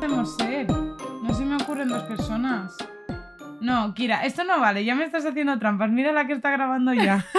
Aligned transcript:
podemos 0.00 0.36
ser? 0.36 0.68
No 0.70 1.34
se 1.34 1.44
me 1.44 1.56
ocurren 1.56 1.88
dos 1.88 2.02
personas. 2.04 2.76
No, 3.60 3.92
Kira, 3.94 4.24
esto 4.24 4.44
no 4.44 4.60
vale, 4.60 4.84
ya 4.84 4.94
me 4.94 5.04
estás 5.04 5.26
haciendo 5.26 5.58
trampas. 5.58 5.90
Mira 5.90 6.12
la 6.12 6.26
que 6.26 6.34
está 6.34 6.50
grabando 6.50 6.94
ya. 6.94 7.24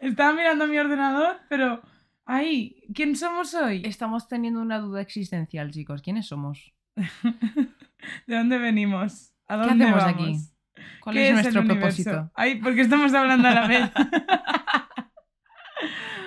Estaba 0.00 0.32
mirando 0.32 0.66
mi 0.66 0.78
ordenador, 0.78 1.36
pero. 1.48 1.82
¡Ay! 2.24 2.84
¿Quién 2.94 3.16
somos 3.16 3.54
hoy? 3.54 3.82
Estamos 3.84 4.28
teniendo 4.28 4.60
una 4.60 4.78
duda 4.78 5.00
existencial, 5.00 5.70
chicos. 5.72 6.00
¿Quiénes 6.02 6.26
somos? 6.26 6.72
¿De 8.26 8.36
dónde 8.36 8.58
venimos? 8.58 9.32
¿A 9.48 9.60
¿Qué 9.60 9.66
dónde 9.68 9.84
hacemos 9.84 10.04
vamos? 10.04 10.14
aquí? 10.14 10.36
¿Cuál 11.00 11.16
¿Qué 11.16 11.28
es 11.28 11.34
nuestro 11.34 11.64
propósito? 11.64 12.30
Ay, 12.34 12.60
porque 12.60 12.82
estamos 12.82 13.12
hablando 13.14 13.48
a 13.48 13.52
la 13.52 13.66
vez. 13.66 13.90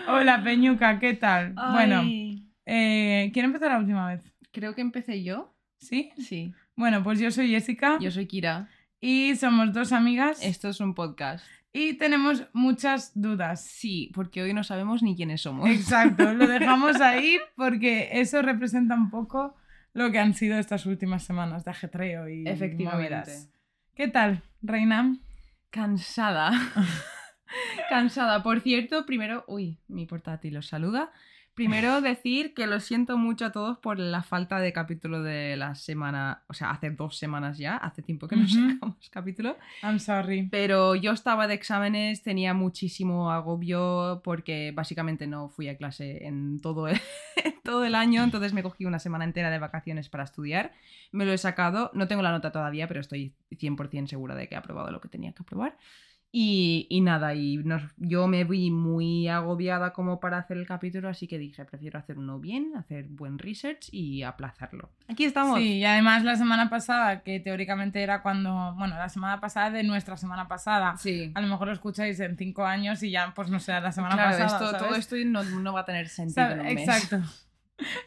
Hola, 0.08 0.44
Peñuca, 0.44 1.00
¿qué 1.00 1.14
tal? 1.14 1.54
Bueno, 1.72 2.04
eh, 2.66 3.32
¿quién 3.34 3.46
empezó 3.46 3.68
la 3.70 3.78
última 3.80 4.08
vez? 4.08 4.22
creo 4.52 4.76
que 4.76 4.82
empecé 4.82 5.24
yo. 5.24 5.54
¿Sí? 5.80 6.12
Sí. 6.18 6.54
Bueno, 6.76 7.04
pues 7.04 7.20
yo 7.20 7.30
soy 7.32 7.50
Jessica 7.50 7.98
Yo 8.00 8.12
soy 8.12 8.28
Kira. 8.28 8.70
y 9.02 9.36
somos 9.36 9.74
dos 9.74 9.92
amigas 9.92 10.42
Esto 10.44 10.70
es 10.70 10.80
un 10.80 10.94
podcast. 10.94 11.44
y 11.74 11.94
tenemos 11.94 12.46
muchas 12.54 13.12
dudas. 13.20 13.64
Sí, 13.66 14.12
porque 14.14 14.42
hoy 14.44 14.54
no 14.54 14.64
sabemos 14.64 15.02
ni 15.04 15.16
quiénes 15.16 15.42
somos. 15.42 15.70
Exacto, 15.70 16.34
lo 16.34 16.48
dejamos 16.60 17.02
ahí 17.02 17.38
porque 17.56 18.10
eso 18.14 18.42
representa 18.44 18.94
un 18.96 19.10
poco 19.10 19.56
lo 19.94 20.12
que 20.12 20.20
han 20.20 20.34
sido 20.36 20.58
estas 20.60 20.86
últimas 20.86 21.24
semanas 21.24 21.66
de 21.66 21.72
ajetreo 21.72 22.30
y 22.30 22.48
Efectivamente. 22.48 23.10
movidas. 23.10 23.50
¿Qué 23.96 24.08
tal, 24.08 24.42
Reina? 24.62 25.18
Cansada. 25.72 26.52
Cansada. 27.90 28.44
Por 28.44 28.62
cierto, 28.62 29.06
primero. 29.06 29.44
Uy, 29.48 29.78
mi 29.88 30.06
portátil 30.06 30.58
os 30.58 30.68
saluda. 30.68 31.12
Primero 31.54 32.02
decir 32.02 32.54
que 32.54 32.66
lo 32.66 32.80
siento 32.80 33.18
mucho 33.18 33.46
a 33.46 33.52
todos 33.52 33.78
por 33.78 34.00
la 34.00 34.24
falta 34.24 34.60
de 34.60 34.74
capítulo 34.74 35.22
de 35.22 35.56
la 35.56 35.76
semana. 35.76 36.44
O 36.48 36.54
sea, 36.54 36.72
hace 36.72 36.90
dos 36.90 37.18
semanas 37.18 37.58
ya. 37.58 37.78
Hace 37.78 38.02
tiempo 38.02 38.28
que 38.28 38.36
no 38.36 38.48
sacamos 38.48 39.10
capítulo. 39.12 39.58
I'm 39.84 40.00
sorry. 40.00 40.48
Pero 40.50 40.96
yo 40.96 41.12
estaba 41.12 41.48
de 41.48 41.54
exámenes, 41.54 42.24
tenía 42.24 42.54
muchísimo 42.54 43.32
agobio 43.32 44.22
porque 44.24 44.72
básicamente 44.74 45.28
no 45.28 45.50
fui 45.50 45.70
a 45.70 45.78
clase 45.78 46.26
en 46.26 46.60
todo 46.60 46.88
el, 46.88 47.00
todo 47.64 47.86
el 47.86 47.96
año, 47.96 48.24
entonces 48.24 48.54
me 48.54 48.64
cogí 48.64 48.86
una 48.86 49.00
semana 49.00 49.24
entera 49.24 49.52
de 49.52 49.60
vacaciones 49.60 50.10
para 50.10 50.24
estudiar. 50.24 50.74
Me 51.12 51.26
lo 51.26 51.34
he 51.34 51.38
sacado, 51.38 51.92
no 51.94 52.08
tengo 52.08 52.24
la 52.24 52.32
nota 52.32 52.52
todavía, 52.52 52.88
pero 52.88 53.02
estoy 53.02 53.36
100% 53.52 54.08
segura 54.08 54.36
de 54.36 54.48
que 54.48 54.56
he 54.56 54.58
aprobado 54.58 54.92
lo 54.92 55.02
que 55.02 55.10
tenía 55.10 55.34
que 55.34 55.44
aprobar. 55.44 55.78
Y, 56.36 56.88
y 56.90 57.02
nada, 57.02 57.36
y 57.36 57.58
nos- 57.58 57.84
yo 57.98 58.26
me 58.28 58.44
vi 58.44 58.72
muy 58.72 59.28
agobiada 59.28 59.94
como 59.94 60.20
para 60.20 60.40
hacer 60.40 60.58
el 60.58 60.66
capítulo, 60.66 61.08
así 61.08 61.28
que 61.28 61.38
dije, 61.38 61.64
prefiero 61.64 62.00
hacer 62.00 62.18
uno 62.18 62.40
bien, 62.40 62.72
hacer 62.76 63.06
buen 63.08 63.38
research 63.38 63.90
y 63.92 64.24
aplazarlo. 64.24 64.90
Aquí 65.08 65.26
estamos. 65.26 65.60
Sí, 65.60 65.74
y 65.78 65.86
además 65.86 66.24
la 66.24 66.36
semana 66.36 66.72
pasada, 66.72 67.22
que 67.22 67.40
teóricamente 67.40 68.02
era 68.02 68.24
cuando, 68.24 68.74
bueno, 68.80 68.96
la 68.98 69.10
semana 69.10 69.40
pasada 69.40 69.70
de 69.70 69.84
nuestra 69.84 70.18
semana 70.18 70.48
pasada. 70.48 70.98
Sí. 70.98 71.32
A 71.36 71.42
lo 71.42 71.48
mejor 71.48 71.68
lo 71.68 71.74
escucháis 71.74 72.20
en 72.20 72.36
cinco 72.36 72.66
años 72.66 73.04
y 73.04 73.12
ya, 73.12 73.32
pues 73.36 73.52
no 73.52 73.60
sé, 73.60 73.72
la 73.80 73.92
semana 73.92 74.16
Claro, 74.16 74.38
pasada. 74.40 74.72
esto, 74.72 74.86
todo 74.88 74.96
esto 74.96 75.16
no, 75.28 75.44
no 75.44 75.72
va 75.74 75.82
a 75.82 75.86
tener 75.86 76.10
sentido 76.10 76.34
Sabe- 76.48 76.54
en 76.56 76.60
un 76.62 76.66
mes. 76.74 76.90
Exacto. 76.90 77.22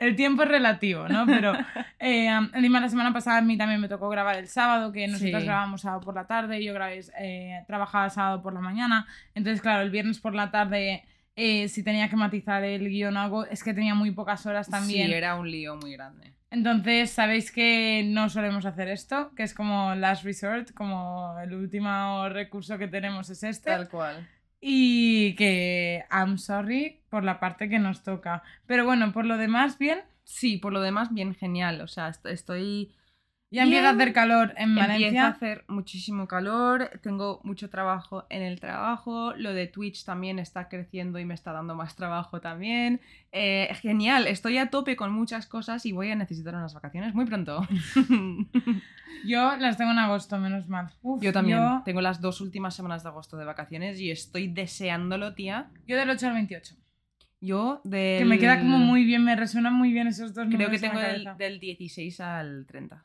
El 0.00 0.14
tiempo 0.16 0.42
es 0.44 0.48
relativo, 0.48 1.08
¿no? 1.08 1.26
Pero 1.26 1.52
eh, 1.98 2.28
la 2.30 2.88
semana 2.88 3.12
pasada 3.12 3.38
a 3.38 3.42
mí 3.42 3.58
también 3.58 3.80
me 3.80 3.88
tocó 3.88 4.08
grabar 4.08 4.36
el 4.36 4.48
sábado, 4.48 4.92
que 4.92 5.06
nosotros 5.08 5.40
Sí. 5.40 5.46
grabamos 5.46 5.80
sábado 5.82 6.00
por 6.02 6.14
la 6.14 6.26
tarde, 6.26 6.62
yo 6.64 6.72
grabé, 6.72 7.00
eh, 7.18 7.64
trabajaba 7.66 8.08
sábado 8.10 8.42
por 8.42 8.52
la 8.52 8.60
mañana, 8.60 9.06
entonces 9.34 9.60
claro, 9.60 9.82
el 9.82 9.90
viernes 9.90 10.20
por 10.20 10.34
la 10.34 10.50
tarde, 10.50 11.04
eh, 11.34 11.68
si 11.68 11.82
tenía 11.82 12.08
que 12.08 12.16
matizar 12.16 12.62
el 12.64 12.88
guion 12.88 13.16
o 13.16 13.20
algo, 13.20 13.46
es 13.46 13.62
que 13.62 13.74
tenía 13.74 13.94
muy 13.94 14.10
pocas 14.12 14.46
horas 14.46 14.68
también. 14.68 15.08
Sí, 15.08 15.12
era 15.14 15.34
un 15.34 15.50
lío 15.50 15.76
muy 15.76 15.92
grande. 15.92 16.32
Entonces, 16.50 17.10
sabéis 17.10 17.50
que 17.50 18.04
no 18.06 18.30
solemos 18.30 18.64
hacer 18.66 18.88
esto, 18.88 19.32
que 19.34 19.42
es 19.42 19.52
como 19.52 19.94
last 19.96 20.24
resort, 20.24 20.72
como 20.72 21.36
el 21.42 21.52
último 21.52 22.28
recurso 22.28 22.78
que 22.78 22.86
tenemos 22.86 23.28
es 23.30 23.42
este. 23.42 23.68
Tal 23.70 23.88
cual. 23.88 24.26
Y 24.60 25.34
que 25.36 26.04
I'm 26.10 26.38
sorry 26.38 27.00
por 27.10 27.24
la 27.24 27.40
parte 27.40 27.68
que 27.68 27.78
nos 27.78 28.02
toca. 28.02 28.42
Pero 28.66 28.84
bueno, 28.84 29.12
por 29.12 29.24
lo 29.26 29.36
demás, 29.36 29.78
bien. 29.78 30.00
Sí, 30.24 30.56
por 30.58 30.72
lo 30.72 30.80
demás, 30.80 31.12
bien 31.14 31.34
genial. 31.34 31.80
O 31.80 31.86
sea, 31.88 32.08
est- 32.08 32.26
estoy. 32.26 32.92
Ya 33.50 33.62
empieza 33.62 33.90
a 33.90 33.92
hacer 33.92 34.12
calor 34.12 34.54
en 34.56 34.70
Empieza 34.70 34.84
a 34.84 34.92
Valencia. 34.92 35.26
hacer 35.28 35.64
muchísimo 35.68 36.26
calor, 36.26 36.98
tengo 37.00 37.40
mucho 37.44 37.70
trabajo 37.70 38.26
en 38.28 38.42
el 38.42 38.58
trabajo, 38.58 39.34
lo 39.36 39.54
de 39.54 39.68
Twitch 39.68 40.04
también 40.04 40.40
está 40.40 40.68
creciendo 40.68 41.20
y 41.20 41.24
me 41.24 41.34
está 41.34 41.52
dando 41.52 41.76
más 41.76 41.94
trabajo 41.94 42.40
también. 42.40 43.00
Eh, 43.30 43.68
genial, 43.80 44.26
estoy 44.26 44.58
a 44.58 44.68
tope 44.70 44.96
con 44.96 45.12
muchas 45.12 45.46
cosas 45.46 45.86
y 45.86 45.92
voy 45.92 46.10
a 46.10 46.16
necesitar 46.16 46.56
unas 46.56 46.74
vacaciones 46.74 47.14
muy 47.14 47.24
pronto. 47.24 47.62
Yo 49.24 49.56
las 49.56 49.76
tengo 49.76 49.92
en 49.92 49.98
agosto, 49.98 50.38
menos 50.38 50.68
mal. 50.68 50.92
Uf, 51.02 51.22
Yo 51.22 51.32
también 51.32 51.58
Yo, 51.58 51.82
tengo 51.84 52.00
las 52.00 52.20
dos 52.20 52.40
últimas 52.40 52.74
semanas 52.74 53.04
de 53.04 53.10
agosto 53.10 53.36
de 53.36 53.44
vacaciones 53.44 54.00
y 54.00 54.10
estoy 54.10 54.48
deseándolo, 54.48 55.34
tía. 55.34 55.70
yo 55.86 55.96
del 55.96 56.10
8 56.10 56.26
al 56.26 56.34
28. 56.34 56.74
Yo 57.40 57.80
de... 57.84 58.16
Que 58.18 58.24
me 58.24 58.38
queda 58.38 58.58
como 58.58 58.78
muy 58.78 59.04
bien, 59.04 59.22
me 59.22 59.36
resuenan 59.36 59.74
muy 59.74 59.92
bien 59.92 60.08
esos 60.08 60.34
dos 60.34 60.48
Creo 60.50 60.68
que 60.70 60.78
tengo 60.78 60.98
del, 60.98 61.28
del 61.38 61.60
16 61.60 62.20
al 62.20 62.66
30. 62.66 63.04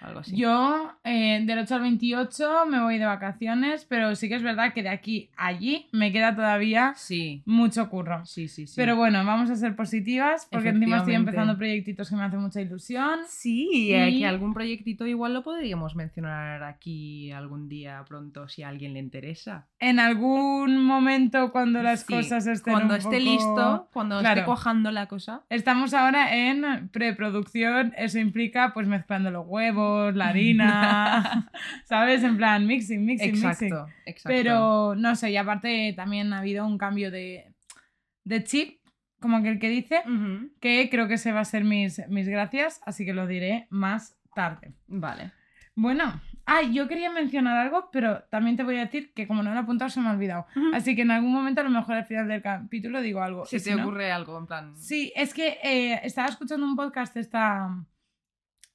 Algo 0.00 0.20
así. 0.20 0.34
Yo 0.36 0.92
eh, 1.04 1.42
del 1.44 1.58
8 1.58 1.74
al 1.74 1.80
28 1.82 2.66
me 2.66 2.80
voy 2.80 2.96
de 2.98 3.04
vacaciones, 3.04 3.84
pero 3.84 4.14
sí 4.16 4.28
que 4.28 4.36
es 4.36 4.42
verdad 4.42 4.72
que 4.72 4.82
de 4.82 4.88
aquí 4.88 5.28
a 5.36 5.46
allí 5.50 5.88
me 5.92 6.10
queda 6.12 6.34
todavía 6.34 6.94
Sí, 6.96 7.42
mucho 7.44 7.90
curro. 7.90 8.24
sí, 8.24 8.48
sí, 8.48 8.66
sí. 8.66 8.74
Pero 8.76 8.96
bueno, 8.96 9.24
vamos 9.26 9.50
a 9.50 9.56
ser 9.56 9.76
positivas 9.76 10.46
porque 10.50 10.68
encima 10.70 10.98
estoy 10.98 11.14
empezando 11.16 11.56
proyectitos 11.58 12.08
que 12.08 12.16
me 12.16 12.22
hacen 12.22 12.40
mucha 12.40 12.60
ilusión. 12.60 13.18
Sí, 13.28 13.92
eh, 13.92 14.08
Y- 14.10 14.18
que 14.20 14.26
algún 14.26 14.54
proyectito 14.54 15.06
igual 15.06 15.34
lo 15.34 15.42
podríamos 15.42 15.96
mencionar 15.96 16.62
aquí 16.62 17.30
algún 17.32 17.68
día 17.68 18.04
pronto 18.08 18.48
si 18.48 18.62
a 18.62 18.68
alguien 18.68 18.94
le 18.94 19.00
interesa. 19.00 19.66
En 19.80 19.98
algún 19.98 20.78
momento 20.84 21.50
cuando 21.52 21.82
las 21.82 22.00
Sí, 22.02 22.14
cosas 22.14 22.46
estén 22.46 22.72
Cuando 22.72 22.94
un 22.94 22.98
esté 23.00 23.18
poco- 23.18 23.30
listo, 23.30 23.88
cuando 23.92 24.20
Claro. 24.20 24.40
esté 24.40 24.46
cuajando 24.46 24.90
la 24.92 25.06
cosa. 25.08 25.42
Estamos 25.50 25.92
ahora 25.94 26.34
en 26.36 26.88
preproducción, 26.90 27.92
eso 27.96 28.18
implica 28.18 28.72
pues 28.72 28.86
mezclando 28.86 29.30
los 29.30 29.44
huevos, 29.46 29.89
la 30.14 30.28
harina, 30.28 31.50
¿sabes? 31.84 32.22
En 32.24 32.36
plan 32.36 32.66
mixing, 32.66 33.04
mixing, 33.04 33.32
mixing. 33.32 33.72
Exacto. 33.72 33.86
Pero 34.24 34.94
no 34.96 35.14
sé, 35.16 35.30
y 35.30 35.36
aparte 35.36 35.92
también 35.96 36.32
ha 36.32 36.38
habido 36.38 36.66
un 36.66 36.78
cambio 36.78 37.10
de, 37.10 37.52
de 38.24 38.44
chip, 38.44 38.80
como 39.20 39.36
aquel 39.36 39.58
que 39.58 39.68
dice, 39.68 40.02
que 40.60 40.88
creo 40.90 41.06
que 41.06 41.18
se 41.18 41.32
va 41.32 41.40
a 41.40 41.44
ser 41.44 41.64
mis, 41.64 42.00
mis 42.08 42.26
gracias, 42.28 42.80
así 42.86 43.04
que 43.04 43.12
lo 43.12 43.26
diré 43.26 43.66
más 43.70 44.16
tarde. 44.34 44.72
Vale. 44.86 45.32
Bueno, 45.76 46.20
ay, 46.46 46.72
yo 46.74 46.88
quería 46.88 47.10
mencionar 47.10 47.56
algo, 47.56 47.90
pero 47.92 48.22
también 48.30 48.56
te 48.56 48.64
voy 48.64 48.76
a 48.76 48.80
decir 48.86 49.12
que 49.14 49.26
como 49.26 49.42
no 49.42 49.50
lo 49.50 49.56
he 49.56 49.62
apuntado 49.62 49.88
se 49.88 50.00
me 50.00 50.08
ha 50.08 50.12
olvidado. 50.12 50.46
Así 50.74 50.96
que 50.96 51.02
en 51.02 51.10
algún 51.10 51.32
momento, 51.32 51.60
a 51.60 51.64
lo 51.64 51.70
mejor 51.70 51.96
al 51.96 52.04
final 52.06 52.28
del 52.28 52.42
capítulo, 52.42 53.00
digo 53.00 53.22
algo. 53.22 53.46
Si 53.46 53.56
te 53.56 53.60
si 53.60 53.74
no- 53.74 53.82
ocurre 53.82 54.10
algo, 54.10 54.38
en 54.38 54.46
plan. 54.46 54.76
Sí, 54.76 55.12
es 55.14 55.32
que 55.32 55.58
eh, 55.62 56.00
estaba 56.02 56.28
escuchando 56.28 56.66
un 56.66 56.76
podcast 56.76 57.16
esta, 57.16 57.68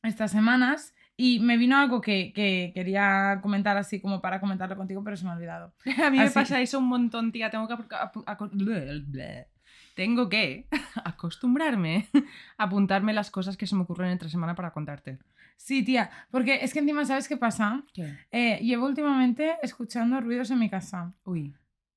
estas 0.03 0.31
semanas 0.31 0.95
y 1.17 1.39
me 1.39 1.57
vino 1.57 1.77
algo 1.77 2.01
que, 2.01 2.33
que 2.33 2.71
quería 2.73 3.39
comentar 3.41 3.77
así 3.77 4.01
como 4.01 4.21
para 4.21 4.39
comentarlo 4.39 4.75
contigo, 4.75 5.03
pero 5.03 5.15
se 5.15 5.23
me 5.25 5.31
ha 5.31 5.35
olvidado. 5.35 5.73
A 6.05 6.09
mí 6.09 6.17
me 6.19 6.29
pasa 6.31 6.59
eso 6.61 6.79
un 6.79 6.87
montón, 6.87 7.31
tía. 7.31 7.49
Tengo 7.49 7.67
que. 7.67 7.75
Tengo 9.95 10.27
que 10.27 10.67
acostumbrarme 11.05 12.07
a 12.57 12.63
apuntarme 12.65 13.13
las 13.13 13.31
cosas 13.31 13.55
que 13.55 13.65
se 13.67 13.75
me 13.75 13.83
ocurren 13.83 14.11
entre 14.11 14.29
semana 14.29 14.55
para 14.55 14.71
contarte. 14.71 15.19
Sí, 15.55 15.83
tía, 15.83 16.09
porque 16.31 16.59
es 16.61 16.73
que 16.73 16.79
encima, 16.79 17.05
¿sabes 17.05 17.29
qué 17.29 17.37
pasa? 17.37 17.81
¿Qué? 17.93 18.13
Eh, 18.31 18.59
llevo 18.61 18.85
últimamente 18.85 19.55
escuchando 19.63 20.19
ruidos 20.19 20.51
en 20.51 20.59
mi 20.59 20.69
casa, 20.69 21.13
Uy, 21.23 21.55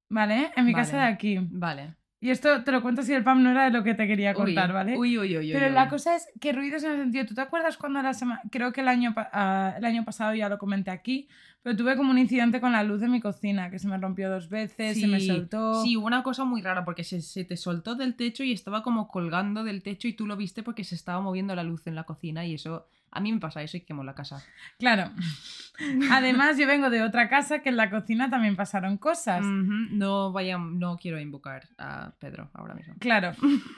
¿vale? 0.09 0.53
En 0.55 0.65
mi 0.65 0.73
Vale. 0.73 0.85
casa 0.85 0.99
de 0.99 1.03
aquí. 1.13 1.39
vale. 1.51 1.97
Y 2.21 2.31
esto 2.31 2.65
te 2.65 2.73
lo 2.73 2.83
cuento 2.83 3.03
si 3.03 3.15
el 3.15 3.23
PAM 3.23 3.43
no 3.43 3.51
era 3.51 3.65
de 3.65 3.71
lo 3.71 3.85
que 3.85 3.95
te 3.95 4.07
quería 4.09 4.35
contar, 4.35 4.71
Uy, 4.71 4.75
¿vale? 4.75 4.99
Uy, 4.99 5.19
uy, 5.19 5.39
uy. 5.39 5.53
Pero 5.53 5.67
uy. 5.67 5.73
la 5.73 5.89
cosa 5.89 6.17
es 6.17 6.29
que 6.41 6.53
ruidos 6.53 6.83
en 6.83 6.93
el 6.93 6.99
sentido, 6.99 7.27
¿tú 7.27 7.35
te 7.35 7.43
acuerdas 7.43 7.77
cuando 7.77 8.03
la 8.03 8.13
semana, 8.13 8.43
creo 8.51 8.73
que 8.73 8.81
el 8.81 8.89
año, 8.89 9.15
ah, 9.17 9.75
el 9.79 9.85
año 9.85 10.05
pasado 10.05 10.35
ya 10.35 10.49
lo 10.49 10.59
comenté 10.59 10.91
aquí, 10.91 11.29
pero 11.63 11.77
tuve 11.77 11.97
como 11.97 12.11
un 12.11 12.19
incidente 12.19 12.61
con 12.61 12.73
la 12.73 12.83
luz 12.83 13.01
de 13.01 13.09
mi 13.09 13.21
cocina, 13.21 13.71
que 13.71 13.79
se 13.79 13.89
me 13.89 13.99
rompió 13.99 14.31
dos 14.31 14.49
veces, 14.49 15.01
se 15.01 15.07
me 15.07 15.21
Sí, 15.21 15.27
soltó. 15.27 15.83
Sí, 15.83 15.97
hubo 15.97 16.07
una 16.07 16.23
cosa 16.23 16.45
muy 16.45 16.63
rara 16.63 16.85
porque 16.85 17.05
se, 17.05 17.21
se 17.21 17.45
te 17.45 17.57
soltó 17.57 17.95
del 17.95 18.15
techo 18.15 18.45
y 18.45 18.53
estaba 18.53 18.83
como 18.83 19.09
colgando 19.09 19.65
del 19.65 19.83
techo 19.83 20.09
y 20.09 20.13
tú 20.13 20.27
lo 20.27 20.37
viste 20.37 20.63
porque 20.63 20.85
se 20.85 20.95
estaba 20.95 21.21
moviendo 21.21 21.55
la 21.55 21.65
luz 21.65 21.87
en 21.87 21.95
la 21.95 22.05
cocina 22.05 22.47
y 22.47 22.55
eso, 22.55 22.87
a 23.11 23.21
mí 23.21 23.33
me 23.33 23.41
pasa 23.41 23.63
eso 23.63 23.77
y 23.77 23.81
quemo 23.81 24.05
la 24.05 24.15
casa. 24.15 24.45
Claro. 24.79 25.11
Además, 26.11 26.57
yo 26.59 26.67
vengo 26.67 26.91
de 26.91 27.03
otra 27.03 27.29
casa 27.29 27.61
que 27.61 27.69
en 27.69 27.77
la 27.77 27.91
cocina 27.91 28.31
también 28.31 28.57
pasaron 28.57 28.97
cosas. 28.97 29.45
No 29.45 30.33
vaya, 30.33 30.59
no 30.59 30.97
quiero 30.97 31.21
invocar 31.21 31.69
a 31.79 32.13
Pedro 32.19 32.51
ahora 32.55 32.75
mismo. 32.75 32.95
Claro, 32.99 33.33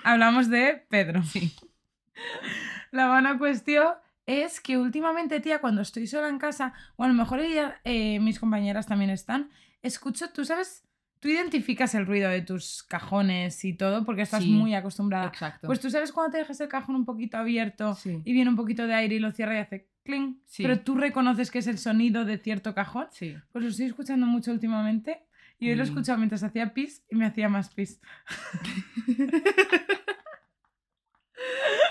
hablamos 0.05 0.49
de 0.49 0.85
Pedro. 0.88 1.23
Sí. 1.23 1.53
La 2.91 3.09
buena 3.09 3.38
cuestión 3.38 3.88
es 4.31 4.61
que 4.61 4.79
últimamente, 4.79 5.41
tía, 5.41 5.61
cuando 5.61 5.82
estoy 5.82 6.06
sola 6.06 6.29
en 6.29 6.38
casa, 6.38 6.73
o 6.97 7.05
a 7.05 7.09
lo 7.09 7.15
mejor 7.15 7.41
ella, 7.41 7.81
eh, 7.85 8.19
mis 8.21 8.38
compañeras 8.38 8.87
también 8.87 9.11
están, 9.11 9.50
escucho, 9.82 10.31
tú 10.31 10.44
sabes, 10.44 10.85
tú 11.19 11.29
identificas 11.29 11.94
el 11.94 12.06
ruido 12.06 12.31
de 12.31 12.41
tus 12.43 12.82
cajones 12.82 13.65
y 13.65 13.75
todo 13.75 14.05
porque 14.05 14.23
estás 14.23 14.43
Sí, 14.43 14.50
muy 14.50 14.75
acostumbrada. 14.75 15.27
Exacto. 15.27 15.67
Pues 15.67 15.81
tú 15.81 15.91
sabes 15.91 16.12
cuando 16.12 16.32
te 16.32 16.38
dejas 16.38 16.61
el 16.61 16.69
cajón 16.69 16.97
un 16.97 17.05
poquito 17.05 17.37
abierto 17.38 17.94
sí. 17.94 18.23
y 18.25 18.32
viene 18.32 18.50
un 18.50 18.56
poquito 18.56 18.87
de 18.87 18.94
aire 18.94 19.17
y 19.17 19.19
lo 19.19 19.32
cierra 19.32 19.55
y 19.56 19.59
hace 19.59 19.88
cling, 20.05 20.41
Sí. 20.47 20.62
pero 20.62 20.81
tú 20.81 20.94
reconoces 20.97 21.50
que 21.50 21.59
es 21.59 21.67
el 21.67 21.79
sonido 21.79 22.25
de 22.25 22.38
cierto 22.38 22.75
cajón. 22.75 23.09
Sí. 23.11 23.37
Pues 23.53 23.65
lo 23.65 23.71
estoy 23.71 23.87
escuchando 23.87 24.27
mucho 24.27 24.50
últimamente 24.50 25.27
y 25.59 25.69
hoy 25.69 25.75
lo 25.77 25.82
he 25.82 25.87
Mm. 25.87 25.91
escuchado 25.91 26.19
mientras 26.19 26.43
hacía 26.43 26.73
pis 26.73 27.05
y 27.11 27.17
me 27.17 27.27
hacía 27.27 27.49
más 27.50 27.69
pis. 27.75 28.00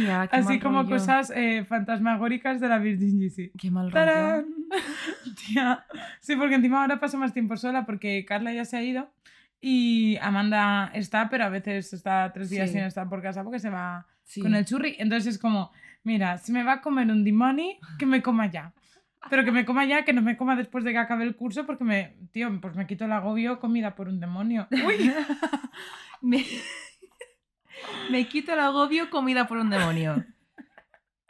Qué 0.00 0.10
Así 0.36 0.44
mal 0.48 0.60
como 0.60 0.78
rollo. 0.82 0.90
cosas 0.96 1.32
eh, 1.34 1.64
fantasmagóricas 1.64 2.60
de 2.60 2.68
la 2.68 2.78
Virgin 2.78 3.20
GC. 3.20 3.52
Qué 3.58 3.70
mal 3.70 3.90
rollo. 3.90 3.94
¡Tarán! 4.06 4.46
Tía. 5.46 5.84
Sí, 6.20 6.36
porque 6.36 6.56
encima 6.56 6.82
ahora 6.82 6.98
paso 7.00 7.16
más 7.18 7.32
tiempo 7.32 7.56
sola 7.56 7.86
porque 7.86 8.24
Carla 8.26 8.52
ya 8.52 8.64
se 8.64 8.76
ha 8.76 8.82
ido 8.82 9.12
y 9.60 10.16
Amanda 10.20 10.90
está, 10.94 11.28
pero 11.28 11.44
a 11.44 11.48
veces 11.48 11.92
está 11.92 12.30
tres 12.34 12.50
días 12.50 12.68
Sí. 12.70 12.74
sin 12.76 12.84
estar 12.84 13.08
por 13.08 13.22
casa 13.22 13.42
porque 13.44 13.58
se 13.60 13.70
va 13.70 14.06
Sí. 14.24 14.40
con 14.40 14.54
el 14.54 14.64
churri. 14.64 14.96
Entonces 14.98 15.34
es 15.34 15.40
como, 15.40 15.70
mira, 16.02 16.38
si 16.38 16.50
me 16.52 16.62
va 16.64 16.74
a 16.74 16.80
comer 16.80 17.10
un 17.10 17.24
dimoni, 17.24 17.78
que 17.98 18.06
me 18.06 18.20
coma 18.22 18.50
ya. 18.50 18.72
Pero 19.30 19.44
que 19.44 19.52
me 19.52 19.64
coma 19.64 19.86
ya, 19.86 20.04
que 20.04 20.12
no 20.12 20.20
me 20.22 20.36
coma 20.36 20.54
después 20.56 20.84
de 20.84 20.92
que 20.92 20.98
acabe 20.98 21.24
el 21.24 21.34
curso 21.36 21.64
porque 21.64 21.84
me, 21.84 22.16
tío, 22.32 22.60
pues 22.60 22.74
me 22.74 22.86
quito 22.86 23.04
el 23.06 23.12
agobio 23.12 23.58
comida 23.60 23.94
por 23.94 24.08
un 24.08 24.20
demonio. 24.20 24.66
Uy, 24.86 25.12
Me... 26.20 26.44
Me 28.10 28.26
quito 28.28 28.52
el 28.52 28.60
agobio 28.60 29.10
comida 29.10 29.46
por 29.46 29.58
un 29.58 29.70
demonio. 29.70 30.24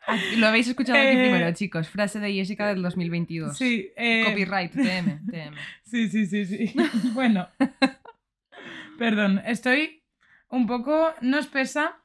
Aquí- 0.07 0.37
Lo 0.37 0.47
habéis 0.49 0.69
escuchado 0.69 0.99
aquí 0.99 1.17
Eh, 1.17 1.19
primero, 1.31 1.51
chicos. 1.55 1.89
Frase 1.89 2.21
de 2.21 2.33
Jessica 2.33 2.67
del 2.69 2.83
2022. 2.83 3.57
sí, 3.57 3.91
eh, 3.97 4.25
Copyright, 4.27 4.73
TM, 4.73 5.21
TM. 5.31 5.57
Sí, 5.85 6.09
sí, 6.09 6.27
sí, 6.27 6.45
sí. 6.45 6.75
bueno. 7.15 7.49
Perdón, 8.99 9.41
estoy 9.47 10.03
un 10.49 10.67
poco, 10.67 11.13
no 11.21 11.39
espesa, 11.39 11.97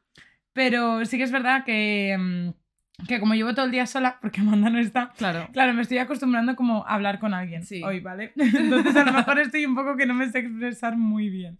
pero 0.53 1.05
sí 1.05 1.17
que 1.17 1.23
es 1.23 1.31
verdad 1.31 1.63
que, 1.63 2.15
mm, 2.17 3.05
que 3.07 3.19
como 3.19 3.35
llevo 3.35 3.53
todo 3.53 3.65
el 3.65 3.71
día 3.71 3.85
sola, 3.85 4.17
porque 4.21 4.41
Amanda 4.41 4.69
no 4.69 4.79
está, 4.79 5.11
Claro. 5.17 5.49
claro, 5.53 5.73
me 5.73 5.81
estoy 5.83 5.99
acostumbrando 5.99 6.55
como 6.55 6.85
a 6.87 6.95
hablar 6.95 7.19
con 7.19 7.33
alguien 7.33 7.63
Sí. 7.63 7.83
hoy, 7.83 7.99
¿vale? 7.99 8.33
Entonces 8.85 8.95
a 8.95 9.03
lo 9.05 9.13
mejor 9.13 9.39
estoy 9.39 9.65
un 9.65 9.75
poco 9.75 9.95
que 9.97 10.05
no 10.05 10.13
me 10.13 10.29
sé 10.29 10.39
expresar 10.39 10.97
muy 10.97 11.29
bien. 11.29 11.59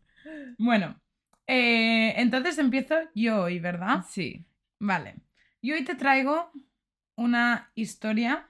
Bueno, 0.57 0.99
eh, 1.51 2.13
entonces 2.21 2.57
empiezo 2.59 2.95
yo 3.15 3.43
hoy, 3.43 3.59
¿verdad? 3.59 4.05
Sí. 4.07 4.45
Vale. 4.79 5.15
Y 5.61 5.71
hoy 5.71 5.83
te 5.83 5.95
traigo 5.95 6.51
una 7.15 7.71
historia 7.75 8.47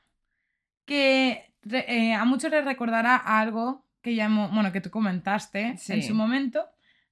que 0.86 1.52
eh, 1.72 2.14
a 2.14 2.26
muchos 2.26 2.52
les 2.52 2.66
recordará 2.66 3.16
algo 3.16 3.86
que 4.02 4.16
ya 4.16 4.28
bueno, 4.30 4.72
que 4.72 4.82
tú 4.82 4.90
comentaste 4.90 5.78
Sí. 5.78 5.94
en 5.94 6.04
su 6.04 6.14
momento, 6.14 6.66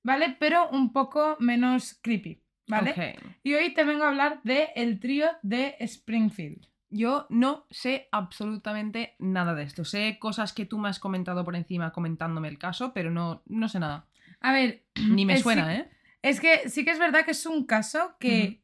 ¿vale? 0.04 0.36
Pero 0.40 0.70
un 0.70 0.94
poco 0.94 1.36
menos 1.40 1.98
creepy, 2.02 2.42
¿vale? 2.68 2.92
Ok. 2.92 3.24
Y 3.44 3.54
hoy 3.54 3.74
te 3.74 3.84
vengo 3.84 4.04
a 4.04 4.10
hablar 4.10 4.40
de 4.44 4.70
el 4.76 5.00
trío 5.00 5.28
de 5.42 5.76
Springfield. 5.80 6.66
Yo 6.90 7.28
no 7.30 7.66
sé 7.70 8.08
absolutamente 8.12 9.16
nada 9.20 9.54
de 9.54 9.64
esto. 9.64 9.84
Sé 9.84 10.18
cosas 10.20 10.54
que 10.54 10.66
tú 10.66 10.78
me 10.78 10.88
has 10.90 11.00
comentado 11.00 11.44
por 11.44 11.56
encima 11.56 11.92
comentándome 11.92 12.48
el 12.48 12.58
caso, 12.58 12.94
pero 12.94 13.12
no, 13.12 13.42
no 13.48 13.68
sé 13.68 13.80
nada. 13.80 14.06
A 14.42 14.54
ver, 14.54 14.86
Ni 15.10 15.26
me 15.26 15.38
suena, 15.38 15.74
sí- 15.76 15.82
¿eh? 15.82 15.90
Es 16.22 16.40
que 16.40 16.70
sí 16.70 16.84
que 16.84 16.92
es 16.92 17.00
verdad 17.00 17.24
que 17.26 17.32
es 17.32 17.46
un 17.46 17.66
caso 17.66 18.16
que 18.20 18.62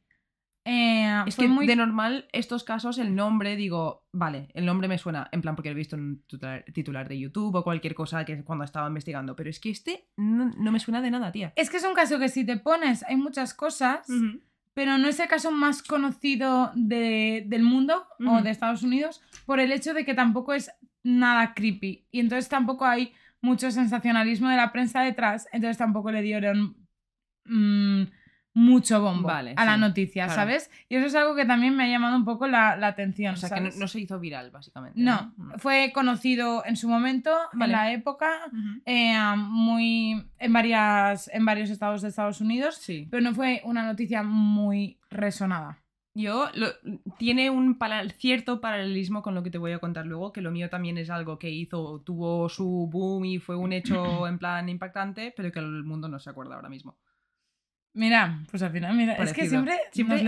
eh, 0.66 1.22
Es 1.26 1.36
fue 1.36 1.44
que 1.44 1.48
muy 1.48 1.66
de 1.66 1.76
normal, 1.76 2.26
estos 2.32 2.64
casos, 2.64 2.98
el 2.98 3.14
nombre, 3.14 3.54
digo, 3.56 4.06
vale, 4.12 4.48
el 4.54 4.64
nombre 4.64 4.88
me 4.88 4.98
suena, 4.98 5.28
en 5.30 5.40
plan 5.42 5.54
porque 5.56 5.68
lo 5.68 5.74
he 5.74 5.78
visto 5.78 5.94
en 5.96 6.02
un 6.02 6.22
titular, 6.26 6.64
titular 6.72 7.08
de 7.08 7.18
YouTube 7.18 7.54
o 7.54 7.62
cualquier 7.64 7.94
cosa 7.94 8.24
que 8.24 8.42
cuando 8.44 8.64
estaba 8.64 8.88
investigando, 8.88 9.36
pero 9.36 9.50
es 9.50 9.60
que 9.60 9.70
este 9.70 10.08
no, 10.16 10.46
no 10.56 10.72
me 10.72 10.80
suena 10.80 11.00
de 11.02 11.10
nada, 11.10 11.30
tía. 11.32 11.52
Es 11.56 11.68
que 11.70 11.76
es 11.76 11.84
un 11.84 11.94
caso 11.94 12.18
que 12.18 12.28
si 12.28 12.44
te 12.46 12.56
pones 12.56 13.02
hay 13.04 13.16
muchas 13.16 13.52
cosas, 13.54 14.06
pero 14.72 14.98
no 14.98 15.06
es 15.08 15.20
el 15.20 15.28
caso 15.28 15.52
más 15.52 15.82
conocido 15.82 16.72
de- 16.74 17.44
del 17.46 17.62
mundo 17.62 18.06
o 18.26 18.42
de 18.42 18.50
Estados 18.50 18.82
Unidos 18.82 19.22
por 19.46 19.60
el 19.60 19.70
hecho 19.70 19.92
de 19.94 20.04
que 20.04 20.14
tampoco 20.14 20.54
es 20.54 20.70
nada 21.02 21.52
creepy. 21.54 22.06
Y 22.10 22.20
entonces 22.20 22.48
tampoco 22.48 22.86
hay 22.86 23.12
mucho 23.44 23.70
sensacionalismo 23.70 24.48
de 24.48 24.56
la 24.56 24.72
prensa 24.72 25.02
detrás, 25.02 25.46
entonces 25.52 25.76
tampoco 25.78 26.10
le 26.10 26.22
dieron 26.22 26.76
mm, 27.44 28.02
mucho 28.56 29.00
bombo 29.02 29.26
Vale, 29.28 29.54
a 29.56 29.64
la 29.64 29.74
sí, 29.74 29.80
noticia, 29.80 30.26
claro. 30.26 30.40
¿sabes? 30.40 30.70
Y 30.88 30.94
eso 30.96 31.06
es 31.06 31.14
algo 31.16 31.34
que 31.34 31.44
también 31.44 31.74
me 31.76 31.84
ha 31.84 31.88
llamado 31.88 32.16
un 32.16 32.24
poco 32.24 32.46
la, 32.46 32.76
la 32.76 32.86
atención. 32.86 33.34
O 33.34 33.36
sea, 33.36 33.50
que 33.50 33.60
no, 33.76 33.88
se 33.88 34.00
hizo 34.00 34.20
viral, 34.20 34.50
básicamente. 34.50 35.00
No, 35.00 35.32
Mm. 35.36 35.52
fue 35.58 35.90
conocido 35.92 36.64
en 36.64 36.76
su 36.76 36.88
momento, 36.88 37.30
Vale. 37.52 37.64
en 37.72 37.78
la 37.78 37.92
época, 37.92 38.30
eh, 38.86 39.16
muy 39.36 40.24
en, 40.38 40.52
varias, 40.52 41.28
en 41.34 41.44
varios 41.44 41.68
estados 41.70 42.00
de 42.02 42.08
Estados 42.08 42.40
Unidos, 42.40 42.76
Sí. 42.76 43.08
pero 43.10 43.22
no 43.22 43.34
fue 43.34 43.60
una 43.64 43.84
noticia 43.84 44.22
muy 44.22 44.98
resonada. 45.10 45.78
Yo, 46.16 46.48
lo- 46.54 46.68
tiene 47.18 47.50
un 47.50 47.76
para- 47.76 48.08
cierto 48.10 48.60
paralelismo 48.60 49.20
con 49.22 49.34
lo 49.34 49.42
que 49.42 49.50
te 49.50 49.58
voy 49.58 49.72
a 49.72 49.80
contar 49.80 50.06
luego, 50.06 50.32
que 50.32 50.40
lo 50.42 50.52
mío 50.52 50.70
también 50.70 50.96
es 50.96 51.10
algo 51.10 51.38
que 51.40 51.50
hizo, 51.50 52.00
tuvo 52.04 52.48
su 52.48 52.88
boom 52.90 53.24
y 53.24 53.38
fue 53.38 53.56
un 53.56 53.72
hecho 53.72 53.84
en 54.28 54.38
plan 54.38 54.68
impactante, 54.68 55.32
pero 55.36 55.50
que 55.50 55.58
el 55.58 55.82
mundo 55.84 56.08
no 56.08 56.20
se 56.20 56.30
acuerda 56.30 56.54
ahora 56.54 56.68
mismo. 56.68 56.96
Mira, 57.96 58.40
pues 58.50 58.60
al 58.60 58.72
final, 58.72 58.96
mira, 58.96 59.14
es 59.14 59.32
que 59.32 59.46
siempre, 59.48 59.78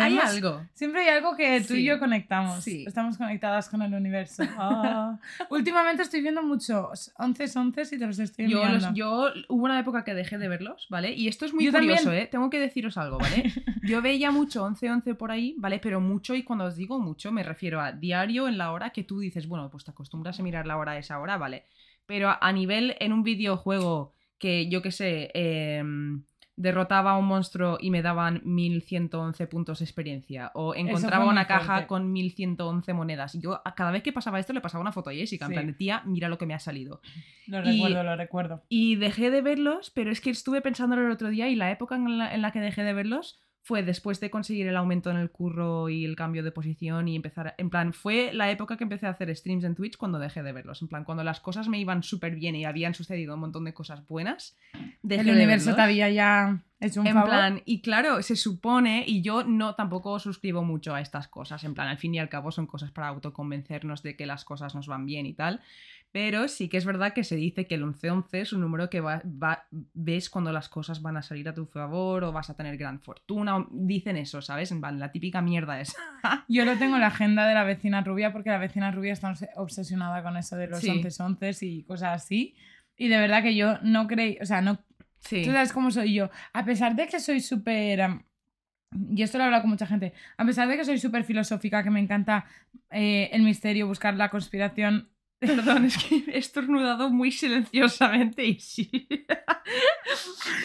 hay 0.00 0.16
algo. 0.18 0.64
Siempre 0.72 1.00
hay 1.02 1.08
algo 1.08 1.34
que 1.36 1.60
tú 1.66 1.74
y 1.74 1.82
yo 1.84 1.98
conectamos. 1.98 2.62
Sí. 2.62 2.84
Estamos 2.86 3.18
conectadas 3.18 3.68
con 3.68 3.82
el 3.82 3.92
universo. 3.92 4.44
Ah. 4.58 5.18
Últimamente 5.50 6.02
estoy 6.02 6.22
viendo 6.22 6.42
muchos 6.44 7.12
11 7.18 7.58
11 7.58 7.82
y 7.96 7.98
te 7.98 8.06
los 8.06 8.18
estoy 8.20 8.48
Yo, 8.48 8.62
enviando. 8.62 8.86
los- 8.86 8.94
yo 8.96 9.32
hubo 9.48 9.64
una 9.64 9.80
época 9.80 10.04
que 10.04 10.14
dejé 10.14 10.38
de 10.38 10.46
verlos, 10.48 10.86
¿vale? 10.90 11.12
Y 11.12 11.26
esto 11.28 11.44
es 11.44 11.52
muy 11.52 11.64
Yo 11.64 11.72
curioso, 11.72 12.04
también. 12.04 12.22
¿eh? 12.24 12.26
Tengo 12.28 12.50
que 12.50 12.60
deciros 12.60 12.96
algo, 12.96 13.18
¿vale? 13.18 13.52
Yo 13.82 14.00
veía 14.00 14.30
mucho 14.30 14.64
11-11 14.64 15.16
por 15.16 15.32
ahí, 15.32 15.54
¿vale? 15.58 15.80
Pero 15.80 16.00
mucho, 16.00 16.34
y 16.36 16.44
cuando 16.44 16.66
os 16.66 16.76
digo 16.76 17.00
mucho, 17.00 17.32
me 17.32 17.42
refiero 17.42 17.80
a 17.80 17.90
diario 17.92 18.46
en 18.48 18.58
la 18.58 18.70
hora 18.72 18.90
que 18.90 19.02
tú 19.02 19.18
dices, 19.18 19.48
bueno, 19.48 19.68
pues 19.70 19.84
te 19.84 19.90
acostumbras 19.90 20.38
a 20.38 20.42
mirar 20.44 20.66
la 20.68 20.76
hora 20.76 20.92
a 20.92 20.98
esa 20.98 21.18
hora, 21.18 21.36
¿vale? 21.36 21.64
Pero 22.06 22.28
a, 22.30 22.38
a 22.40 22.52
nivel 22.52 22.94
en 23.00 23.12
un 23.12 23.24
videojuego 23.24 24.14
que 24.38 24.68
yo 24.68 24.82
qué 24.82 24.92
sé, 24.92 25.30
em, 25.34 26.22
derrotaba 26.56 27.12
a 27.12 27.18
un 27.18 27.26
monstruo 27.26 27.76
y 27.80 27.90
me 27.90 28.00
daban 28.02 28.40
1111 28.44 29.46
puntos 29.46 29.78
de 29.80 29.84
experiencia, 29.84 30.50
o 30.54 30.74
encontraba 30.74 31.26
una 31.26 31.46
caja 31.46 31.64
fuerte. 31.74 31.86
con 31.86 32.12
1111 32.12 32.92
monedas. 32.94 33.34
Y 33.34 33.40
yo 33.40 33.60
a 33.64 33.74
cada 33.74 33.90
vez 33.90 34.02
que 34.02 34.12
pasaba 34.12 34.38
esto 34.40 34.52
le 34.52 34.60
pasaba 34.62 34.80
una 34.82 34.92
foto 34.92 35.10
a 35.10 35.12
Jessica, 35.12 35.44
en 35.44 35.50
Sí. 35.50 35.54
plan 35.54 35.66
de 35.66 35.72
tía, 35.74 36.02
mira 36.06 36.28
lo 36.28 36.38
que 36.38 36.46
me 36.46 36.54
ha 36.54 36.58
salido. 36.58 37.00
Lo 37.46 37.58
y- 37.60 37.72
recuerdo, 37.74 38.02
lo 38.02 38.16
recuerdo. 38.16 38.62
Y 38.68 38.96
dejé 38.96 39.30
de 39.30 39.42
verlos, 39.42 39.90
pero 39.90 40.10
es 40.10 40.20
que 40.20 40.30
estuve 40.30 40.62
pensándolo 40.62 41.04
el 41.04 41.12
otro 41.12 41.28
día 41.28 41.48
y 41.48 41.56
la 41.56 41.70
época 41.70 41.96
en 41.96 42.18
la, 42.18 42.34
en 42.34 42.40
la 42.42 42.52
que 42.52 42.60
dejé 42.60 42.82
de 42.82 42.92
verlos 42.94 43.40
fue 43.66 43.82
después 43.82 44.20
de 44.20 44.30
conseguir 44.30 44.68
el 44.68 44.76
aumento 44.76 45.10
en 45.10 45.16
el 45.16 45.28
curro 45.28 45.88
y 45.88 46.04
el 46.04 46.14
cambio 46.14 46.44
de 46.44 46.52
posición 46.52 47.08
y 47.08 47.16
empezar, 47.16 47.48
a- 47.48 47.54
en 47.58 47.68
plan, 47.68 47.92
fue 47.92 48.30
la 48.32 48.48
época 48.48 48.76
que 48.76 48.84
empecé 48.84 49.06
a 49.06 49.10
hacer 49.10 49.34
streams 49.34 49.64
en 49.64 49.74
Twitch 49.74 49.96
cuando 49.96 50.20
dejé 50.20 50.44
de 50.44 50.52
verlos, 50.52 50.82
en 50.82 50.88
plan, 50.88 51.02
cuando 51.02 51.24
las 51.24 51.40
cosas 51.40 51.66
me 51.68 51.80
iban 51.80 52.04
súper 52.04 52.36
bien 52.36 52.54
y 52.54 52.64
habían 52.64 52.94
sucedido 52.94 53.34
un 53.34 53.40
montón 53.40 53.64
de 53.64 53.74
cosas 53.74 54.06
buenas, 54.06 54.56
dejé 55.02 55.22
El 55.22 55.26
de 55.26 55.32
universo 55.32 55.70
verlos. 55.70 55.76
te 55.76 55.82
había 55.82 56.08
ya 56.10 56.62
hecho 56.78 57.00
un 57.00 57.08
En 57.08 57.14
favor. 57.14 57.30
plan, 57.30 57.62
y 57.64 57.80
claro, 57.80 58.22
se 58.22 58.36
supone, 58.36 59.02
y 59.04 59.20
yo 59.22 59.42
no 59.42 59.74
tampoco 59.74 60.18
suscribo 60.20 60.62
mucho 60.62 60.94
a 60.94 61.00
estas 61.00 61.26
cosas, 61.26 61.64
en 61.64 61.74
plan, 61.74 61.88
al 61.88 61.98
fin 61.98 62.14
y 62.14 62.20
al 62.20 62.28
cabo 62.28 62.52
son 62.52 62.68
cosas 62.68 62.92
para 62.92 63.08
autoconvencernos 63.08 64.04
de 64.04 64.14
que 64.16 64.26
las 64.26 64.44
cosas 64.44 64.76
nos 64.76 64.86
van 64.86 65.06
bien 65.06 65.26
y 65.26 65.32
tal, 65.34 65.60
pero 66.18 66.48
sí 66.48 66.70
que 66.70 66.78
es 66.78 66.86
verdad 66.86 67.12
que 67.12 67.24
se 67.24 67.36
dice 67.36 67.66
que 67.66 67.74
el 67.74 67.82
11-11 67.84 68.28
es 68.40 68.54
un 68.54 68.62
número 68.62 68.88
que 68.88 69.02
va, 69.02 69.20
va- 69.26 69.66
ves 69.92 70.30
cuando 70.30 70.50
las 70.50 70.70
cosas 70.70 71.02
van 71.02 71.18
a 71.18 71.22
salir 71.22 71.46
a 71.46 71.52
tu 71.52 71.66
favor 71.66 72.24
o 72.24 72.32
vas 72.32 72.48
a 72.48 72.56
tener 72.56 72.78
gran 72.78 73.02
fortuna, 73.02 73.58
o- 73.58 73.68
dicen 73.70 74.16
eso, 74.16 74.40
¿sabes? 74.40 74.72
En 74.72 74.80
plan, 74.80 74.98
la 74.98 75.12
típica 75.12 75.42
mierda 75.42 75.78
es. 75.78 75.94
Yo 76.48 76.64
lo 76.64 76.78
tengo 76.78 76.94
en 76.94 77.02
la 77.02 77.08
agenda 77.08 77.46
de 77.46 77.52
la 77.52 77.64
vecina 77.64 78.00
rubia 78.00 78.32
porque 78.32 78.48
la 78.48 78.56
vecina 78.56 78.90
rubia 78.92 79.12
está 79.12 79.30
obs- 79.30 79.50
obsesionada 79.56 80.22
con 80.22 80.38
eso 80.38 80.56
de 80.56 80.68
los 80.68 80.80
Sí. 80.80 80.88
11 80.88 81.22
11 81.22 81.66
y 81.66 81.82
cosas 81.82 82.22
así. 82.22 82.54
Y 82.96 83.08
de 83.08 83.18
verdad 83.18 83.42
que 83.42 83.54
yo 83.54 83.76
no 83.82 84.06
creí, 84.06 84.38
o 84.40 84.46
sea, 84.46 84.62
no, 84.62 84.78
Sí. 85.20 85.42
Tú 85.44 85.50
sabes 85.52 85.74
cómo 85.74 85.90
soy 85.90 86.14
yo. 86.14 86.30
A 86.54 86.64
pesar 86.64 86.96
de 86.96 87.08
que 87.08 87.20
soy 87.20 87.40
súper... 87.40 88.00
y 89.14 89.22
esto 89.22 89.36
lo 89.36 89.42
he 89.42 89.46
hablado 89.46 89.64
con 89.64 89.70
mucha 89.72 89.86
gente. 89.86 90.14
A 90.38 90.46
pesar 90.46 90.66
de 90.66 90.78
que 90.78 90.84
soy 90.86 90.96
súper 90.98 91.24
filosófica, 91.24 91.82
que 91.82 91.90
me 91.90 92.00
encanta 92.00 92.46
eh, 92.90 93.28
el 93.32 93.42
misterio, 93.42 93.86
buscar 93.86 94.14
la 94.14 94.30
conspiración. 94.30 95.10
Perdón, 95.40 95.84
es 95.84 95.98
que 95.98 96.24
he 96.28 96.38
estornudado 96.38 97.10
muy 97.10 97.30
silenciosamente 97.30 98.44
y 98.44 98.58
sí. 98.58 99.08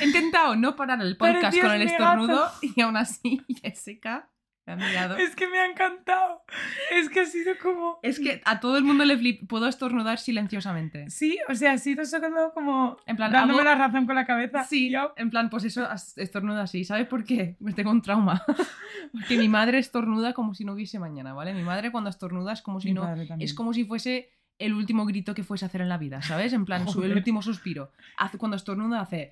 he 0.01 0.05
intentado 0.05 0.55
no 0.55 0.75
parar 0.75 1.01
el 1.01 1.17
podcast 1.17 1.59
con 1.59 1.71
el 1.71 1.81
estornudo 1.83 2.49
y 2.61 2.79
aún 2.81 2.97
así 2.97 3.41
Jessica 3.61 4.29
me 4.65 4.73
ha 4.73 4.75
mirado. 4.75 5.17
Es 5.17 5.35
que 5.35 5.47
me 5.47 5.57
ha 5.59 5.65
encantado. 5.65 6.43
Es 6.91 7.09
que 7.09 7.21
ha 7.21 7.25
sido 7.25 7.55
como... 7.61 7.97
Es 8.03 8.19
que 8.19 8.41
a 8.45 8.59
todo 8.59 8.77
el 8.77 8.83
mundo 8.83 9.03
le 9.05 9.17
flip... 9.17 9.47
puedo 9.49 9.67
estornudar 9.67 10.19
silenciosamente. 10.19 11.09
Sí, 11.09 11.39
o 11.49 11.55
sea, 11.55 11.71
ha 11.73 11.77
sido 11.79 12.05
solo 12.05 12.51
como... 12.53 12.97
En 13.07 13.15
plan, 13.15 13.31
dándome 13.31 13.61
hago- 13.61 13.69
la 13.69 13.75
razón 13.75 14.05
con 14.05 14.13
la 14.15 14.25
cabeza. 14.27 14.63
Sí, 14.63 14.91
Yo- 14.91 15.13
en 15.17 15.31
plan, 15.31 15.49
pues 15.49 15.63
eso 15.63 15.87
estornuda 16.15 16.61
así. 16.61 16.85
¿Sabes 16.85 17.07
por 17.07 17.23
qué? 17.23 17.57
Me 17.59 17.73
tengo 17.73 17.89
un 17.89 18.03
trauma. 18.03 18.45
Porque 19.11 19.35
mi 19.35 19.49
madre 19.49 19.79
estornuda 19.79 20.33
como 20.33 20.53
si 20.53 20.63
no 20.63 20.73
hubiese 20.73 20.99
mañana, 20.99 21.33
¿vale? 21.33 21.55
Mi 21.55 21.63
madre 21.63 21.91
cuando 21.91 22.11
estornuda 22.11 22.53
es 22.53 22.61
como 22.61 22.79
si 22.79 22.89
Mi 22.89 22.93
no... 22.93 23.15
Es 23.39 23.55
como 23.55 23.73
si 23.73 23.83
fuese 23.83 24.29
el 24.65 24.73
último 24.73 25.05
grito 25.05 25.33
que 25.33 25.43
fuese 25.43 25.65
a 25.65 25.67
hacer 25.67 25.81
en 25.81 25.89
la 25.89 25.97
vida, 25.97 26.21
¿sabes? 26.21 26.53
En 26.53 26.65
plan, 26.65 26.87
su, 26.87 27.03
el 27.03 27.13
último 27.15 27.41
suspiro. 27.41 27.91
Hace, 28.17 28.37
cuando 28.37 28.57
estornuda 28.57 29.01
hace... 29.01 29.31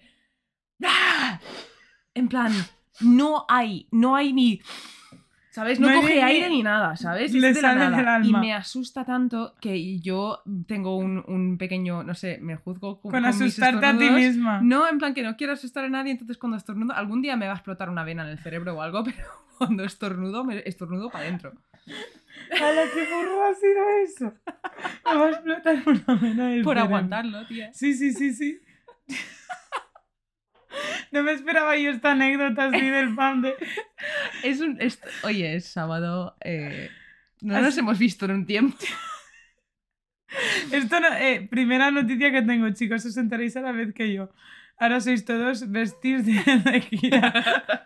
¡Ah! 0.84 1.40
En 2.14 2.28
plan, 2.28 2.52
no 3.02 3.46
hay, 3.48 3.88
no 3.92 4.16
hay 4.16 4.34
ni... 4.34 4.62
¿Sabes? 5.52 5.80
No, 5.80 5.92
coge 5.92 6.16
ni- 6.16 6.22
aire 6.22 6.48
ni 6.50 6.62
nada, 6.62 6.96
¿sabes? 6.96 7.34
Le 7.34 7.50
es 7.50 7.56
de 7.56 7.62
la 7.64 7.70
sale 7.74 7.80
nada. 7.90 7.98
del 7.98 8.06
Y 8.26 8.28
alma. 8.28 8.40
me 8.40 8.54
asusta 8.54 9.04
tanto 9.04 9.56
que 9.60 10.00
yo 10.00 10.42
tengo 10.68 10.96
un, 10.96 11.24
un 11.28 11.58
pequeño, 11.58 12.04
no 12.04 12.14
sé, 12.14 12.38
me 12.40 12.56
juzgo 12.56 13.02
con, 13.02 13.12
Con 13.12 13.22
con 13.24 13.30
mis 13.30 13.42
asustarte 13.42 13.86
a 13.86 13.98
ti 13.98 14.10
misma. 14.12 14.62
No, 14.62 14.88
en 14.88 15.00
plan 15.00 15.14
que 15.16 15.24
no 15.24 15.36
quiero 15.36 15.54
asustar 15.54 15.86
a 15.86 15.90
nadie, 15.90 16.12
entonces 16.12 16.38
cuando 16.38 16.56
estornudo, 16.56 16.94
algún 16.94 17.22
día 17.24 17.36
me 17.36 17.48
va 17.48 17.54
a 17.54 17.56
explotar 17.56 17.90
una 17.90 18.04
vena 18.04 18.24
en 18.24 18.30
el 18.30 18.40
cerebro 18.40 18.76
o 18.76 18.82
algo, 18.84 19.04
pero 19.06 19.18
cuando 19.58 19.84
estornudo, 19.84 20.44
me 20.46 20.60
estornudo 20.66 21.10
para 21.10 21.26
adentro. 21.26 21.54
¡Hala, 22.62 22.84
qué 22.94 23.06
burro 23.14 23.44
ha 23.44 23.54
sido 23.54 23.90
eso! 24.04 24.34
Me 25.06 25.16
va 25.20 25.26
a 25.26 25.30
explotar 25.32 25.84
una 25.86 26.16
vena 26.22 26.50
del 26.50 26.64
Por 26.64 26.76
cerebro. 26.78 26.82
aguantarlo, 26.96 27.48
tía. 27.48 27.72
Sí, 27.74 27.94
sí, 27.94 28.14
sí, 28.14 28.34
sí. 28.34 28.60
No 31.12 31.24
me 31.24 31.32
esperaba 31.34 31.76
yo 31.78 31.90
esta 31.90 32.12
anécdota 32.12 32.66
así 32.66 32.80
del 32.90 33.16
fan 33.16 33.42
de... 33.42 33.56
Es 34.44 34.62
un, 34.62 34.80
es- 34.80 35.02
oye, 35.24 35.56
es 35.56 35.66
sábado. 35.66 36.36
eh, 36.42 36.90
no 37.42 37.56
Así- 37.56 37.64
nos 37.66 37.78
hemos 37.80 37.98
visto 37.98 38.26
en 38.26 38.32
un 38.32 38.46
tiempo. 38.46 38.78
Esto 40.72 41.00
no, 41.00 41.08
eh, 41.16 41.48
primera 41.50 41.90
noticia 41.90 42.32
que 42.32 42.44
tengo, 42.44 42.70
chicos, 42.70 43.04
os 43.04 43.18
enteréis 43.18 43.58
a 43.58 43.62
la 43.62 43.72
vez 43.72 43.94
que 43.96 44.14
yo. 44.14 44.30
Ahora 44.80 45.02
sois 45.02 45.26
todos 45.26 45.70
vestidos 45.70 46.26
de, 46.26 46.82
gira. 46.82 47.34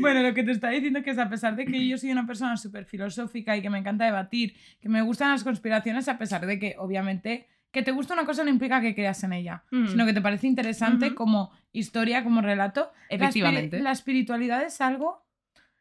Bueno, 0.00 0.22
lo 0.22 0.34
que 0.34 0.42
te 0.42 0.50
está 0.50 0.70
diciendo 0.70 1.02
que 1.02 1.10
es 1.10 1.18
a 1.18 1.28
pesar 1.28 1.54
de 1.56 1.64
que 1.66 1.86
yo 1.86 1.96
soy 1.98 2.10
una 2.10 2.26
persona 2.26 2.56
súper 2.56 2.84
filosófica 2.84 3.56
y 3.56 3.62
que 3.62 3.70
me 3.70 3.78
encanta 3.78 4.04
debatir, 4.04 4.56
que 4.80 4.88
me 4.88 5.02
gustan 5.02 5.30
las 5.30 5.44
conspiraciones, 5.44 6.08
a 6.08 6.18
pesar 6.18 6.46
de 6.46 6.58
que 6.58 6.74
obviamente 6.78 7.46
que 7.70 7.82
te 7.82 7.90
gusta 7.90 8.14
una 8.14 8.26
cosa 8.26 8.44
no 8.44 8.50
implica 8.50 8.80
que 8.80 8.94
creas 8.94 9.22
en 9.24 9.32
ella, 9.32 9.62
Mm. 9.70 9.86
sino 9.88 10.04
que 10.06 10.12
te 10.12 10.20
parece 10.20 10.46
interesante 10.46 11.14
como 11.14 11.52
historia, 11.72 12.22
como 12.24 12.40
relato. 12.42 12.92
Efectivamente. 13.08 13.80
La, 13.80 13.92
espiritualidad 13.92 14.62
es 14.62 14.80
algo, 14.80 15.24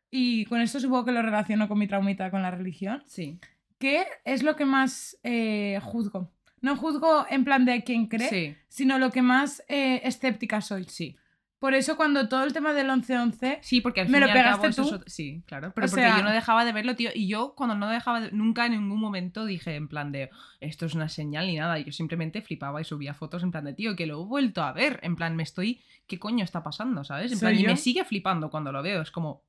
y 0.10 0.46
con 0.46 0.62
esto 0.62 0.80
supongo 0.80 1.06
que 1.06 1.12
lo 1.12 1.22
relaciono 1.22 1.68
con 1.68 1.78
mi 1.80 1.88
traumita 1.88 2.32
con 2.32 2.42
la 2.42 2.52
religión, 2.52 3.04
Sí. 3.08 3.40
que 3.78 4.06
es 4.26 4.44
lo 4.44 4.56
que 4.56 4.66
más 4.66 5.18
eh, 5.24 5.80
juzgo. 5.82 6.30
No 6.62 6.76
juzgo 6.78 7.26
en 7.30 7.44
plan 7.44 7.66
de 7.66 7.84
quien 7.84 8.08
cree, 8.08 8.30
Sí, 8.30 8.56
sino 8.68 8.98
lo 9.00 9.12
que 9.12 9.22
más 9.22 9.64
eh, 9.68 10.02
escéptica 10.04 10.62
soy. 10.62 10.86
sí. 10.86 11.18
Por 11.60 11.76
eso 11.76 11.96
cuando 11.96 12.28
todo 12.28 12.44
el 12.44 12.54
tema 12.54 12.74
del 12.74 12.90
11-11... 12.90 13.60
Sí, 13.62 13.82
porque 13.82 14.02
al 14.02 14.08
¿Me 14.10 14.14
fin 14.18 14.22
lo 14.22 14.28
y 14.28 14.32
al 14.32 14.44
cabo 14.44 14.66
eso 14.66 14.82
tú? 14.82 14.96
es 14.96 15.02
ot- 15.02 15.04
Sí, 15.06 15.44
claro. 15.46 15.72
Pero 15.76 15.86
O 15.86 15.90
porque 15.92 16.06
sea- 16.06 16.18
yo 16.18 16.24
no 16.24 16.32
dejaba 16.32 16.66
de 16.66 16.72
verlo, 16.72 16.96
tío. 16.96 17.12
Y 17.14 17.28
yo, 17.28 17.54
cuando 17.56 17.76
no 17.76 17.88
dejaba 17.88 18.20
de... 18.20 18.32
Nunca 18.32 18.66
en 18.66 18.72
ningún 18.72 19.00
momento 19.00 19.46
dije 19.46 19.76
en 19.76 19.88
plan 19.88 20.12
de 20.12 20.32
esto 20.60 20.88
es 20.88 20.96
una 20.96 21.08
señal 21.08 21.46
ni 21.46 21.58
nada. 21.58 21.78
Yo 21.78 21.92
simplemente 21.92 22.42
flipaba 22.42 22.82
y 22.82 22.84
subía 22.84 23.14
fotos 23.14 23.44
en 23.44 23.52
plan 23.52 23.66
de 23.66 23.74
tío, 23.74 23.96
que 23.96 24.08
lo 24.08 24.24
he 24.24 24.26
vuelto 24.26 24.64
a 24.64 24.72
ver. 24.74 25.00
En 25.04 25.16
plan, 25.16 25.36
me 25.36 25.44
estoy. 25.44 25.82
¿Qué 26.08 26.18
coño 26.18 26.44
está 26.44 26.64
pasando? 26.64 27.04
¿Sabes? 27.04 27.32
En 27.32 27.38
¿Soy 27.38 27.54
plan, 27.54 27.64
y 27.64 27.68
me 27.68 27.78
sigue 27.78 28.06
flipando 28.06 28.50
cuando 28.50 28.72
lo 28.72 28.82
veo. 28.82 29.00
Es 29.04 29.12
como. 29.12 29.44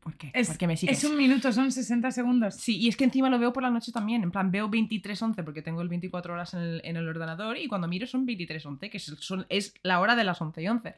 ¿Por 0.00 0.16
qué? 0.16 0.30
Es, 0.34 0.48
¿Por 0.48 0.58
qué 0.58 0.66
me 0.66 0.76
sigues? 0.76 0.98
es 0.98 1.08
un 1.08 1.16
minuto, 1.16 1.52
son 1.52 1.70
60 1.70 2.10
segundos. 2.10 2.56
Sí, 2.56 2.76
y 2.78 2.88
es 2.88 2.96
que 2.96 3.04
encima 3.04 3.30
lo 3.30 3.38
veo 3.38 3.52
por 3.52 3.62
la 3.62 3.70
noche 3.70 3.92
también. 3.92 4.22
En 4.24 4.30
plan, 4.32 4.50
veo 4.50 4.68
23.11 4.68 5.44
porque 5.44 5.62
tengo 5.62 5.82
el 5.82 5.88
24 5.88 6.34
horas 6.34 6.52
en 6.54 6.60
el, 6.60 6.80
en 6.84 6.96
el 6.96 7.08
ordenador 7.08 7.56
y 7.56 7.68
cuando 7.68 7.86
miro 7.86 8.06
son 8.06 8.26
23.11, 8.26 8.90
que 8.90 8.96
es, 8.96 9.04
son- 9.20 9.46
es 9.48 9.74
la 9.82 10.00
hora 10.00 10.16
de 10.16 10.24
las 10.24 10.40
11 10.42 10.62
y 10.62 10.68
11. 10.68 10.94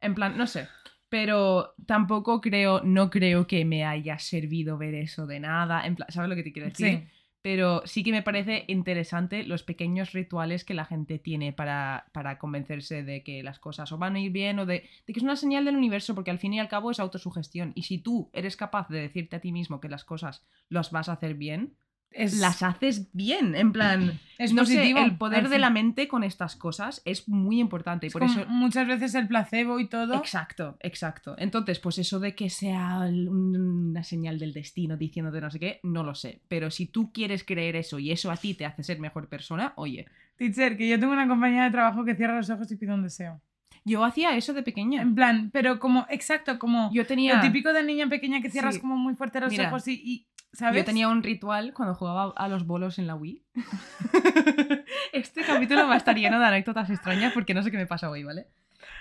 En 0.00 0.14
plan, 0.14 0.36
no 0.38 0.46
sé. 0.46 0.66
Pero 1.10 1.74
tampoco 1.86 2.40
creo, 2.40 2.80
no 2.82 3.10
creo 3.10 3.46
que 3.46 3.66
me 3.66 3.84
haya 3.84 4.18
servido 4.18 4.78
ver 4.78 4.94
eso 4.94 5.26
de 5.26 5.38
nada. 5.40 5.86
En 5.86 5.94
plan, 5.94 6.08
¿sabes 6.10 6.30
lo 6.30 6.34
que 6.36 6.42
te 6.42 6.52
quiero 6.52 6.68
decir? 6.70 7.00
Sí. 7.00 7.08
Pero 7.42 7.82
sí 7.86 8.04
que 8.04 8.12
me 8.12 8.22
parece 8.22 8.64
interesante 8.68 9.44
los 9.44 9.64
pequeños 9.64 10.12
rituales 10.12 10.64
que 10.64 10.74
la 10.74 10.84
gente 10.84 11.18
tiene 11.18 11.52
para, 11.52 12.06
para 12.12 12.38
convencerse 12.38 13.02
de 13.02 13.22
que 13.22 13.42
las 13.42 13.58
cosas 13.58 13.90
o 13.92 13.98
van 13.98 14.14
a 14.14 14.20
ir 14.20 14.30
bien 14.30 14.60
o 14.60 14.66
de, 14.66 14.88
de 15.06 15.12
que 15.12 15.18
es 15.18 15.24
una 15.24 15.36
señal 15.36 15.64
del 15.64 15.76
universo, 15.76 16.14
porque 16.14 16.30
al 16.30 16.38
fin 16.38 16.54
y 16.54 16.60
al 16.60 16.68
cabo 16.68 16.90
es 16.90 17.00
autosugestión. 17.00 17.72
Y 17.74 17.82
si 17.82 17.98
tú 17.98 18.30
eres 18.32 18.56
capaz 18.56 18.88
de 18.88 19.00
decirte 19.00 19.36
a 19.36 19.40
ti 19.40 19.52
mismo 19.52 19.80
que 19.80 19.88
las 19.88 20.04
cosas 20.04 20.46
las 20.68 20.92
vas 20.92 21.08
a 21.08 21.14
hacer 21.14 21.34
bien, 21.34 21.74
Es, 22.12 22.38
las 22.38 22.62
haces 22.62 23.08
bien. 23.12 23.54
En 23.54 23.72
plan, 23.72 24.20
es 24.38 24.52
no 24.52 24.64
sé, 24.64 24.76
positivo. 24.76 25.00
el 25.00 25.16
poder 25.16 25.48
de 25.48 25.58
la 25.58 25.70
mente 25.70 26.08
con 26.08 26.24
estas 26.24 26.56
cosas 26.56 27.02
es 27.04 27.28
muy 27.28 27.60
importante. 27.60 28.06
Y 28.06 28.08
Es 28.08 28.12
por 28.12 28.24
eso 28.24 28.44
Muchas 28.46 28.86
veces 28.86 29.14
el 29.14 29.28
placebo 29.28 29.80
y 29.80 29.88
todo. 29.88 30.14
Exacto, 30.14 30.76
exacto. 30.80 31.34
Entonces, 31.38 31.78
pues 31.78 31.98
eso 31.98 32.20
de 32.20 32.34
que 32.34 32.50
sea 32.50 33.00
una 33.00 34.04
señal 34.04 34.38
del 34.38 34.52
destino 34.52 34.96
diciéndote 34.96 35.40
no 35.40 35.50
sé 35.50 35.58
qué, 35.58 35.80
no 35.82 36.02
lo 36.02 36.14
sé. 36.14 36.40
Pero 36.48 36.70
si 36.70 36.86
tú 36.86 37.12
quieres 37.12 37.44
creer 37.44 37.76
eso 37.76 37.98
y 37.98 38.12
eso 38.12 38.30
a 38.30 38.36
ti 38.36 38.54
te 38.54 38.66
hace 38.66 38.82
ser 38.82 38.98
mejor 38.98 39.28
persona, 39.28 39.72
oye. 39.76 40.06
Teacher, 40.36 40.76
que 40.76 40.88
yo 40.88 40.98
tengo 40.98 41.12
una 41.12 41.28
compañera 41.28 41.64
de 41.64 41.70
trabajo 41.70 42.04
que 42.04 42.14
cierra 42.14 42.36
los 42.36 42.50
ojos 42.50 42.70
y 42.72 42.76
pide 42.76 42.92
un 42.92 43.02
deseo. 43.02 43.40
Yo 43.84 44.04
hacía 44.04 44.36
eso 44.36 44.52
de 44.52 44.62
pequeña. 44.62 45.02
En 45.02 45.14
plan, 45.14 45.50
pero 45.52 45.78
como, 45.78 46.06
exacto, 46.08 46.58
como 46.58 46.90
Yo 46.92 47.06
tenía, 47.06 47.36
lo 47.36 47.40
típico 47.40 47.72
de 47.72 47.82
niña 47.82 48.08
pequeña 48.08 48.40
que 48.40 48.50
cierras 48.50 48.76
Sí. 48.76 48.80
como 48.80 48.96
muy 48.96 49.14
fuerte 49.14 49.40
los 49.40 49.50
Mira, 49.50 49.68
ojos 49.68 49.88
y, 49.88 49.94
y, 49.94 50.28
¿sabes? 50.52 50.78
yo 50.78 50.84
tenía 50.84 51.08
un 51.08 51.22
ritual 51.22 51.72
cuando 51.74 51.94
jugaba 51.94 52.32
a 52.36 52.48
los 52.48 52.66
bolos 52.66 52.98
en 52.98 53.06
la 53.06 53.14
Wii. 53.16 53.42
este 55.12 55.42
capítulo 55.42 55.86
va 55.86 55.94
a 55.94 55.96
estar 55.96 56.16
lleno 56.16 56.38
de 56.38 56.46
anécdotas 56.46 56.90
extrañas 56.90 57.32
porque 57.32 57.54
no 57.54 57.62
sé 57.62 57.70
qué 57.70 57.76
me 57.76 57.86
pasa 57.86 58.10
hoy, 58.10 58.22
¿vale? 58.22 58.46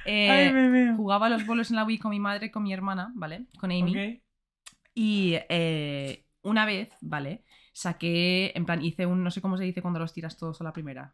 Eh, 0.06 0.30
Ay, 0.30 0.96
jugaba 0.96 1.28
a 1.28 1.30
los 1.30 1.46
bolos 1.46 1.70
en 1.70 1.76
la 1.76 1.84
Wii 1.84 2.00
con 2.00 2.12
mi 2.12 2.20
madre, 2.20 2.52
con 2.52 2.64
mi 2.64 2.74
hermana, 2.74 3.12
¿vale? 3.16 3.46
Con 3.60 3.72
Amy. 3.72 3.92
Ok. 3.92 4.22
Y 4.94 5.36
eh, 5.50 6.26
una 6.42 6.66
vez, 6.66 6.90
¿vale? 7.02 7.44
Saqué, 7.74 8.52
en 8.56 8.66
plan, 8.66 8.82
hice 8.82 9.06
un, 9.06 9.24
no 9.24 9.32
sé 9.32 9.42
cómo 9.42 9.58
se 9.58 9.64
dice 9.64 9.82
cuando 9.82 10.00
los 10.00 10.14
tiras 10.14 10.38
todos 10.38 10.60
a 10.60 10.64
la 10.64 10.74
primera. 10.74 11.14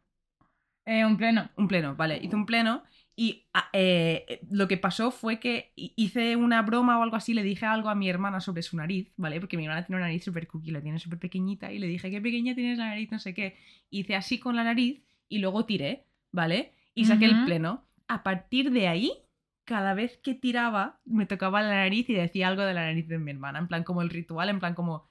Eh, 0.86 1.06
un 1.06 1.18
pleno. 1.18 1.50
Un 1.58 1.68
pleno, 1.68 1.96
vale. 1.96 2.18
Hice 2.18 2.36
un 2.36 2.46
pleno 2.46 2.84
y 3.20 3.48
ah, 3.54 3.68
eh, 3.74 4.40
lo 4.52 4.68
que 4.68 4.78
pasó 4.78 5.10
fue 5.10 5.40
que 5.40 5.72
hi- 5.76 5.92
hice 5.96 6.36
una 6.36 6.62
broma 6.62 7.00
o 7.00 7.04
algo 7.04 7.16
así, 7.16 7.34
le 7.34 7.42
dije 7.42 7.66
algo 7.66 7.90
a 7.90 7.96
mi 7.96 8.08
hermana 8.10 8.40
sobre 8.40 8.62
su 8.62 8.78
nariz, 8.78 9.12
¿vale? 9.18 9.40
Porque 9.40 9.58
mi 9.58 9.64
hermana 9.66 9.84
tiene 9.86 9.98
una 9.98 10.06
nariz 10.08 10.24
súper 10.24 10.46
cookie, 10.48 10.70
la 10.72 10.82
tiene 10.82 11.00
súper 11.00 11.18
pequeñita 11.18 11.72
y 11.74 11.80
le 11.80 11.88
dije, 11.88 12.12
qué 12.12 12.22
pequeña 12.22 12.54
tienes 12.54 12.78
la 12.78 12.90
nariz, 12.90 13.12
no 13.12 13.18
sé 13.18 13.34
qué. 13.34 13.58
Hice 13.90 14.16
así 14.16 14.38
con 14.40 14.56
la 14.56 14.64
nariz 14.64 15.02
y 15.28 15.40
luego 15.40 15.66
tiré, 15.66 16.06
¿vale? 16.32 16.74
Y 16.94 17.06
saqué 17.06 17.26
el 17.26 17.44
pleno. 17.46 17.84
A 18.08 18.22
partir 18.22 18.72
de 18.72 18.88
ahí, 18.88 19.12
cada 19.66 19.96
vez 19.96 20.18
que 20.24 20.36
tiraba, 20.36 21.00
me 21.04 21.26
tocaba 21.26 21.62
la 21.64 21.70
nariz 21.70 22.08
y 22.10 22.14
decía 22.14 22.48
algo 22.48 22.62
de 22.64 22.74
la 22.76 22.86
nariz 22.86 23.08
de 23.08 23.18
mi 23.18 23.32
hermana, 23.32 23.58
en 23.60 23.68
plan 23.68 23.84
como 23.84 24.04
el 24.04 24.10
ritual, 24.12 24.50
en 24.50 24.60
plan 24.60 24.76
como 24.76 25.08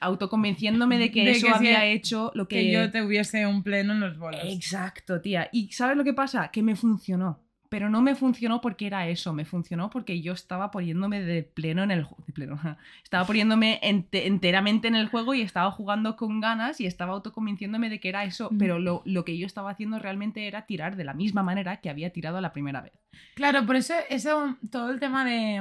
autoconvenciéndome 0.00 0.98
de 0.98 1.10
que 1.10 1.24
De 1.24 1.30
eso 1.32 1.46
que 1.48 1.52
había 1.52 1.86
hecho 1.86 2.30
lo 2.34 2.46
Que 2.46 2.70
yo 2.70 2.90
te 2.90 3.02
hubiese 3.02 3.46
un 3.46 3.62
pleno 3.62 3.92
en 3.94 4.00
los 4.00 4.16
bolos. 4.16 4.40
Exacto, 4.44 5.20
tía. 5.20 5.48
¿Y 5.52 5.72
sabes 5.72 5.96
lo 5.96 6.04
que 6.04 6.14
pasa? 6.14 6.50
Que 6.52 6.62
me 6.62 6.76
funcionó. 6.76 7.40
Pero 7.70 7.90
no 7.90 8.00
me 8.00 8.14
funcionó 8.14 8.62
porque 8.62 8.86
era 8.86 9.08
eso, 9.08 9.34
me 9.34 9.44
funcionó 9.44 9.90
porque 9.90 10.22
yo 10.22 10.32
estaba 10.32 10.70
poniéndome 10.70 11.20
de 11.20 11.42
pleno 11.42 11.82
en 11.82 11.90
el. 11.90 12.06
De 12.26 12.32
pleno. 12.32 12.58
Estaba 13.04 13.26
poniéndome 13.26 13.78
ente- 13.82 14.26
enteramente 14.26 14.88
en 14.88 14.94
el 14.94 15.08
juego 15.08 15.34
y 15.34 15.42
estaba 15.42 15.70
jugando 15.70 16.16
con 16.16 16.40
ganas 16.40 16.80
y 16.80 16.86
estaba 16.86 17.12
autoconvenciéndome 17.12 17.90
de 17.90 18.00
que 18.00 18.08
era 18.08 18.24
eso. 18.24 18.48
Mm. 18.50 18.58
Pero 18.58 18.78
lo, 18.78 19.02
lo 19.04 19.24
que 19.24 19.36
yo 19.36 19.46
estaba 19.46 19.70
haciendo 19.70 19.98
realmente 19.98 20.46
era 20.46 20.64
tirar 20.66 20.96
de 20.96 21.04
la 21.04 21.12
misma 21.12 21.42
manera 21.42 21.76
que 21.82 21.90
había 21.90 22.10
tirado 22.10 22.40
la 22.40 22.52
primera 22.54 22.80
vez. 22.80 22.92
Claro, 23.34 23.66
por 23.66 23.76
eso, 23.76 23.94
eso, 24.08 24.56
todo 24.70 24.90
el 24.90 24.98
tema 24.98 25.24
de. 25.26 25.60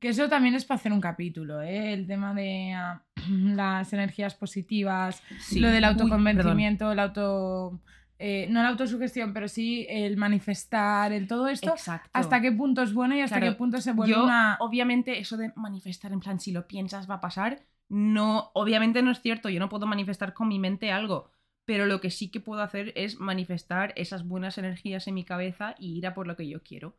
Que 0.00 0.08
eso 0.08 0.28
también 0.28 0.56
es 0.56 0.64
para 0.64 0.80
hacer 0.80 0.92
un 0.92 1.00
capítulo, 1.00 1.62
¿eh? 1.62 1.92
El 1.92 2.08
tema 2.08 2.34
de 2.34 2.72
ah, 2.72 3.02
las 3.28 3.92
energías 3.92 4.34
positivas, 4.34 5.22
Sí. 5.38 5.60
lo 5.60 5.68
del 5.68 5.84
Uy, 5.84 5.90
autoconvencimiento, 5.90 6.90
el 6.90 6.98
auto. 6.98 7.80
Eh, 8.24 8.46
no 8.48 8.62
la 8.62 8.68
autosugestión, 8.68 9.32
pero 9.32 9.48
sí 9.48 9.84
el 9.88 10.16
manifestar, 10.16 11.12
el 11.12 11.26
todo 11.26 11.48
esto. 11.48 11.70
Exacto. 11.70 12.08
¿Hasta 12.12 12.40
qué 12.40 12.52
punto 12.52 12.80
es 12.82 12.94
bueno 12.94 13.16
y 13.16 13.20
hasta 13.20 13.38
Claro, 13.38 13.52
qué 13.52 13.58
punto 13.58 13.80
se 13.80 13.92
vuelve 13.92 14.14
Yo, 14.14 14.22
una. 14.22 14.58
obviamente, 14.60 15.18
eso 15.18 15.36
de 15.36 15.52
manifestar 15.56 16.12
en 16.12 16.20
plan, 16.20 16.38
si 16.38 16.52
lo 16.52 16.68
piensas 16.68 17.10
va 17.10 17.14
a 17.14 17.20
pasar, 17.20 17.64
no, 17.88 18.52
obviamente 18.54 19.02
no 19.02 19.10
es 19.10 19.20
cierto. 19.20 19.48
Yo 19.48 19.58
no 19.58 19.68
puedo 19.68 19.86
manifestar 19.88 20.34
con 20.34 20.46
mi 20.46 20.60
mente 20.60 20.92
algo, 20.92 21.32
pero 21.64 21.86
lo 21.86 22.00
que 22.00 22.10
sí 22.10 22.30
que 22.30 22.38
puedo 22.38 22.62
hacer 22.62 22.92
es 22.94 23.18
manifestar 23.18 23.92
esas 23.96 24.24
buenas 24.24 24.56
energías 24.56 25.08
en 25.08 25.14
mi 25.14 25.24
cabeza 25.24 25.74
y 25.80 25.98
ir 25.98 26.06
a 26.06 26.14
por 26.14 26.28
lo 26.28 26.36
que 26.36 26.48
yo 26.48 26.62
quiero. 26.62 26.94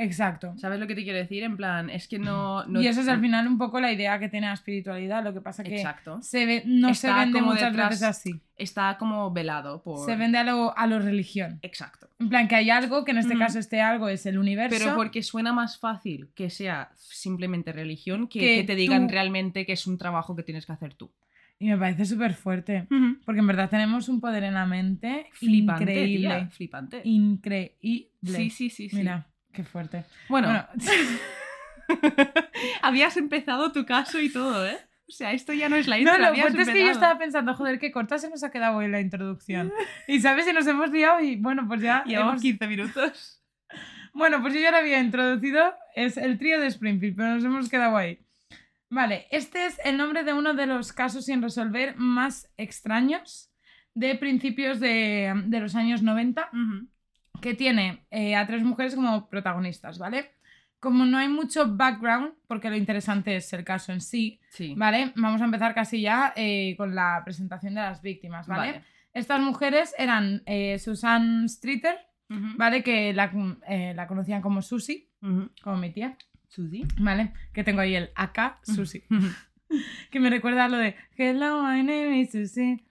Exacto. 0.00 0.54
¿Sabes 0.58 0.78
lo 0.78 0.86
que 0.86 0.94
te 0.94 1.02
quiero 1.02 1.18
decir? 1.18 1.42
En 1.42 1.56
plan, 1.56 1.90
es 1.90 2.06
que 2.08 2.18
no... 2.18 2.64
no 2.68 2.80
y 2.80 2.86
eso 2.86 3.00
es 3.00 3.08
al 3.08 3.20
final 3.20 3.46
un 3.48 3.58
poco 3.58 3.80
la 3.80 3.92
idea 3.92 4.18
que 4.18 4.28
tiene 4.28 4.46
la 4.46 4.52
espiritualidad, 4.54 5.22
lo 5.24 5.34
que 5.34 5.40
pasa 5.40 5.64
que 5.64 5.74
Exacto. 5.76 6.20
se 6.22 6.46
ve, 6.46 6.62
no 6.64 6.94
se 6.94 7.12
vende 7.12 7.42
muchas 7.42 7.72
detrás- 7.72 7.90
veces 7.90 8.02
así. 8.04 8.40
Está 8.56 8.96
como 8.98 9.30
velado 9.32 9.82
por... 9.82 10.06
Se 10.06 10.16
vende 10.16 10.38
a 10.38 10.44
lo, 10.44 10.76
a 10.76 10.86
lo 10.86 10.98
religión. 11.00 11.58
Exacto. 11.62 12.08
En 12.20 12.28
plan, 12.28 12.48
que 12.48 12.54
hay 12.56 12.70
algo, 12.70 13.04
que 13.04 13.10
en 13.10 13.18
este 13.18 13.34
Mm. 13.34 13.38
caso 13.38 13.58
este 13.58 13.80
algo 13.80 14.08
es 14.08 14.24
el 14.26 14.38
universo. 14.38 14.76
Pero 14.78 14.94
porque 14.96 15.22
suena 15.22 15.52
más 15.52 15.78
fácil 15.78 16.28
que 16.34 16.48
sea 16.50 16.90
simplemente 16.96 17.72
religión 17.72 18.28
que 18.28 18.38
Que 18.40 18.56
que 18.56 18.64
te 18.64 18.74
digan 18.76 19.06
tú- 19.08 19.12
realmente 19.12 19.66
que 19.66 19.72
es 19.72 19.86
un 19.86 19.98
trabajo 19.98 20.34
que 20.36 20.42
tienes 20.44 20.64
que 20.64 20.72
hacer 20.72 20.94
tú. 20.94 21.10
Y 21.60 21.66
me 21.66 21.76
parece 21.76 22.04
súper 22.04 22.34
fuerte. 22.34 22.86
Porque 23.24 23.40
en 23.40 23.46
verdad 23.48 23.68
tenemos 23.68 24.08
un 24.08 24.20
poder 24.20 24.44
en 24.44 24.54
la 24.54 24.64
mente 24.64 25.26
Flipante, 25.32 25.82
increíble. 25.92 26.28
tía, 26.28 26.48
flipante. 26.50 27.00
Increíble. 27.04 28.08
Sí, 28.22 28.50
sí, 28.50 28.70
sí, 28.70 28.88
sí. 28.88 28.96
Mira, 28.96 29.26
qué 29.58 29.64
fuerte. 29.64 30.04
Bueno, 30.28 30.46
Bueno, 30.48 30.68
habías 32.82 33.16
empezado 33.16 33.72
tu 33.72 33.84
caso 33.84 34.20
y 34.20 34.32
todo, 34.32 34.64
¿eh? 34.64 34.78
O 35.08 35.10
sea, 35.10 35.32
esto 35.32 35.52
ya 35.52 35.68
no 35.68 35.74
es 35.74 35.88
la 35.88 35.96
no, 35.96 36.02
intro, 36.02 36.18
lo 36.18 36.26
habías 36.26 36.44
fuerte 36.44 36.62
es 36.62 36.68
que 36.68 36.84
yo 36.84 36.90
estaba 36.92 37.18
pensando, 37.18 37.54
joder, 37.54 37.80
qué 37.80 37.90
corta 37.90 38.18
se 38.18 38.30
nos 38.30 38.44
ha 38.44 38.52
quedado 38.52 38.76
hoy 38.76 38.86
la 38.88 39.00
introducción. 39.00 39.72
Y 40.06 40.20
sabes, 40.20 40.44
si 40.44 40.52
nos 40.52 40.64
hemos 40.68 40.90
liado 40.92 41.20
y 41.20 41.34
bueno, 41.36 41.66
pues 41.66 41.80
ya. 41.80 42.04
Llevamos 42.04 42.34
hemos- 42.34 42.42
15 42.42 42.66
minutos. 42.68 43.34
Bueno, 44.14 44.40
pues 44.40 44.52
yo 44.54 44.58
ya 44.58 44.72
lo 44.72 44.78
había 44.78 44.98
introducido, 44.98 45.74
es 45.94 46.16
el 46.16 46.38
trío 46.38 46.58
de 46.60 46.66
Springfield, 46.66 47.14
pero 47.14 47.34
nos 47.34 47.44
hemos 47.44 47.68
quedado 47.68 47.96
ahí. 47.96 48.18
Vale, 48.90 49.28
este 49.30 49.66
es 49.66 49.78
el 49.84 49.96
nombre 49.96 50.24
de 50.24 50.32
uno 50.32 50.54
de 50.54 50.66
los 50.66 50.92
casos 50.92 51.26
sin 51.26 51.40
resolver 51.40 51.94
más 51.96 52.50
extraños 52.56 53.52
de 53.94 54.16
principios 54.16 54.80
de, 54.80 55.32
de 55.46 55.60
los 55.60 55.76
años 55.76 56.02
90, 56.02 56.48
que 57.40 57.54
tiene 57.54 58.04
eh, 58.10 58.34
a 58.36 58.46
tres 58.46 58.62
mujeres 58.62 58.94
como 58.94 59.28
protagonistas, 59.28 59.98
¿vale? 59.98 60.30
Como 60.80 61.04
no 61.04 61.18
hay 61.18 61.28
mucho 61.28 61.74
background, 61.76 62.34
porque 62.46 62.70
lo 62.70 62.76
interesante 62.76 63.36
es 63.36 63.52
el 63.52 63.64
caso 63.64 63.92
en 63.92 64.00
sí, 64.00 64.40
Sí. 64.50 64.74
¿vale? 64.76 65.12
Vamos 65.16 65.40
a 65.42 65.44
empezar 65.44 65.74
casi 65.74 66.00
ya 66.00 66.32
eh, 66.36 66.74
con 66.76 66.94
la 66.94 67.22
presentación 67.24 67.74
de 67.74 67.80
las 67.80 68.00
víctimas, 68.02 68.46
¿vale? 68.46 68.72
Vale. 68.72 68.84
Estas 69.12 69.40
mujeres 69.40 69.94
eran 69.98 70.42
eh, 70.46 70.78
Susan 70.78 71.48
Streeter. 71.48 71.96
¿vale? 72.30 72.82
Que 72.82 73.14
la, 73.14 73.32
la 73.94 74.06
conocían 74.06 74.42
como 74.42 74.60
Susie, 74.60 75.08
como 75.62 75.78
mi 75.78 75.90
tía, 75.90 76.14
Susi. 76.48 76.84
¿vale? 76.98 77.32
Que 77.54 77.64
tengo 77.64 77.80
ahí 77.80 77.94
el 77.94 78.10
AK, 78.14 78.58
Susie. 78.64 79.04
que 80.10 80.20
me 80.20 80.28
recuerda 80.28 80.66
a 80.66 80.68
lo 80.68 80.76
de 80.76 80.94
Hello, 81.16 81.62
my 81.62 81.82
name 81.82 82.20
is 82.20 82.32
Susie. 82.32 82.84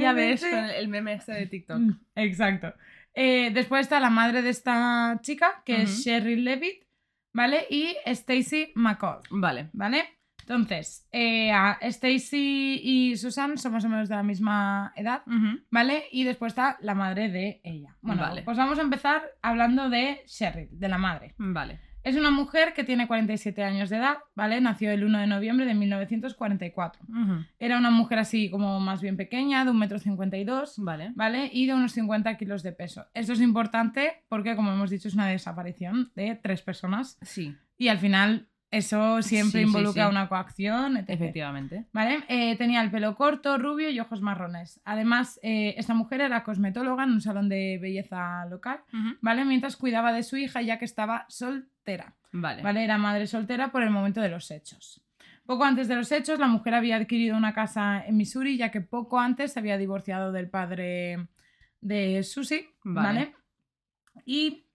ya 0.00 0.12
ves, 0.12 0.44
con 0.44 0.58
el 0.64 0.88
meme 0.88 1.12
este 1.14 1.32
de 1.32 1.46
TikTok. 1.46 1.80
Exacto. 2.16 2.74
Eh, 3.14 3.50
después 3.52 3.82
está 3.82 4.00
la 4.00 4.10
madre 4.10 4.42
de 4.42 4.50
esta 4.50 5.18
chica, 5.22 5.62
que 5.64 5.82
es. 5.82 6.04
Sherry 6.04 6.36
Levitt, 6.36 6.84
¿vale? 7.32 7.66
Y 7.70 7.96
Stacy 8.06 8.72
McCall, 8.74 9.20
Vale. 9.30 9.70
¿vale? 9.72 10.04
Entonces, 10.42 11.06
eh, 11.12 11.52
Stacy 11.82 12.80
y 12.82 13.16
Susan 13.16 13.56
son 13.56 13.72
más 13.72 13.84
o 13.84 13.88
menos 13.88 14.08
de 14.08 14.16
la 14.16 14.24
misma 14.24 14.92
edad. 14.96 15.22
¿vale? 15.70 16.04
Y 16.10 16.24
después 16.24 16.52
está 16.52 16.76
la 16.80 16.94
madre 16.94 17.28
de 17.28 17.60
ella. 17.62 17.96
Bueno, 18.00 18.22
Vale. 18.22 18.42
pues 18.42 18.56
vamos 18.56 18.78
a 18.78 18.82
empezar 18.82 19.22
hablando 19.42 19.88
de 19.88 20.22
Sherry, 20.26 20.68
de 20.72 20.88
la 20.88 20.98
madre. 20.98 21.34
Vale. 21.38 21.78
Es 22.02 22.16
una 22.16 22.30
mujer 22.30 22.72
que 22.74 22.84
tiene 22.84 23.06
47 23.06 23.62
años 23.62 23.90
de 23.90 23.96
edad, 23.98 24.18
¿vale? 24.34 24.60
Nació 24.60 24.90
el 24.90 25.04
1 25.04 25.18
de 25.18 25.26
noviembre 25.26 25.66
de 25.66 25.74
1944. 25.74 27.02
Ujú. 27.08 27.44
Era 27.58 27.78
una 27.78 27.90
mujer 27.90 28.18
así 28.18 28.50
como 28.50 28.80
más 28.80 29.00
bien 29.00 29.16
pequeña, 29.16 29.64
de 29.64 29.70
1,52 29.72 30.78
m, 30.78 30.84
Vale. 30.84 31.12
¿vale? 31.14 31.50
Y 31.52 31.66
de 31.66 31.74
unos 31.74 31.92
50 31.92 32.36
kilos 32.36 32.62
de 32.62 32.72
peso. 32.72 33.06
Esto 33.14 33.32
es 33.34 33.40
importante 33.40 34.24
porque, 34.28 34.56
como 34.56 34.72
hemos 34.72 34.90
dicho, 34.90 35.08
es 35.08 35.14
una 35.14 35.28
desaparición 35.28 36.10
de 36.14 36.34
tres 36.42 36.62
personas. 36.62 37.18
Sí, 37.22 37.54
Y 37.76 37.88
al 37.88 37.98
final 37.98 38.49
eso 38.70 39.20
siempre 39.22 39.62
Sí, 39.62 39.66
involucra 39.66 40.04
sí. 40.04 40.10
una 40.10 40.28
coacción, 40.28 40.96
etc. 40.96 41.10
efectivamente. 41.10 41.86
¿Vale? 41.92 42.24
Eh, 42.28 42.56
tenía 42.56 42.80
el 42.82 42.90
pelo 42.90 43.16
corto, 43.16 43.58
rubio 43.58 43.90
y 43.90 43.98
ojos 43.98 44.20
marrones. 44.22 44.80
Además, 44.84 45.40
eh, 45.42 45.74
esta 45.76 45.94
mujer 45.94 46.20
era 46.20 46.44
cosmetóloga 46.44 47.04
en 47.04 47.10
un 47.10 47.20
salón 47.20 47.48
de 47.48 47.78
belleza 47.80 48.44
local. 48.46 48.80
¿vale? 49.20 49.44
Mientras 49.44 49.76
cuidaba 49.76 50.12
de 50.12 50.22
su 50.22 50.36
hija 50.36 50.62
ya 50.62 50.78
que 50.78 50.84
estaba 50.84 51.26
soltera. 51.28 52.14
Vale. 52.32 52.62
¿vale? 52.62 52.84
Era 52.84 52.96
madre 52.96 53.26
soltera 53.26 53.72
por 53.72 53.82
el 53.82 53.90
momento 53.90 54.20
de 54.20 54.28
los 54.28 54.50
hechos. 54.50 55.02
Poco 55.46 55.64
antes 55.64 55.88
de 55.88 55.96
los 55.96 56.12
hechos, 56.12 56.38
la 56.38 56.46
mujer 56.46 56.74
había 56.74 56.94
adquirido 56.94 57.36
una 57.36 57.52
casa 57.52 58.04
en 58.06 58.16
Missouri, 58.16 58.56
ya 58.56 58.70
que 58.70 58.80
poco 58.82 59.18
antes 59.18 59.52
se 59.52 59.58
había 59.58 59.78
divorciado 59.78 60.30
del 60.30 60.48
padre 60.48 61.26
de 61.80 62.22
Susie, 62.22 62.68
Vale. 62.84 63.06
¿vale? 63.08 63.34
Y 64.24 64.66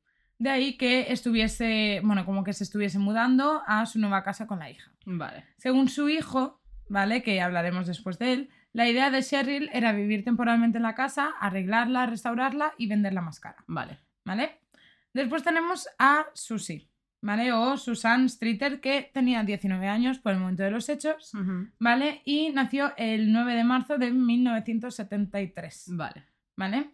de 0.45 0.51
ahí 0.51 0.77
que 0.77 1.11
estuviese, 1.11 2.01
bueno, 2.03 2.23
como 2.23 2.43
que 2.43 2.53
se 2.53 2.63
estuviese 2.63 2.99
mudando 2.99 3.63
a 3.65 3.85
su 3.85 3.99
nueva 3.99 4.23
casa 4.23 4.45
con 4.45 4.59
la 4.59 4.69
hija. 4.69 4.91
Vale. 5.05 5.43
Según 5.57 5.89
su 5.89 6.07
hijo, 6.07 6.61
¿vale? 6.87 7.23
Que 7.23 7.41
hablaremos 7.41 7.87
después 7.87 8.19
de 8.19 8.33
él, 8.33 8.49
la 8.71 8.87
idea 8.87 9.09
de 9.09 9.23
Cheryl 9.23 9.69
era 9.73 9.91
vivir 9.91 10.23
temporalmente 10.23 10.77
en 10.77 10.83
la 10.83 10.95
casa, 10.95 11.33
arreglarla, 11.39 12.05
restaurarla 12.05 12.73
y 12.77 12.87
venderla 12.87 13.21
más 13.21 13.39
cara. 13.39 13.63
Vale. 13.67 13.99
¿vale? 14.23 14.59
Después 15.13 15.43
tenemos 15.43 15.87
a 15.97 16.25
Susie, 16.33 16.89
¿vale? 17.21 17.51
O 17.51 17.77
Susan 17.77 18.29
Streeter, 18.29 18.81
que 18.81 19.09
tenía 19.13 19.43
19 19.43 19.87
años 19.87 20.19
por 20.19 20.33
el 20.33 20.39
momento 20.39 20.61
de 20.61 20.71
los 20.71 20.89
hechos. 20.89 21.31
¿vale? 21.79 22.21
Y 22.23 22.51
nació 22.51 22.93
el 22.97 23.31
9 23.31 23.55
de 23.55 23.63
marzo 23.63 23.97
de 23.97 24.11
1973, 24.11 25.85
Vale. 25.93 26.25
¿vale? 26.55 26.91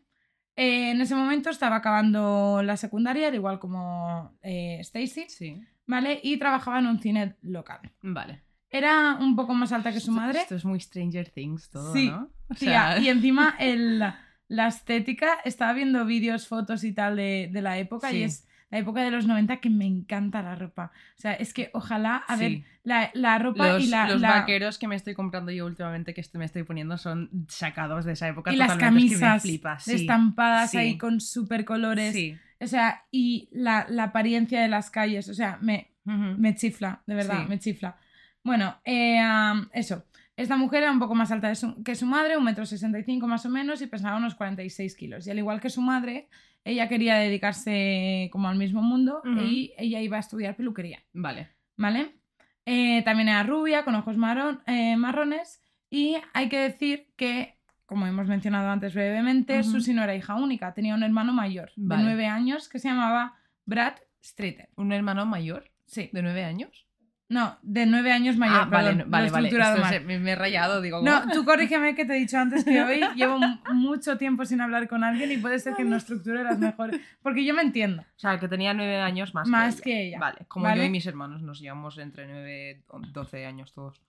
Eh, 0.63 0.91
en 0.91 1.02
ese 1.02 1.15
momento 1.15 1.50
estaba 1.50 1.78
acabando 1.78 2.62
la 2.63 2.78
secundaria, 2.78 3.30
al 3.30 3.34
igual 3.36 3.58
como 3.58 4.38
eh, 4.43 4.78
Stacy, 4.82 5.26
Sí. 5.28 5.60
¿vale? 5.88 6.19
Y 6.21 6.38
trabajaba 6.38 6.78
en 6.78 6.86
un 6.86 7.00
cine 7.00 7.36
local. 7.41 7.80
Vale. 8.04 8.43
Era 8.69 9.17
un 9.19 9.36
poco 9.36 9.56
más 9.56 9.71
alta 9.71 9.91
que 9.91 10.00
su 10.00 10.12
madre. 10.12 10.39
Esto 10.41 10.56
es 10.56 10.63
muy 10.63 10.80
Stranger 10.80 11.30
Things 11.32 11.71
todo, 11.71 11.91
Sí, 11.93 12.10
¿no? 12.10 12.30
O 12.50 12.54
Tía, 12.54 12.93
sea, 12.93 13.00
y 13.00 13.10
encima 13.10 13.56
el, 13.60 14.04
la 14.50 14.67
estética, 14.67 15.39
estaba 15.45 15.74
viendo 15.74 16.06
vídeos, 16.06 16.47
fotos 16.47 16.84
y 16.84 16.93
tal 16.93 17.15
de, 17.15 17.50
de 17.52 17.62
la 17.63 17.80
época 17.80 18.12
y 18.13 18.21
es 18.24 18.47
la 18.72 18.78
época 18.80 19.04
de 19.04 19.12
los 19.12 19.28
90 19.28 19.58
que 19.58 19.70
me 19.70 19.86
encanta 19.86 20.42
la 20.42 20.56
ropa. 20.56 20.92
O 21.18 21.22
sea, 21.22 21.34
es 21.34 21.54
que 21.54 21.70
ojalá, 21.74 22.24
a 22.28 22.36
ver, 22.38 22.64
la, 22.84 23.12
la 23.14 23.38
ropa 23.38 23.74
los, 23.74 23.84
y 23.84 23.88
la... 23.88 24.08
los 24.10 24.22
la- 24.22 24.40
vaqueros 24.40 24.78
que 24.80 24.88
me 24.88 24.96
estoy 24.96 25.14
comprando 25.14 25.52
yo 25.52 25.66
últimamente, 25.66 26.14
que 26.14 26.22
estoy- 26.22 26.40
me 26.40 26.46
estoy 26.46 26.64
poniendo, 26.64 26.98
son 26.98 27.30
sacados 27.50 28.06
de 28.06 28.14
esa 28.14 28.28
época 28.30 28.52
y 28.54 28.56
las 28.56 28.74
totalmente, 28.74 29.14
es 29.14 29.20
que 29.20 29.26
me 29.26 29.28
camisas 29.60 29.84
sí. 29.84 29.94
estampadas 29.94 30.72
Sí. 30.72 30.78
ahí 30.78 30.98
con 30.98 31.20
super 31.22 31.66
colores. 31.66 32.14
Sí. 32.14 32.38
O 32.60 32.68
sea, 32.68 33.04
y 33.12 33.50
la, 33.52 33.86
la 33.90 34.04
apariencia 34.06 34.62
de 34.62 34.68
las 34.68 34.90
calles. 34.90 35.28
O 35.30 35.34
sea, 35.34 35.58
me, 35.62 35.92
me 36.06 36.56
chifla, 36.56 37.02
de 37.06 37.16
verdad, 37.16 37.48
me 37.48 37.60
chifla. 37.60 37.98
Bueno, 38.44 38.78
eh, 38.86 39.20
eso. 39.74 40.04
Esta 40.42 40.58
mujer 40.58 40.84
era 40.84 40.92
un 40.92 41.00
poco 41.00 41.16
más 41.16 41.32
alta 41.32 41.54
su- 41.56 41.84
que 41.84 41.96
su 41.96 42.06
madre, 42.06 42.36
un 42.38 42.44
metro 42.44 42.66
sesenta 42.66 42.98
y 43.00 43.04
cinco 43.04 43.28
más 43.28 43.46
o 43.46 43.50
menos, 43.50 43.82
y 43.82 43.88
pesaba 43.88 44.18
unos 44.18 44.36
46 44.36 44.96
kilos. 44.96 45.28
Y 45.28 45.32
al 45.32 45.38
igual 45.38 45.60
que 45.62 45.70
su 45.70 45.82
madre, 45.82 46.28
ella 46.64 46.88
quería 46.88 47.16
dedicarse 47.16 48.30
como 48.32 48.48
al 48.50 48.58
mismo 48.58 48.82
mundo 48.82 49.22
y 49.42 49.74
ella 49.78 50.00
iba 50.02 50.18
a 50.18 50.20
estudiar 50.20 50.56
peluquería, 50.56 51.00
Vale. 51.14 51.50
¿vale? 51.78 52.16
Eh, 52.66 53.02
también 53.04 53.30
era 53.30 53.44
rubia, 53.44 53.84
con 53.84 53.96
ojos 53.96 54.16
eh, 54.68 54.96
marrones, 54.96 55.62
y 55.90 56.16
hay 56.34 56.48
que 56.50 56.60
decir 56.60 57.08
que, 57.16 57.56
como 57.86 58.06
hemos 58.08 58.28
mencionado 58.28 58.70
antes 58.70 58.94
brevemente. 58.94 59.64
Susie 59.64 59.94
no 59.94 60.04
era 60.04 60.16
hija 60.16 60.36
única, 60.36 60.74
tenía 60.74 60.96
un 60.96 61.04
hermano 61.04 61.34
mayor 61.34 61.72
Vale. 61.76 62.02
de 62.04 62.08
nueve 62.08 62.26
años 62.28 62.70
que 62.70 62.80
se 62.80 62.88
llamaba 62.90 63.36
Brad 63.66 63.96
Streeter. 64.24 64.70
¿Un 64.76 64.92
hermano 64.94 65.26
mayor? 65.26 65.72
Sí. 65.86 66.10
¿De 66.14 66.22
nueve 66.22 66.44
años? 66.46 66.88
No, 67.32 67.58
de 67.62 67.86
nueve 67.86 68.12
años 68.12 68.36
mayor. 68.36 68.63
ah, 68.63 68.65
vale, 68.65 68.89
perdón, 68.89 69.10
vale, 69.12 69.30
vale. 69.30 69.52
mal. 69.80 69.89
se- 69.89 70.00
me, 70.02 70.32
he 70.32 70.36
rayado, 70.36 70.82
digo. 70.82 71.02
No, 71.02 71.22
¿cómo? 71.22 71.34
tú 71.34 71.46
corrígeme 71.46 71.96
que 71.96 72.04
te 72.04 72.13
he 72.15 72.20
dicho 72.20 72.38
antes 72.38 72.65
que 72.65 72.84
hoy 72.84 73.00
llevo 73.15 73.39
mucho 73.72 74.17
tiempo 74.17 74.46
sin 74.46 74.60
hablar 74.60 74.89
con 74.89 75.04
alguien 75.06 75.32
y 75.32 75.38
puede 75.38 75.58
ser 75.60 75.76
que 75.76 75.86
no 75.86 75.96
estructure 75.96 76.44
las 76.44 76.60
mejores. 76.60 77.00
Porque 77.24 77.46
yo 77.46 77.54
me 77.54 77.62
entiendo. 77.62 78.02
O 78.02 78.20
sea, 78.20 78.38
que 78.38 78.50
tenía 78.50 78.74
nueve 78.74 78.98
años 79.00 79.34
más, 79.34 79.48
Más 79.48 79.78
que, 79.78 79.84
que 79.91 80.08
ella. 80.08 80.20
Vale, 80.20 80.39
como 80.50 80.65
¿Vale? 80.65 80.82
yo 80.82 80.84
y 80.84 80.89
mis 80.89 81.06
hermanos 81.08 81.41
nos 81.41 81.62
llevamos 81.62 81.98
entre 82.00 82.28
nueve 82.28 82.84
doce 83.13 83.46
años 83.46 83.72
todos. 83.74 84.02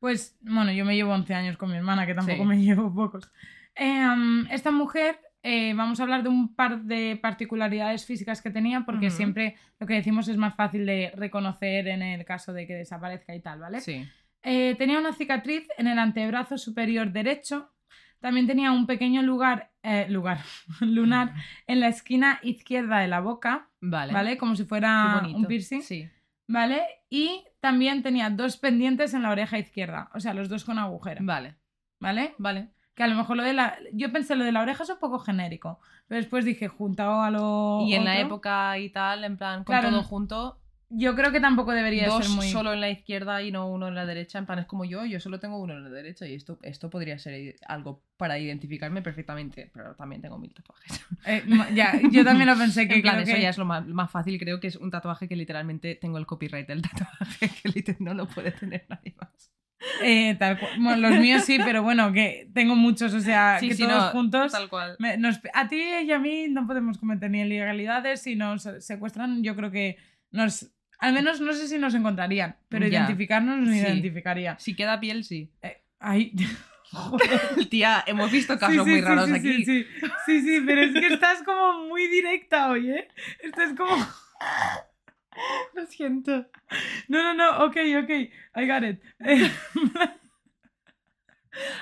Pues, 0.00 0.36
bueno, 0.42 0.72
yo 0.72 0.84
me 0.84 0.96
llevo 0.96 1.12
11 1.14 1.32
años 1.32 1.56
con 1.56 1.70
mi 1.70 1.76
hermana, 1.76 2.04
que 2.06 2.14
tampoco 2.14 2.42
Sí. 2.42 2.44
me 2.48 2.56
llevo 2.62 2.92
pocos. 2.92 3.30
Em, 3.76 4.46
esta 4.50 4.70
mujer, 4.70 5.18
eh, 5.46 5.74
vamos 5.74 6.00
a 6.00 6.04
hablar 6.04 6.22
de 6.22 6.30
un 6.30 6.54
par 6.54 6.82
de 6.84 7.18
particularidades 7.20 8.06
físicas 8.06 8.40
que 8.40 8.50
tenía, 8.50 8.80
porque 8.86 9.10
siempre 9.10 9.56
lo 9.78 9.86
que 9.86 9.92
decimos 9.94 10.26
es 10.26 10.38
más 10.38 10.54
fácil 10.56 10.86
de 10.86 11.12
reconocer 11.14 11.86
en 11.86 12.00
el 12.02 12.24
caso 12.24 12.54
de 12.54 12.66
que 12.66 12.72
desaparezca 12.74 13.34
y 13.34 13.40
tal, 13.40 13.60
¿vale? 13.60 13.80
Sí. 13.80 14.04
Eh, 14.42 14.74
tenía 14.78 14.98
una 14.98 15.12
cicatriz 15.12 15.68
en 15.76 15.86
el 15.86 15.98
antebrazo 15.98 16.56
superior 16.56 17.12
derecho. 17.12 17.70
También 18.20 18.46
tenía 18.46 18.72
un 18.72 18.86
pequeño 18.86 19.20
lugar, 19.20 19.70
eh, 19.82 20.06
lugar 20.08 20.40
lunar 20.80 21.34
en 21.66 21.80
la 21.80 21.88
esquina 21.88 22.40
izquierda 22.42 23.00
de 23.00 23.08
la 23.08 23.20
boca, 23.20 23.68
Vale. 23.82 24.14
¿vale? 24.14 24.38
Como 24.38 24.56
si 24.56 24.64
fuera 24.64 25.22
un 25.26 25.44
piercing, 25.44 25.82
Sí. 25.82 26.08
¿vale? 26.48 26.80
Y 27.10 27.44
también 27.60 28.02
tenía 28.02 28.30
dos 28.30 28.56
pendientes 28.56 29.12
en 29.12 29.22
la 29.22 29.30
oreja 29.30 29.58
izquierda, 29.58 30.08
o 30.14 30.20
sea, 30.20 30.32
los 30.32 30.48
dos 30.48 30.64
con 30.64 30.78
agujero, 30.78 31.20
Vale. 31.22 31.56
¿vale? 32.00 32.34
Vale. 32.38 32.68
Que 32.94 33.02
a 33.02 33.06
lo 33.08 33.16
mejor 33.16 33.36
lo 33.36 33.42
de 33.42 33.52
la. 33.54 33.76
Yo 33.92 34.12
pensé 34.12 34.36
lo 34.36 34.44
de 34.44 34.52
la 34.52 34.62
oreja 34.62 34.84
es 34.84 34.90
un 34.90 34.98
poco 34.98 35.18
genérico. 35.18 35.80
Pero 36.06 36.20
después 36.20 36.44
dije, 36.44 36.68
juntado 36.68 37.22
a 37.22 37.30
lo. 37.30 37.80
Y 37.86 37.94
en 37.94 38.04
la 38.04 38.20
época 38.20 38.78
y 38.78 38.90
tal, 38.90 39.24
en 39.24 39.36
plan, 39.36 39.64
con 39.64 39.74
Claro, 39.74 39.90
todo 39.90 40.02
junto, 40.04 40.58
Yo 40.90 41.16
creo 41.16 41.32
que 41.32 41.40
tampoco 41.40 41.72
debería 41.72 42.06
dos 42.06 42.24
ser 42.26 42.36
muy. 42.36 42.48
solo 42.50 42.72
en 42.72 42.80
la 42.80 42.90
izquierda 42.90 43.42
y 43.42 43.50
no 43.50 43.66
uno 43.68 43.88
en 43.88 43.96
la 43.96 44.06
derecha. 44.06 44.38
En 44.38 44.46
plan, 44.46 44.60
es 44.60 44.66
como 44.66 44.84
yo, 44.84 45.04
yo 45.06 45.18
solo 45.18 45.40
tengo 45.40 45.58
uno 45.58 45.72
en 45.72 45.82
la 45.82 45.88
derecha 45.90 46.24
y 46.28 46.34
esto, 46.34 46.58
esto 46.62 46.88
podría 46.88 47.18
ser 47.18 47.56
algo 47.66 48.02
para 48.16 48.38
identificarme 48.38 49.02
perfectamente, 49.02 49.70
pero 49.74 49.96
también 49.96 50.22
tengo 50.22 50.38
mil 50.38 50.54
tatuajes. 50.54 51.04
Eh, 51.26 51.42
ya, 51.74 51.94
yo 52.12 52.22
también 52.24 52.48
lo 52.48 52.56
pensé 52.56 52.86
que 52.88 52.96
en 52.96 53.02
plan, 53.02 53.18
eso 53.18 53.34
que- 53.34 53.40
ya 53.42 53.48
es 53.48 53.58
lo 53.58 53.64
más, 53.64 53.84
más 53.86 54.08
fácil, 54.10 54.38
creo 54.38 54.60
que 54.60 54.68
es 54.68 54.76
un 54.76 54.92
tatuaje 54.92 55.26
que 55.26 55.34
literalmente 55.34 55.96
tengo 55.96 56.18
el 56.18 56.26
copyright 56.26 56.68
del 56.68 56.82
tatuaje, 56.88 57.50
que 57.64 57.96
no 57.98 58.14
lo 58.14 58.28
puede 58.28 58.52
tener 58.52 58.84
nadie 58.88 59.16
más. 59.20 59.50
Eh, 60.02 60.34
tal 60.38 60.58
cual. 60.58 60.72
Bueno, 60.78 61.08
los 61.08 61.18
míos 61.20 61.44
sí, 61.44 61.58
pero 61.64 61.82
bueno, 61.82 62.12
que 62.12 62.48
tengo 62.54 62.74
muchos, 62.76 63.12
o 63.14 63.20
sea, 63.20 63.58
Sí, 63.60 63.68
que 63.68 63.74
sí, 63.74 63.82
todos 63.84 63.94
no, 64.04 64.10
juntos. 64.10 64.52
Tal 64.52 64.68
cual. 64.68 64.96
me- 64.98 65.16
nos- 65.16 65.40
a 65.52 65.68
ti 65.68 65.76
y 66.04 66.12
a 66.12 66.18
mí 66.18 66.46
no 66.48 66.66
podemos 66.66 66.98
cometer 66.98 67.30
ni 67.30 67.40
ilegalidades. 67.42 68.22
Si 68.22 68.36
nos 68.36 68.68
secuestran, 68.80 69.42
yo 69.42 69.54
creo 69.56 69.70
que 69.70 69.96
nos. 70.30 70.70
Al 70.98 71.12
menos 71.12 71.40
no 71.40 71.52
sé 71.52 71.68
si 71.68 71.78
nos 71.78 71.94
encontrarían, 71.94 72.56
pero 72.68 72.86
Ya. 72.86 73.00
identificarnos 73.00 73.58
nos 73.58 73.70
Sí. 73.74 73.80
identificaría. 73.80 74.56
Si 74.58 74.74
queda 74.74 75.00
piel, 75.00 75.24
sí. 75.24 75.50
Eh, 75.62 75.82
ay. 76.00 76.32
Tía, 77.70 78.04
hemos 78.06 78.30
visto 78.30 78.56
casos 78.58 78.84
sí, 78.84 78.90
muy 78.90 79.00
sí, 79.00 79.04
raros 79.04 79.26
sí, 79.28 79.34
aquí. 79.34 79.64
Sí, 79.64 79.84
sí, 79.84 79.86
sí, 80.26 80.40
sí, 80.42 80.62
pero 80.64 80.82
es 80.82 80.92
que 80.92 81.06
estás 81.08 81.42
como 81.42 81.88
muy 81.88 82.06
directa 82.06 82.68
hoy, 82.70 82.90
¿eh? 82.90 83.08
Estás 83.42 83.72
como... 83.76 83.96
Lo 85.84 85.90
siento. 85.90 86.46
No, 87.08 87.22
no, 87.22 87.34
no, 87.34 87.64
ok, 87.64 87.76
ok, 88.02 88.10
I 88.56 88.66
got 88.66 88.82
it. 88.84 89.00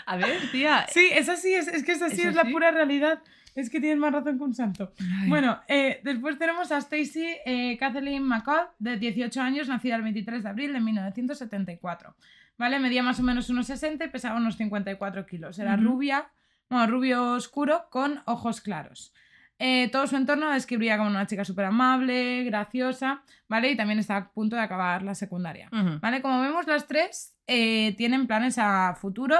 A 0.06 0.16
ver, 0.16 0.50
tía. 0.50 0.86
sí, 0.90 1.08
es 1.12 1.28
así, 1.28 1.54
es, 1.54 1.68
es 1.68 1.84
que 1.84 1.92
es 1.92 2.02
así, 2.02 2.22
¿Es 2.22 2.28
es 2.28 2.34
la 2.34 2.44
pura 2.44 2.72
realidad. 2.72 3.22
Es 3.54 3.70
que 3.70 3.80
tienes 3.80 3.98
más 3.98 4.12
razón 4.12 4.38
que 4.38 4.44
un 4.44 4.54
santo. 4.54 4.92
Ay. 4.98 5.28
Bueno, 5.28 5.60
eh, 5.68 6.00
después 6.02 6.38
tenemos 6.38 6.72
a 6.72 6.78
Stacy 6.78 7.36
eh, 7.44 7.76
Kathleen 7.78 8.24
McCall, 8.24 8.68
de 8.78 8.96
18 8.96 9.40
años, 9.40 9.68
nacida 9.68 9.96
el 9.96 10.02
23 10.02 10.42
de 10.42 10.48
abril 10.48 10.72
de 10.72 10.80
1974. 10.80 12.16
¿Vale? 12.58 12.78
Medía 12.80 13.02
más 13.02 13.20
o 13.20 13.22
menos 13.22 13.50
unos 13.50 13.66
60 13.66 14.04
y 14.04 14.08
pesaba 14.08 14.36
unos 14.36 14.56
54 14.56 15.26
kilos. 15.26 15.58
Era 15.58 15.76
rubia, 15.76 16.32
bueno, 16.68 16.86
rubio 16.86 17.32
oscuro 17.32 17.86
con 17.90 18.20
ojos 18.26 18.60
claros. 18.60 19.14
Eh, 19.58 19.88
todo 19.92 20.06
su 20.06 20.16
entorno 20.16 20.48
la 20.48 20.54
describía 20.54 20.96
como 20.98 21.10
una 21.10 21.26
chica 21.26 21.44
súper 21.44 21.66
amable, 21.66 22.42
graciosa, 22.44 23.22
¿vale? 23.48 23.70
Y 23.70 23.76
también 23.76 23.98
está 24.00 24.16
a 24.16 24.30
punto 24.32 24.56
de 24.56 24.62
acabar 24.62 25.02
la 25.02 25.14
secundaria. 25.14 25.68
¿Vale? 25.70 26.20
Como 26.20 26.40
vemos, 26.40 26.66
las 26.66 26.86
tres 26.88 27.36
eh, 27.46 27.94
tienen 27.96 28.26
planes 28.26 28.58
a 28.58 28.94
futuro. 29.00 29.36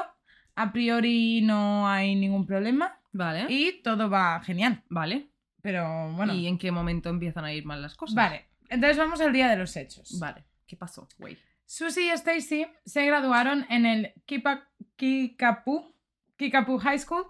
A 0.55 0.71
priori 0.73 1.41
no 1.43 1.89
hay 1.89 2.15
ningún 2.15 2.47
problema 2.47 3.01
Vale. 3.13 3.47
y 3.49 3.83
todo 3.83 4.09
va 4.11 4.41
genial. 4.45 4.83
Vale. 4.89 5.29
Pero 5.63 6.13
bueno. 6.13 6.35
¿Y 6.35 6.47
en 6.47 6.59
qué 6.59 6.71
momento 6.71 7.09
empiezan 7.09 7.45
a 7.45 7.53
ir 7.53 7.65
mal 7.65 7.81
las 7.83 7.95
cosas? 7.95 8.15
Vale, 8.15 8.47
entonces 8.69 8.99
vamos 8.99 9.21
al 9.21 9.33
día 9.33 9.49
de 9.49 9.57
los 9.57 9.77
hechos. 9.77 10.19
Vale. 10.21 10.45
¿Qué 10.67 10.77
pasó, 10.77 11.09
güey? 11.19 11.37
Susie 11.65 12.07
y 12.07 12.11
Stacy 12.11 12.67
se 12.85 13.07
graduaron 13.07 13.65
en 13.71 13.87
el 13.87 14.13
Kipa- 14.27 14.69
Kikapu, 14.97 15.95
Kikapu 16.37 16.79
High 16.79 16.99
School 16.99 17.25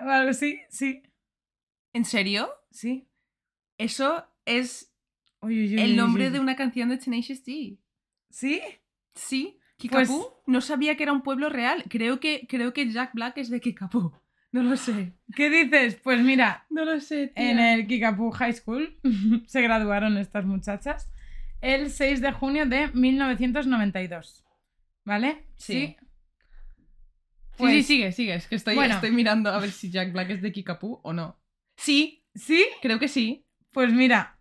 o 0.00 0.08
algo 0.08 0.30
así, 0.30 0.58
sí, 0.70 1.02
¿En 1.92 2.04
serio? 2.04 2.48
sí. 2.70 3.04
Eso 3.78 4.26
es 4.44 4.92
Uy, 5.40 5.56
uy, 5.60 5.74
uy, 5.76 5.80
el 5.80 5.94
nombre 5.96 6.30
de 6.30 6.40
una 6.40 6.56
canción 6.56 6.88
de 6.88 6.98
Tenacious 6.98 7.44
D. 7.44 7.78
¿Sí? 8.28 8.60
Sí. 9.14 9.60
Kickapoo. 9.76 10.18
Pues- 10.18 10.32
No 10.46 10.60
sabía 10.60 10.96
que 10.96 11.04
era 11.04 11.12
un 11.12 11.22
pueblo 11.22 11.48
real. 11.48 11.84
Creo 11.88 12.18
que, 12.18 12.46
creo 12.48 12.72
que 12.72 12.90
Jack 12.90 13.14
Black 13.14 13.38
es 13.38 13.50
de 13.50 13.60
Kickapoo. 13.60 14.12
No 14.50 14.62
lo 14.62 14.76
sé. 14.78 15.12
¿Qué 15.36 15.50
dices? 15.50 15.96
Pues 16.02 16.22
mira, 16.22 16.66
No 16.70 16.84
lo 16.86 16.98
sé, 17.00 17.26
tía. 17.28 17.50
en 17.50 17.58
el 17.58 17.86
Kikapu 17.86 18.30
High 18.30 18.54
School 18.54 18.98
se 19.46 19.60
graduaron 19.60 20.16
estas 20.16 20.46
muchachas 20.46 21.10
el 21.60 21.90
6 21.90 22.22
de 22.22 22.32
junio 22.32 22.64
de 22.64 22.88
1992. 22.94 24.44
¿Vale? 25.04 25.44
Sí. 25.56 25.72
Sí, 25.72 25.96
Pues- 27.58 27.72
sí, 27.74 27.82
sigue, 27.82 28.12
sigue. 28.12 28.34
Es 28.34 28.46
que 28.48 28.54
estoy, 28.56 28.74
Bueno. 28.74 28.94
estoy 28.94 29.10
mirando 29.10 29.50
a 29.50 29.58
ver 29.60 29.70
si 29.70 29.90
Jack 29.90 30.12
Black 30.12 30.30
es 30.30 30.40
de 30.42 30.50
Kickapoo 30.50 31.00
o 31.02 31.12
no. 31.12 31.38
Sí, 31.78 32.24
¿Sí? 32.34 32.64
creo 32.82 32.98
que 32.98 33.08
sí. 33.08 33.46
Pues 33.72 33.92
mira, 33.92 34.38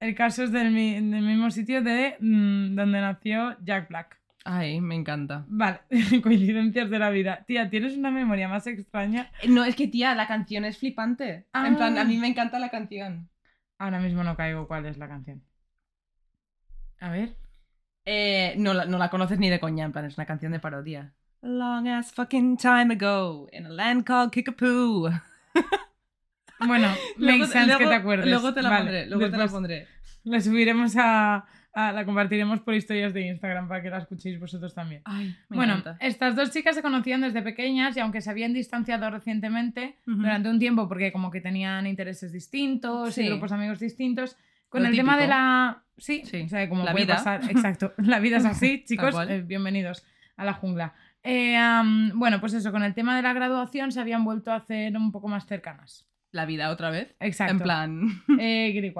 el 0.00 0.14
caso 0.14 0.44
es 0.44 0.52
del, 0.52 0.70
mi- 0.70 0.94
del 0.94 1.22
mismo 1.24 1.50
sitio 1.50 1.82
de 1.82 2.16
mm, 2.20 2.74
donde 2.76 3.00
nació 3.00 3.56
Jack 3.62 3.88
Black. 3.88 4.18
Ay, 4.44 4.80
me 4.80 4.94
encanta. 4.94 5.44
Vale, 5.48 5.80
coincidencias 6.22 6.88
de 6.88 6.98
la 6.98 7.10
vida. 7.10 7.44
Tía, 7.46 7.68
tienes 7.68 7.96
una 7.96 8.10
memoria 8.10 8.48
más 8.48 8.66
extraña. 8.66 9.30
No, 9.48 9.64
es 9.64 9.74
que, 9.76 9.88
tía, 9.88 10.14
la 10.14 10.26
canción 10.26 10.64
es 10.64 10.78
flipante. 10.78 11.46
En 11.52 11.76
plan, 11.76 11.98
Ah. 11.98 12.02
a 12.02 12.04
mí 12.04 12.16
me 12.16 12.28
encanta 12.28 12.58
la 12.58 12.70
canción. 12.70 13.28
Ahora 13.78 14.00
mismo 14.00 14.22
no 14.24 14.36
caigo 14.36 14.66
cuál 14.66 14.86
es 14.86 14.96
la 14.98 15.08
canción. 15.08 15.42
A 17.00 17.10
ver. 17.10 17.36
Eh, 18.06 18.54
no, 18.56 18.72
la, 18.72 18.86
no 18.86 18.96
la 18.98 19.10
conoces 19.10 19.38
ni 19.38 19.50
de 19.50 19.60
coña, 19.60 19.84
en 19.84 19.92
plan, 19.92 20.04
es 20.06 20.16
una 20.16 20.26
canción 20.26 20.52
de 20.52 20.60
parodia. 20.60 21.12
Long 21.42 21.86
as 21.88 22.12
fucking 22.12 22.56
time 22.56 22.94
ago, 22.94 23.48
in 23.52 23.66
a 23.66 23.68
land 23.68 24.04
called 24.04 24.30
Kickapoo. 24.32 25.10
Bueno, 26.66 26.88
Luego- 27.16 27.38
makes 27.38 27.52
sense 27.52 27.72
que 27.72 27.76
luego- 27.76 27.90
te 27.90 27.96
acuerdes. 27.96 28.26
Luego 28.26 28.54
te 28.54 28.62
la 28.62 28.68
Vale, 28.70 28.80
pondré, 28.84 29.06
luego 29.06 29.30
te 29.30 29.36
la 29.36 29.46
pondré. 29.48 29.86
La 30.24 30.40
subiremos 30.40 30.94
a, 30.96 31.44
La 31.74 32.04
compartiremos 32.04 32.60
por 32.60 32.74
historias 32.74 33.14
de 33.14 33.28
Instagram 33.28 33.68
para 33.68 33.80
que 33.82 33.88
la 33.90 33.98
escuchéis 33.98 34.40
vosotros 34.40 34.74
también. 34.74 35.00
Ay, 35.04 35.36
me 35.48 35.56
bueno, 35.58 35.74
encanta. 35.74 36.04
estas 36.04 36.34
dos 36.34 36.50
chicas 36.50 36.74
se 36.74 36.82
conocían 36.82 37.20
desde 37.20 37.40
pequeñas 37.40 37.96
y 37.96 38.00
aunque 38.00 38.20
se 38.20 38.30
habían 38.30 38.52
distanciado 38.52 39.08
recientemente 39.10 39.96
Ujú. 40.06 40.16
durante 40.16 40.48
un 40.48 40.58
tiempo 40.58 40.88
porque 40.88 41.12
como 41.12 41.30
que 41.30 41.40
tenían 41.40 41.86
intereses 41.86 42.32
distintos 42.32 43.14
Sí. 43.14 43.22
y 43.22 43.28
grupos 43.28 43.50
de 43.50 43.56
amigos 43.56 43.78
distintos, 43.78 44.36
con 44.68 44.82
Lo 44.82 44.88
el 44.88 44.96
tema 44.96 45.16
de 45.16 45.22
típico. 45.24 45.38
la... 45.38 45.82
Sí, 45.96 46.22
Sí, 46.24 46.42
o 46.42 46.48
sea, 46.48 46.68
como 46.68 46.82
la 46.84 46.90
puede 46.92 47.04
vida. 47.06 47.14
pasar. 47.16 47.42
Exacto, 47.48 47.92
la 47.98 48.18
vida 48.18 48.38
es 48.38 48.44
así, 48.44 48.84
chicos. 48.84 49.14
eh, 49.28 49.42
bienvenidos 49.46 50.04
a 50.36 50.44
la 50.44 50.54
jungla. 50.54 50.94
Eh, 51.22 51.56
am, 51.56 52.10
bueno, 52.18 52.40
pues 52.40 52.54
eso, 52.54 52.72
con 52.72 52.82
el 52.82 52.94
tema 52.94 53.14
de 53.16 53.22
la 53.22 53.32
graduación 53.32 53.92
se 53.92 54.00
habían 54.00 54.24
vuelto 54.24 54.50
a 54.50 54.56
hacer 54.56 54.96
un 54.96 55.12
poco 55.12 55.28
más 55.28 55.46
cercanas. 55.46 56.06
La 56.32 56.44
vida 56.46 56.70
otra 56.70 56.90
vez. 56.90 57.14
Exacto. 57.20 57.52
En 57.52 57.58
plan. 57.60 58.08
Eh. 58.40 58.92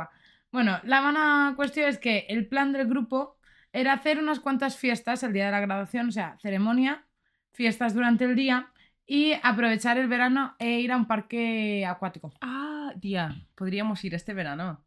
Bueno, 0.50 0.78
la 0.84 1.02
buena 1.02 1.52
cuestión 1.56 1.88
es 1.88 1.98
que 1.98 2.26
el 2.28 2.46
plan 2.46 2.72
del 2.72 2.86
grupo 2.88 3.36
era 3.72 3.92
hacer 3.92 4.18
unas 4.18 4.40
cuantas 4.40 4.78
fiestas 4.78 5.22
el 5.22 5.32
día 5.34 5.46
de 5.46 5.50
la 5.52 5.60
graduación, 5.60 6.08
o 6.08 6.12
sea, 6.12 6.38
ceremonia, 6.40 7.04
fiestas 7.52 7.92
durante 7.94 8.24
el 8.24 8.34
día 8.34 8.72
y 9.06 9.34
aprovechar 9.42 9.98
el 9.98 10.08
verano 10.08 10.54
e 10.58 10.80
ir 10.80 10.90
a 10.92 10.96
un 10.96 11.06
parque 11.06 11.84
acuático. 11.86 12.32
Ah, 12.40 12.92
tía, 13.00 13.36
podríamos 13.54 14.02
ir 14.04 14.14
este 14.14 14.32
verano. 14.32 14.82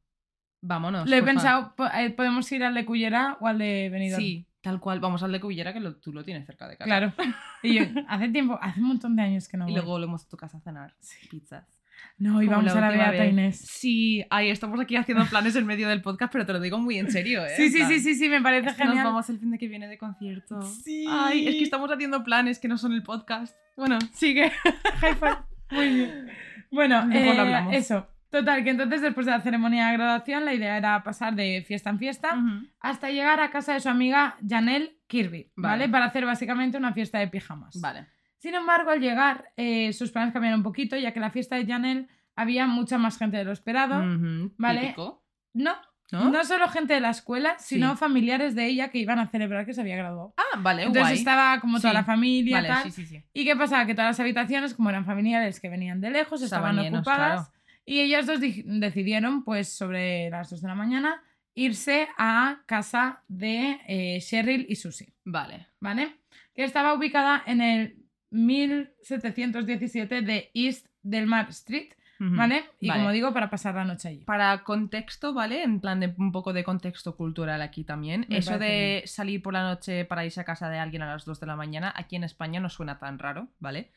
Vámonos. 0.61 1.07
Lo 1.09 1.15
he 1.15 1.21
pensado, 1.23 1.75
po- 1.75 1.87
eh, 1.87 2.09
podemos 2.11 2.51
ir 2.51 2.63
al 2.63 2.73
de 2.73 2.85
Cullera 2.85 3.37
o 3.39 3.47
al 3.47 3.57
de 3.59 3.89
Benidorm. 3.91 4.21
Sí, 4.21 4.47
tal 4.61 4.79
cual. 4.79 4.99
Vamos 4.99 5.21
al 5.23 5.31
de 5.31 5.39
Cubillera 5.39 5.73
que 5.73 5.79
lo- 5.79 5.95
tú 5.97 6.11
lo 6.13 6.23
tienes 6.23 6.45
cerca 6.47 6.67
de 6.67 6.77
casa. 6.77 6.85
Claro. 6.87 7.13
Y 7.63 7.75
yo, 7.75 7.83
hace 8.07 8.29
tiempo, 8.29 8.57
hace 8.61 8.79
un 8.79 8.87
montón 8.87 9.15
de 9.15 9.21
años 9.21 9.47
que 9.47 9.57
no 9.57 9.65
Y 9.65 9.71
voy. 9.71 9.75
luego 9.75 9.91
volvemos 9.91 10.25
a 10.25 10.29
tu 10.29 10.37
casa 10.37 10.57
a 10.57 10.61
cenar. 10.61 10.95
Pizzas. 11.29 11.80
No, 12.21 12.39
y 12.39 12.45
vamos 12.45 12.71
a 12.75 12.79
la 12.79 12.89
Beata. 12.91 13.25
Inés. 13.25 13.57
Sí, 13.67 14.23
ay, 14.29 14.49
estamos 14.51 14.79
aquí 14.79 14.95
haciendo 14.95 15.25
planes 15.25 15.55
en 15.55 15.65
medio 15.65 15.89
del 15.89 16.03
podcast, 16.03 16.31
pero 16.31 16.45
te 16.45 16.53
lo 16.53 16.59
digo 16.59 16.77
muy 16.77 16.99
en 16.99 17.09
serio, 17.11 17.43
¿eh? 17.43 17.53
Sí, 17.57 17.69
sí, 17.69 17.83
sí, 17.85 17.99
sí, 17.99 18.13
sí, 18.13 18.29
me 18.29 18.39
parece 18.41 18.69
es 18.69 18.75
que 18.75 18.83
nos 18.83 18.91
genial. 18.93 19.07
vamos 19.07 19.27
el 19.31 19.39
fin 19.39 19.49
de 19.49 19.57
que 19.57 19.67
viene 19.67 19.87
de 19.87 19.97
concierto. 19.97 20.61
Sí. 20.61 21.05
Ay, 21.09 21.47
es 21.47 21.55
que 21.55 21.63
estamos 21.63 21.89
haciendo 21.91 22.23
planes 22.23 22.59
que 22.59 22.67
no 22.67 22.77
son 22.77 22.93
el 22.93 23.01
podcast. 23.01 23.55
Bueno, 23.75 23.97
sigue. 24.13 24.51
High 24.99 25.15
five. 25.15 25.37
Muy 25.71 25.89
bien. 25.95 26.27
Bueno, 26.69 27.05
Mejor 27.07 27.25
lo 27.25 27.31
eh, 27.33 27.39
hablamos. 27.39 27.73
eso. 27.73 28.07
Total, 28.29 28.63
que 28.63 28.69
entonces 28.69 29.01
después 29.01 29.25
de 29.25 29.31
la 29.31 29.41
ceremonia 29.41 29.87
de 29.87 29.93
graduación 29.93 30.45
la 30.45 30.53
idea 30.53 30.77
era 30.77 31.03
pasar 31.03 31.33
de 31.35 31.65
fiesta 31.67 31.89
en 31.89 31.97
fiesta 31.97 32.39
hasta 32.79 33.09
llegar 33.09 33.39
a 33.39 33.49
casa 33.49 33.73
de 33.73 33.79
su 33.81 33.89
amiga 33.89 34.37
Janelle 34.47 34.95
Kirby, 35.07 35.51
¿vale? 35.55 35.85
Vale. 35.85 35.89
Para 35.89 36.05
hacer 36.05 36.25
básicamente 36.25 36.77
una 36.77 36.93
fiesta 36.93 37.17
de 37.17 37.27
pijamas. 37.27 37.81
Vale. 37.81 38.05
Sin 38.41 38.55
embargo, 38.55 38.89
al 38.89 38.99
llegar, 38.99 39.51
eh, 39.55 39.93
sus 39.93 40.09
planes 40.11 40.33
cambiaron 40.33 40.61
un 40.61 40.63
poquito, 40.63 40.97
ya 40.97 41.11
que 41.13 41.19
en 41.19 41.23
la 41.23 41.29
fiesta 41.31 41.57
de 41.57 41.65
Janelle 41.67 42.07
había 42.35 42.65
mucha 42.65 42.97
más 42.97 43.17
gente 43.19 43.37
de 43.37 43.43
lo 43.43 43.51
esperado. 43.51 43.99
Ujú, 43.99 44.51
Vale. 44.57 44.81
Típico. 44.81 45.23
No, 45.53 45.75
¿No? 46.11 46.29
no 46.31 46.43
solo 46.43 46.67
gente 46.69 46.95
de 46.95 47.01
la 47.01 47.11
escuela, 47.11 47.55
sino 47.59 47.91
Sí. 47.91 47.97
familiares 47.97 48.55
de 48.55 48.65
ella 48.65 48.89
que 48.89 48.97
iban 48.97 49.19
a 49.19 49.27
celebrar 49.27 49.65
que 49.65 49.73
se 49.73 49.81
había 49.81 49.95
graduado. 49.95 50.33
Ah, 50.37 50.57
vale, 50.59 50.81
Entonces 50.83 51.03
guay. 51.03 51.17
estaba 51.19 51.59
como 51.59 51.77
toda 51.79 51.91
Sí. 51.91 51.97
la 51.97 52.03
familia, 52.03 52.57
Vale, 52.57 52.67
tal. 52.69 52.83
sí, 52.85 52.91
sí, 52.91 53.05
sí. 53.05 53.23
¿Y 53.31 53.45
qué 53.45 53.55
pasaba? 53.55 53.85
Que 53.85 53.93
todas 53.93 54.09
las 54.09 54.19
habitaciones, 54.19 54.73
como 54.73 54.89
eran 54.89 55.05
familiares 55.05 55.59
que 55.59 55.69
venían 55.69 56.01
de 56.01 56.09
lejos, 56.09 56.41
estaban 56.41 56.71
Estaban 56.71 56.83
llenos, 56.83 56.99
ocupadas. 57.07 57.49
claro. 57.49 57.61
Y 57.85 57.99
ellas 57.99 58.25
dos 58.25 58.39
di- 58.39 58.63
decidieron, 58.65 59.43
pues 59.43 59.71
sobre 59.77 60.29
las 60.31 60.49
2 60.49 60.61
de 60.61 60.67
la 60.67 60.75
mañana, 60.75 61.21
irse 61.53 62.07
a 62.17 62.61
casa 62.65 63.23
de 63.27 63.79
eh, 63.87 64.19
Cheryl 64.21 64.65
y 64.67 64.75
Susie, 64.77 65.13
Vale. 65.25 65.67
¿vale? 65.79 66.15
Que 66.55 66.63
estaba 66.63 66.93
ubicada 66.93 67.43
en 67.45 67.61
el 67.61 68.00
1717 68.31 70.21
de 70.21 70.51
East 70.53 70.87
Delmar 71.03 71.49
Street, 71.49 71.93
Ujú. 72.19 72.35
¿vale? 72.35 72.63
Y 72.79 72.87
Vale. 72.87 72.99
como 73.01 73.11
digo, 73.11 73.33
para 73.33 73.49
pasar 73.49 73.75
la 73.75 73.83
noche 73.85 74.07
allí. 74.09 74.23
Para 74.25 74.63
contexto, 74.63 75.33
¿vale? 75.33 75.63
En 75.63 75.79
plan 75.79 75.99
de 75.99 76.13
un 76.17 76.31
poco 76.31 76.53
de 76.53 76.63
contexto 76.63 77.15
cultural 77.15 77.61
aquí 77.61 77.83
también. 77.83 78.25
Me 78.29 78.37
Eso 78.37 78.59
de 78.59 78.97
bien. 78.99 79.07
salir 79.07 79.41
por 79.41 79.53
la 79.53 79.63
noche 79.63 80.05
para 80.05 80.23
irse 80.25 80.39
a 80.39 80.43
casa 80.45 80.69
de 80.69 80.77
alguien 80.79 81.01
a 81.01 81.07
las 81.07 81.25
2 81.25 81.39
de 81.39 81.47
la 81.47 81.55
mañana, 81.55 81.91
aquí 81.95 82.15
en 82.15 82.23
España 82.23 82.59
no 82.59 82.69
suena 82.69 82.99
tan 82.99 83.19
raro, 83.19 83.47
¿vale? 83.59 83.91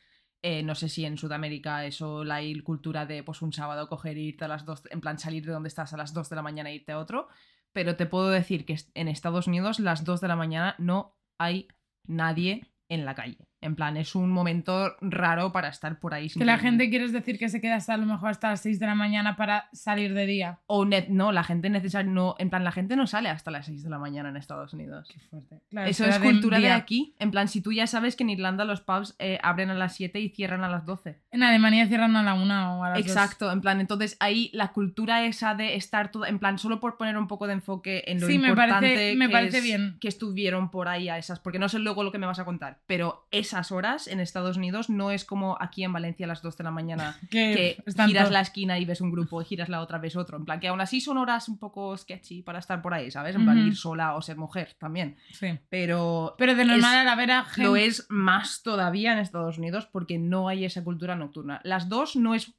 eh, 0.47 0.61
no 0.61 0.75
sé 0.75 0.89
si 0.89 1.05
en 1.05 1.17
Sudamérica 1.17 1.85
eso, 1.85 2.23
la 2.23 2.39
cultura 2.63 3.07
de 3.07 3.23
pues 3.23 3.41
un 3.41 3.51
sábado 3.51 3.89
coger 3.89 4.15
e 4.17 4.21
irte 4.21 4.45
a 4.45 4.47
las 4.47 4.63
2, 4.63 4.83
en 4.91 5.01
plan 5.01 5.17
salir 5.17 5.43
de 5.43 5.51
donde 5.51 5.69
estás 5.69 5.91
a 5.93 5.97
las 5.97 6.13
2 6.13 6.29
de 6.29 6.35
la 6.35 6.43
mañana 6.43 6.69
e 6.69 6.75
irte 6.75 6.91
a 6.91 6.99
otro, 6.99 7.27
pero 7.73 7.95
te 7.95 8.05
puedo 8.05 8.29
decir 8.29 8.63
que 8.63 8.75
en 8.93 9.07
Estados 9.07 9.47
Unidos 9.47 9.79
las 9.79 10.03
2 10.03 10.21
de 10.21 10.27
la 10.27 10.35
mañana 10.35 10.75
no 10.77 11.17
hay 11.39 11.67
nadie 12.05 12.67
en 12.89 13.05
la 13.05 13.15
calle. 13.15 13.39
En 13.61 13.75
plan, 13.75 13.97
es 13.97 14.13
un 14.13 14.29
momento 14.31 14.95
raro 15.01 15.51
para 15.51 15.69
estar 15.69 15.99
por 15.99 16.13
ahí. 16.13 16.29
Que 16.29 16.45
la 16.45 16.59
gente, 16.59 16.89
quieres 16.89 17.11
decir, 17.11 17.39
que 17.39 17.49
se 17.49 17.61
queda 17.61 17.75
hasta 17.75 17.95
a 17.95 17.97
lo 17.97 18.05
mejor 18.05 18.29
hasta 18.29 18.49
las 18.49 18.61
6 18.61 18.79
de 18.79 18.85
la 18.85 18.93
mañana 18.95 19.35
para 19.35 19.69
salir 19.73 20.13
de 20.13 20.25
día. 20.27 20.59
O 20.67 20.85
net, 20.85 21.07
no, 21.09 21.31
la 21.31 21.43
gente 21.43 21.69
necesaria 21.69 22.11
no, 22.11 22.35
en 22.37 22.49
plan, 22.51 22.63
la 22.63 22.71
gente 22.71 22.95
no 22.95 23.07
sale 23.07 23.29
hasta 23.29 23.49
las 23.51 23.65
6 23.65 23.81
de 23.83 23.89
la 23.89 23.97
mañana 23.97 24.29
en 24.29 24.37
Estados 24.37 24.73
Unidos. 24.73 25.09
Qué 25.11 25.19
fuerte. 25.19 25.61
Claro, 25.69 25.89
Eso 25.89 26.05
es 26.05 26.19
cultura 26.19 26.59
de 26.59 26.71
aquí. 26.71 27.15
En 27.17 27.31
plan, 27.31 27.47
si 27.47 27.61
tú 27.61 27.71
ya 27.71 27.87
sabes 27.87 28.15
que 28.15 28.23
en 28.23 28.29
Irlanda 28.29 28.65
los 28.65 28.81
pubs 28.81 29.15
eh, 29.19 29.39
abren 29.41 29.69
a 29.71 29.73
las 29.73 29.95
7 29.95 30.19
y 30.19 30.29
cierran 30.29 30.63
a 30.63 30.69
las 30.69 30.85
12. 30.85 31.19
En 31.31 31.41
Alemania 31.41 31.87
cierran 31.87 32.15
a 32.17 32.23
la 32.23 32.33
1 32.35 32.79
o 32.79 32.83
a 32.83 32.89
las. 32.91 32.99
Exacto, 32.99 33.51
en 33.51 33.61
plan, 33.61 33.79
entonces 33.81 34.15
ahí 34.19 34.51
la 34.53 34.73
cultura 34.73 35.25
esa 35.25 35.55
de 35.55 35.75
estar 35.75 36.11
todo, 36.11 36.25
en 36.27 36.37
plan, 36.39 36.59
solo 36.59 36.79
por 36.79 36.97
poner 36.97 37.17
un 37.17 37.27
poco 37.27 37.47
de 37.47 37.53
enfoque 37.53 38.03
en 38.07 38.19
lo 38.21 38.27
Sí, 38.27 38.37
me 38.37 38.49
importante 38.49 38.87
parece- 38.89 39.15
me 39.15 39.25
que 39.27 39.31
parece 39.31 39.57
es- 39.59 39.63
bien. 39.63 39.97
que 39.99 40.07
estuvieron 40.07 40.69
por 40.69 40.87
ahí 40.87 41.09
a 41.09 41.17
esas, 41.17 41.39
porque 41.39 41.57
no 41.57 41.67
sé 41.69 41.79
luego 41.79 42.03
lo 42.03 42.11
que 42.11 42.19
me 42.19 42.27
vas 42.27 42.39
a 42.39 42.45
contar, 42.45 42.79
pero 42.85 43.27
esas 43.55 43.71
horas 43.71 44.07
en 44.07 44.19
Estados 44.19 44.57
Unidos 44.57 44.89
no 44.89 45.11
es 45.11 45.23
como 45.23 45.57
aquí 45.61 45.83
en 45.85 45.93
Valencia 45.93 46.25
a 46.25 46.27
las 46.27 46.41
2 46.41 46.57
de 46.57 46.63
la 46.65 46.71
mañana 46.71 47.17
Que, 47.31 47.81
giras 48.05 48.29
la 48.31 48.41
esquina 48.41 48.77
y 48.79 48.85
ves 48.85 48.99
un 49.01 49.11
grupo 49.11 49.41
y 49.41 49.45
giras 49.45 49.69
la 49.69 49.79
otra 49.81 49.97
ves 49.97 50.15
otro, 50.17 50.37
en 50.37 50.43
plan 50.45 50.59
que 50.59 50.67
aún 50.67 50.81
así 50.81 50.99
son 50.99 51.17
horas 51.17 51.47
un 51.47 51.57
poco 51.57 51.95
sketchy 51.97 52.41
para 52.41 52.59
estar 52.59 52.81
por 52.81 52.93
ahí, 52.93 53.09
¿sabes? 53.11 53.35
En 53.35 53.45
plan 53.45 53.57
ir 53.57 53.75
sola 53.77 54.15
o 54.15 54.21
ser 54.21 54.35
mujer 54.37 54.75
también, 54.77 55.15
Sí. 55.31 55.57
pero 55.69 56.35
Pero 56.37 56.53
de 56.55 56.65
normal 56.65 56.97
a 56.97 57.03
la 57.05 57.15
vera, 57.15 57.45
lo 57.57 57.73
gente- 57.75 57.85
es 57.85 58.05
más 58.09 58.61
todavía 58.61 59.13
en 59.13 59.19
Estados 59.19 59.57
Unidos 59.57 59.87
porque 59.91 60.17
no 60.17 60.49
hay 60.49 60.65
esa 60.65 60.83
cultura 60.83 61.15
nocturna. 61.15 61.61
Las 61.63 61.87
dos 61.87 62.15
no 62.15 62.35
es 62.35 62.53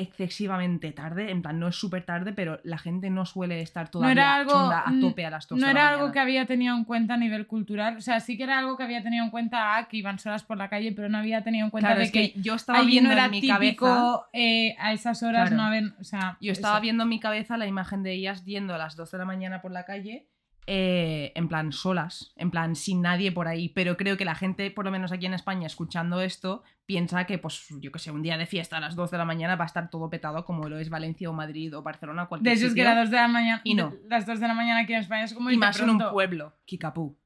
excesivamente 0.00 0.92
tarde, 0.92 1.30
en 1.30 1.42
plan, 1.42 1.58
no 1.58 1.68
es 1.68 1.76
súper 1.76 2.04
tarde, 2.04 2.32
pero 2.32 2.60
la 2.64 2.78
gente 2.78 3.10
no 3.10 3.26
suele 3.26 3.60
estar 3.60 3.90
todavía 3.90 4.12
era 4.12 4.34
algo- 4.36 4.54
a 4.70 4.92
tope 5.00 5.24
a 5.26 5.30
las 5.30 5.50
No 5.50 5.56
de 5.56 5.62
la 5.62 5.70
era 5.70 5.88
algo 5.90 6.12
que 6.12 6.18
había 6.18 6.46
tenido 6.46 6.74
en 6.76 6.84
cuenta 6.84 7.14
a 7.14 7.16
nivel 7.16 7.46
cultural. 7.46 7.96
O 7.96 8.00
sea, 8.00 8.20
sí 8.20 8.36
que 8.36 8.44
era 8.44 8.58
algo 8.58 8.76
que 8.76 8.82
había 8.84 9.02
tenido 9.02 9.24
en 9.24 9.30
cuenta 9.30 9.76
ah, 9.76 9.88
que 9.88 9.96
iban 9.96 10.18
solas 10.18 10.42
por 10.44 10.56
la 10.56 10.68
calle, 10.68 10.92
pero 10.92 11.08
no 11.08 11.18
había 11.18 11.42
tenido 11.42 11.64
en 11.64 11.70
cuenta 11.70 11.88
Claro, 11.88 12.00
de 12.00 12.06
es 12.06 12.12
que, 12.12 12.32
que, 12.32 12.40
yo 12.40 12.54
estaba 12.54 12.82
viendo 12.82 13.08
no 13.08 13.14
era 13.14 13.24
en 13.26 13.30
mi 13.30 13.40
típico 13.40 13.86
cabeza... 13.86 14.28
eh, 14.32 14.74
a 14.78 14.92
esas 14.92 15.22
horas 15.22 15.48
Claro. 15.50 15.56
no 15.56 15.62
haber. 15.68 15.92
O 16.00 16.04
sea, 16.04 16.36
Yo 16.40 16.52
estaba 16.52 16.74
eso. 16.76 16.82
viendo 16.82 17.02
en 17.04 17.08
mi 17.08 17.20
cabeza 17.20 17.56
la 17.56 17.66
imagen 17.66 18.02
de 18.02 18.12
ellas 18.12 18.44
yendo 18.44 18.74
a 18.74 18.78
las 18.78 18.96
2 18.96 19.10
de 19.10 19.18
la 19.18 19.24
mañana 19.24 19.60
por 19.62 19.70
la 19.72 19.84
calle, 19.84 20.26
eh, 20.66 21.32
en 21.34 21.48
plan 21.48 21.72
solas, 21.72 22.32
en 22.36 22.50
plan 22.50 22.76
sin 22.76 23.02
nadie 23.02 23.32
por 23.32 23.48
ahí. 23.48 23.70
Pero 23.70 23.96
creo 23.96 24.16
que 24.16 24.24
la 24.24 24.34
gente, 24.34 24.70
por 24.70 24.84
lo 24.84 24.90
menos 24.90 25.10
aquí 25.10 25.26
en 25.26 25.34
España, 25.34 25.66
escuchando 25.66 26.20
esto, 26.20 26.62
piensa 26.90 27.24
que, 27.24 27.38
pues, 27.38 27.68
yo 27.80 27.92
que 27.92 28.00
sé, 28.00 28.10
un 28.10 28.20
día 28.20 28.36
de 28.36 28.46
fiesta 28.46 28.78
a 28.78 28.80
las 28.80 28.96
2 28.96 29.12
de 29.12 29.18
la 29.18 29.24
mañana 29.24 29.54
va 29.54 29.62
a 29.62 29.66
estar 29.66 29.90
todo 29.90 30.10
petado 30.10 30.44
como 30.44 30.68
lo 30.68 30.76
es 30.80 30.90
Valencia 30.90 31.30
o 31.30 31.32
Madrid 31.32 31.72
o 31.76 31.82
Barcelona 31.84 32.22
o 32.22 32.24
De 32.24 32.28
cualquier 32.30 32.56
hecho, 32.56 32.66
es 32.66 32.74
que 32.74 32.82
las 32.82 32.96
2 32.96 33.10
de 33.10 33.16
la 33.16 33.28
mañana. 33.28 33.60
Y 33.62 33.74
no. 33.74 33.94
Las 34.08 34.26
2 34.26 34.40
de 34.40 34.48
la 34.48 34.54
mañana 34.54 34.80
aquí 34.80 34.92
en 34.94 34.98
España 35.02 35.22
es 35.22 35.32
como 35.32 35.50
Y 35.50 35.52
de 35.52 35.58
más 35.58 35.78
en 35.78 35.88
un 35.90 35.98
pronto. 35.98 36.12
pueblo, 36.12 36.52
Kikapú. 36.64 37.16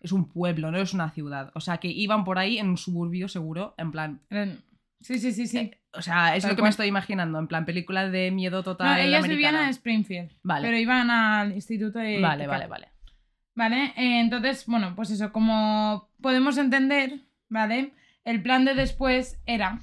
Es 0.00 0.10
un 0.10 0.28
pueblo, 0.28 0.72
no 0.72 0.78
es 0.78 0.92
una 0.92 1.10
ciudad. 1.10 1.52
O 1.54 1.60
sea, 1.60 1.78
que 1.78 1.86
iban 1.86 2.24
por 2.24 2.40
ahí 2.40 2.58
en 2.58 2.68
un 2.70 2.76
suburbio 2.76 3.28
seguro, 3.28 3.74
en 3.78 3.92
plan... 3.92 4.20
Sí, 5.00 5.18
sí, 5.20 5.30
sí, 5.32 5.46
sí. 5.46 5.58
eh, 5.58 5.80
o 5.92 6.02
sea, 6.02 6.34
es 6.34 6.42
Tal 6.42 6.50
lo 6.50 6.56
que 6.56 6.60
cual. 6.60 6.66
me 6.66 6.70
estoy 6.70 6.86
imaginando, 6.88 7.38
en 7.38 7.46
plan 7.46 7.64
película 7.64 8.08
de 8.08 8.32
miedo 8.32 8.64
total. 8.64 8.88
no, 8.88 8.96
ellas 8.96 9.24
americana. 9.24 9.50
vivían 9.50 9.64
en 9.66 9.70
Springfield. 9.70 10.30
Vale. 10.42 10.66
Pero 10.66 10.76
iban 10.78 11.10
al 11.10 11.52
instituto 11.52 12.00
de. 12.00 12.20
Vale, 12.20 12.48
vale, 12.48 12.66
vale. 12.66 12.88
¿Vale? 13.54 13.84
Eh, 13.96 14.20
entonces, 14.20 14.64
bueno, 14.66 14.94
pues 14.96 15.10
eso, 15.10 15.30
como 15.32 16.08
podemos 16.20 16.56
entender, 16.58 17.20
¿vale? 17.48 17.92
El 18.24 18.42
plan 18.42 18.64
de 18.64 18.74
después 18.74 19.40
era 19.46 19.80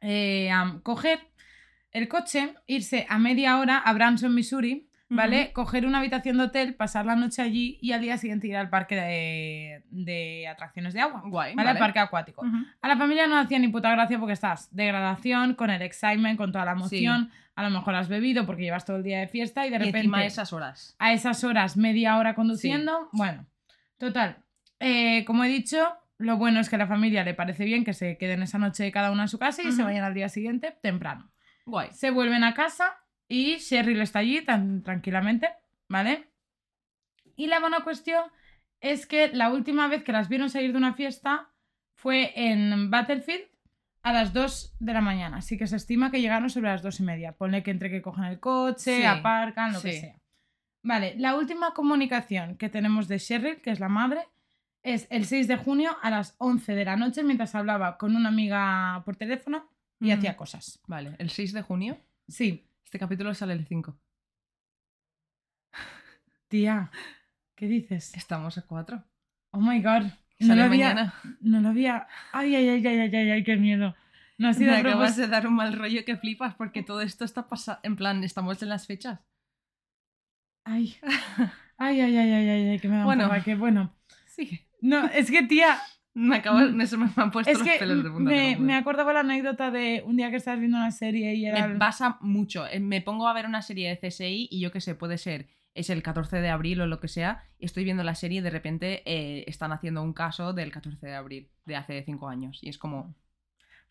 eh, 0.00 0.50
coger 0.82 1.20
el 1.92 2.08
coche, 2.08 2.54
irse 2.66 3.06
a 3.08 3.18
media 3.18 3.58
hora 3.58 3.78
a 3.78 3.92
Branson, 3.92 4.34
Missouri, 4.34 4.88
¿vale? 5.08 5.52
Coger 5.52 5.86
una 5.86 5.98
habitación 5.98 6.38
de 6.38 6.44
hotel, 6.44 6.74
pasar 6.74 7.04
la 7.04 7.16
noche 7.16 7.42
allí 7.42 7.78
y 7.82 7.92
al 7.92 8.00
día 8.00 8.16
siguiente 8.16 8.46
ir 8.46 8.56
al 8.56 8.70
parque 8.70 8.94
de, 8.94 9.82
de 9.90 10.46
atracciones 10.48 10.94
de 10.94 11.00
agua, 11.00 11.22
Guay, 11.26 11.54
¿vale? 11.56 11.70
Al 11.70 11.78
parque 11.78 11.98
acuático. 11.98 12.44
A 12.80 12.88
la 12.88 12.96
familia 12.96 13.26
no 13.26 13.36
hacía 13.36 13.58
ni 13.58 13.68
puta 13.68 13.90
gracia 13.90 14.18
porque 14.18 14.34
estás 14.34 14.74
de 14.74 14.86
gradación, 14.86 15.54
con 15.54 15.68
el 15.70 15.82
excitement, 15.82 16.36
con 16.38 16.52
toda 16.52 16.64
la 16.64 16.72
emoción. 16.72 17.30
A 17.56 17.64
lo 17.64 17.70
mejor 17.70 17.94
has 17.96 18.08
bebido 18.08 18.46
porque 18.46 18.62
llevas 18.62 18.84
todo 18.86 18.96
el 18.98 19.02
día 19.02 19.18
de 19.18 19.26
fiesta 19.28 19.66
y 19.66 19.70
de 19.70 19.76
Y 19.76 19.78
repente 19.80 19.98
encima 19.98 20.24
esas 20.24 20.52
horas. 20.52 20.94
a 20.98 21.12
esas 21.12 21.42
horas, 21.44 21.76
media 21.76 22.16
hora 22.16 22.34
conduciendo. 22.34 23.08
Bueno, 23.12 23.46
total. 23.98 24.38
Eh, 24.78 25.24
como 25.26 25.44
he 25.44 25.48
dicho, 25.48 25.92
lo 26.20 26.36
bueno 26.36 26.60
es 26.60 26.68
que 26.68 26.76
a 26.76 26.78
la 26.78 26.86
familia 26.86 27.24
le 27.24 27.34
parece 27.34 27.64
bien 27.64 27.82
que 27.82 27.94
se 27.94 28.18
queden 28.18 28.42
esa 28.42 28.58
noche 28.58 28.92
cada 28.92 29.10
una 29.10 29.22
en 29.22 29.28
su 29.28 29.38
casa 29.38 29.62
y 29.62 29.72
se 29.72 29.82
vayan 29.82 30.04
al 30.04 30.12
día 30.12 30.28
siguiente 30.28 30.76
temprano. 30.82 31.32
Guay. 31.64 31.88
Se 31.92 32.10
vuelven 32.10 32.44
a 32.44 32.52
casa 32.52 32.98
y 33.26 33.56
Cheryl 33.56 34.00
está 34.02 34.18
allí 34.18 34.42
tan 34.42 34.82
tranquilamente, 34.82 35.48
¿vale? 35.88 36.30
Y 37.36 37.46
la 37.46 37.58
buena 37.58 37.80
cuestión 37.80 38.22
es 38.80 39.06
que 39.06 39.28
la 39.28 39.50
última 39.50 39.88
vez 39.88 40.04
que 40.04 40.12
las 40.12 40.28
vieron 40.28 40.50
salir 40.50 40.72
de 40.72 40.78
una 40.78 40.92
fiesta 40.92 41.48
fue 41.94 42.32
en 42.36 42.90
Battlefield 42.90 43.44
a 44.02 44.12
las 44.12 44.34
2 44.34 44.76
de 44.78 44.92
la 44.92 45.00
mañana. 45.00 45.38
Así 45.38 45.56
que 45.56 45.66
se 45.66 45.76
estima 45.76 46.10
que 46.10 46.20
llegaron 46.20 46.50
sobre 46.50 46.68
las 46.68 46.82
2 46.82 47.00
y 47.00 47.02
media. 47.02 47.32
Ponle 47.32 47.62
que 47.62 47.70
entre 47.70 47.90
que 47.90 48.02
cogen 48.02 48.24
el 48.24 48.40
coche, 48.40 48.98
Sí, 48.98 49.04
aparcan, 49.04 49.72
lo 49.72 49.80
que 49.80 50.00
sea. 50.00 50.20
Vale, 50.82 51.14
la 51.16 51.34
última 51.34 51.72
comunicación 51.72 52.56
que 52.56 52.68
tenemos 52.68 53.08
de 53.08 53.18
Cheryl, 53.18 53.62
que 53.62 53.70
es 53.70 53.80
la 53.80 53.88
madre, 53.88 54.20
es 54.82 55.06
el 55.10 55.26
6 55.26 55.48
de 55.48 55.56
junio 55.56 55.96
a 56.02 56.10
las 56.10 56.34
11 56.38 56.74
de 56.74 56.84
la 56.84 56.96
noche 56.96 57.22
mientras 57.22 57.54
hablaba 57.54 57.98
con 57.98 58.16
una 58.16 58.28
amiga 58.30 59.02
por 59.04 59.16
teléfono 59.16 59.68
y 60.00 60.10
hacía 60.12 60.36
cosas. 60.36 60.80
Vale, 60.86 61.14
el 61.18 61.30
6 61.30 61.52
de 61.52 61.62
junio. 61.62 61.98
Sí, 62.28 62.66
Este 62.84 62.98
capítulo 62.98 63.34
sale 63.34 63.52
el 63.52 63.66
5. 63.66 63.96
tía, 66.48 66.90
¿qué 67.54 67.66
dices? 67.66 68.14
Estamos 68.14 68.58
a 68.58 68.62
4. 68.62 69.04
Oh 69.52 69.60
my 69.60 69.80
god. 69.82 70.02
No 70.40 70.46
Sale 70.46 70.60
lo 70.60 70.66
había. 70.66 71.12
No 71.40 71.60
lo 71.60 71.68
había. 71.68 72.08
Ay, 72.32 72.54
ay, 72.56 72.68
ay, 72.68 72.86
ay, 72.86 72.98
ay, 73.00 73.14
ay, 73.16 73.30
ay, 73.30 73.44
qué 73.44 73.56
miedo. 73.56 73.94
No 74.38 74.48
ha 74.48 74.54
sido 74.54 74.70
Me 74.70 74.78
a 74.78 74.80
acabas 74.80 75.16
de 75.16 75.26
dar 75.28 75.46
un 75.46 75.54
mal 75.54 75.74
rollo 75.74 76.02
que 76.06 76.16
flipas 76.16 76.54
porque 76.54 76.82
todo 76.82 77.02
esto 77.02 77.24
está 77.26 77.46
pasando. 77.46 77.80
En 77.82 77.94
plan, 77.96 78.24
estamos 78.24 78.62
en 78.62 78.70
las 78.70 78.86
fechas. 78.86 79.20
Ay. 80.64 80.96
Ay, 81.76 82.00
ay, 82.00 82.16
ay, 82.16 82.32
ay, 82.32 82.48
ay, 82.48 82.68
ay, 82.70 82.78
que 82.78 82.88
me 82.88 82.96
da 82.98 83.04
Bueno. 83.04 83.30
que 83.44 83.54
bueno. 83.54 83.94
Sí. 84.26 84.60
No, 84.80 85.06
es 85.06 85.30
que 85.30 85.42
tía, 85.44 85.78
Me 86.14 86.36
acabas, 86.36 86.72
me, 86.72 86.84
me 86.84 87.10
han 87.16 87.30
puesto 87.30 87.50
es 87.52 87.58
los 87.58 87.66
que 87.68 87.76
pelos 87.78 88.02
de 88.02 88.10
punta. 88.10 88.30
me, 88.30 88.54
juro. 88.54 88.66
me 88.66 88.74
acordaba 88.74 89.12
la 89.12 89.20
anécdota 89.20 89.70
de 89.70 90.02
un 90.04 90.16
día 90.16 90.30
que 90.30 90.36
estabas 90.36 90.60
viendo 90.60 90.76
una 90.78 90.90
serie 90.90 91.34
y 91.34 91.46
era. 91.46 91.68
Me 91.68 91.76
pasa 91.76 92.18
mucho. 92.20 92.66
Eh, 92.66 92.80
Me 92.80 93.00
pongo 93.00 93.28
a 93.28 93.32
ver 93.32 93.46
una 93.46 93.62
serie 93.62 93.88
de 93.88 93.96
CSI 94.08 94.48
y 94.50 94.60
yo 94.60 94.72
qué 94.72 94.80
sé, 94.80 94.94
puede 94.94 95.18
ser, 95.18 95.48
es 95.74 95.88
el 95.90 96.02
14 96.02 96.40
de 96.40 96.48
abril 96.50 96.80
o 96.80 96.86
lo 96.86 96.98
que 96.98 97.08
sea, 97.08 97.44
y 97.58 97.66
estoy 97.66 97.84
viendo 97.84 98.02
la 98.02 98.14
serie 98.16 98.38
y 98.38 98.42
de 98.42 98.50
repente 98.50 99.02
eh, 99.06 99.44
están 99.46 99.70
haciendo 99.72 100.02
un 100.02 100.12
caso 100.12 100.52
del 100.52 100.72
14 100.72 101.06
de 101.06 101.14
abril 101.14 101.48
de 101.64 101.76
hace 101.76 102.02
5 102.02 102.28
años. 102.28 102.58
Y 102.62 102.68
es 102.70 102.76
como, 102.78 103.14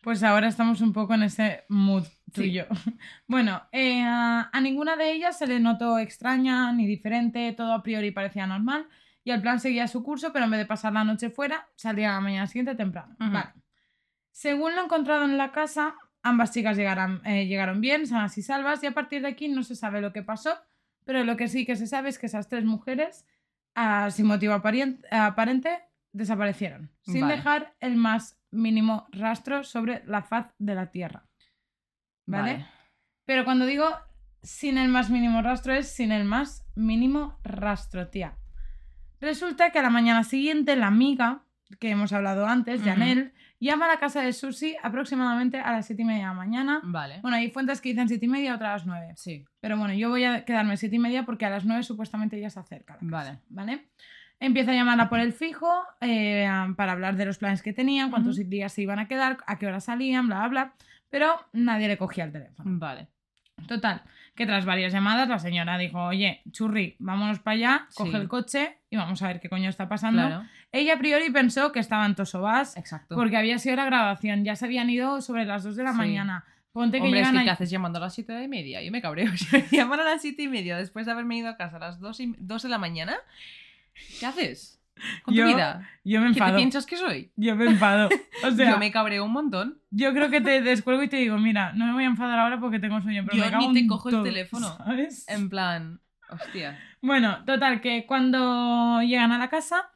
Pues 0.02 0.22
ahora 0.22 0.48
estamos 0.48 0.80
un 0.82 0.92
poco 0.92 1.14
en 1.14 1.22
ese 1.22 1.64
mood 1.68 2.04
Sí. 2.04 2.42
tuyo. 2.42 2.66
Bueno, 3.26 3.62
eh, 3.72 4.02
a, 4.04 4.50
a 4.52 4.60
ninguna 4.60 4.94
de 4.96 5.10
ellas 5.12 5.38
se 5.38 5.46
le 5.46 5.58
notó 5.58 5.98
extraña 5.98 6.70
ni 6.72 6.86
diferente, 6.86 7.52
todo 7.52 7.72
a 7.72 7.82
priori 7.82 8.10
parecía 8.10 8.46
normal 8.46 8.86
y 9.24 9.30
el 9.30 9.42
plan 9.42 9.60
seguía 9.60 9.88
su 9.88 10.02
curso, 10.02 10.32
pero 10.32 10.44
en 10.44 10.50
vez 10.50 10.60
de 10.60 10.66
pasar 10.66 10.92
la 10.92 11.04
noche 11.04 11.30
fuera, 11.30 11.68
salía 11.76 12.10
a 12.10 12.14
la 12.14 12.20
mañana 12.20 12.46
siguiente 12.46 12.74
temprano. 12.74 13.16
Vale. 13.18 13.52
Según 14.30 14.74
lo 14.74 14.84
encontrado 14.84 15.24
en 15.24 15.36
la 15.36 15.52
casa, 15.52 15.94
ambas 16.22 16.52
chicas 16.52 16.76
llegaron, 16.76 17.20
eh, 17.26 17.46
llegaron 17.46 17.80
bien, 17.80 18.06
sanas 18.06 18.36
y 18.38 18.42
salvas, 18.42 18.82
y 18.82 18.86
a 18.86 18.92
partir 18.92 19.22
de 19.22 19.28
aquí 19.28 19.48
no 19.48 19.62
se 19.62 19.76
sabe 19.76 20.00
lo 20.00 20.12
que 20.12 20.22
pasó, 20.22 20.58
pero 21.04 21.24
lo 21.24 21.36
que 21.36 21.48
sí 21.48 21.66
que 21.66 21.76
se 21.76 21.86
sabe 21.86 22.08
es 22.08 22.18
que 22.18 22.26
esas 22.26 22.48
tres 22.48 22.64
mujeres, 22.64 23.26
ah, 23.74 24.10
sin 24.10 24.26
motivo 24.26 24.54
aparente, 24.54 25.82
desaparecieron, 26.12 26.90
sin 27.02 27.22
Vale. 27.22 27.36
dejar 27.36 27.74
el 27.80 27.96
más 27.96 28.40
mínimo 28.50 29.06
rastro 29.10 29.64
sobre 29.64 30.02
la 30.06 30.22
faz 30.22 30.52
de 30.58 30.74
la 30.74 30.90
Tierra. 30.90 31.26
¿Vale? 32.26 32.52
Vale. 32.52 32.66
Pero 33.24 33.44
cuando 33.44 33.66
digo 33.66 33.86
sin 34.42 34.78
el 34.78 34.88
más 34.88 35.10
mínimo 35.10 35.42
rastro 35.42 35.74
es 35.74 35.88
sin 35.88 36.12
el 36.12 36.24
más 36.24 36.66
mínimo 36.74 37.38
rastro, 37.42 38.08
tía. 38.08 38.38
Resulta 39.20 39.70
que 39.70 39.78
a 39.78 39.82
la 39.82 39.90
mañana 39.90 40.24
siguiente 40.24 40.76
la 40.76 40.86
amiga 40.88 41.42
que 41.78 41.90
hemos 41.90 42.12
hablado 42.12 42.46
antes, 42.46 42.80
Ujú. 42.80 42.88
Janelle, 42.90 43.32
llama 43.60 43.84
a 43.84 43.88
la 43.88 43.98
casa 44.00 44.22
de 44.22 44.32
Susi 44.32 44.76
aproximadamente 44.82 45.58
a 45.60 45.70
las 45.72 45.86
7 45.86 46.02
y 46.02 46.04
media 46.04 46.20
de 46.22 46.26
la 46.28 46.32
mañana. 46.34 46.80
vale. 46.82 47.20
Bueno, 47.22 47.36
hay 47.36 47.50
fuentes 47.50 47.80
que 47.80 47.90
dicen 47.90 48.08
7 48.08 48.24
y 48.26 48.28
media, 48.28 48.54
otras 48.54 48.70
a 48.70 48.72
las 48.72 48.86
9. 48.86 49.12
Sí, 49.16 49.44
Pero 49.60 49.76
bueno, 49.76 49.94
yo 49.94 50.08
voy 50.08 50.24
a 50.24 50.44
quedarme 50.44 50.76
7 50.76 50.96
y 50.96 50.98
media 50.98 51.24
porque 51.24 51.44
a 51.46 51.50
las 51.50 51.64
9 51.64 51.82
supuestamente 51.82 52.38
ella 52.38 52.50
se 52.50 52.58
acerca. 52.60 52.94
a 52.94 52.96
la 52.96 53.00
casa, 53.10 53.10
Vale. 53.10 53.38
¿Vale? 53.50 53.88
Empieza 54.40 54.70
a 54.70 54.74
llamarla 54.74 55.10
por 55.10 55.20
el 55.20 55.34
fijo 55.34 55.70
eh, 56.00 56.48
para 56.76 56.92
hablar 56.92 57.14
de 57.16 57.26
los 57.26 57.36
planes 57.36 57.62
que 57.62 57.74
tenían, 57.74 58.10
cuántos 58.10 58.36
días 58.48 58.72
se 58.72 58.80
iban 58.82 58.98
a 58.98 59.06
quedar, 59.06 59.36
a 59.46 59.58
qué 59.58 59.66
hora 59.66 59.80
salían, 59.80 60.26
bla, 60.28 60.38
bla, 60.38 60.48
bla. 60.48 60.74
Pero 61.10 61.36
nadie 61.52 61.88
le 61.88 61.98
cogía 61.98 62.24
el 62.24 62.32
teléfono. 62.32 62.78
vale. 62.78 63.08
Total, 63.68 64.02
que 64.40 64.46
tras 64.46 64.64
varias 64.64 64.90
llamadas 64.90 65.28
la 65.28 65.38
señora 65.38 65.76
dijo, 65.76 66.02
oye, 66.02 66.40
churri, 66.50 66.96
vámonos 66.98 67.40
para 67.40 67.56
allá, 67.56 67.88
coge 67.94 68.12
Sí. 68.12 68.16
el 68.16 68.26
coche 68.26 68.78
y 68.88 68.96
vamos 68.96 69.20
a 69.20 69.26
ver 69.26 69.38
qué 69.38 69.50
coño 69.50 69.68
está 69.68 69.86
pasando. 69.86 70.26
Claro, 70.26 70.46
Ella 70.72 70.94
a 70.94 70.98
priori 70.98 71.28
pensó 71.30 71.72
que 71.72 71.78
estaban 71.78 72.14
tosobas 72.16 72.74
exacto. 72.78 73.16
porque 73.16 73.36
había 73.36 73.58
sido 73.58 73.76
la 73.76 73.84
grabación, 73.84 74.42
ya 74.42 74.56
se 74.56 74.64
habían 74.64 74.88
ido 74.88 75.20
sobre 75.20 75.44
las 75.44 75.62
2 75.62 75.76
de 75.76 75.84
la 75.84 75.90
Sí. 75.92 75.98
mañana. 75.98 76.46
Ponte 76.72 76.96
que 77.00 77.04
Hombre, 77.04 77.20
es 77.20 77.26
llegan 77.26 77.34
que 77.34 77.40
a- 77.40 77.44
¿qué 77.44 77.50
haces 77.50 77.68
llamando 77.68 77.98
a 77.98 78.00
las 78.00 78.14
7 78.14 78.42
y 78.42 78.48
media? 78.48 78.80
Yo 78.82 78.90
me 78.90 79.02
cabreo. 79.02 79.30
Llaman 79.72 80.00
a 80.00 80.04
las 80.04 80.22
7 80.22 80.40
y 80.44 80.48
media 80.48 80.78
después 80.78 81.04
de 81.04 81.12
haberme 81.12 81.36
ido 81.36 81.50
a 81.50 81.58
casa 81.58 81.76
a 81.76 81.80
las 81.80 82.00
2, 82.00 82.18
y, 82.20 82.34
2 82.38 82.62
de 82.62 82.68
la 82.70 82.78
mañana, 82.78 83.18
¿qué 84.20 84.24
haces? 84.24 84.79
Con 85.24 85.34
tu 85.34 85.40
Yo- 85.40 85.46
vida. 85.46 85.88
Yo 86.04 86.20
me 86.20 86.28
¿Qué 86.28 86.32
te 86.34 86.38
enfado. 86.40 86.56
piensas 86.56 86.86
que 86.86 86.96
soy? 86.96 87.32
Yo 87.36 87.56
me 87.56 87.66
enfado. 87.66 88.08
O 88.44 88.50
sea, 88.52 88.70
Yo 88.72 88.78
me 88.78 88.90
cabreo 88.90 89.24
un 89.24 89.32
montón. 89.32 89.78
yo 89.90 90.12
creo 90.14 90.30
que 90.30 90.40
te 90.40 90.62
descuelgo 90.62 91.02
y 91.02 91.08
te 91.08 91.16
digo, 91.18 91.36
mira, 91.38 91.72
no 91.74 91.86
me 91.86 91.92
voy 91.92 92.04
a 92.04 92.06
enfadar 92.06 92.38
ahora 92.38 92.58
porque 92.58 92.78
tengo 92.78 93.00
sueño, 93.02 93.22
pero 93.26 93.36
Yo 93.38 93.44
me 93.44 93.50
cago 93.50 93.72
ni 93.72 93.82
te 93.82 93.86
cojo 93.86 94.08
el 94.08 94.14
todo", 94.14 94.22
teléfono. 94.24 94.76
¿sabes? 94.78 95.28
En 95.28 95.48
plan, 95.50 96.00
hostia. 96.30 96.78
Bueno, 97.02 97.44
total, 97.44 97.80
que 97.80 98.06
cuando 98.06 99.02
llegan 99.02 99.32
a 99.32 99.38
la 99.38 99.48
casa 99.50 99.90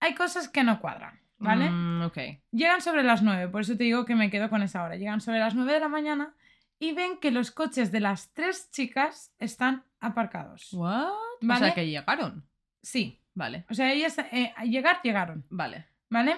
hay 0.00 0.14
cosas 0.14 0.48
que 0.48 0.62
no 0.64 0.80
cuadran, 0.80 1.20
¿vale? 1.38 1.68
Mm, 1.70 2.02
ok. 2.02 2.18
Llegan 2.52 2.80
sobre 2.80 3.02
las 3.02 3.22
9, 3.22 3.48
por 3.48 3.60
eso 3.62 3.76
te 3.76 3.84
digo 3.84 4.04
que 4.04 4.14
me 4.14 4.30
quedo 4.30 4.48
con 4.48 4.62
esa 4.62 4.82
hora. 4.82 4.96
Llegan 4.96 5.20
sobre 5.20 5.38
las 5.40 5.54
9 5.54 5.72
de 5.74 5.80
la 5.80 5.88
mañana 5.88 6.34
y 6.78 6.92
ven 6.92 7.18
que 7.20 7.30
los 7.32 7.50
coches 7.50 7.90
de 7.92 8.00
las 8.00 8.32
tres 8.32 8.70
chicas 8.70 9.34
están 9.38 9.82
aparcados. 10.00 10.72
¿What? 10.72 11.08
O 11.42 11.56
sea, 11.56 11.74
que 11.74 11.86
llegaron. 11.88 12.44
Sí, 12.82 13.20
Vale, 13.38 13.64
o 13.70 13.74
sea, 13.74 13.92
ellas 13.92 14.18
eh, 14.32 14.52
a 14.56 14.64
llegar 14.64 15.00
llegaron, 15.00 15.44
vale. 15.48 15.86
¿vale? 16.10 16.36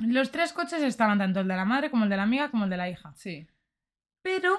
Los 0.00 0.32
tres 0.32 0.52
coches 0.52 0.82
estaban 0.82 1.18
tanto 1.18 1.38
el 1.38 1.46
de 1.46 1.54
la 1.54 1.64
madre 1.64 1.92
como 1.92 2.02
el 2.02 2.10
de 2.10 2.16
la 2.16 2.24
amiga 2.24 2.50
como 2.50 2.64
el 2.64 2.70
de 2.70 2.76
la 2.76 2.90
hija. 2.90 3.12
Sí. 3.14 3.46
Pero, 4.20 4.58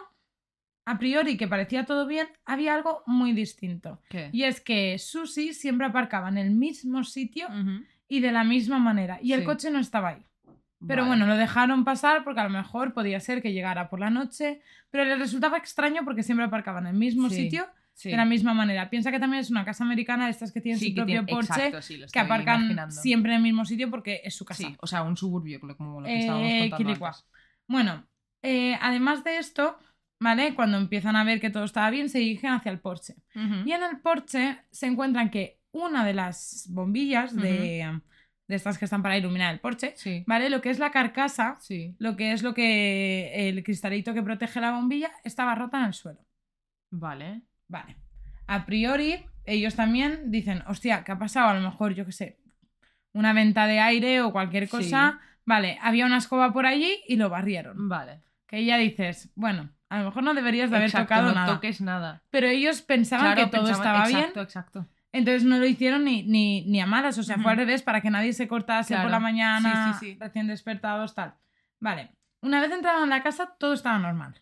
a 0.86 0.98
priori, 0.98 1.36
que 1.36 1.50
parecía 1.50 1.84
todo 1.84 2.08
bien, 2.08 2.30
había 2.46 2.74
algo 2.74 3.04
muy 3.08 3.34
distinto. 3.34 4.00
¿Qué? 4.08 4.30
Y 4.32 4.44
es 4.44 4.62
que 4.62 4.98
Susi 4.98 5.54
siempre 5.54 5.86
aparcaba 5.86 6.30
en 6.30 6.38
el 6.38 6.52
mismo 6.52 7.04
sitio 7.04 7.50
y 8.08 8.22
de 8.22 8.32
la 8.32 8.46
misma 8.46 8.80
manera. 8.80 9.20
Y 9.22 9.34
el 9.34 9.44
coche 9.44 9.70
no 9.70 9.80
estaba 9.80 10.10
ahí. 10.10 10.26
Pero 10.88 11.02
Vale. 11.02 11.08
bueno, 11.10 11.28
lo 11.28 11.36
dejaron 11.36 11.84
pasar 11.84 12.24
porque 12.24 12.40
a 12.40 12.46
lo 12.46 12.52
mejor 12.52 12.94
podía 12.94 13.20
ser 13.20 13.42
que 13.42 13.52
llegara 13.52 13.90
por 13.90 14.00
la 14.00 14.10
noche. 14.10 14.62
Pero 14.92 15.04
les 15.04 15.20
resultaba 15.20 15.58
extraño 15.58 16.06
porque 16.06 16.24
siempre 16.24 16.46
aparcaban 16.46 16.86
en 16.88 16.94
el 16.94 17.00
mismo 17.00 17.30
Sí, 17.30 17.36
sitio 17.36 17.68
Sí. 17.96 18.10
de 18.10 18.18
la 18.18 18.26
misma 18.26 18.54
manera. 18.54 18.90
Piensa 18.90 19.12
que 19.12 19.20
también 19.20 19.42
es 19.42 19.52
una 19.52 19.64
casa 19.66 19.84
americana 19.84 20.26
de 20.26 20.32
estas 20.32 20.52
que 20.52 20.62
tienen 20.62 20.80
Sí, 20.80 20.90
su 20.90 20.92
que 20.96 21.02
propio 21.02 21.26
tiene- 21.26 21.32
Porsche, 21.32 21.54
exacto, 21.54 21.82
sí, 21.82 21.98
lo 21.98 22.08
que 22.08 22.20
aparcan 22.20 22.62
imaginando. 22.62 22.96
siempre 22.96 23.32
en 23.32 23.38
el 23.38 23.44
mismo 23.44 23.66
sitio 23.66 23.90
porque 23.90 24.22
es 24.24 24.36
su 24.36 24.46
casa. 24.46 24.64
Sí, 24.64 24.76
o 24.80 24.88
sea, 24.88 25.04
un 25.04 25.16
suburbio, 25.16 25.60
como 25.78 26.02
lo 26.02 26.08
que 26.08 26.14
Eh, 26.16 26.20
estábamos 26.22 26.52
contando 26.52 26.78
quilicua. 26.78 27.08
antes. 27.10 27.26
Bueno, 27.68 28.08
eh, 28.42 28.78
además 28.82 29.24
de 29.24 29.38
esto, 29.38 29.78
¿vale? 30.20 30.56
Cuando 30.56 30.78
empiezan 30.78 31.16
a 31.16 31.24
ver 31.24 31.40
que 31.40 31.50
todo 31.50 31.64
estaba 31.66 31.90
bien, 31.92 32.10
se 32.10 32.20
dirigen 32.20 32.52
hacia 32.52 32.72
el 32.72 32.80
Porsche. 32.80 33.16
Y 33.36 33.72
en 33.72 33.84
el 33.84 34.00
Porsche 34.02 34.58
se 34.72 34.88
encuentran 34.88 35.30
que 35.30 35.60
una 35.72 36.04
de 36.06 36.14
las 36.14 36.68
bombillas 36.72 37.36
de, 37.36 38.00
de 38.48 38.56
estas 38.56 38.78
que 38.78 38.86
están 38.86 39.02
para 39.04 39.18
iluminar 39.18 39.54
el 39.54 39.60
Porsche, 39.60 39.94
Sí, 39.96 40.24
¿vale? 40.28 40.50
Lo 40.50 40.62
que 40.62 40.70
es 40.72 40.80
la 40.80 40.92
carcasa, 40.92 41.58
sí. 41.62 41.96
lo 42.00 42.16
que 42.16 42.32
es 42.34 42.42
lo 42.44 42.54
que 42.54 43.50
el 43.50 43.64
cristalito 43.64 44.14
que 44.14 44.22
protege 44.24 44.60
la 44.62 44.72
bombilla, 44.72 45.12
estaba 45.24 45.56
rota 45.56 45.80
en 45.80 45.86
el 45.86 45.94
suelo. 45.94 46.26
Vale. 46.92 47.42
Vale. 47.74 47.96
A 48.46 48.66
priori, 48.68 49.26
ellos 49.46 49.76
también 49.76 50.30
dicen, 50.30 50.64
hostia, 50.68 51.04
¿qué 51.04 51.12
ha 51.12 51.18
pasado? 51.18 51.50
A 51.50 51.54
lo 51.56 51.62
mejor, 51.62 51.96
yo 51.96 52.06
qué 52.06 52.12
sé, 52.12 52.38
una 53.14 53.34
venta 53.34 53.66
de 53.68 53.80
aire 53.80 54.22
o 54.22 54.32
cualquier 54.32 54.70
cosa. 54.70 55.20
Vale, 55.46 55.80
había 55.82 56.06
una 56.06 56.18
escoba 56.18 56.54
por 56.54 56.66
allí 56.68 57.02
y 57.08 57.16
lo 57.18 57.30
barrieron. 57.30 57.90
Vale. 57.90 58.22
Que 58.46 58.64
ya 58.64 58.78
dices, 58.78 59.32
bueno, 59.36 59.72
a 59.90 59.98
lo 60.00 60.06
mejor 60.06 60.22
no 60.24 60.34
deberías 60.36 60.70
de 60.70 60.76
haber 60.78 60.90
Exacto, 60.90 61.06
tocado 61.08 61.30
no 61.30 61.36
nada. 61.36 61.54
toques 61.56 61.82
nada. 61.82 62.22
Pero 62.30 62.48
ellos 62.48 62.82
pensaban 62.84 63.36
que 63.36 63.48
todo 63.48 63.64
pensaban- 63.66 63.72
estaba 63.82 64.08
bien. 64.08 64.20
Exacto, 64.20 64.42
exacto. 64.42 64.88
Entonces 65.12 65.44
no 65.44 65.58
lo 65.58 65.66
hicieron 65.66 66.04
ni, 66.06 66.24
ni, 66.24 66.62
ni 66.66 66.80
a 66.80 66.86
malas, 66.86 67.18
o 67.18 67.24
sea, 67.24 67.38
fue 67.40 67.52
al 67.52 67.58
revés 67.58 67.82
para 67.82 68.02
que 68.02 68.10
nadie 68.12 68.34
se 68.34 68.48
cortase 68.48 68.90
Claro. 68.94 69.04
por 69.04 69.12
la 69.12 69.20
mañana, 69.20 69.98
sí. 70.00 70.16
recién 70.20 70.48
despertados, 70.48 71.14
tal. 71.16 71.34
Vale, 71.80 72.12
una 72.42 72.62
vez 72.62 72.72
entraron 72.72 73.04
en 73.04 73.10
la 73.10 73.22
casa 73.24 73.56
todo 73.60 73.74
estaba 73.74 73.98
normal. 74.00 74.36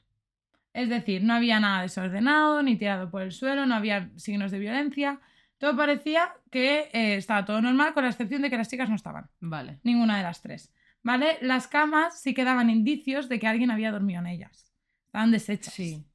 Es 0.73 0.89
decir, 0.89 1.23
no 1.23 1.33
había 1.33 1.59
nada 1.59 1.81
desordenado, 1.81 2.63
ni 2.63 2.77
tirado 2.77 3.09
por 3.11 3.21
el 3.23 3.31
suelo, 3.31 3.65
no 3.65 3.75
había 3.75 4.09
signos 4.15 4.51
de 4.51 4.59
violencia. 4.59 5.19
Todo 5.57 5.75
parecía 5.75 6.33
que 6.49 6.89
eh, 6.93 7.15
estaba 7.17 7.45
todo 7.45 7.61
normal, 7.61 7.93
con 7.93 8.03
la 8.03 8.09
excepción 8.09 8.41
de 8.41 8.49
que 8.49 8.57
las 8.57 8.69
chicas 8.69 8.89
no 8.89 8.95
estaban. 8.95 9.29
Vale. 9.39 9.79
Ninguna 9.83 10.17
de 10.17 10.23
las 10.23 10.41
tres. 10.41 10.73
¿Vale? 11.03 11.37
Las 11.41 11.67
camas 11.67 12.21
sí 12.21 12.33
que 12.33 12.43
daban 12.43 12.69
indicios 12.69 13.27
de 13.27 13.39
que 13.39 13.47
alguien 13.47 13.69
había 13.71 13.91
dormido 13.91 14.19
en 14.21 14.27
ellas. 14.27 14.71
Estaban 15.07 15.31
deshechas. 15.31 15.73
Sí. 15.73 16.05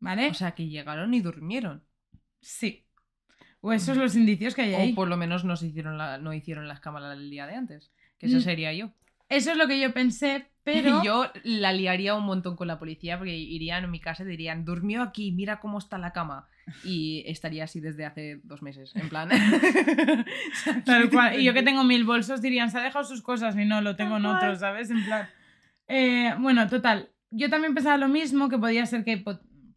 ¿Vale? 0.00 0.28
O 0.30 0.34
sea, 0.34 0.52
que 0.52 0.68
llegaron 0.68 1.14
y 1.14 1.20
durmieron. 1.20 1.84
sí. 2.40 2.86
O 3.64 3.72
esos 3.72 3.94
son 3.94 4.00
los 4.02 4.16
indicios 4.16 4.56
que 4.56 4.62
hay 4.62 4.74
ahí. 4.74 4.92
O 4.92 4.94
por 4.96 5.06
lo 5.06 5.16
menos 5.16 5.44
no, 5.44 5.54
se 5.56 5.68
hicieron 5.68 5.96
la- 5.96 6.18
no 6.18 6.32
hicieron 6.34 6.66
las 6.66 6.80
cámaras 6.80 7.16
el 7.16 7.30
día 7.30 7.46
de 7.46 7.54
antes. 7.54 7.92
Que 8.18 8.26
esa 8.26 8.38
Mm. 8.38 8.40
sería 8.40 8.72
yo. 8.72 8.90
Eso 9.28 9.52
es 9.52 9.56
lo 9.56 9.68
que 9.68 9.78
yo 9.78 9.94
pensé, 9.94 10.50
pero. 10.64 11.02
Yo 11.02 11.30
la 11.44 11.72
liaría 11.72 12.14
un 12.14 12.24
montón 12.24 12.56
con 12.56 12.68
la 12.68 12.78
policía 12.78 13.18
porque 13.18 13.36
irían 13.36 13.84
a 13.84 13.88
mi 13.88 14.00
casa 14.00 14.22
y 14.22 14.26
dirían, 14.26 14.64
durmió 14.64 15.02
aquí, 15.02 15.32
mira 15.32 15.60
cómo 15.60 15.78
está 15.78 15.98
la 15.98 16.12
cama. 16.12 16.48
Y 16.84 17.24
estaría 17.26 17.64
así 17.64 17.80
desde 17.80 18.04
hace 18.06 18.40
dos 18.44 18.62
meses, 18.62 18.94
en 18.94 19.08
plan. 19.08 19.28
Tal 20.84 21.10
cual. 21.10 21.40
Y 21.40 21.44
yo 21.44 21.54
que 21.54 21.62
tengo 21.62 21.84
mil 21.84 22.04
bolsos 22.04 22.40
dirían, 22.40 22.70
se 22.70 22.78
ha 22.78 22.82
dejado 22.82 23.04
sus 23.04 23.22
cosas 23.22 23.56
y 23.56 23.64
no, 23.64 23.80
lo 23.80 23.96
tengo 23.96 24.16
en 24.16 24.26
otros, 24.26 24.60
¿sabes? 24.60 24.90
En 24.90 25.04
plan. 25.04 25.28
Eh, 25.88 26.34
bueno, 26.38 26.68
total. 26.68 27.10
Yo 27.30 27.50
también 27.50 27.74
pensaba 27.74 27.96
lo 27.96 28.08
mismo, 28.08 28.48
que 28.48 28.58
podía 28.58 28.86
ser 28.86 29.04
que 29.04 29.16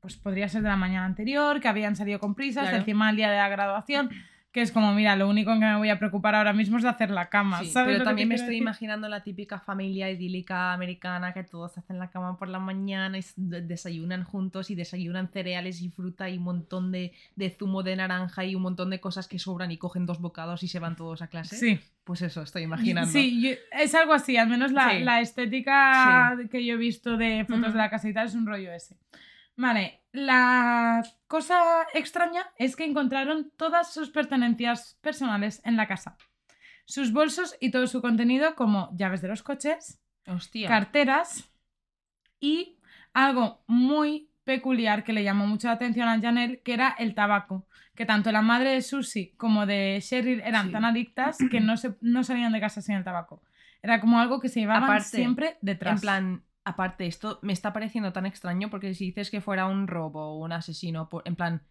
pues 0.05 0.17
podría 0.17 0.47
ser 0.47 0.61
de 0.61 0.69
la 0.69 0.75
mañana 0.75 1.05
anterior, 1.05 1.59
que 1.59 1.67
habían 1.67 1.95
salido 1.95 2.19
con 2.19 2.35
prisas, 2.35 2.65
Claro. 2.65 2.77
encima 2.77 3.09
el 3.09 3.15
día 3.15 3.31
de 3.31 3.37
la 3.37 3.49
graduación, 3.49 4.11
que 4.55 4.61
es 4.61 4.71
como, 4.71 4.93
mira, 4.93 5.17
lo 5.17 5.27
único 5.27 5.51
en 5.51 5.59
que 5.59 5.65
me 5.65 5.75
voy 5.75 5.89
a 5.89 5.99
preocupar 5.99 6.33
ahora 6.33 6.53
mismo 6.53 6.77
es 6.77 6.83
de 6.83 6.89
hacer 6.89 7.09
la 7.11 7.27
cama, 7.29 7.59
Sí, 7.59 7.71
¿sabes? 7.71 7.95
pero 7.95 8.05
también 8.05 8.29
me 8.29 8.35
estoy 8.35 8.51
decir? 8.51 8.61
imaginando 8.61 9.09
la 9.09 9.21
típica 9.21 9.59
familia 9.59 10.09
idílica 10.09 10.71
americana 10.71 11.33
que 11.33 11.43
todos 11.43 11.77
hacen 11.77 11.99
la 11.99 12.09
cama 12.09 12.37
por 12.37 12.47
la 12.47 12.59
mañana 12.59 13.17
y 13.17 13.21
desayunan 13.35 14.23
juntos 14.23 14.71
y 14.71 14.75
desayunan 14.75 15.27
cereales 15.27 15.81
y 15.81 15.89
fruta 15.89 16.29
y 16.29 16.37
un 16.37 16.43
montón 16.45 16.93
de, 16.93 17.11
de 17.35 17.49
zumo 17.49 17.83
de 17.83 17.97
naranja 17.97 18.45
y 18.45 18.55
un 18.55 18.61
montón 18.61 18.89
de 18.91 19.01
cosas 19.01 19.27
que 19.27 19.39
sobran 19.39 19.71
y 19.71 19.77
cogen 19.77 20.05
dos 20.05 20.21
bocados 20.21 20.63
y 20.63 20.69
se 20.69 20.79
van 20.79 20.95
todos 20.95 21.21
a 21.21 21.27
clase. 21.27 21.57
Sí. 21.57 21.79
Pues 22.05 22.21
eso, 22.21 22.41
estoy 22.43 22.63
imaginando. 22.63 23.11
Sí, 23.11 23.41
yo- 23.41 23.57
es 23.77 23.93
algo 23.93 24.13
así, 24.13 24.37
al 24.37 24.47
menos 24.47 24.71
la, 24.71 24.89
Sí. 24.91 24.99
la 24.99 25.19
estética 25.21 26.37
que 26.49 26.65
yo 26.65 26.75
he 26.75 26.77
visto 26.77 27.17
de 27.17 27.43
fotos 27.45 27.63
Ujú. 27.63 27.71
de 27.73 27.77
la 27.77 27.89
casa 27.89 28.07
y 28.07 28.13
tal 28.13 28.27
es 28.27 28.35
un 28.35 28.45
rollo 28.45 28.71
ese. 28.71 28.95
Vale, 29.57 30.01
la 30.15 31.03
cosa 31.27 31.59
extraña 31.93 32.47
es 32.57 32.75
que 32.75 32.85
encontraron 32.85 33.51
todas 33.57 33.93
sus 33.93 34.09
pertenencias 34.09 34.97
personales 35.01 35.61
en 35.65 35.77
la 35.77 35.87
casa. 35.87 36.17
Sus 36.85 37.11
bolsos 37.11 37.55
y 37.59 37.71
todo 37.71 37.87
su 37.87 38.01
contenido 38.01 38.55
como 38.55 38.89
llaves 38.95 39.21
de 39.21 39.27
los 39.27 39.43
coches, 39.43 39.99
Hostia. 40.27 40.67
carteras 40.67 41.49
y 42.39 42.77
algo 43.13 43.63
muy 43.67 44.29
peculiar 44.43 45.03
que 45.03 45.13
le 45.13 45.23
llamó 45.23 45.47
mucho 45.47 45.67
la 45.67 45.73
atención 45.73 46.07
a 46.07 46.19
Janelle, 46.21 46.61
que 46.61 46.73
era 46.73 46.95
el 46.99 47.15
tabaco. 47.15 47.67
Que 47.95 48.05
tanto 48.05 48.31
la 48.31 48.41
madre 48.41 48.71
de 48.71 48.81
Susie 48.81 49.33
como 49.37 49.65
de 49.65 49.99
Cheryl 50.01 50.41
eran 50.41 50.67
Sí. 50.67 50.71
tan 50.73 50.85
adictas 50.85 51.37
que 51.49 51.61
no, 51.61 51.77
se, 51.77 51.95
no 52.01 52.23
salían 52.23 52.51
de 52.51 52.59
casa 52.59 52.81
sin 52.81 52.95
el 52.95 53.03
tabaco. 53.03 53.41
Era 53.81 54.01
como 54.01 54.19
algo 54.19 54.39
que 54.41 54.49
se 54.49 54.59
llevaban 54.59 54.83
Aparte, 54.83 55.05
siempre 55.17 55.57
detrás. 55.61 55.95
En 55.95 56.01
plan, 56.01 56.44
aparte, 56.65 57.05
esto 57.05 57.39
me 57.41 57.53
está 57.53 57.71
pareciendo 57.73 58.11
tan 58.11 58.25
extraño 58.25 58.69
porque 58.69 58.93
si 58.93 59.05
dices 59.05 59.29
que 59.31 59.39
fuera 59.41 59.67
un 59.67 59.87
robo 59.87 60.33
o 60.33 60.43
un 60.43 60.51
asesino, 60.51 61.09
por- 61.09 61.21
en 61.25 61.35
plan, 61.35 61.61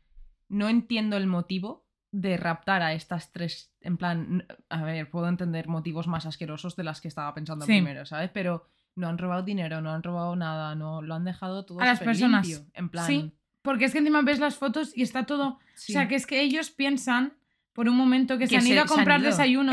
no 0.48 0.68
entiendo 0.68 1.16
el 1.16 1.26
motivo 1.26 1.84
de 2.12 2.36
raptar 2.36 2.80
a 2.82 2.92
estas 2.94 3.32
tres. 3.32 3.74
En 3.80 3.96
plan, 3.96 4.46
a 4.68 4.82
ver, 4.84 5.10
puedo 5.10 5.28
entender 5.28 5.66
motivos 5.68 6.06
más 6.06 6.26
asquerosos 6.26 6.76
de 6.76 6.84
las 6.84 7.00
que 7.00 7.08
estaba 7.08 7.34
pensando 7.34 7.66
Sí. 7.66 7.72
primero, 7.72 8.06
¿sabes? 8.06 8.30
Pero 8.32 8.66
no 8.94 9.08
han 9.08 9.18
robado 9.18 9.42
dinero, 9.42 9.80
no 9.80 9.90
han 9.90 10.02
robado 10.04 10.36
nada, 10.36 10.76
no 10.76 11.02
lo 11.02 11.14
han 11.14 11.24
dejado 11.24 11.64
todo 11.64 11.80
A 11.80 11.86
las 11.86 11.98
personas. 11.98 12.46
limpio. 12.46 12.70
En 12.74 12.88
plan, 12.88 13.06
Sí, 13.06 13.32
porque 13.62 13.86
es 13.86 13.92
que 13.92 13.98
encima 13.98 14.22
ves 14.22 14.38
las 14.38 14.56
fotos 14.56 14.96
y 14.96 15.02
está 15.02 15.26
todo... 15.26 15.58
sí. 15.74 15.92
O 15.92 15.94
sea, 15.94 16.06
que 16.06 16.14
es 16.14 16.26
que 16.26 16.40
ellos 16.40 16.70
piensan 16.70 17.34
por 17.72 17.88
un 17.88 17.96
momento 17.96 18.38
que, 18.38 18.46
se 18.46 18.56
han 18.56 18.66
ido 18.66 18.82
a 18.84 18.86
se 18.86 18.94
comprar 18.94 19.20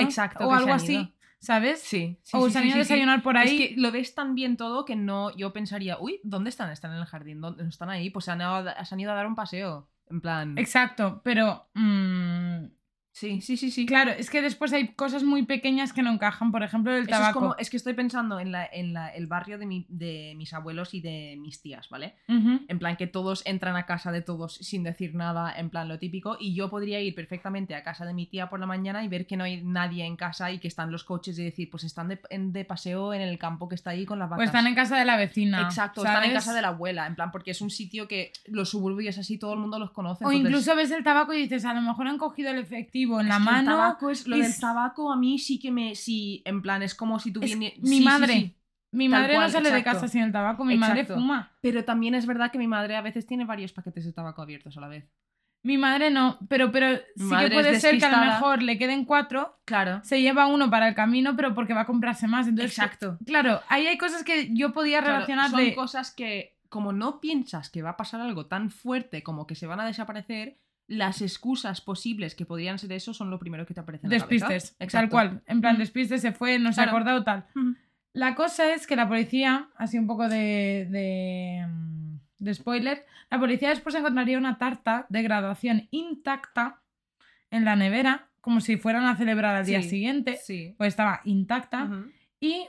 Exacto, 0.02 0.48
o 0.48 0.54
algo 0.54 0.74
así. 0.74 1.14
¿Sabes? 1.42 1.82
Sí, 1.82 2.20
sí, 2.24 2.38
o 2.38 2.50
sí, 2.50 2.58
han 2.58 2.64
sí, 2.64 2.70
ido 2.70 2.78
a 2.78 2.84
sí, 2.84 2.88
sí. 2.88 2.94
desayunar 2.94 3.24
por 3.24 3.36
ahí. 3.36 3.62
Es 3.62 3.70
que 3.70 3.82
lo 3.82 3.92
ves 3.92 4.16
tan 4.16 4.36
bien 4.36 4.56
todo 4.58 4.86
que 4.86 4.96
no, 4.96 5.36
yo 5.36 5.52
pensaría, 5.52 5.98
uy, 6.00 6.22
¿dónde 6.24 6.50
están? 6.50 6.72
Están 6.72 6.92
en 6.94 7.00
el 7.00 7.06
jardín, 7.06 7.42
¿dónde 7.42 7.64
no 7.64 7.70
están 7.70 7.90
ahí? 7.90 8.10
Pues 8.10 8.26
se 8.26 8.32
han, 8.32 8.42
a, 8.42 8.86
se 8.86 8.96
han 8.96 9.00
ido 9.00 9.12
a 9.12 9.16
dar 9.16 9.28
un 9.28 9.36
paseo. 9.36 9.90
En 10.10 10.20
plan. 10.20 10.58
Exacto, 10.58 11.22
pero 11.24 11.70
mm, 11.74 12.66
Sí, 13.14 13.42
sí, 13.42 13.58
sí, 13.58 13.72
sí. 13.72 13.86
Claro, 13.86 14.12
es 14.12 14.30
que 14.30 14.42
después 14.42 14.72
hay 14.72 14.90
cosas 14.94 15.24
muy 15.24 15.44
pequeñas 15.44 15.92
que 15.92 16.02
no 16.02 16.12
encajan, 16.12 16.52
por 16.52 16.64
ejemplo, 16.64 16.94
el 16.96 17.02
Eso 17.04 17.10
tabaco. 17.12 17.30
es, 17.30 17.34
como, 17.34 17.56
es 17.58 17.70
que 17.70 17.76
estoy 17.78 17.94
pensando 17.94 18.40
en, 18.40 18.54
la, 18.54 18.66
en 18.66 18.94
la- 18.94 19.10
el 19.10 19.28
barrio 19.28 19.58
de, 19.58 19.66
mi- 19.66 19.86
de 19.90 20.34
mis 20.38 20.54
abuelos 20.54 20.94
y 20.94 21.02
de 21.02 21.36
mis 21.38 21.62
tías, 21.62 21.90
¿vale? 21.90 22.16
En 22.30 22.80
plan 22.80 22.96
que 22.96 23.08
todos 23.08 23.44
entran 23.46 23.76
a 23.76 23.86
casa 23.86 24.12
de 24.14 24.22
todos 24.22 24.56
sin 24.56 24.84
decir 24.84 25.14
nada, 25.14 25.54
en 25.56 25.70
plan 25.70 25.90
lo 25.90 26.00
típico, 26.00 26.38
y 26.40 26.56
yo 26.56 26.70
podría 26.70 27.02
ir 27.02 27.14
perfectamente 27.14 27.76
a 27.76 27.84
casa 27.84 28.06
de 28.06 28.14
mi 28.14 28.28
tía 28.28 28.50
por 28.50 28.60
la 28.62 28.66
mañana 28.66 29.04
y 29.04 29.10
ver 29.10 29.28
que 29.28 29.36
no 29.36 29.44
hay 29.44 29.62
nadie 29.62 30.06
en 30.06 30.16
casa 30.16 30.50
y 30.52 30.60
que 30.60 30.70
están 30.70 30.90
los 30.92 31.04
coches 31.04 31.38
y 31.38 31.44
decir, 31.44 31.70
pues 31.70 31.84
están 31.84 32.08
de, 32.08 32.20
de 32.32 32.66
paseo 32.66 33.14
en 33.14 33.22
el 33.22 33.38
campo 33.38 33.68
que 33.68 33.76
está 33.76 33.90
ahí 33.90 34.06
con 34.06 34.20
las 34.20 34.30
vacas. 34.30 34.40
Pues 34.40 34.48
están 34.48 34.68
en 34.68 34.76
casa 34.76 34.98
de 34.98 35.04
la 35.06 35.18
vecina. 35.18 35.62
Exacto, 35.64 36.06
están 36.06 36.24
en 36.24 36.34
casa 36.34 36.54
de 36.54 36.62
la 36.62 36.70
abuela, 36.70 37.06
en 37.08 37.16
plan, 37.16 37.30
porque 37.32 37.52
es 37.52 37.60
un 37.62 37.70
sitio 37.70 38.08
que 38.08 38.32
los 38.46 38.70
suburbios 38.70 39.18
así 39.18 39.38
todo 39.38 39.54
el 39.54 39.60
mundo 39.60 39.78
los 39.80 39.92
conoce. 39.92 40.24
O 40.24 40.32
entonces- 40.32 40.50
incluso 40.50 40.76
ves 40.78 40.92
el 40.92 41.04
tabaco 41.04 41.34
y 41.34 41.42
dices, 41.42 41.66
a 41.66 41.74
lo 41.74 41.82
mejor 41.82 42.08
han 42.08 42.18
cogido 42.18 42.52
el 42.52 42.58
efectivo 42.60 43.01
en 43.20 43.28
Es 43.28 43.30
la 43.30 43.36
que 43.36 43.40
el 43.42 43.46
mano. 43.46 43.72
tabaco 43.72 44.10
es, 44.10 44.28
lo 44.28 44.38
del 44.38 44.60
tabaco 44.60 45.12
a 45.12 45.16
mí 45.16 45.40
sí 45.40 45.60
que 45.60 45.72
me. 45.72 45.96
Sí, 45.96 46.42
en 46.46 46.62
plan, 46.62 46.82
es 46.84 46.96
como 46.96 47.20
si 47.20 47.30
Es 47.30 47.34
tuviera. 47.34 47.58
mi 47.58 47.98
sí, 47.98 48.02
madre. 48.04 48.34
sí. 48.34 48.58
Mi 48.94 49.10
Tal 49.10 49.22
madre 49.22 49.34
cual, 49.36 49.48
no 49.48 49.52
sale 49.54 49.72
de 49.72 49.84
casa 49.84 50.08
sin 50.10 50.22
el 50.24 50.32
tabaco, 50.34 50.66
mi 50.66 50.78
madre 50.78 51.06
fuma. 51.06 51.54
Pero 51.62 51.86
también 51.86 52.14
es 52.14 52.26
verdad 52.26 52.52
que 52.52 52.58
mi 52.58 52.68
madre 52.68 52.98
a 52.98 53.02
veces 53.02 53.26
tiene 53.26 53.46
varios 53.46 53.72
paquetes 53.72 54.04
de 54.06 54.12
tabaco 54.12 54.42
abiertos 54.42 54.76
a 54.78 54.82
la 54.82 54.90
vez. 54.90 55.10
Mi 55.64 55.78
madre 55.78 56.10
no, 56.10 56.40
pero, 56.50 56.72
pero 56.72 56.98
sí 57.16 57.30
que 57.40 57.52
puede 57.52 57.80
ser 57.80 58.00
que 58.00 58.06
a 58.06 58.12
lo 58.26 58.26
mejor 58.34 58.64
le 58.64 58.78
queden 58.80 59.06
cuatro, 59.06 59.60
Claro. 59.64 60.02
se 60.04 60.20
lleva 60.22 60.48
uno 60.48 60.70
para 60.70 60.88
el 60.90 60.96
camino, 60.96 61.36
pero 61.36 61.54
porque 61.54 61.74
va 61.76 61.82
a 61.82 61.86
comprarse 61.86 62.28
más. 62.28 62.48
Entonces, 62.48 62.76
Exacto. 62.78 63.18
Claro, 63.26 63.62
ahí 63.70 63.86
hay 63.88 63.98
cosas 63.98 64.24
que 64.24 64.50
yo 64.54 64.74
podía 64.74 65.00
Claro, 65.00 65.14
relacionar 65.14 65.52
son 65.52 65.60
de... 65.60 65.76
cosas 65.76 66.12
que, 66.12 66.58
como 66.68 66.92
no 66.94 67.22
piensas 67.22 67.70
que 67.70 67.84
va 67.84 67.92
a 67.92 67.98
pasar 67.98 68.22
algo 68.22 68.48
tan 68.48 68.72
fuerte 68.72 69.22
como 69.24 69.46
que 69.48 69.56
se 69.56 69.68
van 69.68 69.80
a 69.80 69.86
desaparecer, 69.86 70.58
las 70.92 71.22
excusas 71.22 71.80
posibles 71.80 72.36
que 72.36 72.46
podrían 72.46 72.78
ser 72.78 72.92
eso 72.92 73.14
son 73.14 73.30
lo 73.30 73.40
primero 73.40 73.66
que 73.66 73.74
te 73.74 73.80
aparece 73.80 74.08
en 74.08 74.12
la 74.12 74.20
cabeza. 74.20 74.48
Despistes, 74.50 74.92
tal 74.92 75.10
cual. 75.10 75.42
En 75.46 75.62
plan, 75.62 75.76
Mm. 75.76 75.80
despistes, 75.80 76.22
se 76.22 76.34
fue, 76.34 76.60
no 76.60 76.74
se 76.74 76.82
ha 76.82 76.84
Claro. 76.84 76.98
acordado, 76.98 77.24
tal. 77.24 77.46
Ujú. 77.56 77.76
La 78.14 78.36
cosa 78.36 78.74
es 78.74 78.88
que 78.88 78.98
la 78.98 79.08
policía, 79.08 79.70
así 79.78 79.98
un 79.98 80.06
poco 80.06 80.28
de, 80.28 80.88
de, 80.92 81.66
mm, 81.66 82.16
de 82.40 82.54
spoiler, 82.54 83.06
la 83.30 83.40
policía 83.40 83.70
después 83.70 83.96
encontraría 83.96 84.38
una 84.38 84.58
tarta 84.58 85.06
de 85.08 85.22
graduación 85.24 85.88
intacta 85.92 86.82
en 87.52 87.64
la 87.64 87.78
nevera, 87.78 88.28
como 88.42 88.60
si 88.60 88.76
fueran 88.76 89.06
a 89.06 89.16
celebrar 89.16 89.56
al 89.56 89.66
día 89.66 89.82
siguiente, 89.84 90.38
Sí. 90.44 90.76
pues 90.78 90.90
estaba 90.90 91.22
intacta. 91.24 91.90
Y 92.42 92.68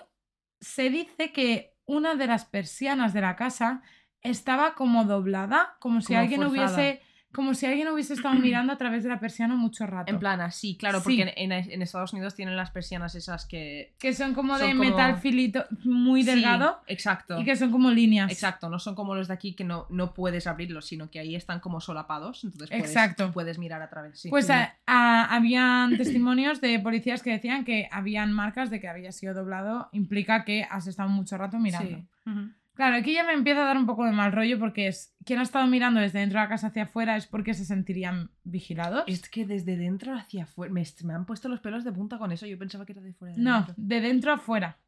se 0.60 0.90
dice 0.90 1.32
que 1.32 1.74
una 1.86 2.14
de 2.14 2.28
las 2.28 2.44
persianas 2.44 3.12
de 3.12 3.20
la 3.22 3.34
casa 3.34 3.82
estaba 4.20 4.74
como 4.74 5.04
doblada, 5.06 5.76
como 5.80 6.00
si 6.02 6.08
Como 6.08 6.20
alguien 6.20 6.42
forzada. 6.42 6.72
hubiese 6.76 7.02
como 7.34 7.54
si 7.54 7.66
alguien 7.66 7.88
hubiese 7.88 8.14
estado 8.14 8.34
mirando 8.40 8.72
a 8.72 8.78
través 8.78 9.02
de 9.02 9.08
la 9.08 9.18
persiana 9.20 9.54
mucho 9.56 9.86
rato. 9.86 10.10
En 10.12 10.18
plan, 10.18 10.40
así, 10.40 10.76
claro, 10.76 10.98
Sí. 10.98 11.04
porque 11.04 11.32
en, 11.36 11.82
Estados 11.82 12.12
Unidos 12.12 12.34
tienen 12.34 12.56
las 12.56 12.70
persianas 12.70 13.14
esas 13.14 13.46
que. 13.46 13.94
que 13.98 14.12
son 14.14 14.34
como 14.34 14.56
son 14.58 14.66
de 14.68 14.76
como- 14.76 14.90
metal 14.90 15.16
filito 15.18 15.64
muy 15.84 16.22
Sí, 16.22 16.30
delgado 16.30 16.80
exacto. 16.86 17.40
y 17.40 17.44
que 17.44 17.56
son 17.56 17.70
como 17.70 17.90
líneas. 17.90 18.30
Exacto, 18.30 18.68
no 18.68 18.78
son 18.78 18.94
como 18.94 19.14
los 19.14 19.28
de 19.28 19.34
aquí 19.34 19.54
que 19.54 19.64
no, 19.64 19.86
no 19.90 20.14
puedes 20.14 20.46
abrirlos, 20.46 20.86
sino 20.86 21.10
que 21.10 21.18
ahí 21.18 21.34
están 21.34 21.60
como 21.60 21.80
solapados, 21.80 22.44
entonces 22.44 22.68
puedes, 22.70 22.84
Exacto. 22.86 23.32
puedes 23.32 23.58
mirar 23.58 23.82
a 23.82 23.88
través. 23.88 24.20
sí. 24.20 24.28
Pues 24.30 24.50
a- 24.50 24.76
a- 24.86 25.34
habían 25.34 25.96
testimonios 25.96 26.60
de 26.60 26.78
policías 26.80 27.22
que 27.22 27.30
decían 27.30 27.64
que 27.64 27.88
habían 27.90 28.32
marcas 28.32 28.70
de 28.70 28.80
que 28.80 28.88
había 28.88 29.12
sido 29.12 29.34
doblado, 29.34 29.88
implica 29.92 30.44
que 30.44 30.64
has 30.70 30.86
estado 30.86 31.08
mucho 31.08 31.36
rato 31.38 31.58
mirando. 31.58 31.98
Sí. 32.24 32.32
Claro, 32.74 32.96
aquí 32.96 33.12
ya 33.12 33.22
me 33.24 33.34
empieza 33.34 33.62
a 33.62 33.66
dar 33.66 33.76
un 33.76 33.84
poco 33.84 34.04
de 34.06 34.12
mal 34.12 34.32
rollo 34.32 34.58
porque 34.58 34.86
es 34.88 35.14
quien 35.26 35.38
ha 35.38 35.42
estado 35.42 35.66
mirando 35.66 36.00
desde 36.00 36.20
dentro 36.20 36.38
de 36.38 36.44
la 36.44 36.48
casa 36.48 36.68
hacia 36.68 36.84
afuera 36.84 37.16
es 37.16 37.26
porque 37.26 37.52
se 37.52 37.66
sentirían 37.66 38.30
vigilados. 38.44 39.04
Es 39.06 39.28
que 39.28 39.44
desde 39.44 39.76
dentro 39.76 40.14
hacia 40.14 40.44
afuera. 40.44 40.72
Me, 40.72 40.82
me 41.04 41.12
han 41.14 41.26
puesto 41.26 41.48
los 41.50 41.60
pelos 41.60 41.84
de 41.84 41.92
punta 41.92 42.16
con 42.18 42.32
eso. 42.32 42.46
Yo 42.46 42.58
pensaba 42.58 42.86
que 42.86 42.92
era 42.92 43.02
de 43.02 43.12
fuera. 43.12 43.34
de 43.34 43.42
No, 43.42 43.56
dentro. 43.56 43.74
de 43.76 44.00
dentro 44.00 44.32
afuera. 44.32 44.78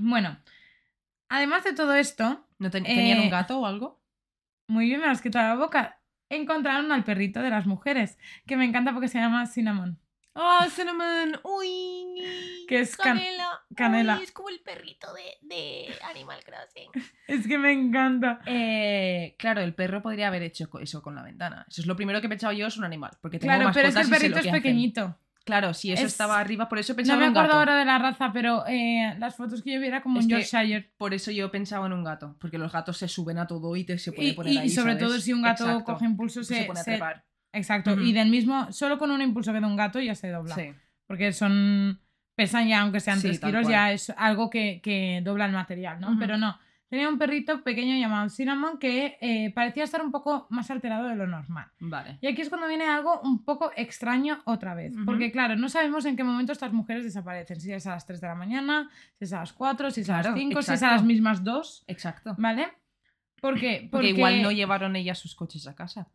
Bueno, 0.00 0.38
además 1.28 1.64
de 1.64 1.72
todo 1.72 1.94
esto, 1.94 2.44
¿No 2.58 2.70
ten- 2.70 2.82
¿Tenían 2.84 3.18
Eh, 3.18 3.22
un 3.22 3.30
gato 3.30 3.60
o 3.60 3.66
algo? 3.66 4.02
muy 4.68 4.86
bien 4.86 5.00
me 5.00 5.06
has 5.06 5.22
quitado 5.22 5.48
la 5.48 5.54
boca. 5.54 6.00
Encontraron 6.30 6.90
al 6.92 7.04
perrito 7.04 7.40
de 7.40 7.50
las 7.50 7.66
mujeres, 7.66 8.18
que 8.46 8.56
me 8.56 8.64
encanta 8.64 8.92
porque 8.92 9.08
se 9.08 9.18
llama 9.18 9.46
Cinnamon. 9.46 9.98
¡Oh, 10.40 10.60
Cinnamon! 10.70 11.40
¡Uy! 11.42 12.64
Que 12.68 12.80
es 12.80 12.96
can- 12.96 13.18
Canela. 13.18 13.60
canela. 13.74 14.16
Uy, 14.18 14.24
es 14.24 14.32
como 14.32 14.48
el 14.50 14.60
perrito 14.60 15.08
de, 15.12 15.22
de 15.42 15.88
Animal 16.10 16.38
Crossing. 16.44 16.90
Es 17.26 17.46
que 17.46 17.58
me 17.58 17.72
encanta. 17.72 18.40
Eh, 18.46 19.34
claro, 19.38 19.60
el 19.60 19.74
perro 19.74 20.00
podría 20.00 20.28
haber 20.28 20.42
hecho 20.42 20.68
eso 20.80 21.02
con 21.02 21.14
la 21.14 21.22
ventana. 21.22 21.66
Eso 21.68 21.80
es 21.82 21.86
lo 21.86 21.96
primero 21.96 22.20
que 22.20 22.26
he 22.26 22.30
pensado 22.30 22.52
yo, 22.52 22.66
es 22.68 22.76
un 22.76 22.84
animal. 22.84 23.10
Porque 23.20 23.38
tengo 23.38 23.52
Claro, 23.54 23.70
pero 23.74 23.88
es 23.88 23.94
que 23.94 24.00
el 24.00 24.08
perrito 24.10 24.36
es 24.36 24.42
que 24.42 24.48
hacen. 24.50 24.62
pequeñito. 24.62 25.18
Claro, 25.44 25.72
si 25.74 25.92
eso 25.92 26.02
Es- 26.04 26.12
estaba 26.12 26.38
arriba, 26.38 26.68
por 26.68 26.78
eso 26.78 26.92
he 26.92 26.94
No 26.94 26.96
pensado 26.98 27.18
me 27.18 27.24
en 27.24 27.30
un 27.30 27.36
acuerdo 27.36 27.58
gato. 27.58 27.58
ahora 27.70 27.78
de 27.78 27.84
la 27.86 27.98
raza, 27.98 28.30
pero 28.32 28.64
eh, 28.66 29.14
las 29.18 29.34
fotos 29.34 29.62
que 29.62 29.72
yo 29.72 29.80
vi 29.80 29.86
era 29.86 30.02
como 30.02 30.18
Es 30.20 30.26
un 30.26 30.30
Yorkshire. 30.30 30.92
Por 30.98 31.14
eso 31.14 31.30
yo 31.30 31.50
pensaba 31.50 31.86
en 31.86 31.92
un 31.94 32.04
gato. 32.04 32.36
Porque 32.38 32.58
los 32.58 32.70
gatos 32.72 32.98
se 32.98 33.08
suben 33.08 33.38
a 33.38 33.46
todo 33.46 33.74
y 33.74 33.84
te 33.84 33.98
se 33.98 34.12
puede 34.12 34.34
poner 34.34 34.52
y- 34.52 34.58
ahí. 34.58 34.66
y 34.66 34.70
sobre 34.70 34.92
¿sabes? 34.92 35.06
todo 35.08 35.18
si 35.20 35.32
un 35.32 35.42
gato 35.42 35.64
Exacto. 35.64 35.84
coge 35.84 36.04
impulso 36.04 36.44
se, 36.44 36.54
se, 36.60 36.64
pone 36.64 36.80
a 36.80 36.84
trepar. 36.84 37.24
Exacto. 37.52 37.98
Y 38.00 38.12
del 38.12 38.30
mismo, 38.30 38.70
solo 38.72 38.98
con 38.98 39.10
un 39.10 39.22
impulso 39.22 39.52
que 39.52 39.60
da 39.60 39.66
un 39.66 39.76
gato 39.76 40.00
ya 40.00 40.14
se 40.14 40.28
dobla. 40.28 40.54
Sí. 40.54 40.72
Porque 41.06 41.32
son. 41.32 42.00
Pesan 42.34 42.68
ya, 42.68 42.82
aunque 42.82 43.00
sean 43.00 43.18
Sí, 43.18 43.26
tres 43.28 43.40
kilos, 43.40 43.62
cual. 43.62 43.72
ya 43.72 43.92
es 43.92 44.10
algo 44.10 44.48
que, 44.48 44.80
que 44.80 45.20
dobla 45.24 45.46
el 45.46 45.52
material, 45.52 45.98
¿no? 46.00 46.16
Pero 46.20 46.36
no. 46.38 46.56
Tenía 46.88 47.08
un 47.08 47.18
perrito 47.18 47.62
pequeño 47.64 47.98
llamado 47.98 48.30
Cinnamon 48.30 48.78
que 48.78 49.18
eh, 49.20 49.52
parecía 49.54 49.84
estar 49.84 50.00
un 50.02 50.10
poco 50.10 50.46
más 50.48 50.70
alterado 50.70 51.08
de 51.08 51.16
lo 51.16 51.26
normal. 51.26 51.66
Vale. 51.80 52.16
Y 52.22 52.28
aquí 52.28 52.40
es 52.40 52.48
cuando 52.48 52.66
viene 52.66 52.86
algo 52.86 53.20
un 53.22 53.44
poco 53.44 53.72
extraño 53.76 54.40
otra 54.46 54.74
vez. 54.74 54.94
Porque, 55.04 55.30
claro, 55.30 55.56
no 55.56 55.68
sabemos 55.68 56.06
en 56.06 56.16
qué 56.16 56.24
momento 56.24 56.52
estas 56.52 56.72
mujeres 56.72 57.04
desaparecen. 57.04 57.60
Si 57.60 57.70
es 57.72 57.86
a 57.86 57.90
las 57.90 58.06
3 58.06 58.20
de 58.22 58.26
la 58.28 58.34
mañana, 58.36 58.88
si 59.18 59.24
es 59.24 59.32
a 59.34 59.40
las 59.40 59.52
4, 59.52 59.90
si 59.90 60.00
es 60.00 60.08
a 60.08 60.22
las 60.22 60.34
5, 60.34 60.62
si 60.62 60.72
es 60.72 60.82
a 60.82 60.92
las 60.92 61.04
mismas 61.04 61.44
2. 61.44 61.84
Exacto. 61.88 62.36
¿Vale? 62.38 62.68
¿Por 63.40 63.58
qué? 63.60 63.80
Porque 63.80 63.88
Porque, 63.90 64.08
igual 64.10 64.42
no 64.42 64.50
llevaron 64.50 64.96
ellas 64.96 65.18
sus 65.18 65.34
coches 65.34 65.66
a 65.66 65.74
casa. 65.74 66.08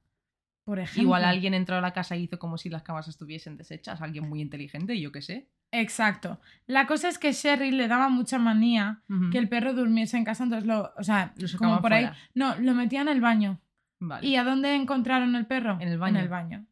Por 0.65 0.79
ejemplo. 0.79 1.03
Igual 1.03 1.25
alguien 1.25 1.53
entró 1.53 1.75
a 1.75 1.81
la 1.81 1.91
casa 1.91 2.15
y 2.15 2.23
hizo 2.23 2.39
como 2.39 2.57
si 2.57 2.69
las 2.69 2.83
camas 2.83 3.07
estuviesen 3.07 3.57
deshechas. 3.57 4.01
Alguien 4.01 4.27
muy 4.29 4.41
inteligente, 4.41 4.99
yo 4.99 5.11
qué 5.11 5.21
sé. 5.21 5.49
Exacto. 5.71 6.39
La 6.67 6.85
cosa 6.85 7.09
es 7.09 7.17
que 7.17 7.33
Sherry 7.33 7.71
le 7.71 7.87
daba 7.87 8.07
mucha 8.07 8.37
manía 8.37 9.01
que 9.31 9.39
el 9.39 9.49
perro 9.49 9.73
durmiese 9.73 10.17
en 10.17 10.23
casa, 10.23 10.43
entonces 10.43 10.67
lo. 10.67 10.93
O 10.97 11.03
sea, 11.03 11.33
Lo 11.35 11.47
como 11.57 11.81
por 11.81 11.93
ahí. 11.93 12.09
No, 12.33 12.55
lo 12.59 12.73
metía 12.75 13.01
en 13.01 13.09
el 13.09 13.21
baño. 13.21 13.59
Vale. 13.99 14.27
¿Y 14.27 14.35
a 14.35 14.43
dónde 14.43 14.75
encontraron 14.75 15.35
el 15.35 15.45
perro? 15.47 15.77
En 15.79 15.87
el 15.87 15.97
baño. 15.97 16.17
En 16.17 16.23
el 16.23 16.29
baño. 16.29 16.65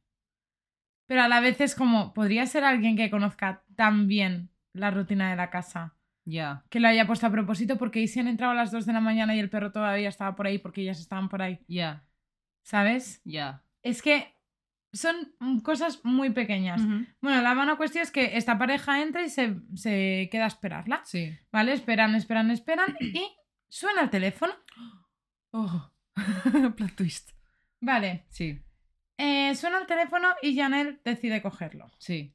Pero 1.08 1.24
a 1.24 1.28
la 1.28 1.42
vez 1.42 1.60
es 1.60 1.76
como, 1.76 2.14
podría 2.14 2.46
ser 2.46 2.64
alguien 2.64 2.96
que 2.96 3.10
conozca 3.10 3.64
tan 3.76 4.08
bien 4.08 4.50
la 4.74 4.92
rutina 4.92 5.30
de 5.30 5.36
la 5.36 5.50
casa, 5.50 5.96
Ya, 6.24 6.64
que 6.70 6.80
lo 6.80 6.88
haya 6.88 7.08
puesto 7.08 7.28
a 7.28 7.32
propósito, 7.32 7.78
porque 7.78 8.00
¿y 8.00 8.08
si 8.08 8.20
han 8.20 8.28
entrado 8.28 8.54
a 8.54 8.56
las 8.56 8.72
2 8.72 8.86
de 8.86 8.94
la 8.94 9.02
mañana 9.02 9.36
y 9.36 9.40
el 9.40 9.50
perro 9.50 9.72
todavía 9.72 10.08
estaba 10.08 10.36
por 10.36 10.48
ahí 10.48 10.60
porque 10.60 10.82
ellas 10.82 11.00
estaban 11.00 11.28
por 11.28 11.42
ahí? 11.42 11.60
ya, 11.68 12.06
¿Sabes? 12.64 13.22
ya. 13.26 13.64
Es 13.84 14.02
que 14.02 14.36
son 14.94 15.34
mm, 15.40 15.60
cosas 15.60 16.02
muy 16.04 16.32
pequeñas. 16.32 16.82
Bueno, 17.22 17.42
la 17.42 17.54
buena 17.56 17.78
cuestión 17.78 18.04
es 18.04 18.12
que 18.12 18.38
esta 18.38 18.58
pareja 18.58 19.02
entra 19.02 19.24
y 19.24 19.30
se, 19.30 19.56
se 19.76 20.28
queda 20.32 20.46
a 20.46 20.48
esperarla. 20.48 21.02
Sí. 21.06 21.32
¿Vale? 21.52 21.74
Esperan, 21.74 22.16
esperan, 22.16 22.52
esperan 22.52 22.96
y 23.00 23.26
suena 23.70 24.02
el 24.02 24.10
teléfono. 24.10 24.54
Oh. 25.52 25.90
Plot 26.76 26.96
twist. 26.96 27.32
Vale. 27.80 28.26
Sí, 28.30 28.62
Eh, 29.18 29.56
suena 29.56 29.80
el 29.80 29.88
teléfono 29.88 30.28
y 30.42 30.56
Janelle 30.56 31.00
decide 31.04 31.42
cogerlo. 31.42 31.90
sí. 31.98 32.34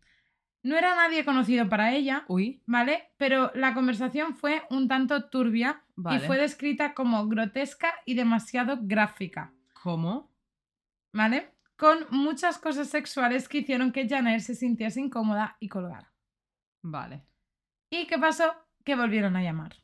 No 0.62 0.76
era 0.76 0.96
nadie 0.96 1.24
conocido 1.24 1.68
para 1.68 1.92
ella, 1.94 2.24
Uy, 2.26 2.60
¿vale? 2.66 3.10
Pero 3.18 3.52
la 3.54 3.72
conversación 3.72 4.34
fue 4.34 4.62
un 4.68 4.88
tanto 4.88 5.28
turbia 5.28 5.84
Vale. 5.94 6.16
y 6.24 6.26
fue 6.26 6.38
descrita 6.38 6.92
como 6.92 7.28
grotesca 7.28 7.94
y 8.04 8.14
demasiado 8.14 8.76
gráfica, 8.80 9.52
¿cómo? 9.80 10.28
¿Vale? 11.16 11.50
Con 11.76 12.06
muchas 12.10 12.58
cosas 12.58 12.88
sexuales 12.88 13.48
que 13.48 13.58
hicieron 13.58 13.90
que 13.92 14.08
Janelle 14.08 14.40
se 14.40 14.54
sintiese 14.54 15.00
incómoda 15.00 15.56
y 15.60 15.68
colgara. 15.68 16.12
Vale. 16.82 17.24
¿Y 17.90 18.06
qué 18.06 18.18
pasó? 18.18 18.54
Que 18.84 18.94
volvieron 18.94 19.34
a 19.36 19.42
llamar. 19.42 19.74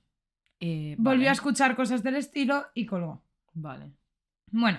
Eh, 0.60 0.94
Volvió 0.98 1.28
a 1.28 1.32
escuchar 1.32 1.74
cosas 1.74 2.02
del 2.02 2.16
estilo 2.16 2.66
y 2.74 2.86
colgó. 2.86 3.24
Vale. 3.52 3.92
Bueno, 4.50 4.78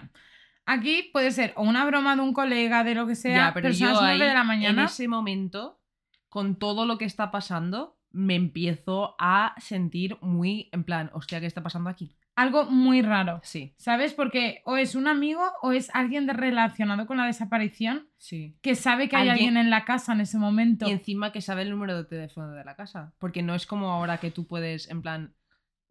aquí 0.65 1.09
puede 1.11 1.31
ser 1.31 1.53
o 1.57 1.63
una 1.63 1.85
broma 1.85 2.15
de 2.15 2.21
un 2.21 2.33
colega, 2.33 2.83
de 2.83 2.95
lo 2.95 3.05
que 3.05 3.15
sea, 3.15 3.47
ya, 3.47 3.53
pero 3.53 3.65
pero 3.65 3.75
son 3.75 3.87
yo 3.87 3.93
las 3.93 4.01
ahí, 4.03 4.17
9 4.17 4.25
de 4.29 4.33
la 4.33 4.41
en 4.41 4.47
mañana. 4.47 4.85
ese 4.85 5.07
momento, 5.07 5.81
con 6.29 6.57
todo 6.57 6.85
lo 6.85 6.97
que 6.97 7.05
está 7.05 7.31
pasando, 7.31 7.99
me 8.11 8.35
empiezo 8.35 9.15
a 9.19 9.55
sentir 9.59 10.17
muy 10.21 10.69
en 10.71 10.83
plan, 10.83 11.09
hostia, 11.13 11.39
¿qué 11.39 11.47
está 11.47 11.61
pasando 11.63 11.89
aquí? 11.89 12.15
Algo 12.35 12.65
muy 12.65 13.01
raro. 13.03 13.39
Sí, 13.43 13.75
¿Sabes? 13.77 14.13
Porque 14.13 14.61
o 14.65 14.75
es 14.77 14.95
un 14.95 15.07
amigo 15.07 15.41
o 15.61 15.71
es 15.71 15.93
alguien 15.93 16.25
de 16.25 16.33
relacionado 16.33 17.05
con 17.05 17.17
la 17.17 17.25
desaparición 17.27 18.07
sí. 18.17 18.55
que 18.61 18.73
sabe 18.75 19.07
que 19.07 19.15
hay 19.15 19.29
Alguien- 19.29 19.49
alguien 19.49 19.57
en 19.65 19.69
la 19.69 19.85
casa 19.85 20.13
en 20.13 20.21
ese 20.21 20.39
momento. 20.39 20.87
Y 20.87 20.91
encima 20.91 21.31
que 21.31 21.41
sabe 21.41 21.61
el 21.61 21.69
número 21.69 21.95
de 21.95 22.05
teléfono 22.05 22.51
de 22.53 22.63
la 22.65 22.75
casa. 22.75 23.13
Porque 23.19 23.43
no 23.43 23.53
es 23.53 23.67
como 23.67 23.91
ahora 23.91 24.17
que 24.17 24.31
tú 24.31 24.47
puedes, 24.47 24.89
en 24.89 25.01
plan. 25.03 25.33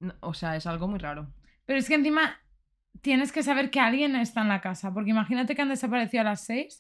no, 0.01 0.15
o 0.21 0.35
sea, 0.35 0.57
es 0.57 0.67
algo 0.67 0.89
muy 0.89 0.99
raro. 0.99 1.33
Pero 1.65 1.79
es 1.79 1.87
que 1.87 1.95
encima 1.95 2.37
tienes 3.03 3.31
que 3.31 3.45
saber 3.45 3.71
que 3.71 3.79
alguien 3.79 4.17
está 4.17 4.43
en 4.43 4.49
la 4.49 4.61
casa. 4.61 4.93
Porque 4.93 5.11
imagínate 5.11 5.55
que 5.55 5.63
han 5.63 5.69
desaparecido 5.69 6.23
a 6.23 6.25
las 6.25 6.45
6. 6.45 6.79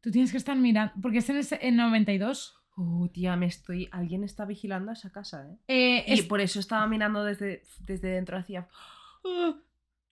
Tú 0.00 0.10
tienes 0.12 0.30
que 0.30 0.38
estar 0.38 0.56
mirando, 0.56 0.94
porque 1.02 1.18
es 1.18 1.28
en 1.30 1.36
el, 1.36 1.46
en 1.60 1.76
92. 1.76 2.56
Oh, 2.76 3.10
tía, 3.12 3.34
me 3.34 3.46
estoy. 3.46 3.88
Alguien 3.90 4.22
está 4.22 4.44
vigilando 4.46 4.92
esa 4.92 5.10
casa, 5.10 5.44
¿eh? 5.48 5.56
Eh, 5.66 6.04
Y 6.06 6.12
es 6.12 6.22
por 6.22 6.40
eso 6.40 6.60
estaba 6.60 6.86
mirando 6.86 7.24
desde, 7.24 7.64
desde 7.80 8.08
dentro 8.10 8.38
hacia. 8.38 8.68
Total. 9.22 9.64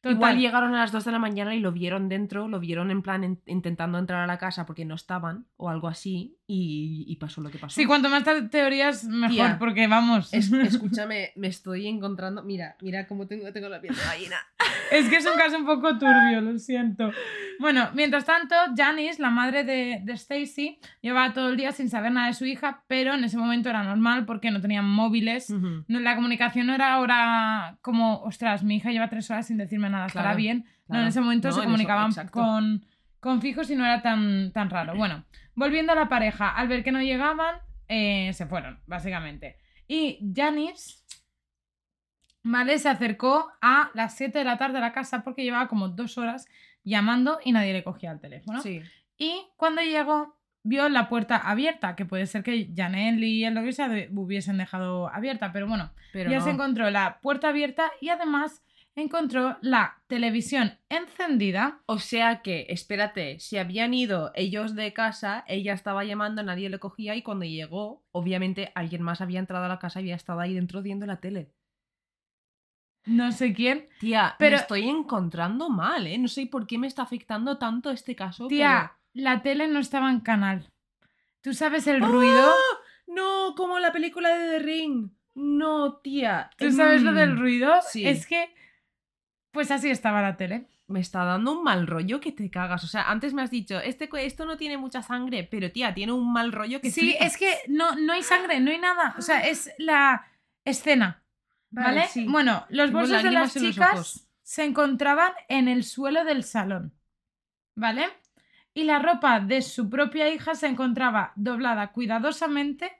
Igual 0.04 0.38
llegaron 0.38 0.74
a 0.74 0.78
las 0.80 0.92
2 0.92 1.04
de 1.04 1.12
la 1.12 1.18
mañana 1.18 1.54
y 1.54 1.60
lo 1.60 1.72
vieron 1.72 2.08
dentro, 2.08 2.48
lo 2.48 2.60
vieron 2.60 2.90
en 2.90 3.02
plan 3.02 3.24
en- 3.24 3.42
intentando 3.46 3.98
entrar 3.98 4.22
a 4.22 4.26
la 4.26 4.38
casa 4.38 4.66
porque 4.66 4.84
no 4.84 4.94
estaban 4.94 5.46
o 5.56 5.68
algo 5.68 5.88
así 5.88 6.37
y, 6.50 7.04
y 7.06 7.16
pasó 7.16 7.42
lo 7.42 7.50
que 7.50 7.58
pasó. 7.58 7.74
Sí, 7.78 7.84
cuanto 7.84 8.08
más 8.08 8.24
te- 8.24 8.40
teorías, 8.48 9.04
mejor, 9.04 9.30
Tía, 9.34 9.56
porque 9.58 9.86
vamos. 9.86 10.32
Es- 10.32 10.50
escúchame, 10.52 11.30
me 11.36 11.46
estoy 11.48 11.86
encontrando. 11.86 12.42
Mira, 12.42 12.74
mira 12.80 13.06
cómo 13.06 13.26
tengo, 13.26 13.52
tengo 13.52 13.68
la 13.68 13.80
piel 13.80 13.94
de 13.94 14.02
gallina. 14.02 14.36
Es 14.90 15.06
que 15.10 15.16
es 15.16 15.26
un 15.26 15.36
caso 15.36 15.58
un 15.58 15.66
poco 15.66 15.98
turbio, 15.98 16.40
lo 16.40 16.58
siento. 16.58 17.10
Bueno, 17.60 17.90
mientras 17.92 18.24
tanto, 18.24 18.54
Janice, 18.74 19.20
la 19.20 19.28
madre 19.28 19.62
de, 19.62 20.00
de 20.02 20.12
Stacy, 20.14 20.78
llevaba 21.02 21.34
todo 21.34 21.50
el 21.50 21.58
día 21.58 21.72
sin 21.72 21.90
saber 21.90 22.10
nada 22.12 22.28
de 22.28 22.32
su 22.32 22.46
hija, 22.46 22.84
pero 22.88 23.12
en 23.12 23.22
ese 23.22 23.36
momento 23.36 23.68
era 23.68 23.82
normal 23.82 24.24
porque 24.24 24.50
no 24.50 24.62
tenían 24.62 24.86
móviles. 24.86 25.50
Ujú. 25.50 25.84
No, 25.88 26.00
la 26.00 26.14
comunicación 26.16 26.68
no 26.68 26.74
era 26.74 26.94
ahora 26.94 27.76
como, 27.82 28.22
ostras, 28.22 28.64
mi 28.64 28.76
hija 28.76 28.90
lleva 28.90 29.10
tres 29.10 29.30
horas 29.30 29.46
sin 29.46 29.58
decirme 29.58 29.90
nada, 29.90 30.06
estará 30.06 30.28
Claro, 30.28 30.38
bien. 30.38 30.58
No, 30.58 30.86
claro. 30.86 31.02
en 31.02 31.08
ese 31.08 31.20
momento 31.20 31.48
No, 31.48 31.52
se 31.54 31.60
eso, 31.60 31.64
comunicaban 31.66 32.10
con, 32.30 32.86
con 33.20 33.40
fijos 33.40 33.70
y 33.70 33.76
no 33.76 33.84
era 33.84 34.02
tan, 34.02 34.52
tan 34.52 34.70
raro. 34.70 34.94
Bueno, 34.96 35.24
volviendo 35.54 35.92
a 35.92 35.96
la 35.96 36.08
pareja, 36.08 36.50
al 36.50 36.68
ver 36.68 36.84
que 36.84 36.92
no 36.92 37.02
llegaban, 37.02 37.56
eh, 37.88 38.32
se 38.34 38.46
fueron, 38.46 38.80
básicamente. 38.86 39.56
Y 39.86 40.18
Janice, 40.34 41.02
¿vale? 42.42 42.78
Se 42.78 42.88
acercó 42.88 43.50
a 43.60 43.90
las 43.94 44.16
7 44.16 44.38
de 44.38 44.44
la 44.44 44.58
tarde 44.58 44.78
a 44.78 44.82
la 44.82 44.92
casa 44.92 45.22
porque 45.22 45.42
llevaba 45.44 45.68
como 45.68 45.88
dos 45.88 46.18
horas 46.18 46.46
llamando 46.84 47.38
y 47.44 47.52
nadie 47.52 47.72
le 47.72 47.84
cogía 47.84 48.12
el 48.12 48.20
teléfono. 48.20 48.60
Sí. 48.62 48.80
Y 49.16 49.42
cuando 49.56 49.82
llegó, 49.82 50.36
vio 50.62 50.88
la 50.88 51.08
puerta 51.08 51.36
abierta, 51.36 51.96
que 51.96 52.04
puede 52.04 52.26
ser 52.26 52.42
que 52.42 52.70
Janelle 52.74 53.26
y 53.26 53.44
el 53.44 53.54
lo 53.54 53.62
que 53.62 53.72
sea 53.72 53.88
hubiesen 54.12 54.58
dejado 54.58 55.08
abierta, 55.12 55.52
pero 55.52 55.66
bueno, 55.66 55.90
Pero 56.12 56.30
ya 56.30 56.38
no. 56.38 56.44
se 56.44 56.50
encontró 56.50 56.90
la 56.90 57.18
puerta 57.20 57.48
abierta 57.48 57.90
y 58.00 58.10
además 58.10 58.62
encontró 59.02 59.56
la 59.60 60.02
televisión 60.06 60.78
encendida. 60.88 61.80
O 61.86 61.98
sea 61.98 62.42
que, 62.42 62.66
espérate, 62.70 63.38
si 63.40 63.58
habían 63.58 63.94
ido 63.94 64.32
ellos 64.34 64.74
de 64.74 64.92
casa, 64.92 65.44
ella 65.46 65.72
estaba 65.74 66.04
llamando, 66.04 66.42
nadie 66.42 66.68
le 66.70 66.78
cogía 66.78 67.14
y 67.16 67.22
cuando 67.22 67.44
llegó, 67.44 68.04
obviamente 68.12 68.72
alguien 68.74 69.02
más 69.02 69.20
había 69.20 69.38
entrado 69.40 69.64
a 69.64 69.68
la 69.68 69.78
casa 69.78 70.00
y 70.00 70.04
había 70.04 70.16
estado 70.16 70.40
ahí 70.40 70.54
dentro 70.54 70.82
viendo 70.82 71.06
la 71.06 71.20
tele. 71.20 71.52
No 73.06 73.32
sé 73.32 73.54
quién. 73.54 73.88
Tía, 74.00 74.34
Pero- 74.38 74.56
me 74.56 74.60
estoy 74.62 74.88
encontrando 74.88 75.70
mal, 75.70 76.06
¿eh? 76.06 76.18
No 76.18 76.28
sé 76.28 76.46
por 76.46 76.66
qué 76.66 76.76
me 76.78 76.86
está 76.86 77.02
afectando 77.02 77.56
tanto 77.58 77.90
este 77.90 78.14
caso. 78.14 78.48
Tía, 78.48 78.92
la 79.14 79.40
tele 79.42 79.66
no 79.68 79.78
estaba 79.80 80.10
en 80.10 80.20
canal. 80.20 80.68
¿Tú 81.40 81.54
sabes 81.54 81.86
el 81.86 82.00
ruido? 82.02 82.50
¡Ah! 82.50 82.78
No, 83.06 83.54
como 83.56 83.78
la 83.78 83.92
película 83.92 84.36
de 84.36 84.50
The 84.50 84.58
Ring. 84.58 85.10
No, 85.34 85.98
tía. 85.98 86.50
¿Tú 86.58 86.70
sabes 86.72 87.02
lo 87.02 87.12
Mm, 87.12 87.14
del 87.14 87.38
ruido? 87.38 87.72
sí. 87.88 88.06
Es 88.06 88.26
que, 88.26 88.52
pues 89.50 89.70
así 89.70 89.90
estaba 89.90 90.22
la 90.22 90.36
tele. 90.36 90.66
Me 90.86 91.00
está 91.00 91.24
dando 91.24 91.52
un 91.58 91.64
mal 91.64 91.86
rollo 91.86 92.20
que 92.20 92.32
te 92.32 92.50
cagas. 92.50 92.82
O 92.84 92.86
sea, 92.86 93.10
antes 93.10 93.34
me 93.34 93.42
has 93.42 93.50
dicho, 93.50 93.78
este, 93.78 94.08
esto 94.24 94.46
no 94.46 94.56
tiene 94.56 94.78
mucha 94.78 95.02
sangre, 95.02 95.46
pero 95.50 95.70
tía, 95.70 95.92
tiene 95.92 96.12
un 96.12 96.32
mal 96.32 96.50
rollo 96.52 96.80
que 96.80 96.90
Sí, 96.90 97.00
flipas. 97.12 97.26
es 97.26 97.36
que 97.36 97.54
no, 97.68 97.94
no 97.96 98.14
hay 98.14 98.22
sangre, 98.22 98.58
no 98.60 98.70
hay 98.70 98.78
nada. 98.78 99.14
O 99.18 99.22
sea, 99.22 99.40
es 99.40 99.70
la 99.78 100.26
escena. 100.64 101.22
¿Vale? 101.70 102.06
sí. 102.08 102.24
Bueno, 102.26 102.64
los 102.70 102.86
Tengo 102.86 103.00
bolsos 103.00 103.22
de 103.22 103.30
lágrimas 103.30 103.54
las 103.54 103.56
en 103.56 103.62
los 103.64 103.74
chicas 103.74 103.92
ojos. 103.92 104.28
se 104.42 104.64
encontraban 104.64 105.32
en 105.48 105.68
el 105.68 105.84
suelo 105.84 106.24
del 106.24 106.42
salón. 106.44 106.94
¿Vale? 107.74 108.06
Y 108.72 108.84
la 108.84 108.98
ropa 108.98 109.40
de 109.40 109.60
su 109.60 109.90
propia 109.90 110.28
hija 110.30 110.54
se 110.54 110.66
encontraba 110.68 111.32
doblada 111.36 111.92
cuidadosamente 111.92 112.90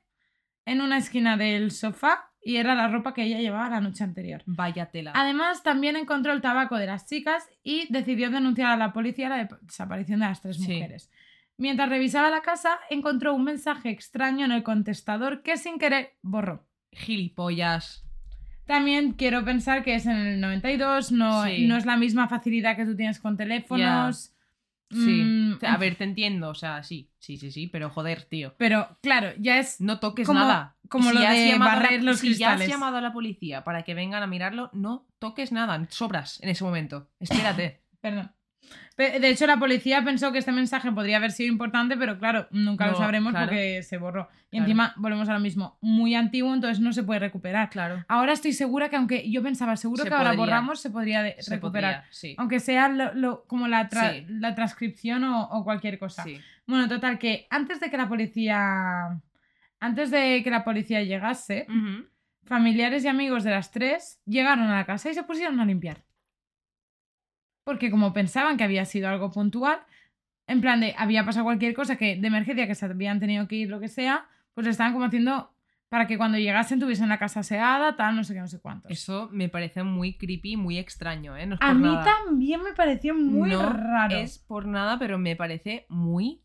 en 0.66 0.82
una 0.82 0.98
esquina 0.98 1.36
del 1.38 1.70
sofá 1.70 2.27
y 2.48 2.56
era 2.56 2.74
la 2.74 2.88
ropa 2.88 3.12
que 3.12 3.24
ella 3.24 3.40
llevaba 3.40 3.68
la 3.68 3.80
noche 3.82 4.02
anterior. 4.04 4.42
Vaya 4.46 4.86
tela. 4.86 5.12
Además, 5.14 5.62
también 5.62 5.96
encontró 5.96 6.32
el 6.32 6.40
tabaco 6.40 6.76
de 6.78 6.86
las 6.86 7.06
chicas 7.06 7.46
y 7.62 7.86
decidió 7.92 8.30
denunciar 8.30 8.70
a 8.70 8.76
la 8.78 8.94
policía 8.94 9.28
la 9.28 9.48
desaparición 9.60 10.20
de 10.20 10.26
las 10.26 10.40
tres 10.40 10.56
Sí. 10.56 10.62
mujeres. 10.62 11.10
Mientras 11.58 11.90
revisaba 11.90 12.30
la 12.30 12.40
casa, 12.40 12.78
encontró 12.88 13.34
un 13.34 13.44
mensaje 13.44 13.90
extraño 13.90 14.46
en 14.46 14.52
el 14.52 14.62
contestador 14.62 15.42
que 15.42 15.58
sin 15.58 15.78
querer 15.78 16.14
borró. 16.22 16.66
Gilipollas. 16.92 18.04
También 18.64 19.12
quiero 19.12 19.44
pensar 19.44 19.82
que 19.82 19.94
es 19.96 20.06
en 20.06 20.16
el 20.16 20.40
92, 20.40 21.12
no, 21.12 21.44
Sí. 21.44 21.66
no 21.66 21.76
es 21.76 21.84
la 21.84 21.96
misma 21.98 22.28
facilidad 22.28 22.76
que 22.76 22.86
tú 22.86 22.96
tienes 22.96 23.18
con 23.20 23.36
teléfonos. 23.36 24.32
Sí. 24.90 25.22
Mm, 25.22 25.58
a 25.66 25.76
ver, 25.76 25.96
te 25.96 26.04
entiendo. 26.04 26.48
O 26.48 26.54
sea, 26.54 26.82
sí, 26.82 27.10
sí, 27.18 27.36
sí, 27.36 27.50
sí, 27.52 27.66
pero 27.66 27.90
joder, 27.90 28.22
tío. 28.24 28.54
Pero 28.58 28.96
claro, 29.02 29.30
ya 29.38 29.58
es 29.58 29.80
No 29.80 29.98
toques 30.00 30.26
Como- 30.26 30.40
nada. 30.40 30.76
como 30.88 31.10
Si 31.10 31.14
lo 31.14 31.20
de 31.20 31.58
la- 31.58 31.58
barrer 31.58 32.02
los 32.02 32.20
si 32.20 32.28
ya 32.34 32.52
has 32.52 32.56
cristales. 32.56 32.68
llamado 32.68 32.96
a 32.96 33.00
la 33.02 33.12
policía 33.12 33.64
para 33.64 33.82
que 33.82 33.94
vengan 33.94 34.22
a 34.22 34.26
mirarlo, 34.26 34.70
no 34.72 35.06
toques 35.18 35.52
nada. 35.52 35.86
Sobras 35.90 36.42
en 36.42 36.48
ese 36.48 36.64
momento. 36.64 37.10
Espérate. 37.20 37.82
Perdón. 38.00 38.32
De 38.98 39.28
hecho, 39.30 39.46
la 39.46 39.56
policía 39.58 40.02
pensó 40.02 40.32
que 40.32 40.38
este 40.38 40.50
mensaje 40.50 40.90
podría 40.90 41.18
haber 41.18 41.30
sido 41.30 41.50
importante, 41.52 41.96
pero 41.96 42.18
claro, 42.18 42.48
nunca 42.50 42.88
lo 42.88 42.96
sabremos 42.96 43.30
claro. 43.32 43.46
porque 43.46 43.82
se 43.84 43.96
borró. 43.96 44.28
Y 44.50 44.56
Claro. 44.56 44.64
encima, 44.64 44.92
volvemos 44.96 45.28
a 45.28 45.34
lo 45.34 45.40
mismo, 45.40 45.78
muy 45.80 46.14
antiguo, 46.16 46.52
entonces 46.52 46.80
no 46.80 46.92
se 46.92 47.04
puede 47.04 47.20
recuperar. 47.20 47.70
Claro. 47.70 48.04
Ahora 48.08 48.32
estoy 48.32 48.52
segura 48.52 48.88
que 48.88 48.96
aunque 48.96 49.30
yo 49.30 49.42
pensaba, 49.42 49.76
seguro 49.76 50.02
Se 50.02 50.08
que 50.08 50.14
ahora 50.16 50.32
borramos, 50.32 50.80
se 50.80 50.90
podría 50.90 51.22
de- 51.22 51.36
Se 51.40 51.54
recuperar. 51.54 51.94
podría, 52.00 52.12
sí. 52.12 52.34
Aunque 52.38 52.58
sea 52.58 52.88
lo- 52.88 53.14
lo- 53.14 53.44
como 53.46 53.68
la, 53.68 53.88
tra- 53.88 54.14
Sí. 54.14 54.26
la 54.28 54.54
transcripción 54.56 55.22
o, 55.24 55.42
o 55.44 55.62
cualquier 55.64 55.98
cosa. 55.98 56.24
Sí. 56.24 56.40
Bueno, 56.66 56.88
total, 56.88 57.18
que 57.18 57.46
antes 57.50 57.78
de 57.80 57.90
que 57.90 57.96
la 57.96 58.08
policía. 58.08 59.20
Antes 59.80 60.10
de 60.10 60.40
que 60.42 60.50
la 60.50 60.64
policía 60.64 61.02
llegase, 61.04 61.66
familiares 62.44 63.04
y 63.04 63.08
amigos 63.08 63.44
de 63.44 63.50
las 63.50 63.70
tres 63.70 64.20
llegaron 64.24 64.64
a 64.68 64.76
la 64.76 64.84
casa 64.86 65.10
y 65.10 65.14
se 65.14 65.22
pusieron 65.22 65.60
a 65.60 65.64
limpiar. 65.64 65.98
Porque 67.68 67.90
como 67.90 68.14
pensaban 68.14 68.56
que 68.56 68.64
había 68.64 68.86
sido 68.86 69.10
algo 69.10 69.30
puntual, 69.30 69.78
en 70.46 70.62
plan 70.62 70.80
de 70.80 70.94
había 70.96 71.22
pasado 71.26 71.44
cualquier 71.44 71.74
cosa 71.74 71.96
que 71.96 72.16
de 72.16 72.26
emergencia 72.26 72.66
que 72.66 72.74
se 72.74 72.86
habían 72.86 73.20
tenido 73.20 73.46
que 73.46 73.56
ir, 73.56 73.68
lo 73.68 73.78
que 73.78 73.88
sea, 73.88 74.26
pues 74.54 74.66
estaban 74.66 74.94
como 74.94 75.04
haciendo 75.04 75.52
para 75.90 76.06
que 76.06 76.16
cuando 76.16 76.38
llegasen 76.38 76.80
tuviesen 76.80 77.10
la 77.10 77.18
casa 77.18 77.40
aseada, 77.40 77.94
tal, 77.94 78.16
no 78.16 78.24
sé 78.24 78.32
qué, 78.32 78.40
no 78.40 78.48
sé 78.48 78.58
cuántos. 78.58 78.90
Eso 78.90 79.28
me 79.32 79.50
parece 79.50 79.82
muy 79.82 80.16
creepy, 80.16 80.56
muy 80.56 80.78
extraño, 80.78 81.36
¿eh? 81.36 81.44
No 81.46 81.56
es 81.56 81.60
a 81.60 81.66
por 81.66 81.76
mí 81.76 81.82
nada. 81.82 82.04
también 82.04 82.62
me 82.62 82.72
pareció 82.72 83.14
muy 83.14 83.50
no 83.50 83.70
raro. 83.70 84.16
es 84.16 84.38
por 84.38 84.64
nada, 84.66 84.98
pero 84.98 85.18
me 85.18 85.36
parece 85.36 85.84
muy 85.90 86.40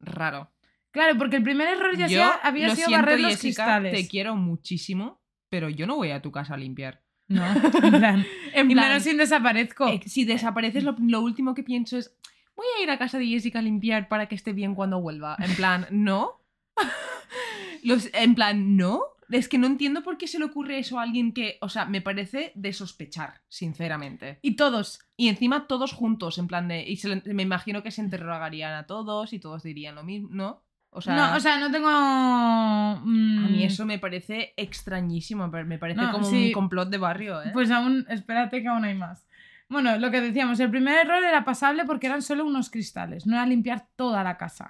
raro. 0.00 0.50
Claro, 0.90 1.18
porque 1.18 1.36
el 1.36 1.42
primer 1.42 1.68
error 1.68 1.94
ya 1.98 2.06
yo 2.06 2.18
sea- 2.18 2.40
había 2.42 2.74
sido 2.74 2.88
siento, 2.88 3.04
barrer 3.04 3.20
los 3.20 3.32
Jessica, 3.32 3.64
cristales. 3.64 3.92
te 3.92 4.08
quiero 4.08 4.36
muchísimo, 4.36 5.20
pero 5.50 5.68
yo 5.68 5.86
no 5.86 5.96
voy 5.96 6.12
a 6.12 6.22
tu 6.22 6.32
casa 6.32 6.54
a 6.54 6.56
limpiar. 6.56 7.02
No, 7.32 7.44
en 7.82 7.90
plan. 7.98 8.26
En 8.54 8.70
y 8.70 8.74
plan, 8.74 8.88
menos 8.88 9.02
si 9.04 9.16
desaparezco. 9.16 9.88
eh, 9.88 10.00
si 10.04 10.24
desapareces, 10.26 10.84
lo, 10.84 10.94
lo 10.98 11.22
último 11.22 11.54
que 11.54 11.62
pienso 11.62 11.96
es, 11.96 12.14
voy 12.54 12.66
a 12.78 12.82
ir 12.82 12.90
a 12.90 12.98
casa 12.98 13.18
de 13.18 13.26
Jessica 13.26 13.60
a 13.60 13.62
limpiar 13.62 14.08
para 14.08 14.26
que 14.26 14.34
esté 14.34 14.52
bien 14.52 14.74
cuando 14.74 15.00
vuelva. 15.00 15.36
En 15.38 15.54
plan, 15.56 15.86
no. 15.90 16.42
Los, 17.82 18.10
en 18.12 18.34
plan, 18.34 18.76
no. 18.76 19.02
Es 19.30 19.48
que 19.48 19.56
no 19.56 19.66
entiendo 19.66 20.02
por 20.02 20.18
qué 20.18 20.26
se 20.26 20.38
le 20.38 20.44
ocurre 20.44 20.78
eso 20.78 20.98
a 20.98 21.02
alguien 21.02 21.32
que, 21.32 21.56
o 21.62 21.70
sea, 21.70 21.86
me 21.86 22.02
parece 22.02 22.52
de 22.54 22.74
sospechar, 22.74 23.40
sinceramente. 23.48 24.38
Y 24.42 24.56
todos. 24.56 25.00
Y 25.16 25.28
encima 25.28 25.66
todos 25.66 25.92
juntos, 25.92 26.36
en 26.36 26.48
plan 26.48 26.68
de. 26.68 26.86
Y 26.86 26.96
se 26.96 27.22
me 27.24 27.42
imagino 27.42 27.82
que 27.82 27.90
se 27.90 28.02
interrogarían 28.02 28.74
a 28.74 28.86
todos 28.86 29.32
y 29.32 29.38
todos 29.38 29.62
dirían 29.62 29.94
lo 29.94 30.04
mismo, 30.04 30.28
¿no? 30.30 30.62
O 30.94 31.00
sea, 31.00 31.14
no, 31.16 31.36
o 31.36 31.40
sea, 31.40 31.58
no 31.58 31.70
tengo. 31.70 31.88
mm, 31.88 33.44
a 33.44 33.48
mí 33.48 33.64
eso 33.64 33.86
me 33.86 33.98
parece 33.98 34.52
extrañísimo, 34.56 35.48
me 35.48 35.78
parece 35.78 36.00
No, 36.02 36.12
como 36.12 36.24
sí. 36.24 36.48
un 36.48 36.52
complot 36.52 36.90
de 36.90 36.98
barrio, 36.98 37.42
¿eh? 37.42 37.50
Pues 37.52 37.70
aún, 37.70 38.04
espérate 38.08 38.60
que 38.62 38.68
aún 38.68 38.84
hay 38.84 38.94
más. 38.94 39.26
Bueno, 39.68 39.96
lo 39.98 40.10
que 40.10 40.20
decíamos, 40.20 40.60
el 40.60 40.70
primer 40.70 41.06
error 41.06 41.24
era 41.24 41.44
pasable 41.44 41.84
porque 41.86 42.06
eran 42.06 42.20
solo 42.20 42.44
unos 42.44 42.68
cristales, 42.68 43.26
no 43.26 43.34
era 43.36 43.46
limpiar 43.46 43.86
toda 43.96 44.22
la 44.22 44.36
casa. 44.36 44.68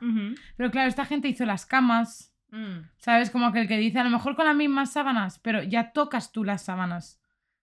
Pero 0.56 0.70
claro, 0.70 0.88
esta 0.88 1.04
gente 1.04 1.28
hizo 1.28 1.44
las 1.44 1.66
camas, 1.66 2.28
Mm. 2.54 2.84
¿sabes? 2.98 3.30
Como 3.30 3.46
aquel 3.46 3.66
que 3.66 3.78
dice, 3.78 3.98
a 3.98 4.04
lo 4.04 4.10
mejor 4.10 4.36
con 4.36 4.44
las 4.44 4.54
mismas 4.54 4.92
sábanas, 4.92 5.38
pero 5.38 5.62
ya 5.62 5.92
tocas 5.92 6.32
tú 6.32 6.44
las 6.44 6.62
sábanas. 6.62 7.18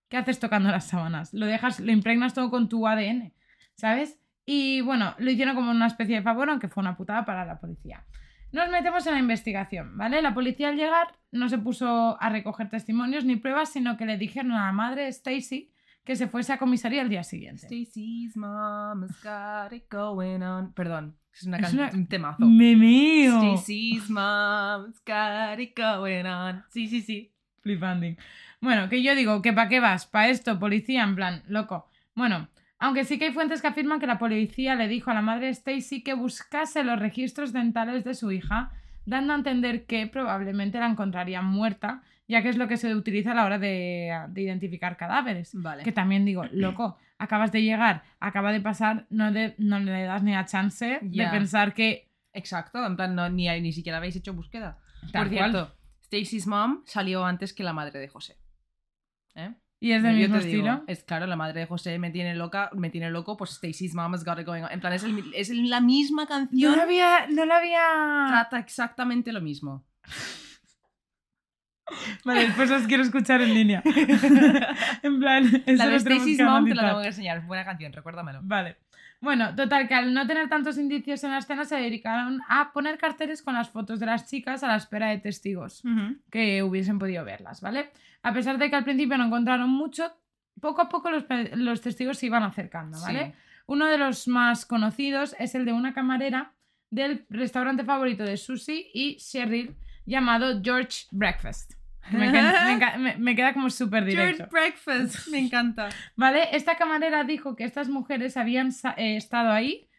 ¿Qué 0.10 0.18
haces 0.18 0.39
tocando 0.39 0.70
las 0.72 0.88
sábanas? 0.88 1.32
Lo 1.32 1.45
dejas, 1.45 1.80
lo 1.80 1.91
impregnas 1.91 2.34
todo 2.34 2.49
con 2.49 2.68
tu 2.70 2.88
ADN, 2.88 3.32
¿sabes? 3.76 4.18
Y 4.47 4.82
bueno, 4.82 5.14
lo 5.20 5.30
hicieron 5.30 5.53
como 5.55 5.70
una 5.70 5.86
especie 5.86 6.16
de 6.16 6.22
favor, 6.24 6.49
aunque 6.49 6.68
fue 6.70 6.82
una 6.82 6.97
putada 6.97 7.24
para 7.24 7.45
la 7.45 7.60
policía. 7.60 8.03
Nos 8.51 8.69
metemos 8.69 9.05
en 9.07 9.13
la 9.13 9.19
investigación, 9.19 9.95
¿vale? 9.97 10.21
La 10.21 10.33
policía 10.33 10.69
al 10.69 10.75
llegar 10.75 11.15
no 11.31 11.49
se 11.49 11.57
puso 11.59 12.17
a 12.21 12.29
recoger 12.29 12.69
testimonios 12.69 13.23
ni 13.25 13.35
pruebas, 13.35 13.71
sino 13.71 13.95
que 13.97 14.05
le 14.05 14.17
dijeron 14.17 14.51
a 14.53 14.65
la 14.65 14.71
madre 14.71 15.07
Stacy 15.09 15.71
que 16.03 16.15
se 16.15 16.27
fuese 16.27 16.53
a 16.53 16.57
comisaría 16.57 17.01
el 17.03 17.09
día 17.09 17.23
siguiente. 17.23 17.67
Stacy's 17.67 18.35
mom's 18.35 19.11
got 19.23 19.71
it 19.73 19.83
going 19.91 20.41
on. 20.41 20.73
Perdón, 20.73 21.15
es 21.31 21.43
una 21.43 21.57
Es 21.57 21.73
una- 21.73 21.91
un 21.93 22.07
temazo. 22.07 22.45
¡Me 22.45 22.75
mío! 22.75 23.37
Stacy's 23.57 24.09
mom's 24.09 24.99
got 25.05 25.59
it 25.59 25.77
going 25.77 26.25
on. 26.25 26.63
Sí, 26.69 26.87
sí, 26.87 27.01
sí. 27.01 27.31
Flipanding. 27.61 28.17
Bueno, 28.61 28.89
que 28.89 29.03
yo 29.03 29.13
digo, 29.13 29.41
que 29.43 29.53
para 29.53 29.69
qué 29.69 29.79
vas, 29.79 30.07
para 30.07 30.29
esto, 30.29 30.57
policía, 30.57 31.03
en 31.03 31.15
plan, 31.15 31.43
loco. 31.47 31.87
Bueno, 32.15 32.47
Aunque 32.80 33.03
sí 33.03 33.19
que 33.19 33.25
hay 33.25 33.34
fuentes 33.34 33.61
que 33.61 33.67
afirman 33.67 33.99
que 33.99 34.07
la 34.07 34.17
policía 34.17 34.75
le 34.75 34.88
dijo 34.88 35.11
a 35.11 35.13
la 35.13 35.21
madre 35.21 35.47
de 35.47 35.51
Stacy 35.51 36.01
que 36.01 36.13
buscase 36.13 36.84
los 36.84 36.97
registros 36.97 37.51
dentales 37.51 38.03
de 38.05 38.13
su 38.13 38.32
hija, 38.32 38.71
dando 39.05 39.34
a 39.34 39.36
entender 39.36 39.86
que 39.86 40.07
probablemente 40.07 40.80
la 40.80 40.88
encontrarían 40.88 41.45
muerta, 41.45 42.01
ya 42.27 42.41
que 42.41 42.49
es 42.49 42.57
lo 42.57 42.67
que 42.67 42.77
se 42.77 42.95
utiliza 42.95 43.32
a 43.32 43.36
la 43.36 43.45
hora 43.45 43.59
de, 43.59 44.11
de 44.30 44.41
identificar 44.41 44.95
cadáveres. 44.97 45.51
Vale. 45.53 45.84
Que 45.84 45.91
también 45.91 46.23
digo, 46.25 46.43
loco, 46.51 46.97
acabas 47.17 47.51
de 47.51 47.63
llegar, 47.63 48.03
acaba 48.19 48.51
de 48.53 48.61
pasar, 48.61 49.07
no, 49.09 49.32
de- 49.32 49.55
no 49.57 49.80
le 49.80 50.03
das 50.03 50.23
ni 50.23 50.34
a 50.36 50.45
chance 50.45 50.99
de 51.01 51.27
pensar 51.32 51.73
que... 51.73 52.07
Exacto, 52.32 52.86
en 52.86 52.95
plan, 52.95 53.13
no, 53.15 53.27
ni, 53.30 53.47
ni 53.59 53.73
siquiera 53.73 53.97
habéis 53.97 54.15
hecho 54.15 54.34
búsqueda. 54.34 54.77
Tal 55.11 55.23
Por 55.23 55.30
cierto, 55.30 55.75
Stacy's 56.03 56.47
mom 56.47 56.84
salió 56.86 57.25
antes 57.25 57.53
que 57.53 57.63
la 57.63 57.73
madre 57.73 57.99
de 57.99 58.07
José. 58.07 58.38
¿Eh? 59.36 59.53
Y 59.82 59.93
es 59.93 60.03
del 60.03 60.13
Yo 60.15 60.19
mismo 60.27 60.39
te 60.39 60.45
digo, 60.47 60.67
estilo. 60.67 60.84
es 60.88 61.03
claro, 61.03 61.25
la 61.25 61.38
madre 61.38 61.61
de 61.61 61.65
José 61.65 61.97
me 61.99 62.11
tiene 62.11 62.36
loca, 62.36 62.69
me 62.75 62.89
tiene 62.89 63.09
loco, 63.11 63.38
pues 63.38 63.51
Stacy's 63.51 63.95
mom 63.95 64.13
has 64.13 64.25
got 64.25 64.38
it 64.39 64.45
going 64.45 64.63
on. 64.63 64.71
En 64.71 64.82
plan, 64.82 64.91
es, 64.91 65.03
el- 65.03 65.32
es 65.34 65.49
la 65.49 65.80
misma 65.80 66.23
No 66.23 66.27
canción. 66.27 66.75
la 66.75 66.84
había... 66.84 67.27
No 67.30 67.45
la 67.45 67.57
había... 67.57 67.80
Trata 68.27 68.59
exactamente 68.59 69.32
lo 69.32 69.39
mismo. 69.41 69.86
Vale, 72.23 72.41
después 72.45 72.69
las 72.69 72.86
quiero 72.88 73.03
escuchar 73.03 73.41
en 73.41 73.53
línea. 73.53 73.82
en 75.03 75.19
plan, 75.19 75.63
eso 75.65 75.84
La 75.84 75.89
de 75.89 75.95
Stacy's 75.99 76.39
mom 76.41 76.65
te 76.67 76.75
la 76.75 76.89
tengo 76.89 77.01
que 77.01 77.07
enseñar. 77.07 77.45
Buena 77.47 77.65
canción, 77.65 77.91
recuérdamelo. 77.93 78.39
Vale. 78.43 78.77
Bueno, 79.22 79.53
total, 79.53 79.88
que 79.88 79.95
al 79.95 80.13
no 80.13 80.26
tener 80.26 80.47
tantos 80.47 80.78
indicios 80.78 81.24
en 81.24 81.32
la 81.32 81.39
escena 81.39 81.65
se 81.65 81.76
dedicaron 81.76 82.41
a 82.47 82.72
poner 82.72 82.97
carteles 82.97 83.41
con 83.41 83.53
las 83.53 83.70
fotos 83.70 83.99
de 83.99 84.05
las 84.05 84.30
chicas 84.30 84.63
a 84.63 84.67
la 84.67 84.78
espera 84.78 85.07
de 85.09 85.17
testigos 85.17 85.84
que 86.30 86.63
hubiesen 86.63 86.99
podido 86.99 87.26
verlas, 87.26 87.59
¿vale? 87.59 87.91
A 88.24 88.34
pesar 88.34 88.57
de 88.57 88.70
que 88.70 88.76
al 88.78 88.86
principio 88.86 89.17
no 89.17 89.26
encontraron 89.26 89.70
mucho, 89.70 90.11
poco 90.61 90.82
a 90.82 90.89
poco 90.89 91.11
los, 91.11 91.26
los 91.55 91.82
testigos 91.82 92.17
se 92.17 92.28
iban 92.28 92.43
acercando, 92.43 92.99
¿vale? 93.01 93.34
Uno 93.65 93.86
de 93.88 93.97
los 93.97 94.28
más 94.28 94.65
conocidos 94.65 95.36
es 95.38 95.53
el 95.53 95.65
de 95.65 95.74
una 95.74 95.93
camarera 95.93 96.53
del 96.89 97.26
restaurante 97.30 97.84
favorito 97.84 98.24
de 98.24 98.38
Susie 98.38 98.89
y 98.93 99.17
Cheryl 99.17 99.76
llamado 100.05 100.61
George 100.63 101.05
Breakfast. 101.11 101.78
Me, 102.11 102.27
encan- 102.31 102.65
me 102.65 102.73
enca- 102.79 102.97
me- 102.97 103.17
me 103.17 103.35
queda 103.35 103.53
como 103.53 103.69
súper 103.69 104.05
directo. 104.05 104.47
Breakfast, 104.51 105.27
me 105.27 105.39
encanta. 105.39 105.89
¿Vale? 106.15 106.49
Esta 106.55 106.75
camarera 106.75 107.23
dijo 107.23 107.55
que 107.55 107.63
estas 107.65 107.87
mujeres 107.89 108.35
habían 108.37 108.71
eh, 108.97 109.15
estado 109.15 109.51
ahí, 109.51 109.89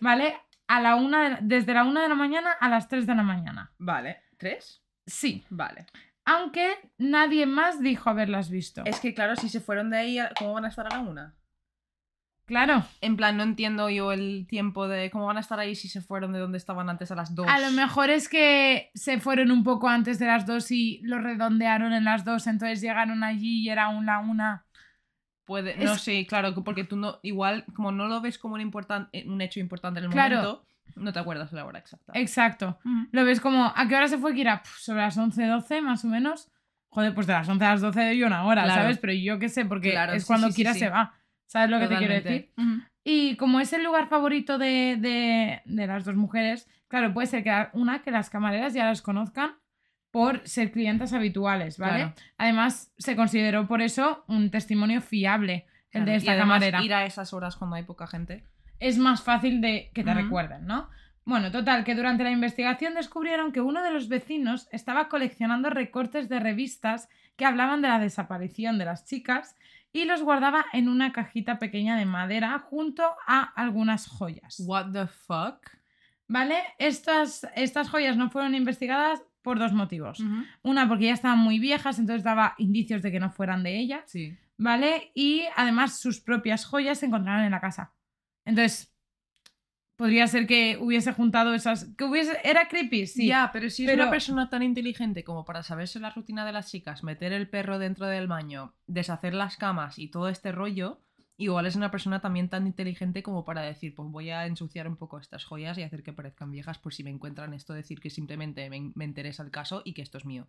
¿vale? 0.00 0.36
A 0.68 0.80
la 0.80 0.94
una 0.96 1.28
de 1.28 1.38
desde 1.42 1.74
la 1.74 1.84
una 1.84 2.02
de 2.02 2.08
la 2.08 2.14
mañana 2.14 2.52
a 2.52 2.68
las 2.68 2.88
3 2.88 3.06
de 3.06 3.14
la 3.14 3.22
mañana. 3.22 3.72
Vale, 3.78 4.22
¿tres? 4.38 4.82
Sí. 5.06 5.44
Vale. 5.50 5.86
Aunque 6.24 6.70
nadie 6.98 7.44
más 7.46 7.80
dijo 7.80 8.08
haberlas 8.08 8.50
visto. 8.50 8.82
Es 8.86 9.00
que 9.00 9.12
claro, 9.14 9.34
si 9.36 9.48
se 9.48 9.60
fueron 9.60 9.90
de 9.90 9.98
ahí, 9.98 10.18
¿cómo 10.38 10.52
van 10.52 10.64
a 10.64 10.68
estar 10.68 10.86
a 10.86 10.90
la 10.96 11.00
una? 11.00 11.34
Claro. 12.50 12.82
En 13.00 13.16
plan, 13.16 13.36
no 13.36 13.44
entiendo 13.44 13.88
yo 13.90 14.10
el 14.10 14.44
tiempo 14.48 14.88
de 14.88 15.08
cómo 15.10 15.26
van 15.26 15.36
a 15.36 15.40
estar 15.40 15.60
ahí 15.60 15.76
si 15.76 15.86
se 15.88 16.00
fueron 16.00 16.32
de 16.32 16.40
donde 16.40 16.58
estaban 16.58 16.90
antes 16.90 17.12
a 17.12 17.14
las 17.14 17.32
dos. 17.32 17.46
A 17.48 17.60
lo 17.60 17.70
mejor 17.70 18.10
es 18.10 18.28
que 18.28 18.90
se 18.92 19.20
fueron 19.20 19.52
un 19.52 19.62
poco 19.62 19.88
antes 19.88 20.18
de 20.18 20.26
las 20.26 20.46
dos 20.46 20.72
y 20.72 21.00
lo 21.04 21.20
redondearon 21.20 21.92
en 21.92 22.02
las 22.04 22.24
dos, 22.24 22.48
entonces 22.48 22.80
llegaron 22.80 23.22
allí 23.22 23.60
y 23.62 23.68
era 23.70 23.86
una 23.88 24.18
una. 24.18 24.64
Puede, 25.44 25.78
Es- 25.78 25.84
no 25.84 25.96
sé, 25.96 26.26
claro, 26.26 26.52
que 26.54 26.60
porque 26.62 26.82
tú 26.82 26.96
no, 26.96 27.20
igual, 27.22 27.64
como 27.74 27.92
no 27.92 28.08
lo 28.08 28.20
ves 28.20 28.36
como 28.36 28.54
un, 28.54 28.60
importan- 28.60 29.08
eh, 29.12 29.24
un 29.28 29.40
hecho 29.40 29.60
importante 29.60 29.98
en 30.00 30.06
el 30.06 30.10
Claro. 30.10 30.36
momento, 30.36 30.66
no 30.96 31.12
te 31.12 31.18
acuerdas 31.20 31.50
de 31.52 31.56
la 31.56 31.64
hora 31.66 31.78
exacta. 31.78 32.12
Exacto. 32.16 32.78
Lo 33.12 33.24
ves 33.24 33.40
como, 33.40 33.72
¿a 33.76 33.86
qué 33.88 33.94
hora 33.94 34.08
se 34.08 34.18
fue 34.18 34.34
Kira? 34.34 34.62
Sobre 34.76 35.02
las 35.02 35.16
11, 35.16 35.46
12 35.46 35.82
más 35.82 36.04
o 36.04 36.08
menos. 36.08 36.50
Joder, 36.88 37.14
pues 37.14 37.28
de 37.28 37.32
las 37.32 37.48
11 37.48 37.64
a 37.64 37.70
las 37.70 37.80
12 37.80 38.00
de 38.00 38.24
una 38.24 38.44
hora, 38.44 38.64
Claro. 38.64 38.82
¿sabes? 38.82 38.98
Pero 38.98 39.12
yo 39.12 39.38
qué 39.38 39.48
sé, 39.48 39.64
porque 39.64 39.92
Claro, 39.92 40.12
es 40.14 40.24
sí, 40.24 40.26
cuando 40.26 40.48
sí, 40.48 40.52
sí, 40.52 40.56
Kira 40.56 40.72
sí. 40.74 40.80
se 40.80 40.88
va. 40.88 41.14
¿Sabes 41.50 41.68
lo 41.68 41.80
que 41.80 41.88
te 41.88 41.96
quiero 41.96 42.14
decir? 42.14 42.52
Y 43.02 43.34
como 43.36 43.58
es 43.58 43.72
el 43.72 43.82
lugar 43.82 44.08
favorito 44.08 44.56
de, 44.56 44.96
de- 45.00 45.62
de 45.64 45.86
las 45.88 46.04
dos 46.04 46.14
mujeres, 46.14 46.68
claro, 46.86 47.12
puede 47.12 47.26
ser 47.26 47.42
que 47.42 47.66
una 47.72 48.02
que 48.02 48.12
las 48.12 48.30
camareras 48.30 48.72
ya 48.72 48.84
las 48.84 49.02
conozcan 49.02 49.56
por 50.12 50.46
ser 50.46 50.70
clientas 50.70 51.12
habituales, 51.12 51.76
¿vale? 51.76 51.98
Claro. 51.98 52.14
Además, 52.38 52.92
se 52.98 53.16
consideró 53.16 53.66
por 53.66 53.82
eso 53.82 54.24
un 54.28 54.50
testimonio 54.52 55.00
fiable 55.00 55.66
el 55.90 56.02
Claro, 56.02 56.06
de 56.06 56.12
y 56.12 56.16
esta 56.18 56.32
además, 56.32 56.46
camarera. 56.60 56.82
Ir 56.84 56.94
a 56.94 57.04
esas 57.04 57.32
horas 57.32 57.56
cuando 57.56 57.74
hay 57.74 57.82
poca 57.82 58.06
gente. 58.06 58.44
Es 58.78 58.96
más 58.98 59.22
fácil 59.22 59.60
de 59.60 59.90
que 59.92 60.04
te 60.04 60.14
recuerden, 60.14 60.66
¿no? 60.66 60.88
Bueno, 61.24 61.50
total, 61.50 61.82
que 61.84 61.96
durante 61.96 62.22
la 62.22 62.30
investigación 62.30 62.94
descubrieron 62.94 63.50
que 63.50 63.60
uno 63.60 63.82
de 63.82 63.90
los 63.90 64.08
vecinos 64.08 64.68
estaba 64.70 65.08
coleccionando 65.08 65.68
recortes 65.68 66.28
de 66.28 66.38
revistas 66.38 67.08
que 67.36 67.44
hablaban 67.44 67.82
de 67.82 67.88
la 67.88 67.98
desaparición 67.98 68.78
de 68.78 68.84
las 68.84 69.04
chicas 69.04 69.56
y 69.92 70.04
los 70.04 70.22
guardaba 70.22 70.64
en 70.72 70.88
una 70.88 71.12
cajita 71.12 71.58
pequeña 71.58 71.96
de 71.98 72.06
madera 72.06 72.58
junto 72.58 73.02
a 73.26 73.40
algunas 73.42 74.06
joyas. 74.06 74.60
What 74.66 74.92
the 74.92 75.06
fuck? 75.06 75.58
¿Vale? 76.28 76.62
Estas, 76.78 77.46
estas 77.56 77.88
joyas 77.90 78.16
no 78.16 78.30
fueron 78.30 78.54
investigadas 78.54 79.22
por 79.42 79.58
dos 79.58 79.72
motivos. 79.72 80.22
Una, 80.62 80.86
porque 80.88 81.06
ya 81.06 81.14
estaban 81.14 81.38
muy 81.38 81.58
viejas, 81.58 81.98
entonces 81.98 82.22
daba 82.22 82.54
indicios 82.58 83.02
de 83.02 83.10
que 83.10 83.18
no 83.20 83.30
fueran 83.30 83.62
de 83.62 83.78
ellas, 83.78 84.02
Sí. 84.06 84.36
¿vale? 84.58 85.10
Y 85.14 85.44
además 85.56 85.98
sus 85.98 86.20
propias 86.20 86.66
joyas 86.66 86.98
se 86.98 87.06
encontraron 87.06 87.44
en 87.44 87.50
la 87.50 87.60
casa. 87.60 87.92
Entonces, 88.44 88.89
podría 90.00 90.26
ser 90.26 90.46
que 90.46 90.78
hubiese 90.80 91.12
juntado 91.12 91.52
esas... 91.52 91.84
que 91.96 92.04
hubiese... 92.04 92.38
Era 92.42 92.68
creepy, 92.68 93.06
sí. 93.06 93.26
Ya, 93.26 93.50
pero 93.52 93.68
si 93.68 93.84
es 93.84 93.90
Pero- 93.90 94.02
una 94.04 94.10
persona 94.10 94.48
tan 94.48 94.62
inteligente 94.62 95.24
como 95.24 95.44
para 95.44 95.62
saberse 95.62 96.00
la 96.00 96.08
rutina 96.10 96.46
de 96.46 96.52
las 96.52 96.70
chicas, 96.70 97.04
meter 97.04 97.32
el 97.34 97.48
perro 97.50 97.78
dentro 97.78 98.06
del 98.06 98.26
baño, 98.26 98.74
deshacer 98.86 99.34
las 99.34 99.56
camas 99.58 99.98
y 99.98 100.08
todo 100.10 100.30
este 100.30 100.52
rollo, 100.52 101.02
igual 101.36 101.66
es 101.66 101.76
una 101.76 101.90
persona 101.90 102.20
también 102.20 102.48
tan 102.48 102.66
inteligente 102.66 103.22
como 103.22 103.44
para 103.44 103.60
decir, 103.60 103.94
pues 103.94 104.08
voy 104.10 104.30
a 104.30 104.46
ensuciar 104.46 104.88
un 104.88 104.96
poco 104.96 105.18
estas 105.20 105.44
joyas 105.44 105.76
y 105.76 105.82
hacer 105.82 106.02
que 106.02 106.12
parezcan 106.14 106.50
viejas 106.50 106.78
por 106.78 106.94
si 106.94 107.04
me 107.04 107.10
encuentran 107.10 107.52
esto, 107.52 107.74
decir 107.74 108.00
que 108.00 108.08
simplemente 108.10 108.70
me, 108.70 108.92
me 108.94 109.04
interesa 109.04 109.42
el 109.42 109.50
caso 109.50 109.82
y 109.84 109.92
que 109.92 110.00
esto 110.02 110.16
es 110.18 110.24
mío. 110.24 110.48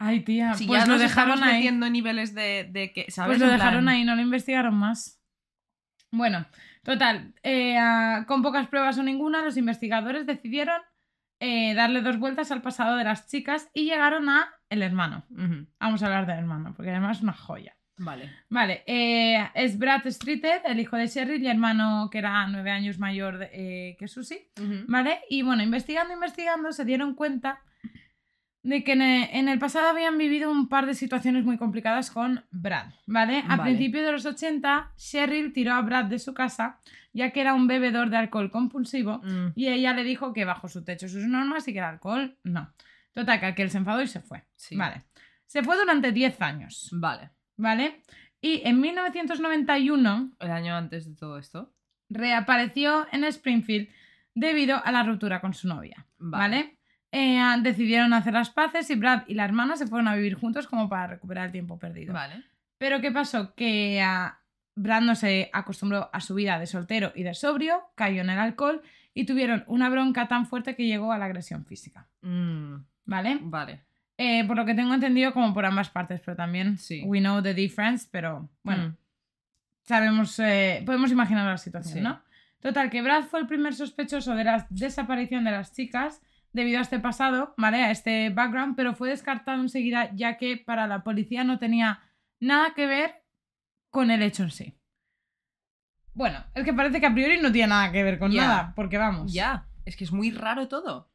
Ay, 0.00 0.20
tía, 0.20 0.54
Si 0.54 0.64
pues 0.66 0.80
ya 0.82 0.86
lo 0.86 0.92
nos 0.92 1.02
dejaron 1.02 1.42
ahí. 1.42 1.54
metiendo 1.56 1.90
niveles 1.90 2.32
de, 2.34 2.68
de 2.70 2.92
que, 2.92 3.10
¿sabes? 3.10 3.38
Pues 3.38 3.40
lo 3.40 3.52
dejaron 3.52 3.82
plan, 3.82 3.88
ahí, 3.88 4.04
no 4.04 4.14
lo 4.14 4.22
investigaron 4.22 4.74
más. 4.74 5.20
Bueno, 6.12 6.46
total, 6.92 7.34
eh, 7.42 7.76
con 8.26 8.42
pocas 8.42 8.66
pruebas 8.68 8.98
o 8.98 9.02
ninguna, 9.02 9.42
los 9.42 9.56
investigadores 9.56 10.26
decidieron 10.26 10.80
eh, 11.40 11.74
darle 11.74 12.00
dos 12.00 12.18
vueltas 12.18 12.50
al 12.50 12.62
pasado 12.62 12.96
de 12.96 13.04
las 13.04 13.28
chicas 13.28 13.68
y 13.74 13.84
llegaron 13.84 14.28
a 14.28 14.48
el 14.70 14.82
hermano. 14.82 15.24
Vamos 15.78 16.02
a 16.02 16.06
hablar 16.06 16.26
del 16.26 16.38
hermano, 16.38 16.72
porque 16.74 16.90
además 16.90 17.18
es 17.18 17.22
una 17.22 17.32
joya. 17.34 17.74
Vale. 18.00 18.30
Vale, 18.48 18.84
eh, 18.86 19.50
es 19.54 19.76
Brad 19.78 20.06
Streeted, 20.08 20.62
el 20.66 20.78
hijo 20.80 20.96
de 20.96 21.08
Sherry 21.08 21.36
y 21.44 21.48
hermano 21.48 22.08
que 22.10 22.18
era 22.18 22.46
nueve 22.46 22.70
años 22.70 22.98
mayor 22.98 23.38
de- 23.38 23.50
eh, 23.52 23.96
que 23.98 24.06
Susie. 24.08 24.50
¿Vale? 24.86 25.20
Y 25.28 25.42
bueno, 25.42 25.62
investigando, 25.62 26.14
investigando, 26.14 26.72
se 26.72 26.84
dieron 26.84 27.14
cuenta 27.14 27.60
de 28.62 28.82
que 28.84 28.92
en 28.92 29.48
el 29.48 29.58
pasado 29.58 29.88
habían 29.88 30.18
vivido 30.18 30.50
un 30.50 30.68
par 30.68 30.84
de 30.86 30.94
situaciones 30.94 31.44
muy 31.44 31.56
complicadas 31.58 32.10
con 32.10 32.44
Brad, 32.50 32.86
¿vale? 33.06 33.42
A 33.48 33.56
Vale. 33.56 33.62
principios 33.62 34.04
de 34.04 34.12
los 34.12 34.26
80, 34.26 34.92
Cheryl 34.96 35.52
tiró 35.52 35.74
a 35.74 35.80
Brad 35.82 36.06
de 36.06 36.18
su 36.18 36.34
casa, 36.34 36.80
ya 37.12 37.30
que 37.30 37.40
era 37.40 37.54
un 37.54 37.66
bebedor 37.66 38.10
de 38.10 38.16
alcohol 38.18 38.50
compulsivo, 38.50 39.18
Mm, 39.22 39.52
y 39.54 39.68
ella 39.68 39.92
le 39.94 40.04
dijo 40.04 40.32
que 40.32 40.44
bajo 40.44 40.68
su 40.68 40.84
techo 40.84 41.08
sus 41.08 41.24
normas 41.24 41.66
y 41.68 41.72
que 41.72 41.78
el 41.78 41.84
alcohol 41.84 42.36
no. 42.42 42.72
Total, 43.14 43.40
que 43.40 43.46
aquel 43.46 43.70
se 43.70 43.78
enfadó 43.78 44.02
y 44.02 44.06
se 44.08 44.20
fue. 44.20 44.44
sí. 44.56 44.76
Vale. 44.76 45.04
Se 45.46 45.62
fue 45.62 45.76
durante 45.78 46.12
10 46.12 46.42
años, 46.42 46.90
Vale. 46.92 47.30
¿vale? 47.56 48.02
Y 48.42 48.60
en 48.68 48.80
1991 48.80 50.32
El 50.40 50.50
año 50.50 50.76
antes 50.76 51.06
de 51.08 51.14
todo 51.16 51.38
esto. 51.38 51.72
reapareció 52.10 53.06
en 53.12 53.24
Springfield 53.24 53.88
debido 54.34 54.84
a 54.84 54.92
la 54.92 55.02
ruptura 55.04 55.40
con 55.40 55.54
su 55.54 55.68
novia. 55.68 56.06
Vale. 56.18 56.56
¿Vale? 56.56 56.77
Eh, 57.10 57.40
decidieron 57.62 58.12
hacer 58.12 58.34
las 58.34 58.50
paces 58.50 58.90
y 58.90 58.94
Brad 58.94 59.22
y 59.26 59.34
la 59.34 59.44
hermana 59.44 59.76
se 59.76 59.86
fueron 59.86 60.08
a 60.08 60.14
vivir 60.14 60.34
juntos 60.34 60.66
como 60.66 60.88
para 60.88 61.06
recuperar 61.06 61.46
el 61.46 61.52
tiempo 61.52 61.78
perdido. 61.78 62.12
Vale. 62.12 62.44
Pero 62.76 63.00
¿qué 63.00 63.10
pasó? 63.10 63.54
Que 63.54 64.00
ah, 64.02 64.38
Brad 64.74 65.00
no 65.02 65.14
se 65.14 65.48
acostumbró 65.52 66.10
a 66.12 66.20
su 66.20 66.34
vida 66.34 66.58
de 66.58 66.66
soltero 66.66 67.12
y 67.14 67.22
de 67.22 67.34
sobrio, 67.34 67.82
cayó 67.94 68.20
en 68.20 68.30
el 68.30 68.38
alcohol 68.38 68.82
y 69.14 69.24
tuvieron 69.24 69.64
una 69.66 69.88
bronca 69.88 70.28
tan 70.28 70.46
fuerte 70.46 70.76
que 70.76 70.86
llegó 70.86 71.10
a 71.12 71.18
la 71.18 71.24
agresión 71.24 71.64
física. 71.64 72.06
Mm, 72.20 72.74
¿Vale? 73.06 73.38
vale. 73.42 73.84
Eh, 74.18 74.44
por 74.46 74.56
lo 74.56 74.64
que 74.66 74.74
tengo 74.74 74.92
entendido, 74.94 75.32
como 75.32 75.54
por 75.54 75.64
ambas 75.64 75.88
partes, 75.90 76.20
pero 76.24 76.36
también 76.36 76.76
Sí. 76.76 77.02
we 77.06 77.20
know 77.20 77.40
the 77.42 77.54
difference, 77.54 78.06
pero 78.10 78.50
bueno, 78.62 78.88
Mm. 78.90 78.96
sabemos, 79.84 80.38
eh, 80.40 80.82
podemos 80.84 81.10
imaginar 81.10 81.46
la 81.46 81.56
situación, 81.58 81.94
Sí. 81.94 82.00
¿no? 82.00 82.20
Total, 82.60 82.90
que 82.90 83.00
Brad 83.02 83.24
fue 83.24 83.40
el 83.40 83.46
primer 83.46 83.74
sospechoso 83.74 84.34
de 84.34 84.44
la 84.44 84.66
desaparición 84.70 85.44
de 85.44 85.52
las 85.52 85.72
chicas 85.72 86.20
debido 86.52 86.78
a 86.78 86.82
este 86.82 86.98
pasado, 86.98 87.54
¿vale? 87.56 87.78
A 87.84 87.90
este 87.90 88.30
background, 88.30 88.76
pero 88.76 88.94
fue 88.94 89.10
descartado 89.10 89.60
enseguida 89.60 90.10
ya 90.14 90.36
que 90.36 90.56
para 90.56 90.86
la 90.86 91.02
policía 91.04 91.44
no 91.44 91.58
tenía 91.58 92.00
nada 92.40 92.74
que 92.74 92.86
ver 92.86 93.24
con 93.90 94.10
el 94.10 94.22
hecho 94.22 94.44
en 94.44 94.50
sí. 94.50 94.74
Bueno, 96.14 96.44
es 96.54 96.64
que 96.64 96.72
parece 96.72 97.00
que 97.00 97.06
a 97.06 97.14
priori 97.14 97.40
no 97.40 97.52
tiene 97.52 97.68
nada 97.68 97.92
que 97.92 98.02
ver 98.02 98.18
con 98.18 98.34
nada, 98.34 98.72
porque 98.74 98.98
vamos. 98.98 99.32
Ya. 99.32 99.68
Es 99.84 99.96
que 99.96 100.04
es 100.04 100.12
muy 100.12 100.30
raro 100.30 100.68
todo. 100.68 101.10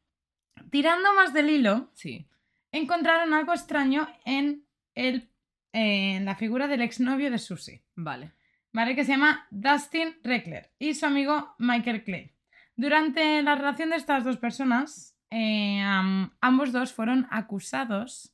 Tirando 0.69 1.13
más 1.13 1.33
del 1.33 1.49
hilo, 1.49 1.89
Sí. 1.93 2.27
encontraron 2.71 3.33
algo 3.33 3.53
extraño 3.53 4.07
en, 4.25 4.65
el, 4.95 5.29
en 5.73 6.25
la 6.25 6.35
figura 6.35 6.67
del 6.67 6.81
exnovio 6.81 7.29
de 7.29 7.37
Susie. 7.39 7.83
Vale. 7.95 8.33
¿vale? 8.71 8.95
Que 8.95 9.03
se 9.03 9.11
llama 9.11 9.45
Dustin 9.51 10.15
Reckler 10.23 10.71
y 10.79 10.93
su 10.95 11.05
amigo 11.05 11.53
Michael 11.59 12.03
Clay. 12.03 12.33
Durante 12.75 13.43
la 13.43 13.55
relación 13.55 13.89
de 13.91 13.97
estas 13.97 14.23
dos 14.23 14.37
personas, 14.37 15.12
eh, 15.33 15.81
am- 15.81 16.31
ambos 16.41 16.71
dos 16.71 16.93
fueron 16.93 17.27
acusados 17.31 18.33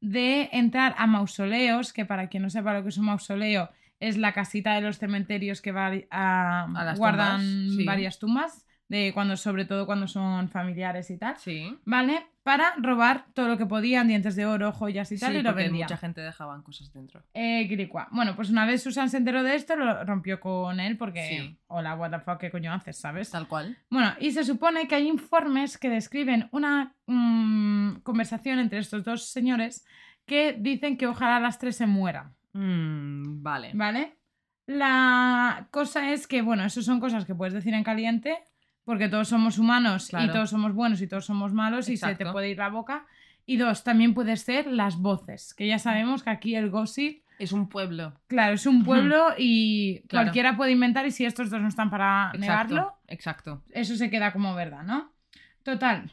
de 0.00 0.48
entrar 0.52 0.94
a 0.98 1.06
mausoleos, 1.06 1.92
que 1.92 2.04
para 2.04 2.28
quien 2.28 2.42
no 2.42 2.50
sepa 2.50 2.72
lo 2.74 2.82
que 2.82 2.88
es 2.88 2.98
un 2.98 3.06
mausoleo, 3.06 3.70
es 4.00 4.16
la 4.16 4.32
casita 4.32 4.74
de 4.74 4.80
los 4.80 4.98
cementerios 4.98 5.60
que 5.60 5.72
va 5.72 5.92
a, 6.10 6.62
A 6.64 6.84
las 6.84 6.98
guardan 6.98 7.40
tumbas, 7.40 7.76
sí. 7.76 7.84
varias 7.84 8.18
tumbas, 8.18 8.66
de 8.88 9.12
cuando, 9.14 9.36
sobre 9.36 9.66
todo 9.66 9.86
cuando 9.86 10.08
son 10.08 10.48
familiares 10.48 11.10
y 11.10 11.18
tal. 11.18 11.36
Sí. 11.38 11.78
¿Vale? 11.84 12.26
Para 12.50 12.74
robar 12.78 13.26
todo 13.32 13.46
lo 13.46 13.56
que 13.56 13.66
podían, 13.66 14.08
dientes 14.08 14.34
de 14.34 14.44
oro, 14.44 14.72
joyas 14.72 15.12
y 15.12 15.18
tal, 15.20 15.32
Sí, 15.34 15.38
y 15.38 15.42
lo 15.42 15.54
vendían. 15.54 15.84
mucha 15.86 15.96
gente 15.96 16.20
dejaban 16.20 16.62
cosas 16.62 16.92
dentro. 16.92 17.22
Eh, 17.32 17.66
quiricua. 17.68 18.08
Bueno, 18.10 18.34
pues 18.34 18.50
una 18.50 18.66
vez 18.66 18.82
Susan 18.82 19.08
se 19.08 19.18
enteró 19.18 19.44
de 19.44 19.54
esto, 19.54 19.76
lo 19.76 20.02
rompió 20.04 20.40
con 20.40 20.80
él 20.80 20.96
porque. 20.96 21.28
Sí. 21.28 21.58
Hola, 21.68 21.94
what 21.94 22.10
the 22.10 22.18
fuck, 22.18 22.38
¿qué 22.38 22.50
coño 22.50 22.72
haces, 22.72 22.98
sabes? 22.98 23.30
Tal 23.30 23.46
cual. 23.46 23.76
Bueno, 23.88 24.12
y 24.18 24.32
se 24.32 24.42
supone 24.42 24.88
que 24.88 24.96
hay 24.96 25.06
informes 25.06 25.78
que 25.78 25.88
describen 25.90 26.48
una 26.50 26.96
mm, 27.06 28.00
conversación 28.02 28.58
entre 28.58 28.80
estos 28.80 29.04
dos 29.04 29.28
señores 29.30 29.86
que 30.26 30.52
dicen 30.58 30.96
que 30.96 31.06
ojalá 31.06 31.38
las 31.38 31.58
tres 31.58 31.76
se 31.76 31.86
mueran, 31.86 32.34
Mm, 32.52 33.42
vale. 33.44 33.70
¿vale? 33.74 34.16
La 34.66 35.68
cosa 35.70 36.12
es 36.12 36.26
que, 36.26 36.42
bueno, 36.42 36.64
eso 36.64 36.82
son 36.82 37.00
cosas 37.00 37.24
que 37.24 37.34
puedes 37.34 37.54
decir 37.54 37.74
en 37.74 37.84
caliente, 37.84 38.38
porque 38.90 39.08
todos 39.08 39.28
somos 39.28 39.56
humanos 39.56 40.10
y 40.12 40.26
todos 40.32 40.50
somos 40.50 40.74
buenos 40.74 41.00
y 41.00 41.06
todos 41.06 41.24
somos 41.24 41.52
malos 41.52 41.88
y 41.88 41.96
se 41.96 42.16
te 42.16 42.26
puede 42.26 42.50
ir 42.50 42.58
la 42.58 42.70
boca. 42.70 43.06
Y 43.46 43.56
dos, 43.56 43.84
también 43.84 44.14
puede 44.14 44.36
ser 44.36 44.66
las 44.66 44.96
voces, 44.96 45.54
que 45.54 45.68
ya 45.68 45.78
sabemos 45.78 46.24
que 46.24 46.30
aquí 46.30 46.56
el 46.56 46.70
gossip 46.70 47.22
Es 47.38 47.52
un 47.52 47.68
pueblo. 47.68 48.14
Claro, 48.26 48.54
es 48.54 48.66
un 48.66 48.82
pueblo 48.82 49.28
y 49.38 50.00
Claro. 50.08 50.24
cualquiera 50.24 50.56
puede 50.56 50.72
inventar 50.72 51.06
y 51.06 51.12
si 51.12 51.24
estos 51.24 51.50
dos 51.50 51.60
no 51.62 51.68
están 51.68 51.88
para 51.88 52.32
Exacto. 52.34 52.40
negarlo, 52.40 52.96
Exacto. 53.06 53.62
eso 53.70 53.94
se 53.94 54.10
queda 54.10 54.32
como 54.32 54.56
verdad, 54.56 54.82
¿no? 54.82 55.12
Total, 55.62 56.10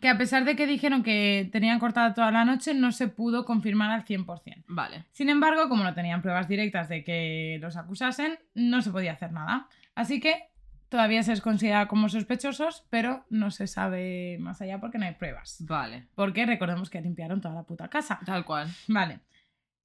que 0.00 0.08
a 0.08 0.16
pesar 0.16 0.46
de 0.46 0.56
que 0.56 0.66
dijeron 0.66 1.02
que 1.02 1.50
tenían 1.52 1.80
cortada 1.80 2.14
toda 2.14 2.30
la 2.30 2.46
noche, 2.46 2.72
no 2.72 2.92
se 2.92 3.08
pudo 3.08 3.44
confirmar 3.44 3.90
al 3.90 4.06
100%. 4.06 4.64
Vale. 4.68 5.04
Sin 5.12 5.28
embargo, 5.28 5.68
como 5.68 5.84
no 5.84 5.92
tenían 5.92 6.22
pruebas 6.22 6.48
directas 6.48 6.88
de 6.88 7.04
que 7.04 7.58
los 7.60 7.76
acusasen, 7.76 8.38
no 8.54 8.80
se 8.80 8.90
podía 8.90 9.12
hacer 9.12 9.32
nada. 9.32 9.68
Así 9.94 10.18
que 10.18 10.49
todavía 10.90 11.22
se 11.22 11.30
les 11.30 11.40
considera 11.40 11.88
como 11.88 12.08
sospechosos, 12.10 12.84
pero 12.90 13.24
no 13.30 13.50
se 13.50 13.66
sabe 13.66 14.36
más 14.40 14.60
allá 14.60 14.78
porque 14.78 14.98
no 14.98 15.06
hay 15.06 15.14
pruebas. 15.14 15.56
Vale. 15.66 16.08
Porque 16.14 16.44
recordemos 16.44 16.90
que 16.90 17.00
limpiaron 17.00 17.40
toda 17.40 17.54
la 17.54 17.62
puta 17.62 17.88
casa. 17.88 18.20
Tal 18.26 18.44
cual. 18.44 18.68
Vale. 18.88 19.20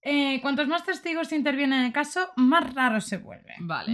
Eh, 0.01 0.41
cuantos 0.41 0.67
más 0.67 0.83
testigos 0.83 1.31
intervienen 1.31 1.79
en 1.79 1.85
el 1.85 1.93
caso, 1.93 2.31
más 2.35 2.73
raro 2.73 2.99
se 2.99 3.17
vuelve. 3.17 3.53
Vale. 3.59 3.91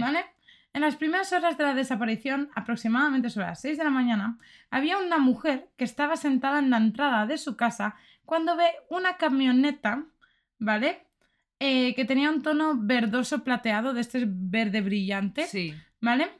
En 0.74 0.80
las 0.80 0.96
primeras 0.96 1.32
horas 1.32 1.56
de 1.58 1.64
la 1.64 1.74
desaparición, 1.74 2.50
aproximadamente 2.54 3.28
sobre 3.30 3.46
las 3.46 3.60
6 3.60 3.76
de 3.78 3.84
la 3.84 3.90
mañana, 3.90 4.38
había 4.70 4.96
una 4.98 5.18
mujer 5.18 5.68
que 5.76 5.84
estaba 5.84 6.16
sentada 6.16 6.58
en 6.58 6.70
la 6.70 6.78
entrada 6.78 7.26
de 7.26 7.36
su 7.36 7.56
casa 7.56 7.94
cuando 8.24 8.56
ve 8.56 8.70
una 8.88 9.18
camioneta, 9.18 10.04
¿vale? 10.58 11.06
Eh, 11.60 11.94
que 11.94 12.04
tenía 12.06 12.30
un 12.30 12.42
tono 12.42 12.74
verdoso 12.76 13.44
plateado, 13.44 13.92
de 13.92 14.00
este 14.00 14.24
verde 14.26 14.80
brillante, 14.80 15.46
Sí. 15.46 15.74
¿vale? 16.00 16.30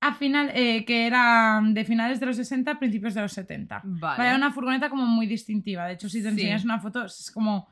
A 0.00 0.14
final, 0.14 0.50
eh, 0.54 0.84
que 0.84 1.06
era 1.06 1.60
de 1.64 1.84
finales 1.84 2.20
de 2.20 2.26
los 2.26 2.36
60, 2.36 2.78
principios 2.78 3.14
de 3.14 3.22
los 3.22 3.32
70. 3.32 3.80
Vale. 3.84 4.18
Vale, 4.18 4.36
una 4.36 4.52
furgoneta 4.52 4.90
como 4.90 5.06
muy 5.06 5.26
distintiva. 5.26 5.86
De 5.86 5.94
hecho, 5.94 6.08
si 6.08 6.18
te 6.22 6.28
Sí. 6.28 6.34
enseñas 6.34 6.64
una 6.64 6.78
foto, 6.80 7.04
es 7.06 7.30
como 7.32 7.68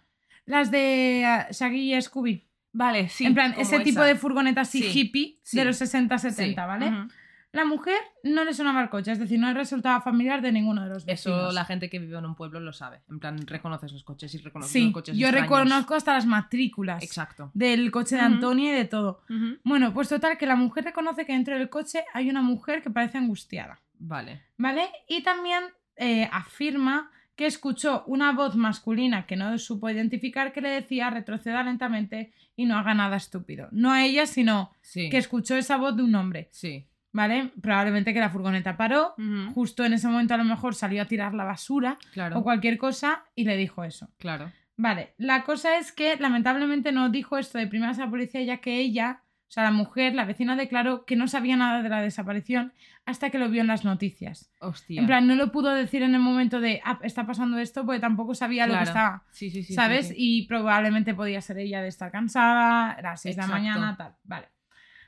las 0.46 0.70
de 0.70 1.22
ah, 1.26 1.48
Shaggy 1.50 1.94
y 1.94 2.00
Scooby. 2.02 2.44
Vale, 2.72 3.08
sí. 3.08 3.24
en 3.24 3.34
plan, 3.34 3.54
ese 3.56 3.78
tipo 3.80 4.00
de 4.02 4.16
furgoneta 4.16 4.62
así 4.62 4.82
Sí, 4.82 4.98
hippie 5.00 5.38
sí. 5.42 5.56
de 5.56 5.64
los 5.64 5.76
60-70, 5.80 6.32
Sí, 6.32 6.54
¿vale? 6.56 6.88
ujú. 6.88 7.08
La 7.54 7.64
mujer 7.64 7.96
no 8.24 8.44
le 8.44 8.52
sonaba 8.52 8.82
el 8.82 8.88
coche, 8.90 9.12
es 9.12 9.18
decir, 9.18 9.38
no 9.38 9.46
le 9.46 9.54
resultaba 9.54 10.00
familiar 10.00 10.42
de 10.42 10.50
ninguno 10.50 10.82
de 10.82 10.88
los 10.88 11.04
vecinos. 11.04 11.40
Eso 11.44 11.52
la 11.52 11.64
gente 11.64 11.88
que 11.88 11.98
vive 12.00 12.18
en 12.18 12.24
un 12.26 12.34
pueblo 12.34 12.58
lo 12.60 12.72
sabe. 12.72 13.00
En 13.08 13.20
plan, 13.20 13.38
reconoces 13.46 13.92
los 13.92 14.02
coches 14.02 14.34
y 14.34 14.38
reconoces 14.38 14.72
Sí, 14.72 14.84
los 14.86 14.92
coches 14.92 15.16
yo 15.16 15.28
extraños. 15.28 15.50
reconozco 15.50 15.94
hasta 15.94 16.14
las 16.14 16.26
matrículas 16.26 17.02
Exacto. 17.02 17.50
del 17.54 17.90
coche 17.92 18.16
de. 18.16 18.22
Antonia 18.22 18.72
y 18.72 18.74
de 18.76 18.84
todo. 18.86 19.22
Bueno, 19.62 19.94
pues 19.94 20.08
total, 20.08 20.36
que 20.36 20.46
la 20.46 20.56
mujer 20.56 20.84
reconoce 20.84 21.24
que 21.24 21.32
dentro 21.32 21.56
del 21.56 21.68
coche 21.70 22.04
hay 22.12 22.28
una 22.28 22.42
mujer 22.42 22.82
que 22.82 22.90
parece 22.90 23.18
angustiada. 23.18 23.80
Vale. 24.00 24.42
¿Vale? 24.58 24.88
Y 25.08 25.22
también 25.22 25.62
eh, 25.96 26.28
afirma 26.32 27.10
que 27.36 27.46
escuchó 27.46 28.04
una 28.06 28.32
voz 28.32 28.56
masculina 28.56 29.26
que 29.26 29.36
no 29.36 29.56
supo 29.58 29.88
identificar 29.90 30.52
que 30.52 30.60
le 30.60 30.70
decía 30.70 31.10
retroceda 31.10 31.62
lentamente 31.62 32.32
y 32.56 32.64
no 32.66 32.76
haga 32.78 32.94
nada 32.94 33.16
estúpido. 33.16 33.68
No 33.72 33.92
a 33.92 34.04
ella, 34.04 34.26
sino 34.26 34.72
Sí. 34.82 35.08
que 35.10 35.18
escuchó 35.18 35.56
esa 35.56 35.76
voz 35.76 35.96
de 35.96 36.02
un 36.02 36.14
hombre. 36.14 36.48
Sí. 36.52 36.86
¿Vale? 37.14 37.52
Probablemente 37.62 38.12
que 38.12 38.18
la 38.20 38.28
furgoneta 38.28 38.76
paró. 38.76 39.14
Justo 39.54 39.84
en 39.84 39.92
ese 39.94 40.08
momento 40.08 40.34
a 40.34 40.36
lo 40.36 40.44
mejor 40.44 40.74
salió 40.74 41.00
a 41.00 41.04
tirar 41.06 41.32
la 41.32 41.44
basura 41.44 41.96
Claro. 42.12 42.38
o 42.38 42.42
cualquier 42.42 42.76
cosa 42.76 43.22
y 43.36 43.44
le 43.44 43.56
dijo 43.56 43.84
eso. 43.84 44.10
Claro. 44.18 44.50
Vale, 44.76 45.14
la 45.16 45.44
cosa 45.44 45.78
es 45.78 45.92
que 45.92 46.16
lamentablemente 46.16 46.90
no 46.90 47.08
dijo 47.08 47.38
esto 47.38 47.56
de 47.58 47.68
primeras 47.68 47.98
a 48.00 48.06
la 48.06 48.10
policía 48.10 48.42
ya 48.42 48.56
que 48.56 48.80
ella, 48.80 49.20
o 49.48 49.50
sea, 49.54 49.62
la 49.62 49.70
mujer, 49.70 50.16
la 50.16 50.24
vecina 50.24 50.56
declaró 50.56 51.04
que 51.04 51.14
no 51.14 51.28
sabía 51.28 51.56
nada 51.56 51.80
de 51.84 51.88
la 51.88 52.02
desaparición 52.02 52.72
hasta 53.06 53.30
que 53.30 53.38
lo 53.38 53.48
vio 53.48 53.60
en 53.60 53.68
las 53.68 53.84
noticias. 53.84 54.50
Hostia. 54.58 55.00
En 55.00 55.06
plan, 55.06 55.28
no 55.28 55.36
lo 55.36 55.52
pudo 55.52 55.72
decir 55.72 56.02
en 56.02 56.14
el 56.16 56.20
momento 56.20 56.58
de, 56.60 56.80
ah, 56.84 56.98
está 57.02 57.24
pasando 57.24 57.58
esto, 57.58 57.84
porque 57.86 58.00
tampoco 58.00 58.34
sabía 58.34 58.66
lo 58.66 58.72
que 58.72 58.78
Claro. 58.78 58.88
estaba, 58.90 59.22
Sí, 59.30 59.50
sí, 59.50 59.62
sí. 59.62 59.74
¿sabes? 59.74 60.08
sí, 60.08 60.14
sí. 60.14 60.18
Y 60.18 60.46
probablemente 60.48 61.14
podía 61.14 61.40
ser 61.40 61.58
ella 61.58 61.80
de 61.80 61.88
estar 61.88 62.10
cansada, 62.10 62.96
era 62.98 63.10
las 63.10 63.20
6 63.22 63.36
de 63.36 63.42
la 63.42 63.46
mañana, 63.48 63.96
tal. 63.96 64.14
Vale. 64.24 64.48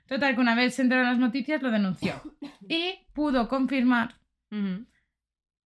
Total, 0.06 0.34
que 0.34 0.40
una 0.40 0.54
vez 0.54 0.74
se 0.74 0.82
enteró 0.82 1.00
en 1.02 1.08
las 1.08 1.18
noticias, 1.18 1.62
lo 1.62 1.70
denunció. 1.70 2.14
Y 2.68 3.06
pudo 3.12 3.48
confirmar, 3.48 4.16
Ujú. 4.50 4.86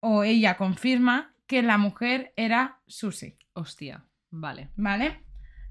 o 0.01 0.23
ella 0.25 0.57
confirma, 0.57 1.35
que 1.47 1.63
la 1.63 1.79
mujer 1.79 2.33
era 2.37 2.79
Susie. 2.87 3.37
Hostia. 3.55 4.05
Vale. 4.31 4.69
¿Vale? 4.77 5.21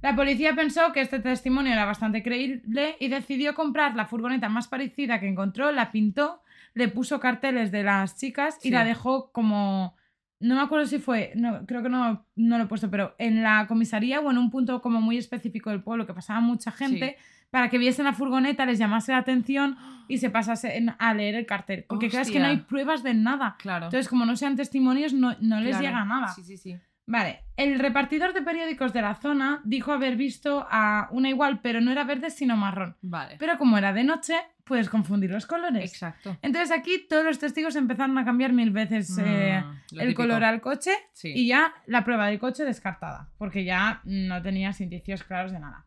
La 0.01 0.15
policía 0.15 0.55
pensó 0.55 0.91
que 0.91 1.01
este 1.01 1.19
testimonio 1.19 1.71
era 1.73 1.85
bastante 1.85 2.23
creíble 2.23 2.95
y 2.99 3.07
decidió 3.09 3.53
comprar 3.53 3.95
la 3.95 4.05
furgoneta 4.05 4.49
más 4.49 4.67
parecida 4.67 5.19
que 5.19 5.27
encontró, 5.27 5.71
la 5.71 5.91
pintó, 5.91 6.41
le 6.73 6.87
puso 6.87 7.19
carteles 7.19 7.71
de 7.71 7.83
las 7.83 8.17
chicas 8.17 8.57
y 8.59 8.69
Sí. 8.69 8.69
la 8.71 8.83
dejó 8.83 9.31
como... 9.31 9.95
No 10.41 10.55
me 10.55 10.61
acuerdo 10.61 10.85
si 10.87 10.99
fue, 10.99 11.33
no, 11.35 11.65
creo 11.65 11.83
que 11.83 11.89
no, 11.89 12.25
no 12.35 12.57
lo 12.57 12.63
he 12.63 12.67
puesto, 12.67 12.89
pero 12.89 13.13
en 13.19 13.43
la 13.43 13.67
comisaría 13.67 14.21
o 14.21 14.31
en 14.31 14.37
un 14.37 14.49
punto 14.49 14.81
como 14.81 15.01
muy 15.01 15.17
específico 15.17 15.69
del 15.69 15.83
pueblo 15.83 16.07
que 16.07 16.13
pasaba 16.13 16.39
mucha 16.39 16.71
gente, 16.71 17.17
para 17.51 17.69
que 17.69 17.77
viesen 17.77 18.05
la 18.05 18.13
furgoneta, 18.13 18.65
les 18.65 18.77
llamase 18.79 19.11
la 19.11 19.19
atención 19.19 19.77
y 20.07 20.17
se 20.17 20.29
pasasen 20.29 20.95
a 20.97 21.13
leer 21.13 21.35
el 21.35 21.45
cartel. 21.45 21.85
Porque 21.87 22.09
claro, 22.09 22.23
es 22.23 22.31
que 22.31 22.39
no 22.39 22.45
hay 22.45 22.53
Hostia. 22.55 22.67
pruebas 22.67 23.03
de 23.03 23.13
nada. 23.13 23.55
Claro. 23.59 23.85
Entonces, 23.85 24.07
como 24.07 24.25
no 24.25 24.35
sean 24.35 24.55
testimonios, 24.55 25.13
no, 25.13 25.35
no 25.39 25.59
les 25.59 25.77
Claro. 25.77 25.85
llega 25.85 26.05
nada. 26.05 26.27
Sí, 26.29 26.43
sí, 26.43 26.57
sí. 26.57 26.77
Vale, 27.11 27.43
el 27.57 27.79
repartidor 27.79 28.33
de 28.33 28.43
periódicos 28.43 28.93
de 28.93 29.01
la 29.01 29.15
zona 29.15 29.61
dijo 29.63 29.91
haber 29.91 30.15
visto 30.15 30.67
a 30.69 31.07
una 31.11 31.29
igual, 31.29 31.59
pero 31.59 31.81
no 31.81 31.89
era 31.91 32.03
verde 32.03 32.29
sino 32.29 32.55
marrón. 32.55 32.97
Vale. 33.01 33.35
Pero 33.39 33.57
como 33.57 33.79
era 33.79 33.93
de 33.93 34.03
noche, 34.03 34.35
puedes 34.63 34.89
confundir 34.89 35.31
los 35.31 35.47
colores. 35.47 35.91
Exacto. 35.91 36.37
Entonces 36.43 36.69
aquí 36.71 37.07
todos 37.09 37.25
los 37.25 37.39
testigos 37.39 37.75
empezaron 37.75 38.15
a 38.19 38.25
cambiar 38.25 38.53
mil 38.53 38.69
veces 38.69 39.17
eh, 39.19 39.63
Mm, 39.65 39.95
lo 39.95 40.01
el 40.01 40.07
típico. 40.09 40.21
color 40.21 40.43
al 40.43 40.61
coche 40.61 40.91
Sí. 41.13 41.33
y 41.35 41.47
ya 41.47 41.73
la 41.87 42.03
prueba 42.03 42.27
del 42.27 42.37
coche 42.37 42.63
descartada, 42.63 43.29
porque 43.39 43.63
ya 43.63 44.01
no 44.03 44.39
tenías 44.43 44.79
indicios 44.79 45.23
claros 45.23 45.51
de 45.51 45.59
nada. 45.59 45.85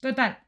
Total, 0.00 0.38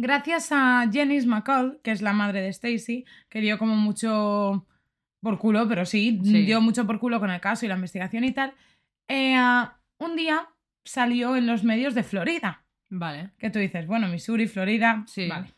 gracias 0.00 0.50
a 0.52 0.84
Janice 0.92 1.26
McCall, 1.26 1.80
que 1.82 1.90
es 1.90 2.02
la 2.02 2.12
madre 2.12 2.40
de 2.42 2.48
Stacy, 2.48 3.04
que 3.28 3.40
dio 3.40 3.58
como 3.58 3.76
mucho 3.76 4.66
por 5.20 5.38
culo, 5.38 5.66
pero 5.68 5.84
sí, 5.84 6.20
Sí. 6.24 6.44
dio 6.44 6.60
mucho 6.60 6.86
por 6.86 6.98
culo 6.98 7.20
con 7.20 7.30
el 7.30 7.40
caso 7.40 7.64
y 7.66 7.68
la 7.68 7.74
investigación 7.74 8.24
y 8.24 8.32
tal, 8.32 8.54
eh, 9.08 9.36
un 9.98 10.16
día 10.16 10.48
salió 10.84 11.36
en 11.36 11.46
los 11.46 11.64
medios 11.64 11.94
de 11.94 12.02
Florida. 12.04 12.64
Vale. 12.88 13.30
Que 13.38 13.50
tú 13.50 13.58
dices, 13.58 13.86
bueno, 13.86 14.08
Missouri, 14.08 14.46
Florida, 14.46 15.04
Sí. 15.06 15.28
vale. 15.28 15.52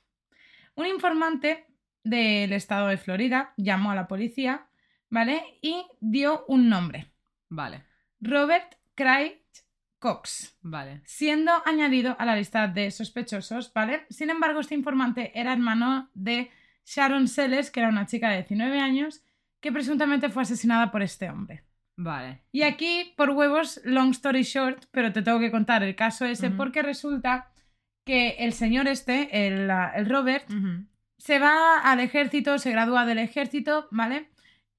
Un 0.75 0.87
informante 0.87 1.67
del 2.03 2.53
estado 2.53 2.89
de 2.89 2.97
Florida 2.97 3.53
llamó 3.57 3.91
a 3.91 3.95
la 3.95 4.09
policía, 4.09 4.67
¿vale? 5.11 5.43
Y 5.63 5.85
dio 6.01 6.45
un 6.49 6.69
nombre, 6.69 7.11
Vale. 7.51 7.85
Robert 8.21 8.77
Craig 8.95 9.40
Cox 10.01 10.57
Vale. 10.63 11.03
siendo 11.05 11.53
añadido 11.67 12.17
a 12.19 12.25
la 12.25 12.35
lista 12.35 12.67
de 12.67 12.91
sospechosos, 12.91 13.73
¿vale? 13.73 14.07
Sin 14.11 14.31
embargo, 14.31 14.61
este 14.61 14.75
informante 14.75 15.39
era 15.39 15.53
hermano 15.53 16.11
de 16.15 16.51
Sharon 16.85 17.29
Seles, 17.29 17.71
que 17.71 17.81
era 17.81 17.89
una 17.89 18.07
chica 18.07 18.31
de 18.31 18.39
19 18.39 18.81
años, 18.81 19.23
que 19.61 19.71
presuntamente 19.71 20.31
fue 20.31 20.43
asesinada 20.43 20.91
por 20.91 21.03
este 21.03 21.29
hombre. 21.31 21.65
Vale. 21.97 22.43
Y 22.51 22.63
aquí, 22.63 23.13
por 23.17 23.31
huevos, 23.31 23.81
long 23.85 24.11
story 24.11 24.43
short, 24.43 24.87
pero 24.91 25.13
te 25.13 25.21
tengo 25.21 25.39
que 25.39 25.51
contar 25.51 25.83
el 25.83 25.95
caso 25.95 26.25
ese, 26.25 26.51
porque 26.51 26.83
resulta 26.83 27.53
que 28.07 28.31
el 28.39 28.55
señor 28.55 28.89
este, 28.89 29.47
el, 29.47 29.71
el 29.71 30.09
Robert, 30.09 30.49
se 31.19 31.39
va 31.39 31.79
al 31.79 32.01
ejército, 32.01 32.59
se 32.59 32.71
gradúa 32.71 33.05
del 33.05 33.19
ejército, 33.19 33.87
¿vale? 33.91 34.31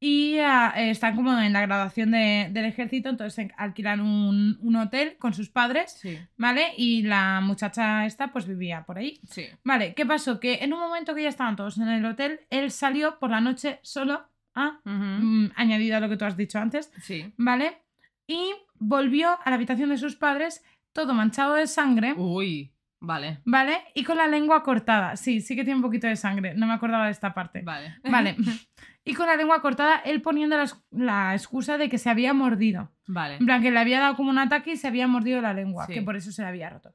Y 0.03 0.39
ah, 0.39 0.73
están 0.75 1.15
como 1.15 1.37
en 1.39 1.53
la 1.53 1.61
graduación 1.61 2.09
de- 2.11 2.49
del 2.51 2.65
ejército, 2.65 3.07
entonces 3.07 3.51
alquilan 3.55 4.01
un, 4.01 4.57
un 4.59 4.75
hotel 4.75 5.15
con 5.19 5.33
sus 5.35 5.49
padres, 5.49 5.93
Sí, 6.01 6.17
¿vale? 6.37 6.73
Y 6.75 7.03
la 7.03 7.39
muchacha 7.41 8.05
esta 8.07 8.31
pues 8.33 8.47
vivía 8.47 8.83
por 8.83 8.97
ahí. 8.97 9.19
sí. 9.29 9.45
Vale, 9.63 9.93
¿qué 9.93 10.05
pasó? 10.05 10.39
Que 10.39 10.55
en 10.63 10.73
un 10.73 10.79
momento 10.79 11.13
que 11.13 11.21
ya 11.23 11.29
estaban 11.29 11.55
todos 11.55 11.77
en 11.77 11.87
el 11.87 12.03
hotel, 12.03 12.39
él 12.49 12.71
salió 12.71 13.19
por 13.19 13.29
la 13.29 13.41
noche 13.41 13.79
solo, 13.83 14.25
¿ah? 14.55 14.79
Mm, 14.85 15.51
añadido 15.55 15.97
a 15.97 15.99
lo 15.99 16.09
que 16.09 16.17
tú 16.17 16.25
has 16.25 16.35
dicho 16.35 16.57
antes, 16.57 16.91
Sí. 17.03 17.31
¿vale? 17.37 17.77
Y 18.25 18.53
volvió 18.79 19.29
a 19.43 19.49
la 19.51 19.55
habitación 19.55 19.89
de 19.89 19.97
sus 19.99 20.15
padres, 20.15 20.63
todo 20.93 21.13
manchado 21.13 21.53
de 21.53 21.67
sangre, 21.67 22.13
Uy, 22.17 22.73
vale, 22.99 23.39
¿vale? 23.45 23.77
Y 23.93 24.03
con 24.03 24.17
la 24.17 24.27
lengua 24.27 24.63
cortada. 24.63 25.15
Sí, 25.15 25.41
sí 25.41 25.55
que 25.55 25.63
tiene 25.63 25.75
un 25.75 25.83
poquito 25.83 26.07
de 26.07 26.15
sangre, 26.15 26.55
no 26.55 26.65
me 26.65 26.73
acordaba 26.73 27.05
de 27.05 27.11
esta 27.11 27.33
parte. 27.35 27.61
vale. 27.61 27.97
Vale. 28.03 28.35
Y 29.03 29.13
con 29.15 29.25
la 29.27 29.35
lengua 29.35 29.61
cortada, 29.61 29.95
él 30.05 30.21
poniendo 30.21 30.55
la, 30.57 30.63
ex- 30.63 30.83
la 30.91 31.33
excusa 31.33 31.77
de 31.77 31.89
que 31.89 31.97
se 31.97 32.09
había 32.09 32.33
mordido. 32.33 32.91
Vale. 33.07 33.37
En 33.37 33.45
plan, 33.45 33.61
que 33.61 33.71
le 33.71 33.79
había 33.79 33.99
dado 33.99 34.15
como 34.15 34.29
un 34.29 34.37
ataque 34.37 34.73
y 34.73 34.77
se 34.77 34.87
había 34.87 35.07
mordido 35.07 35.41
la 35.41 35.53
lengua, 35.53 35.87
Sí. 35.87 35.93
que 35.95 36.01
por 36.03 36.15
eso 36.15 36.31
se 36.31 36.43
le 36.43 36.47
había 36.49 36.69
roto. 36.69 36.93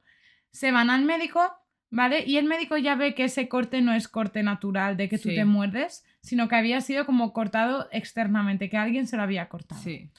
Se 0.51 0.71
van 0.71 0.89
al 0.89 1.03
médico, 1.03 1.41
¿vale? 1.89 2.23
Y 2.25 2.37
el 2.37 2.45
médico 2.45 2.77
ya 2.77 2.95
ve 2.95 3.13
que 3.13 3.25
ese 3.25 3.49
corte 3.49 3.81
no 3.81 3.93
es 3.93 4.07
corte 4.07 4.41
natural 4.41 4.95
de 4.95 5.09
que 5.09 5.17
tú 5.17 5.29
Sí. 5.29 5.35
te 5.35 5.43
muerdes, 5.45 6.05
sino 6.21 6.47
que 6.47 6.55
había 6.55 6.79
sido 6.79 7.05
como 7.05 7.33
cortado 7.33 7.89
externamente, 7.91 8.69
que 8.69 8.77
alguien 8.77 9.05
se 9.05 9.17
lo 9.17 9.23
había 9.23 9.49
cortado. 9.49 9.81
Sí. 9.81 10.09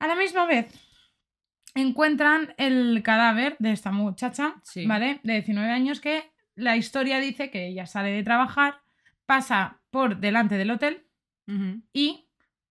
A 0.00 0.06
la 0.06 0.16
misma 0.16 0.44
vez, 0.44 0.70
encuentran 1.74 2.54
el 2.58 3.02
cadáver 3.02 3.56
de 3.58 3.72
esta 3.72 3.90
muchacha, 3.90 4.54
Sí. 4.62 4.86
¿vale? 4.86 5.20
De 5.22 5.32
19 5.34 5.70
años, 5.72 6.00
que 6.00 6.30
la 6.54 6.76
historia 6.76 7.18
dice 7.18 7.50
que 7.50 7.66
ella 7.68 7.86
sale 7.86 8.10
de 8.10 8.22
trabajar, 8.22 8.80
pasa 9.26 9.80
por 9.90 10.18
delante 10.18 10.56
del 10.56 10.70
hotel 10.70 11.06
y 11.92 12.26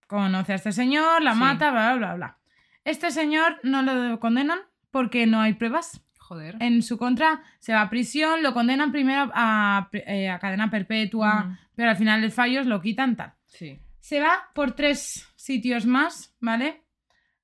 conoce 0.07 0.53
a 0.53 0.55
este 0.55 0.71
señor, 0.71 1.21
la 1.21 1.33
Sí. 1.33 1.39
mata, 1.39 1.71
bla, 1.71 1.95
bla, 1.95 2.15
bla. 2.15 2.37
Este 2.85 3.11
señor 3.11 3.59
no 3.63 3.81
lo 3.81 4.19
condenan 4.19 4.59
porque 4.91 5.25
no 5.25 5.41
hay 5.41 5.53
pruebas. 5.53 6.01
Joder. 6.17 6.55
En 6.59 6.81
su 6.83 6.97
contra 6.97 7.41
se 7.59 7.73
va 7.73 7.81
a 7.81 7.89
prisión, 7.89 8.43
lo 8.43 8.53
condenan 8.53 8.91
primero 8.91 9.29
a, 9.33 9.89
eh, 9.93 10.29
a 10.29 10.39
cadena 10.39 10.69
perpetua, 10.69 11.59
pero 11.75 11.89
al 11.91 11.97
final 11.97 12.23
el 12.23 12.31
fallos 12.31 12.65
lo 12.65 12.81
quitan 12.81 13.15
tal. 13.15 13.33
Sí. 13.45 13.79
Se 13.99 14.19
va 14.19 14.49
por 14.55 14.71
tres 14.73 15.27
sitios 15.35 15.85
más, 15.85 16.35
¿vale? 16.39 16.81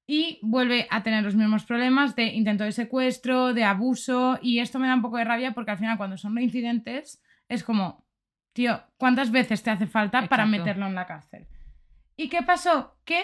Y 0.07 0.39
vuelve 0.41 0.87
a 0.89 1.03
tener 1.03 1.23
los 1.23 1.35
mismos 1.35 1.65
problemas 1.65 2.15
de 2.15 2.25
intento 2.33 2.63
de 2.63 2.71
secuestro, 2.71 3.53
de 3.53 3.63
abuso, 3.63 4.39
y 4.41 4.59
esto 4.59 4.79
me 4.79 4.87
da 4.87 4.95
un 4.95 5.01
poco 5.01 5.17
de 5.17 5.25
rabia 5.25 5.53
porque 5.53 5.71
al 5.71 5.77
final 5.77 5.97
cuando 5.97 6.17
son 6.17 6.35
reincidentes 6.35 7.21
es 7.47 7.63
como, 7.63 8.05
tío, 8.59 8.83
¿cuántas 8.97 9.31
veces 9.31 9.63
te 9.63 9.69
hace 9.69 9.87
falta 9.87 10.27
para 10.27 10.45
meterlo 10.45 10.85
en 10.85 10.93
la 10.93 11.05
cárcel? 11.05 11.47
¿Y 12.17 12.27
qué 12.27 12.43
pasó? 12.43 12.97
Que 13.05 13.23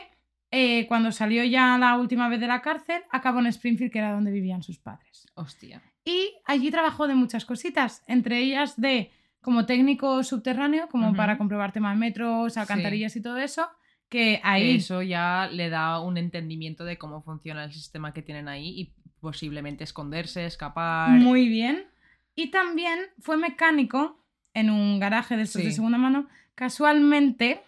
eh, 0.50 0.88
cuando 0.88 1.12
salió 1.12 1.44
ya 1.44 1.78
la 1.78 1.98
última 1.98 2.30
vez 2.30 2.40
de 2.40 2.48
la 2.48 2.62
cárcel, 2.62 3.02
acabó 3.12 3.40
en 3.40 3.48
Springfield, 3.48 3.92
que 3.92 4.00
era 4.00 4.14
donde 4.14 4.32
vivían 4.32 4.64
sus 4.64 4.80
padres. 4.80 5.28
Hostia. 5.36 5.82
Y 6.06 6.36
allí 6.46 6.72
trabajó 6.72 7.06
de 7.10 7.16
muchas 7.16 7.44
cositas, 7.44 8.02
entre 8.08 8.40
ellas 8.40 8.80
de 8.80 9.12
como 9.42 9.66
técnico 9.66 10.24
subterráneo, 10.24 10.88
como 10.88 11.14
para 11.14 11.38
comprobar 11.38 11.74
temas 11.74 11.96
de 11.96 12.00
metros, 12.00 12.56
alcantarillas 12.56 13.14
y 13.18 13.22
todo 13.22 13.38
eso, 13.38 13.68
que 14.08 14.40
ahí... 14.42 14.78
Eso 14.78 15.02
ya 15.02 15.50
le 15.52 15.70
da 15.70 16.00
un 16.00 16.18
entendimiento 16.18 16.86
de 16.86 16.98
cómo 16.98 17.22
funciona 17.22 17.66
el 17.66 17.74
sistema 17.74 18.14
que 18.14 18.22
tienen 18.22 18.48
ahí 18.48 18.70
y 18.70 18.94
posiblemente 19.20 19.84
esconderse, 19.84 20.46
escapar. 20.46 21.10
Muy 21.10 21.50
bien. 21.50 21.90
Y 22.36 22.52
también 22.52 23.00
fue 23.20 23.36
mecánico 23.36 24.25
en 24.56 24.72
un 24.72 25.00
garaje 25.00 25.38
de 25.38 25.44
estos 25.44 25.64
de 25.64 25.72
segunda 25.72 26.00
mano, 26.00 26.28
casualmente, 26.56 27.62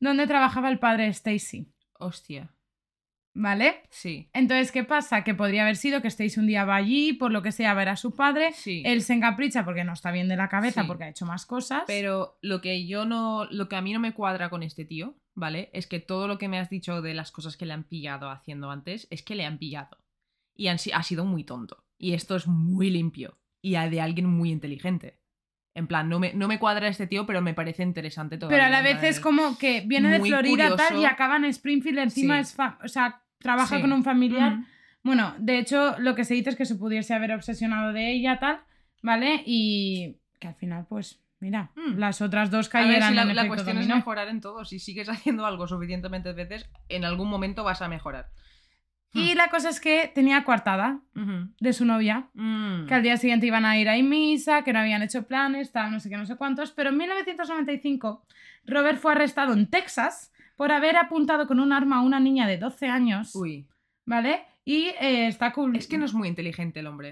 donde 0.00 0.26
trabajaba 0.26 0.70
el 0.70 0.78
padre 0.78 1.08
Stacy. 1.08 1.66
Hostia. 1.98 2.50
¿Vale? 3.32 3.82
Sí. 3.90 4.28
Entonces, 4.32 4.72
¿qué 4.72 4.82
pasa? 4.82 5.22
Que 5.22 5.34
podría 5.34 5.62
haber 5.62 5.76
sido 5.76 6.02
que 6.02 6.08
Stacy 6.08 6.40
un 6.40 6.48
día 6.48 6.64
va 6.64 6.74
allí, 6.74 7.12
por 7.12 7.30
lo 7.30 7.42
que 7.42 7.52
sea, 7.52 7.70
a 7.70 7.74
ver 7.74 7.88
a 7.88 7.96
su 7.96 8.16
padre. 8.16 8.52
Sí. 8.52 8.82
Él 8.84 9.02
se 9.02 9.12
encapricha 9.12 9.64
porque 9.64 9.84
no 9.84 9.92
está 9.92 10.10
bien 10.10 10.26
de 10.28 10.36
la 10.36 10.48
cabeza, 10.48 10.82
Sí. 10.82 10.88
porque 10.88 11.04
ha 11.04 11.08
hecho 11.10 11.26
más 11.26 11.46
cosas. 11.46 11.84
Pero 11.86 12.38
lo 12.42 12.60
que 12.60 12.86
yo 12.86 13.04
no. 13.04 13.44
Lo 13.50 13.68
que 13.68 13.76
a 13.76 13.82
mí 13.82 13.92
no 13.92 14.00
me 14.00 14.14
cuadra 14.14 14.50
con 14.50 14.64
este 14.64 14.84
tío, 14.84 15.16
¿vale? 15.36 15.70
Es 15.72 15.86
que 15.86 16.00
todo 16.00 16.26
lo 16.26 16.38
que 16.38 16.48
me 16.48 16.58
has 16.58 16.70
dicho 16.70 17.02
de 17.02 17.14
las 17.14 17.30
cosas 17.30 17.56
que 17.56 17.66
le 17.66 17.72
han 17.72 17.84
pillado 17.84 18.30
haciendo 18.30 18.70
antes, 18.70 19.06
es 19.10 19.22
que 19.22 19.36
le 19.36 19.44
han 19.44 19.58
pillado. 19.58 19.98
Y 20.56 20.66
han 20.66 20.78
ha 20.92 21.02
sido 21.04 21.24
muy 21.24 21.44
tonto. 21.44 21.84
Y 21.98 22.14
esto 22.14 22.34
es 22.34 22.48
muy 22.48 22.90
limpio. 22.90 23.38
Y 23.62 23.72
de 23.72 24.00
alguien 24.00 24.26
muy 24.26 24.50
inteligente. 24.50 25.19
En 25.74 25.86
plan, 25.86 26.08
no 26.08 26.18
me, 26.18 26.32
no 26.34 26.48
me 26.48 26.58
cuadra 26.58 26.88
este 26.88 27.06
tío, 27.06 27.26
pero 27.26 27.40
me 27.42 27.54
parece 27.54 27.82
interesante 27.84 28.38
todo. 28.38 28.50
Pero 28.50 28.64
a 28.64 28.68
la 28.68 28.82
vez 28.82 29.02
es 29.04 29.20
como 29.20 29.56
que 29.56 29.82
viene 29.86 30.10
de 30.10 30.20
Florida 30.20 30.74
tal 30.76 30.98
y 30.98 31.04
acaba 31.04 31.36
en 31.36 31.44
Springfield, 31.44 31.98
encima 31.98 32.42
Sí. 32.42 32.54
es 32.58 32.58
o 32.84 32.88
sea, 32.88 33.22
trabaja 33.38 33.76
Sí. 33.76 33.80
con 33.80 33.92
un 33.92 34.02
familiar. 34.02 34.58
Bueno, 35.02 35.34
de 35.38 35.58
hecho, 35.58 35.96
lo 35.98 36.14
que 36.14 36.24
se 36.24 36.34
dice 36.34 36.50
es 36.50 36.56
que 36.56 36.66
se 36.66 36.74
pudiese 36.74 37.14
haber 37.14 37.32
obsesionado 37.32 37.92
de 37.92 38.10
ella, 38.12 38.38
tal, 38.40 38.60
¿vale? 39.02 39.42
Y 39.46 40.16
que 40.40 40.48
al 40.48 40.56
final, 40.56 40.86
pues, 40.88 41.22
mira, 41.38 41.70
Mm. 41.76 41.98
las 41.98 42.20
otras 42.20 42.50
dos 42.50 42.68
cayeran 42.68 43.10
si 43.10 43.14
la, 43.14 43.22
en 43.22 43.34
la 43.36 43.46
cuestión 43.48 43.78
es 43.78 43.86
mejorar 43.86 44.28
en 44.28 44.40
todo. 44.40 44.64
Si 44.64 44.78
sigues 44.78 45.08
haciendo 45.08 45.46
algo 45.46 45.66
suficientemente 45.68 46.32
veces, 46.32 46.68
en 46.88 47.04
algún 47.04 47.30
momento 47.30 47.62
vas 47.64 47.80
a 47.80 47.88
mejorar. 47.88 48.26
Y 49.12 49.34
la 49.34 49.48
cosa 49.48 49.70
es 49.70 49.80
que 49.80 50.10
tenía 50.14 50.44
coartada 50.44 51.00
de 51.14 51.72
su 51.72 51.84
novia, 51.84 52.28
Mm. 52.34 52.86
que 52.86 52.94
al 52.94 53.02
día 53.02 53.16
siguiente 53.16 53.46
iban 53.46 53.64
a 53.64 53.76
ir 53.78 53.88
a 53.88 53.96
misa, 53.96 54.62
que 54.62 54.72
no 54.72 54.78
habían 54.78 55.02
hecho 55.02 55.26
planes, 55.26 55.72
tal, 55.72 55.90
no 55.90 55.98
sé 56.00 56.08
qué, 56.08 56.16
no 56.16 56.26
sé 56.26 56.36
cuántos, 56.36 56.70
pero 56.70 56.90
en 56.90 56.96
1995 56.98 58.24
Robert 58.66 58.98
fue 58.98 59.12
arrestado 59.12 59.52
en 59.52 59.68
Texas 59.68 60.32
por 60.56 60.72
haber 60.72 60.96
apuntado 60.96 61.46
con 61.46 61.58
un 61.60 61.72
arma 61.72 61.96
a 61.96 62.02
una 62.02 62.20
niña 62.20 62.46
de 62.46 62.58
12 62.58 62.86
años, 62.88 63.34
Uy. 63.34 63.66
¿vale? 64.06 64.44
Y 64.64 64.88
eh, 65.00 65.26
está 65.26 65.52
cul- 65.52 65.76
Es 65.76 65.86
que 65.88 65.98
no 65.98 66.04
es 66.04 66.14
muy 66.14 66.28
inteligente 66.28 66.80
el 66.80 66.86
hombre. 66.86 67.10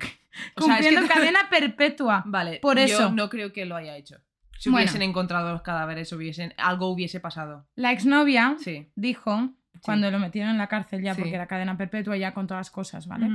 O 0.56 0.62
sea, 0.62 0.78
es 0.78 0.86
cumpliendo 0.86 1.00
que- 1.02 1.08
cadena 1.14 1.40
perpetua. 1.50 2.22
Vale, 2.26 2.58
Por 2.60 2.76
yo 2.76 2.82
eso. 2.84 3.10
no 3.12 3.28
creo 3.28 3.52
que 3.52 3.64
lo 3.64 3.74
haya 3.74 3.96
hecho. 3.96 4.18
Si 4.58 4.68
Bueno. 4.70 4.84
hubiesen 4.84 5.02
encontrado 5.02 5.52
los 5.52 5.62
cadáveres, 5.62 6.12
hubiesen, 6.12 6.52
algo 6.58 6.88
hubiese 6.88 7.20
pasado. 7.20 7.66
La 7.74 7.90
exnovia 7.92 8.56
Sí. 8.58 8.88
dijo, 8.96 9.50
cuando 9.82 10.10
lo 10.10 10.18
metieron 10.18 10.50
en 10.52 10.58
la 10.58 10.66
cárcel 10.68 11.02
ya, 11.02 11.14
porque 11.14 11.34
era 11.34 11.46
cadena 11.46 11.76
perpetua 11.76 12.16
ya 12.16 12.34
con 12.34 12.46
todas 12.46 12.60
las 12.60 12.70
cosas, 12.70 13.06
¿vale? 13.06 13.28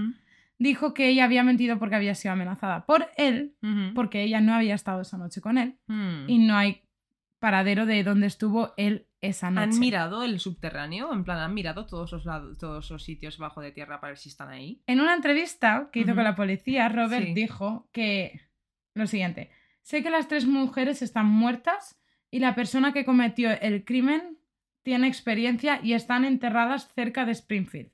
Dijo 0.59 0.93
que 0.93 1.07
ella 1.09 1.25
había 1.25 1.43
mentido 1.43 1.79
porque 1.79 1.95
había 1.95 2.15
sido 2.15 2.33
amenazada 2.33 2.85
por 2.85 3.07
él, 3.17 3.55
porque 3.95 4.23
ella 4.23 4.39
no 4.41 4.53
había 4.53 4.75
estado 4.75 5.01
esa 5.01 5.17
noche 5.17 5.41
con 5.41 5.57
él, 5.57 5.77
Mm. 5.87 6.25
y 6.29 6.37
no 6.39 6.55
hay 6.55 6.81
paradero 7.39 7.85
de 7.85 8.03
dónde 8.03 8.27
estuvo 8.27 8.73
él 8.77 9.07
esa 9.19 9.51
noche. 9.51 9.71
¿Han 9.73 9.79
mirado 9.79 10.23
el 10.23 10.39
subterráneo? 10.39 11.11
En 11.11 11.23
plan, 11.25 11.39
¿han 11.39 11.53
mirado 11.53 11.85
todos 11.85 12.11
los, 12.13 12.23
lados, 12.25 12.57
todos 12.57 12.89
los 12.89 13.03
sitios 13.03 13.37
bajo 13.37 13.59
de 13.61 13.71
tierra 13.71 13.99
para 13.99 14.11
ver 14.11 14.17
si 14.17 14.29
están 14.29 14.49
ahí? 14.49 14.81
En 14.87 15.01
una 15.01 15.13
entrevista 15.13 15.89
que 15.91 16.01
hizo 16.01 16.15
con 16.15 16.23
la 16.23 16.35
policía, 16.35 16.87
Robert 16.87 17.25
Sí. 17.27 17.33
dijo 17.33 17.89
que 17.91 18.39
lo 18.93 19.07
siguiente, 19.07 19.49
sé 19.81 20.03
que 20.03 20.09
las 20.09 20.27
tres 20.29 20.45
mujeres 20.45 21.01
están 21.01 21.25
muertas 21.25 21.99
y 22.31 22.39
la 22.39 22.55
persona 22.55 22.93
que 22.93 23.03
cometió 23.05 23.51
el 23.59 23.83
crimen 23.83 24.37
tiene 24.84 25.07
experiencia 25.07 25.79
y 25.81 25.93
están 25.93 26.25
enterradas 26.25 26.89
cerca 26.93 27.25
de 27.25 27.31
Springfield. 27.31 27.89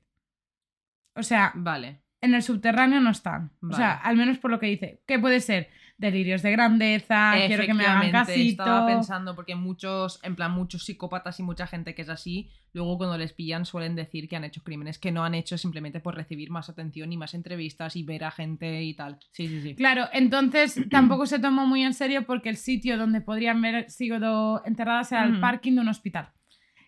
O 1.14 1.22
sea, 1.22 1.52
Vale. 1.54 2.02
en 2.20 2.34
el 2.34 2.42
subterráneo 2.42 3.00
no 3.00 3.10
están. 3.10 3.52
O 3.62 3.72
sea, 3.72 3.94
al 3.94 4.16
menos 4.16 4.38
por 4.38 4.50
lo 4.50 4.58
que 4.58 4.66
dice. 4.66 5.02
¿Qué 5.06 5.18
puede 5.18 5.40
ser? 5.40 5.70
Delirios 5.98 6.40
de 6.40 6.50
grandeza, 6.52 7.34
quiero 7.46 7.66
que 7.66 7.74
me 7.74 7.84
hagan 7.84 8.10
casito. 8.10 8.62
Estaba 8.62 8.86
pensando 8.86 9.36
porque 9.36 9.54
muchos, 9.54 10.18
en 10.22 10.34
plan, 10.34 10.50
muchos 10.50 10.84
psicópatas 10.84 11.38
y 11.40 11.42
mucha 11.42 11.66
gente 11.66 11.94
que 11.94 12.00
es 12.00 12.08
así, 12.08 12.48
luego 12.72 12.96
cuando 12.96 13.18
les 13.18 13.34
pillan 13.34 13.66
suelen 13.66 13.96
decir 13.96 14.26
que 14.26 14.34
han 14.34 14.44
hecho 14.44 14.62
crímenes 14.62 14.98
que 14.98 15.12
no 15.12 15.24
han 15.24 15.34
hecho 15.34 15.58
simplemente 15.58 16.00
por 16.00 16.14
recibir 16.14 16.50
más 16.50 16.70
atención 16.70 17.12
y 17.12 17.18
más 17.18 17.34
entrevistas 17.34 17.96
y 17.96 18.02
ver 18.02 18.24
a 18.24 18.30
gente 18.30 18.82
y 18.82 18.94
tal. 18.94 19.18
Sí, 19.32 19.46
sí, 19.46 19.60
sí. 19.60 19.74
Claro, 19.74 20.08
entonces 20.14 20.80
tampoco 20.90 21.26
se 21.26 21.38
tomó 21.38 21.66
muy 21.66 21.82
en 21.82 21.92
serio 21.92 22.24
porque 22.24 22.48
el 22.48 22.56
sitio 22.56 22.96
donde 22.96 23.20
podrían 23.20 23.58
haber 23.58 23.90
sido 23.90 24.64
enterradas 24.64 25.12
era 25.12 25.24
el 25.24 25.38
parking 25.38 25.74
de 25.74 25.80
un 25.82 25.88
hospital. 25.88 26.30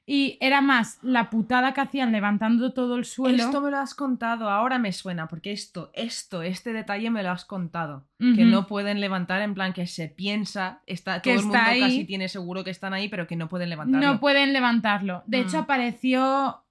Y 0.04 0.36
era 0.40 0.60
más 0.60 0.98
la 1.02 1.30
putada 1.30 1.72
que 1.74 1.80
hacían 1.80 2.10
levantando 2.10 2.72
todo 2.72 2.96
el 2.96 3.04
suelo. 3.04 3.42
Esto 3.44 3.60
me 3.60 3.70
lo 3.70 3.78
has 3.78 3.94
contado, 3.94 4.50
ahora 4.50 4.78
me 4.78 4.92
suena, 4.92 5.28
porque 5.28 5.52
esto, 5.52 5.90
esto, 5.94 6.42
este 6.42 6.72
detalle 6.72 7.08
me 7.10 7.22
lo 7.22 7.30
has 7.30 7.44
contado. 7.44 8.06
Que 8.18 8.44
no 8.44 8.66
pueden 8.66 9.00
levantar, 9.00 9.42
en 9.42 9.54
plan 9.54 9.72
que 9.72 9.86
se 9.86 10.08
piensa, 10.08 10.80
está, 10.86 11.22
Que 11.22 11.30
todo 11.30 11.40
el 11.40 11.46
mundo 11.46 11.58
está 11.58 11.70
ahí. 11.70 11.80
casi 11.80 12.04
tiene 12.04 12.28
seguro 12.28 12.62
que 12.64 12.70
están 12.70 12.94
ahí, 12.94 13.08
pero 13.08 13.26
que 13.26 13.36
no 13.36 13.48
pueden 13.48 13.68
levantarlo. 13.70 14.06
No 14.14 14.20
pueden 14.20 14.52
levantarlo. 14.52 15.22
De 15.26 15.40
hecho, 15.40 15.58
Mm. 15.58 15.60
apareció. 15.62 16.64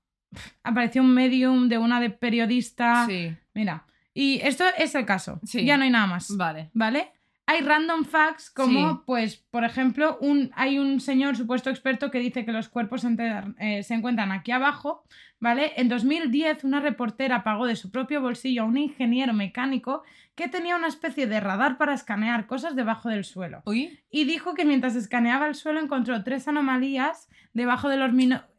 Apareció 0.63 1.01
un 1.01 1.13
medium 1.13 1.67
de 1.69 1.77
una 1.77 1.99
de 1.99 2.09
periodista. 2.09 3.05
Sí, 3.07 3.35
Mira. 3.53 3.85
Y 4.13 4.39
esto 4.43 4.63
es 4.77 4.93
el 4.95 5.05
caso. 5.05 5.39
Sí. 5.43 5.63
Ya 5.65 5.77
no 5.77 5.83
hay 5.83 5.89
nada 5.89 6.07
más. 6.07 6.35
vale. 6.35 6.69
¿Vale? 6.73 7.11
Hay 7.47 7.61
random 7.61 8.05
facts 8.05 8.49
como, 8.49 8.89
Sí. 8.93 8.99
pues, 9.05 9.37
por 9.51 9.63
ejemplo, 9.65 10.17
un, 10.21 10.51
hay 10.55 10.79
un 10.79 10.99
señor 11.01 11.35
supuesto 11.35 11.69
experto 11.69 12.09
que 12.11 12.19
dice 12.19 12.45
que 12.45 12.51
los 12.51 12.69
cuerpos 12.69 13.01
se, 13.01 13.07
enter- 13.09 13.55
eh, 13.59 13.83
se 13.83 13.93
encuentran 13.93 14.31
aquí 14.31 14.51
abajo, 14.51 15.03
¿vale? 15.39 15.73
En 15.75 15.89
2010 15.89 16.63
una 16.63 16.79
reportera 16.79 17.43
pagó 17.43 17.65
de 17.65 17.75
su 17.75 17.91
propio 17.91 18.21
bolsillo 18.21 18.61
a 18.61 18.65
un 18.65 18.77
ingeniero 18.77 19.33
mecánico 19.33 20.03
que 20.35 20.47
tenía 20.47 20.77
una 20.77 20.87
especie 20.87 21.27
de 21.27 21.39
radar 21.41 21.77
para 21.77 21.93
escanear 21.93 22.47
cosas 22.47 22.75
debajo 22.75 23.09
del 23.09 23.25
suelo. 23.25 23.61
Uy, 23.65 23.99
Y 24.09 24.23
dijo 24.23 24.53
que 24.53 24.63
mientras 24.63 24.95
escaneaba 24.95 25.47
el 25.47 25.55
suelo 25.55 25.81
encontró 25.81 26.23
tres 26.23 26.47
anomalías 26.47 27.27
debajo 27.53 27.89
del 27.89 28.01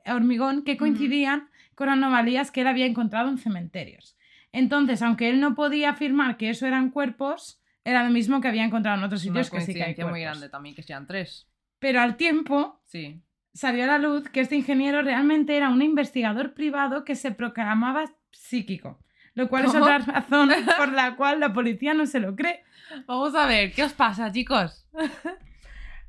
hormigón 0.07 0.63
que 0.65 0.77
coincidían 0.77 1.49
con 1.75 1.89
anomalías 1.89 2.51
que 2.51 2.61
él 2.61 2.67
había 2.67 2.87
encontrado 2.87 3.31
en 3.31 3.39
cementerios. 3.39 4.17
Entonces, 4.53 5.01
aunque 5.01 5.31
él 5.31 5.41
no 5.41 5.55
podía 5.55 5.91
afirmar 5.91 6.37
que 6.37 6.51
eso 6.51 6.67
eran 6.67 6.91
cuerpos, 6.91 7.62
era 7.85 8.05
lo 8.05 8.11
mismo 8.11 8.41
que 8.41 8.49
había 8.49 8.65
encontrado 8.65 8.99
en 8.99 9.05
otros 9.05 9.23
es 9.23 9.31
una 9.31 9.43
sitios 9.45 9.61
que 9.61 9.67
sí 9.73 9.75
que 9.79 9.83
hay 9.83 10.11
muy 10.11 10.21
grande 10.21 10.49
también 10.49 10.75
que 10.75 10.83
sean 10.83 11.07
tres. 11.07 11.49
Pero 11.79 12.01
al 12.01 12.17
tiempo 12.17 12.81
Sí. 12.87 13.21
salió 13.53 13.85
a 13.85 13.87
la 13.87 13.99
luz 13.99 14.29
que 14.29 14.41
este 14.41 14.57
ingeniero 14.57 15.03
realmente 15.03 15.57
era 15.57 15.69
un 15.69 15.83
investigador 15.83 16.55
privado 16.55 17.05
que 17.05 17.15
se 17.17 17.33
proclamaba 17.33 18.05
psíquico, 18.31 18.99
lo 19.35 19.49
cual 19.49 19.65
es 19.65 19.73
¿Cómo? 19.73 19.85
otra 19.85 19.99
razón 19.99 20.51
por 20.79 20.93
la 20.93 21.17
cual 21.17 21.41
la 21.41 21.53
policía 21.53 21.93
no 21.95 22.07
se 22.07 22.21
lo 22.21 22.37
cree. 22.37 22.63
Vamos 23.07 23.35
a 23.35 23.47
ver, 23.47 23.73
¿qué 23.73 23.83
os 23.85 23.93
pasa, 23.93 24.31
chicos? 24.31 24.87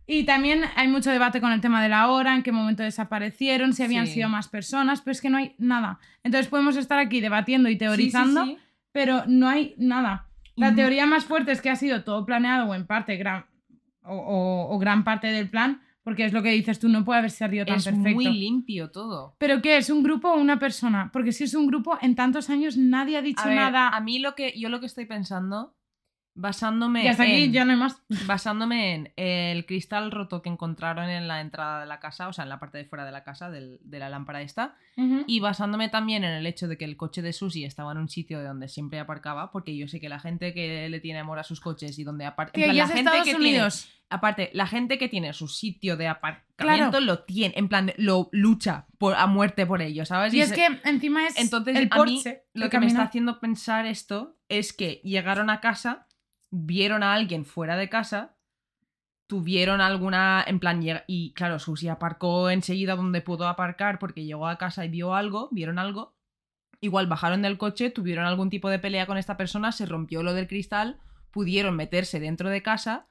Y 0.05 0.25
también 0.25 0.63
hay 0.75 0.89
mucho 0.89 1.09
debate 1.11 1.39
con 1.39 1.53
el 1.53 1.61
tema 1.61 1.81
de 1.81 1.87
la 1.87 2.09
hora, 2.09 2.35
en 2.35 2.43
qué 2.43 2.51
momento 2.51 2.83
desaparecieron, 2.83 3.71
si 3.73 3.83
habían 3.83 4.05
Sí. 4.05 4.15
sido 4.15 4.27
más 4.27 4.49
personas, 4.49 5.01
pero 5.01 5.13
es 5.13 5.21
que 5.21 5.29
no 5.29 5.37
hay 5.37 5.55
nada. 5.57 5.99
Entonces 6.23 6.49
podemos 6.49 6.75
estar 6.75 6.99
aquí 6.99 7.21
debatiendo 7.21 7.69
y 7.69 7.77
teorizando, 7.77 8.43
Sí, 8.43 8.49
sí, 8.51 8.55
sí. 8.57 8.61
pero 8.91 9.23
no 9.27 9.47
hay 9.47 9.75
nada. 9.77 10.27
La 10.55 10.75
teoría 10.75 11.05
más 11.05 11.25
fuerte 11.25 11.51
es 11.51 11.61
que 11.61 11.69
ha 11.69 11.75
sido 11.75 12.03
todo 12.03 12.25
planeado 12.25 12.69
o 12.69 12.75
en 12.75 12.85
parte 12.85 13.17
gran, 13.17 13.45
o, 14.03 14.15
o- 14.15 14.75
o 14.75 14.79
gran 14.79 15.03
parte 15.03 15.27
del 15.27 15.49
plan, 15.49 15.81
porque 16.03 16.25
es 16.25 16.33
lo 16.33 16.43
que 16.43 16.49
dices 16.51 16.79
tú, 16.79 16.89
no 16.89 17.03
puede 17.05 17.19
haber 17.19 17.31
salido 17.31 17.65
tan 17.65 17.77
Es 17.77 17.85
perfecto. 17.85 18.09
muy 18.11 18.25
limpio 18.25 18.91
todo. 18.91 19.35
¿Pero 19.39 19.61
qué? 19.61 19.77
¿Es 19.77 19.89
un 19.89 20.03
grupo 20.03 20.29
o 20.29 20.39
una 20.39 20.59
persona? 20.59 21.09
Porque 21.13 21.31
si 21.31 21.45
es 21.45 21.53
un 21.55 21.65
grupo, 21.67 21.97
en 22.01 22.15
tantos 22.15 22.49
años 22.49 22.75
nadie 22.77 23.17
ha 23.17 23.21
dicho 23.21 23.41
A 23.43 23.47
ver, 23.47 23.55
nada. 23.55 23.89
a 23.89 23.99
mí 24.01 24.19
lo 24.19 24.35
que 24.35 24.53
yo 24.59 24.69
lo 24.69 24.79
que 24.79 24.85
estoy 24.87 25.05
pensando 25.05 25.73
basándome 26.35 27.03
y 27.03 27.07
hasta 27.07 27.23
aquí 27.23 27.51
ya 27.51 27.63
no 27.65 27.71
hay 27.73 27.77
más. 27.77 28.01
basándome 28.27 28.93
en 28.95 29.13
el 29.15 29.65
cristal 29.65 30.11
roto 30.11 30.41
que 30.41 30.49
encontraron 30.49 31.09
en 31.09 31.27
la 31.27 31.41
entrada 31.41 31.81
de 31.81 31.85
la 31.85 31.99
casa, 31.99 32.27
o 32.27 32.33
sea, 32.33 32.43
en 32.43 32.49
la 32.49 32.59
parte 32.59 32.77
de 32.77 32.85
fuera 32.85 33.05
de 33.05 33.11
la 33.11 33.23
casa 33.23 33.49
del- 33.51 33.79
de 33.83 33.99
la 33.99 34.09
lámpara 34.09 34.41
esta, 34.41 34.75
y 35.27 35.39
basándome 35.39 35.89
también 35.89 36.23
en 36.23 36.33
el 36.33 36.45
hecho 36.45 36.67
de 36.67 36.77
que 36.77 36.85
el 36.85 36.97
coche 36.97 37.21
de 37.21 37.33
Susi 37.33 37.63
estaba 37.65 37.91
en 37.93 37.97
un 37.97 38.09
sitio 38.09 38.39
de 38.39 38.45
donde 38.45 38.67
siempre 38.67 38.99
aparcaba, 38.99 39.51
porque 39.51 39.75
yo 39.75 39.87
sé 39.87 39.99
que 39.99 40.07
la 40.09 40.19
gente 40.19 40.53
que 40.53 40.87
le 40.89 40.99
tiene 40.99 41.19
amor 41.19 41.39
a 41.39 41.43
sus 41.43 41.59
coches 41.59 41.97
y 41.97 42.03
donde 42.03 42.25
aparca, 42.25 42.51
Que 42.53 42.73
ya 42.73 42.83
es 42.85 42.91
Estados 42.91 43.33
Unidos. 43.33 43.89
aparte, 44.09 44.51
la 44.53 44.67
gente 44.67 44.97
que 44.99 45.09
tiene 45.09 45.33
su 45.33 45.47
sitio 45.47 45.97
de 45.97 46.07
aparcamiento 46.07 46.91
Claro. 46.91 46.99
lo 46.99 47.19
tiene, 47.23 47.55
en 47.57 47.67
plan, 47.69 47.91
lo 47.97 48.29
lucha 48.31 48.85
por, 48.99 49.15
a 49.15 49.25
muerte 49.25 49.65
por 49.65 49.81
ello, 49.81 50.05
¿sabes? 50.05 50.33
Y 50.33 50.41
es 50.41 50.49
se- 50.49 50.55
que 50.55 50.67
encima 50.85 51.25
es 51.27 51.37
entonces, 51.37 51.75
el 51.75 51.87
a 51.91 52.03
mí, 52.03 52.13
Porsche. 52.15 52.43
lo 52.53 52.69
que 52.69 52.79
me 52.79 52.85
está 52.85 53.03
haciendo 53.03 53.39
pensar 53.39 53.85
esto 53.87 54.37
es 54.49 54.73
que 54.73 55.01
llegaron 55.03 55.49
a 55.49 55.59
casa, 55.59 56.05
vieron 56.55 57.01
a 57.01 57.15
alguien 57.15 57.45
fuera 57.45 57.75
de 57.77 57.89
casa, 57.89 58.35
tuvieron 59.25 59.81
alguna, 59.81 60.43
en 60.45 60.59
plan, 60.59 60.81
y 61.07 61.33
claro, 61.33 61.57
Susi 61.57 61.87
aparcó 61.87 62.51
enseguida 62.51 62.95
donde 62.95 63.21
pudo 63.21 63.47
aparcar 63.47 63.97
porque 63.97 64.23
llegó 64.23 64.47
a 64.47 64.59
casa 64.59 64.85
y 64.85 64.89
vio 64.89 65.15
algo, 65.15 65.49
vieron 65.51 65.79
algo, 65.79 66.13
igual 66.79 67.07
bajaron 67.07 67.41
del 67.41 67.57
coche, 67.57 67.89
tuvieron 67.89 68.25
algún 68.25 68.51
tipo 68.51 68.69
de 68.69 68.77
pelea 68.77 69.07
con 69.07 69.17
esta 69.17 69.35
persona, 69.35 69.71
se 69.71 69.87
rompió 69.87 70.21
lo 70.21 70.35
del 70.35 70.47
cristal, 70.47 70.99
pudieron 71.31 71.75
meterse 71.75 72.19
dentro 72.19 72.49
de 72.49 72.61
casa. 72.61 73.07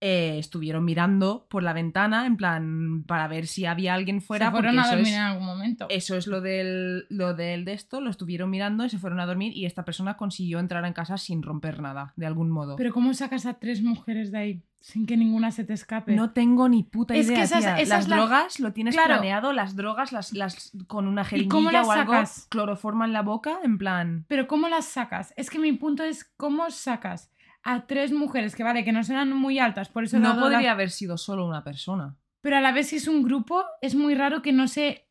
Eh, 0.00 0.36
estuvieron 0.38 0.84
mirando 0.84 1.46
por 1.48 1.62
la 1.62 1.72
ventana 1.72 2.26
en 2.26 2.36
plan 2.36 3.02
para 3.06 3.28
ver 3.28 3.46
si 3.46 3.64
había 3.64 3.94
alguien 3.94 4.20
fuera 4.20 4.46
Se 4.46 4.50
fueron 4.52 4.74
porque 4.76 4.86
a 4.88 4.90
dormir 4.90 5.06
es- 5.08 5.14
en 5.14 5.22
algún 5.22 5.46
momento. 5.46 5.86
eso 5.88 6.16
es 6.16 6.26
lo 6.26 6.40
del, 6.42 7.06
lo 7.08 7.32
del 7.34 7.64
de 7.64 7.72
esto, 7.72 8.00
lo 8.02 8.10
estuvieron 8.10 8.50
mirando 8.50 8.84
y 8.84 8.90
se 8.90 8.98
fueron 8.98 9.20
a 9.20 9.26
dormir 9.26 9.56
y 9.56 9.64
esta 9.64 9.84
persona 9.86 10.16
consiguió 10.18 10.58
entrar 10.58 10.84
en 10.84 10.92
casa 10.92 11.16
sin 11.16 11.42
romper 11.42 11.80
nada, 11.80 12.12
de 12.16 12.26
algún 12.26 12.50
modo. 12.50 12.76
Pero 12.76 12.92
¿cómo 12.92 13.14
sacas 13.14 13.46
a 13.46 13.54
tres 13.54 13.82
mujeres 13.82 14.30
de 14.32 14.38
ahí 14.38 14.62
sin 14.80 15.06
que 15.06 15.16
ninguna 15.16 15.50
se 15.50 15.64
te 15.64 15.72
escape? 15.72 16.14
no 16.14 16.30
tengo 16.30 16.68
ni 16.68 16.82
puta 16.84 17.14
Es 17.14 17.26
que 17.26 17.32
idea. 17.32 17.44
esa 17.44 17.58
es- 17.58 17.64
tía. 17.64 17.78
esa 17.80 17.96
las 17.96 18.08
la- 18.08 18.16
drogas 18.16 18.60
lo 18.60 18.72
tienes 18.74 18.94
Claro. 18.94 19.14
planeado, 19.14 19.52
las 19.54 19.76
drogas 19.76 20.12
las, 20.12 20.32
las 20.34 20.72
con 20.86 21.08
una 21.08 21.22
¿Y 21.22 21.24
jeringuilla 21.24 21.82
o 21.82 21.90
algo, 21.90 22.12
sacas? 22.12 22.46
cloroforma 22.50 23.06
en 23.06 23.12
la 23.14 23.22
boca, 23.22 23.58
en 23.64 23.78
plan. 23.78 24.26
Pero 24.28 24.46
¿cómo 24.46 24.68
las 24.68 24.84
sacas? 24.84 25.32
Es 25.38 25.48
que 25.48 25.58
mi 25.58 25.72
punto 25.72 26.04
es 26.04 26.24
cómo 26.36 26.70
sacas 26.70 27.30
a 27.68 27.86
tres 27.86 28.12
mujeres 28.12 28.54
que 28.54 28.62
vale, 28.62 28.84
que 28.84 28.92
no 28.92 29.02
serán 29.02 29.32
muy 29.32 29.58
altas, 29.58 29.88
por 29.88 30.04
eso 30.04 30.18
No 30.20 30.34
la- 30.34 30.40
podría 30.40 30.70
haber 30.72 30.90
sido 30.90 31.18
solo 31.18 31.44
una 31.46 31.64
persona. 31.64 32.16
Pero 32.40 32.56
a 32.56 32.60
la 32.60 32.70
vez 32.72 32.88
si 32.88 32.96
es 32.96 33.08
un 33.08 33.22
grupo, 33.24 33.64
es 33.82 33.94
muy 33.96 34.14
raro 34.14 34.40
que 34.40 34.52
no 34.52 34.68
se... 34.68 35.08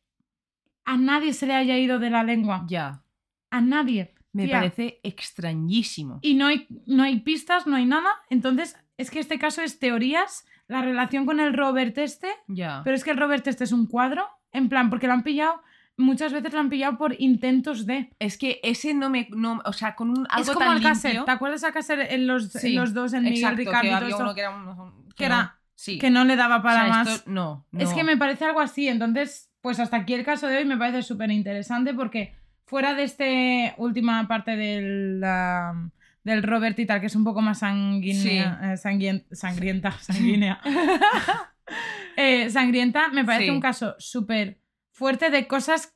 A 0.84 0.96
nadie 0.96 1.32
se 1.34 1.46
le 1.46 1.54
haya 1.54 1.76
ido 1.76 1.98
de 1.98 2.08
la 2.10 2.22
lengua. 2.22 2.64
Ya. 2.68 3.02
A 3.50 3.60
nadie. 3.60 4.14
Me 4.32 4.44
Tía. 4.46 4.54
parece 4.58 5.00
extrañísimo. 5.02 6.18
Y 6.22 6.34
no 6.34 6.46
hay, 6.46 6.66
no 6.86 7.02
hay 7.02 7.20
pistas, 7.20 7.66
no 7.66 7.76
hay 7.76 7.86
nada. 7.86 8.08
Entonces, 8.30 8.76
es 8.96 9.10
que 9.10 9.18
este 9.20 9.38
caso 9.38 9.62
es 9.62 9.78
teorías, 9.78 10.46
la 10.68 10.82
relación 10.82 11.26
con 11.26 11.40
el 11.40 11.52
Robert 11.54 11.96
este, 11.98 12.28
Ya. 12.48 12.80
pero 12.84 12.96
es 12.96 13.04
que 13.04 13.10
el 13.10 13.16
Robert 13.18 13.46
este 13.46 13.64
es 13.64 13.72
un 13.72 13.86
cuadro, 13.86 14.26
en 14.52 14.68
plan, 14.68 14.88
porque 14.90 15.06
lo 15.06 15.12
han 15.12 15.22
pillado, 15.22 15.60
muchas 15.96 16.32
veces 16.32 16.52
lo 16.52 16.60
han 16.60 16.68
pillado 16.68 16.98
por 16.98 17.14
intentos 17.20 17.86
de... 17.86 18.10
Es 18.18 18.36
que 18.38 18.60
ese 18.62 18.92
no 18.94 19.08
me. 19.10 19.28
No, 19.30 19.60
o 19.64 19.72
sea, 19.72 19.94
con 19.94 20.10
un, 20.10 20.26
algo 20.30 20.42
es 20.42 20.50
como 20.56 20.66
tan 20.66 20.82
limpio. 20.82 21.24
¿te 21.24 21.30
acuerdas 21.30 21.64
a 21.64 21.72
cassette 21.72 22.10
en 22.12 22.26
los, 22.26 22.54
en 22.54 22.60
Sí, 22.60 22.72
los 22.74 22.92
dos, 22.94 23.12
en 23.14 23.22
Miguel 23.24 23.38
Exacto, 23.38 23.56
Ricardo 23.58 24.00
que 24.00 24.08
y 24.08 24.10
todo 24.10 24.20
uno 24.22 24.34
que 24.34 24.40
era 24.40 24.50
un- 24.50 25.08
Que 25.16 25.24
era- 25.24 25.58
sí. 25.74 25.98
que 25.98 26.10
no 26.10 26.24
le 26.24 26.36
daba 26.36 26.58
O 26.58 26.62
para 26.62 26.80
sea, 26.84 26.88
más. 26.88 27.08
esto- 27.08 27.30
no, 27.30 27.66
Es 27.78 27.90
no. 27.90 27.94
que 27.96 28.04
me 28.04 28.16
parece 28.16 28.44
algo 28.44 28.60
así, 28.60 28.88
entonces, 28.88 29.50
pues 29.60 29.80
hasta 29.80 29.96
aquí 29.96 30.14
el 30.14 30.24
caso 30.24 30.46
de 30.46 30.58
hoy 30.58 30.64
me 30.64 30.76
parece 30.76 31.02
súper 31.02 31.30
interesante 31.30 31.94
porque 31.94 32.34
fuera 32.66 32.94
de 32.94 33.02
esta 33.04 33.24
última 33.78 34.26
parte 34.28 34.56
del, 34.56 35.20
del 36.24 36.42
Robert 36.42 36.78
y 36.78 36.86
tal, 36.86 37.00
que 37.00 37.06
es 37.06 37.16
un 37.16 37.24
poco 37.24 37.40
más 37.40 37.60
sanguínea, 37.60 38.60
eh, 38.72 38.76
sanguien- 38.76 39.24
sangrienta, 39.32 39.92
sanguínea, 40.00 40.60
eh, 42.16 42.50
sangrienta, 42.50 43.08
me 43.08 43.24
parece 43.24 43.44
Sí. 43.46 43.50
un 43.50 43.60
caso 43.60 43.94
súper 43.98 44.58
fuerte 44.96 45.30
de 45.30 45.46
cosas, 45.46 45.94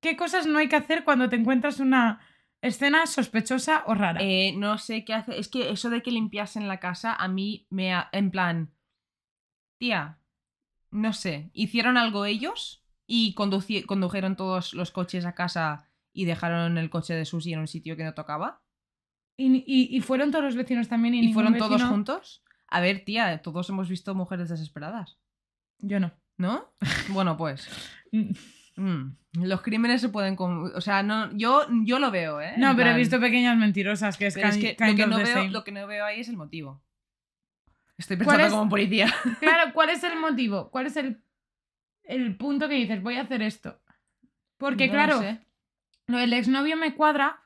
qué 0.00 0.16
cosas 0.16 0.46
no 0.46 0.58
hay 0.58 0.68
que 0.68 0.76
hacer 0.76 1.04
cuando 1.04 1.28
te 1.28 1.36
encuentras 1.36 1.78
una 1.80 2.20
escena 2.60 3.06
sospechosa 3.06 3.84
o 3.86 3.94
rara. 3.94 4.20
Eh, 4.22 4.52
no 4.56 4.78
sé 4.78 5.04
qué 5.04 5.14
hace. 5.14 5.38
Es 5.38 5.48
que 5.48 5.70
eso 5.70 5.90
de 5.90 6.02
que 6.02 6.10
limpiasen 6.10 6.66
la 6.68 6.80
casa 6.80 7.14
a 7.14 7.28
mí 7.28 7.66
me. 7.70 7.92
ha- 7.94 8.08
En 8.12 8.30
plan. 8.30 8.72
Tía. 9.78 10.18
No 10.90 11.12
sé. 11.12 11.50
¿Hicieron 11.54 11.96
algo 11.96 12.24
ellos? 12.26 12.84
Y 13.06 13.34
conduci- 13.34 13.84
condujeron 13.86 14.36
todos 14.36 14.74
los 14.74 14.90
coches 14.90 15.24
a 15.24 15.34
casa 15.34 15.88
y 16.12 16.24
dejaron 16.24 16.78
el 16.78 16.90
coche 16.90 17.14
de 17.14 17.24
Susi 17.24 17.52
en 17.52 17.60
un 17.60 17.68
sitio 17.68 17.96
que 17.96 18.04
no 18.04 18.14
tocaba. 18.14 18.62
Y, 19.36 19.64
y- 19.66 19.96
y 19.96 20.00
fueron 20.00 20.30
todos 20.30 20.44
los 20.44 20.56
vecinos 20.56 20.88
también 20.88 21.14
y, 21.14 21.18
¿Y 21.18 21.20
ningún 21.22 21.34
fueron 21.34 21.58
todos 21.58 21.82
juntos? 21.82 22.44
A 22.68 22.80
ver, 22.80 23.04
tía, 23.04 23.40
todos 23.42 23.68
hemos 23.70 23.88
visto 23.88 24.14
mujeres 24.14 24.48
desesperadas. 24.48 25.18
Yo 25.78 25.98
no. 26.00 26.12
¿No? 26.38 26.72
Bueno, 27.08 27.36
pues. 27.36 27.68
Mm. 28.74 29.12
los 29.34 29.60
crímenes 29.60 30.00
se 30.00 30.08
pueden. 30.08 30.34
O 30.38 30.80
sea, 30.80 31.02
no, 31.02 31.30
yo, 31.36 31.66
yo 31.84 31.98
lo 31.98 32.10
veo, 32.10 32.40
¿eh? 32.40 32.54
No, 32.56 32.74
pero 32.74 32.88
he 32.90 32.96
visto 32.96 33.20
pequeñas 33.20 33.56
mentirosas 33.58 34.16
que 34.16 34.28
es, 34.28 34.34
que 34.34 34.42
lo 34.78 34.96
que, 34.96 35.06
no 35.06 35.18
veo, 35.18 35.48
lo 35.48 35.62
que 35.62 35.72
no 35.72 35.86
veo 35.86 36.06
ahí 36.06 36.20
es 36.20 36.30
el 36.30 36.38
motivo. 36.38 36.82
Estoy 37.98 38.16
¿Cuál 38.16 38.28
pensando 38.38 38.46
es? 38.46 38.52
como 38.52 38.70
policía. 38.70 39.14
Claro, 39.40 39.72
¿cuál 39.74 39.90
es 39.90 40.02
el 40.04 40.18
motivo? 40.18 40.70
¿Cuál 40.70 40.86
es 40.86 40.96
el, 40.96 41.22
el 42.04 42.34
punto 42.36 42.66
que 42.66 42.76
dices, 42.76 43.02
voy 43.02 43.16
a 43.16 43.22
hacer 43.22 43.42
esto? 43.42 43.78
Porque, 44.56 44.86
No 44.86 44.92
lo 44.94 44.98
claro, 44.98 45.18
sé. 45.20 45.40
lo 46.06 46.16
del 46.18 46.32
exnovio 46.32 46.76
me 46.78 46.94
cuadra 46.94 47.42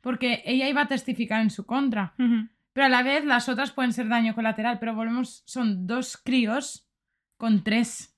porque 0.00 0.42
ella 0.46 0.68
iba 0.68 0.82
a 0.82 0.88
testificar 0.88 1.42
en 1.42 1.50
su 1.50 1.66
contra. 1.66 2.14
Pero 2.72 2.86
a 2.86 2.88
la 2.88 3.02
vez 3.02 3.24
las 3.24 3.48
otras 3.48 3.72
pueden 3.72 3.92
ser 3.92 4.08
daño 4.08 4.34
colateral, 4.34 4.78
pero 4.78 4.94
volvemos, 4.94 5.42
son 5.46 5.86
dos 5.86 6.16
críos 6.16 6.88
con 7.36 7.62
tres. 7.64 8.09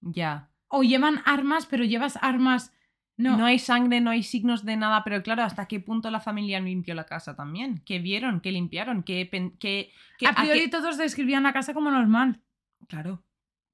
Ya. 0.00 0.50
O 0.68 0.82
llevan 0.82 1.20
armas, 1.24 1.66
pero 1.66 1.84
llevas 1.84 2.18
armas... 2.22 2.72
No, 3.18 3.38
No. 3.38 3.46
hay 3.46 3.58
sangre, 3.58 4.02
no 4.02 4.10
hay 4.10 4.22
signos 4.22 4.66
de 4.66 4.76
nada, 4.76 5.02
pero 5.02 5.22
claro, 5.22 5.42
¿hasta 5.42 5.66
qué 5.66 5.80
punto 5.80 6.10
la 6.10 6.20
familia 6.20 6.60
limpió 6.60 6.94
la 6.94 7.06
casa 7.06 7.34
también? 7.34 7.80
¿Qué 7.86 7.98
vieron? 7.98 8.40
¿Qué 8.42 8.52
limpiaron? 8.52 9.02
¿Qué, 9.04 9.30
qué- 9.58 9.90
qué- 10.18 10.26
a 10.26 10.30
a 10.30 10.34
priori 10.34 10.60
qué- 10.64 10.68
todos 10.68 10.98
describían 10.98 11.44
la 11.44 11.54
casa 11.54 11.72
como 11.72 11.90
normal. 11.90 12.42
Claro, 12.88 13.24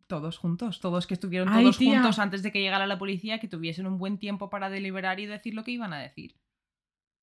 todos 0.07 0.39
juntos, 0.39 0.79
todos 0.79 1.09
que 1.09 1.15
estuvieron 1.15 1.49
Ay, 1.49 1.65
todos 1.65 1.79
tía. 1.79 1.95
juntos 1.95 2.21
antes 2.21 2.45
de 2.45 2.53
que 2.53 2.61
llegara 2.61 2.87
la 2.87 2.99
policía, 3.01 3.41
que 3.41 3.49
tuviesen 3.49 3.89
un 3.89 3.99
buen 3.99 4.19
tiempo 4.19 4.49
para 4.49 4.71
deliberar 4.71 5.19
y 5.19 5.27
decir 5.27 5.55
lo 5.55 5.65
que 5.65 5.73
iban 5.73 5.93
a 5.93 5.99
decir. 5.99 6.37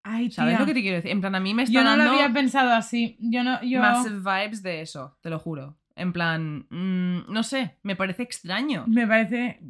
Ay, 0.04 0.30
¿Sabes 0.30 0.56
tía. 0.56 0.60
lo 0.60 0.66
que 0.66 0.74
te 0.74 0.82
quiero 0.82 0.98
decir? 0.98 1.12
En 1.12 1.22
plan, 1.22 1.36
a 1.36 1.40
mí 1.40 1.54
me 1.54 1.64
está 1.64 1.74
Yo 1.74 1.84
no 1.86 1.96
lo 1.96 2.04
había 2.04 2.34
pensado 2.34 2.74
así. 2.74 3.16
Yo 3.22 3.46
no... 3.46 3.64
Yo... 3.64 3.80
massive 3.80 4.18
vibes 4.20 4.62
de 4.62 4.82
eso, 4.82 5.18
te 5.22 5.30
lo 5.30 5.40
juro. 5.40 5.79
En 6.00 6.14
plan, 6.14 6.66
mm, 6.70 7.32
no 7.32 7.44
sé, 7.44 7.78
me 7.84 7.96
parece 7.96 8.24
extraño. 8.24 8.86
Me 8.88 9.06
parece. 9.06 9.62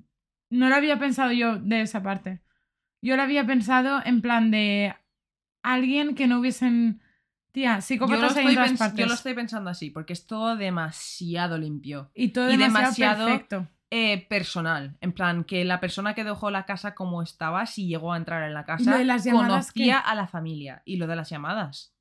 No 0.49 0.69
lo 0.69 0.75
había 0.75 0.97
pensado 0.99 1.31
yo 1.31 1.57
de 1.57 1.81
esa 1.81 2.01
parte. 2.01 2.41
Yo 3.01 3.15
lo 3.15 3.21
había 3.23 3.45
pensado 3.45 4.01
en 4.05 4.21
plan 4.21 4.51
de 4.51 4.93
alguien 5.63 6.15
que 6.15 6.27
no 6.27 6.39
hubiesen 6.39 7.01
Tía, 7.51 7.81
psicópatas 7.81 8.37
hay 8.37 8.47
en 8.47 8.53
todas 8.55 8.73
partes. 8.73 8.99
yo 8.99 9.07
lo 9.07 9.13
estoy 9.15 9.33
pensando 9.33 9.69
así, 9.71 9.89
porque 9.89 10.13
es 10.13 10.27
todo 10.27 10.55
demasiado 10.55 11.57
limpio. 11.57 12.11
Y 12.13 12.29
todo 12.29 12.47
y 12.51 12.57
demasiado, 12.57 13.25
demasiado- 13.25 13.25
perfecto. 13.25 13.67
Eh, 13.91 14.27
personal. 14.27 14.97
En 15.01 15.13
plan, 15.13 15.43
que 15.43 15.65
la 15.65 15.79
persona 15.79 16.13
que 16.13 16.23
dejó 16.23 16.51
la 16.51 16.67
casa 16.67 16.93
como 16.93 17.23
estaba, 17.23 17.65
si 17.65 17.87
llegó 17.87 18.13
a 18.13 18.17
entrar 18.17 18.43
en 18.43 18.53
la 18.53 18.63
casa, 18.63 18.91
conocía 19.31 19.97
a 19.97 20.13
la 20.13 20.27
familia. 20.27 20.83
Y 20.85 20.97
lo 20.97 21.07
de 21.07 21.15
las 21.15 21.31
llamadas. 21.31 21.95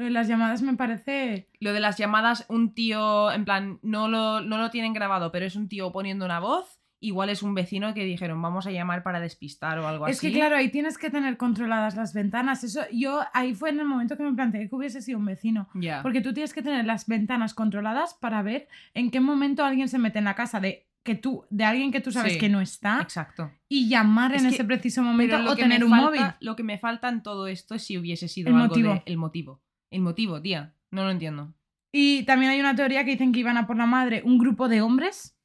Lo 0.00 0.04
de 0.06 0.10
las 0.10 0.28
llamadas 0.28 0.62
me 0.62 0.74
parece... 0.74 1.48
Lo 1.60 1.72
de 1.74 1.80
las 1.80 1.98
llamadas, 1.98 2.46
un 2.48 2.72
tío, 2.74 3.30
en 3.30 3.44
plan, 3.44 3.78
no 3.82 4.08
lo, 4.08 4.40
no 4.40 4.56
lo 4.56 4.70
tienen 4.70 4.94
grabado, 4.94 5.30
pero 5.30 5.44
es 5.44 5.56
un 5.56 5.68
tío 5.68 5.92
poniendo 5.92 6.24
una 6.24 6.40
voz. 6.40 6.80
Igual 7.02 7.30
es 7.30 7.42
un 7.42 7.54
vecino 7.54 7.94
que 7.94 8.04
dijeron, 8.04 8.40
vamos 8.42 8.66
a 8.66 8.70
llamar 8.70 9.02
para 9.02 9.20
despistar 9.20 9.78
o 9.78 9.86
algo 9.88 10.06
Es 10.06 10.18
así. 10.18 10.28
que 10.28 10.34
claro, 10.38 10.56
ahí 10.56 10.68
tienes 10.70 10.98
que 10.98 11.08
tener 11.10 11.36
controladas 11.38 11.96
las 11.96 12.12
ventanas. 12.14 12.62
Eso, 12.64 12.80
yo 12.92 13.20
ahí 13.32 13.54
fue 13.54 13.70
en 13.70 13.80
el 13.80 13.86
momento 13.86 14.16
que 14.18 14.22
me 14.22 14.32
planteé 14.34 14.68
que 14.68 14.74
hubiese 14.74 15.00
sido 15.00 15.18
un 15.18 15.24
vecino. 15.26 15.68
Porque 16.02 16.20
tú 16.20 16.32
tienes 16.34 16.52
que 16.54 16.62
tener 16.62 16.84
las 16.84 17.06
ventanas 17.06 17.54
controladas 17.54 18.14
para 18.14 18.42
ver 18.42 18.68
en 18.94 19.10
qué 19.10 19.20
momento 19.20 19.64
alguien 19.64 19.88
se 19.88 19.98
mete 19.98 20.18
en 20.18 20.24
la 20.26 20.34
casa 20.34 20.60
de 20.60 20.86
que 21.02 21.14
tú, 21.14 21.46
de 21.48 21.64
alguien 21.64 21.90
que 21.90 22.02
tú 22.02 22.12
sabes 22.12 22.34
Sí, 22.34 22.38
que 22.38 22.50
no 22.50 22.60
está 22.60 23.00
Exacto. 23.00 23.50
y 23.70 23.88
llamar 23.88 24.34
Es 24.34 24.42
en 24.42 24.50
que- 24.50 24.54
ese 24.56 24.64
preciso 24.66 25.02
momento 25.02 25.36
o 25.48 25.56
tener 25.56 25.82
un 25.82 25.88
falta- 25.90 26.04
móvil. 26.04 26.22
Lo 26.40 26.54
que 26.56 26.62
me 26.62 26.76
falta 26.76 27.08
en 27.08 27.22
todo 27.22 27.46
esto 27.46 27.74
es 27.74 27.82
si 27.86 27.96
hubiese 27.96 28.28
sido 28.28 28.50
El 28.50 28.56
algo 28.56 28.66
motivo. 28.68 28.92
de- 28.92 29.02
el 29.06 29.16
motivo. 29.16 29.62
El 29.90 30.02
motivo, 30.02 30.40
tía. 30.40 30.74
No 30.90 31.04
lo 31.04 31.10
entiendo. 31.10 31.54
Y 31.92 32.22
también 32.24 32.52
hay 32.52 32.60
una 32.60 32.74
teoría 32.76 33.04
que 33.04 33.12
dicen 33.12 33.32
que 33.32 33.40
iban 33.40 33.56
a 33.56 33.66
por 33.66 33.76
la 33.76 33.86
madre 33.86 34.22
un 34.24 34.38
grupo 34.38 34.68
de 34.68 34.80
hombres 34.80 35.36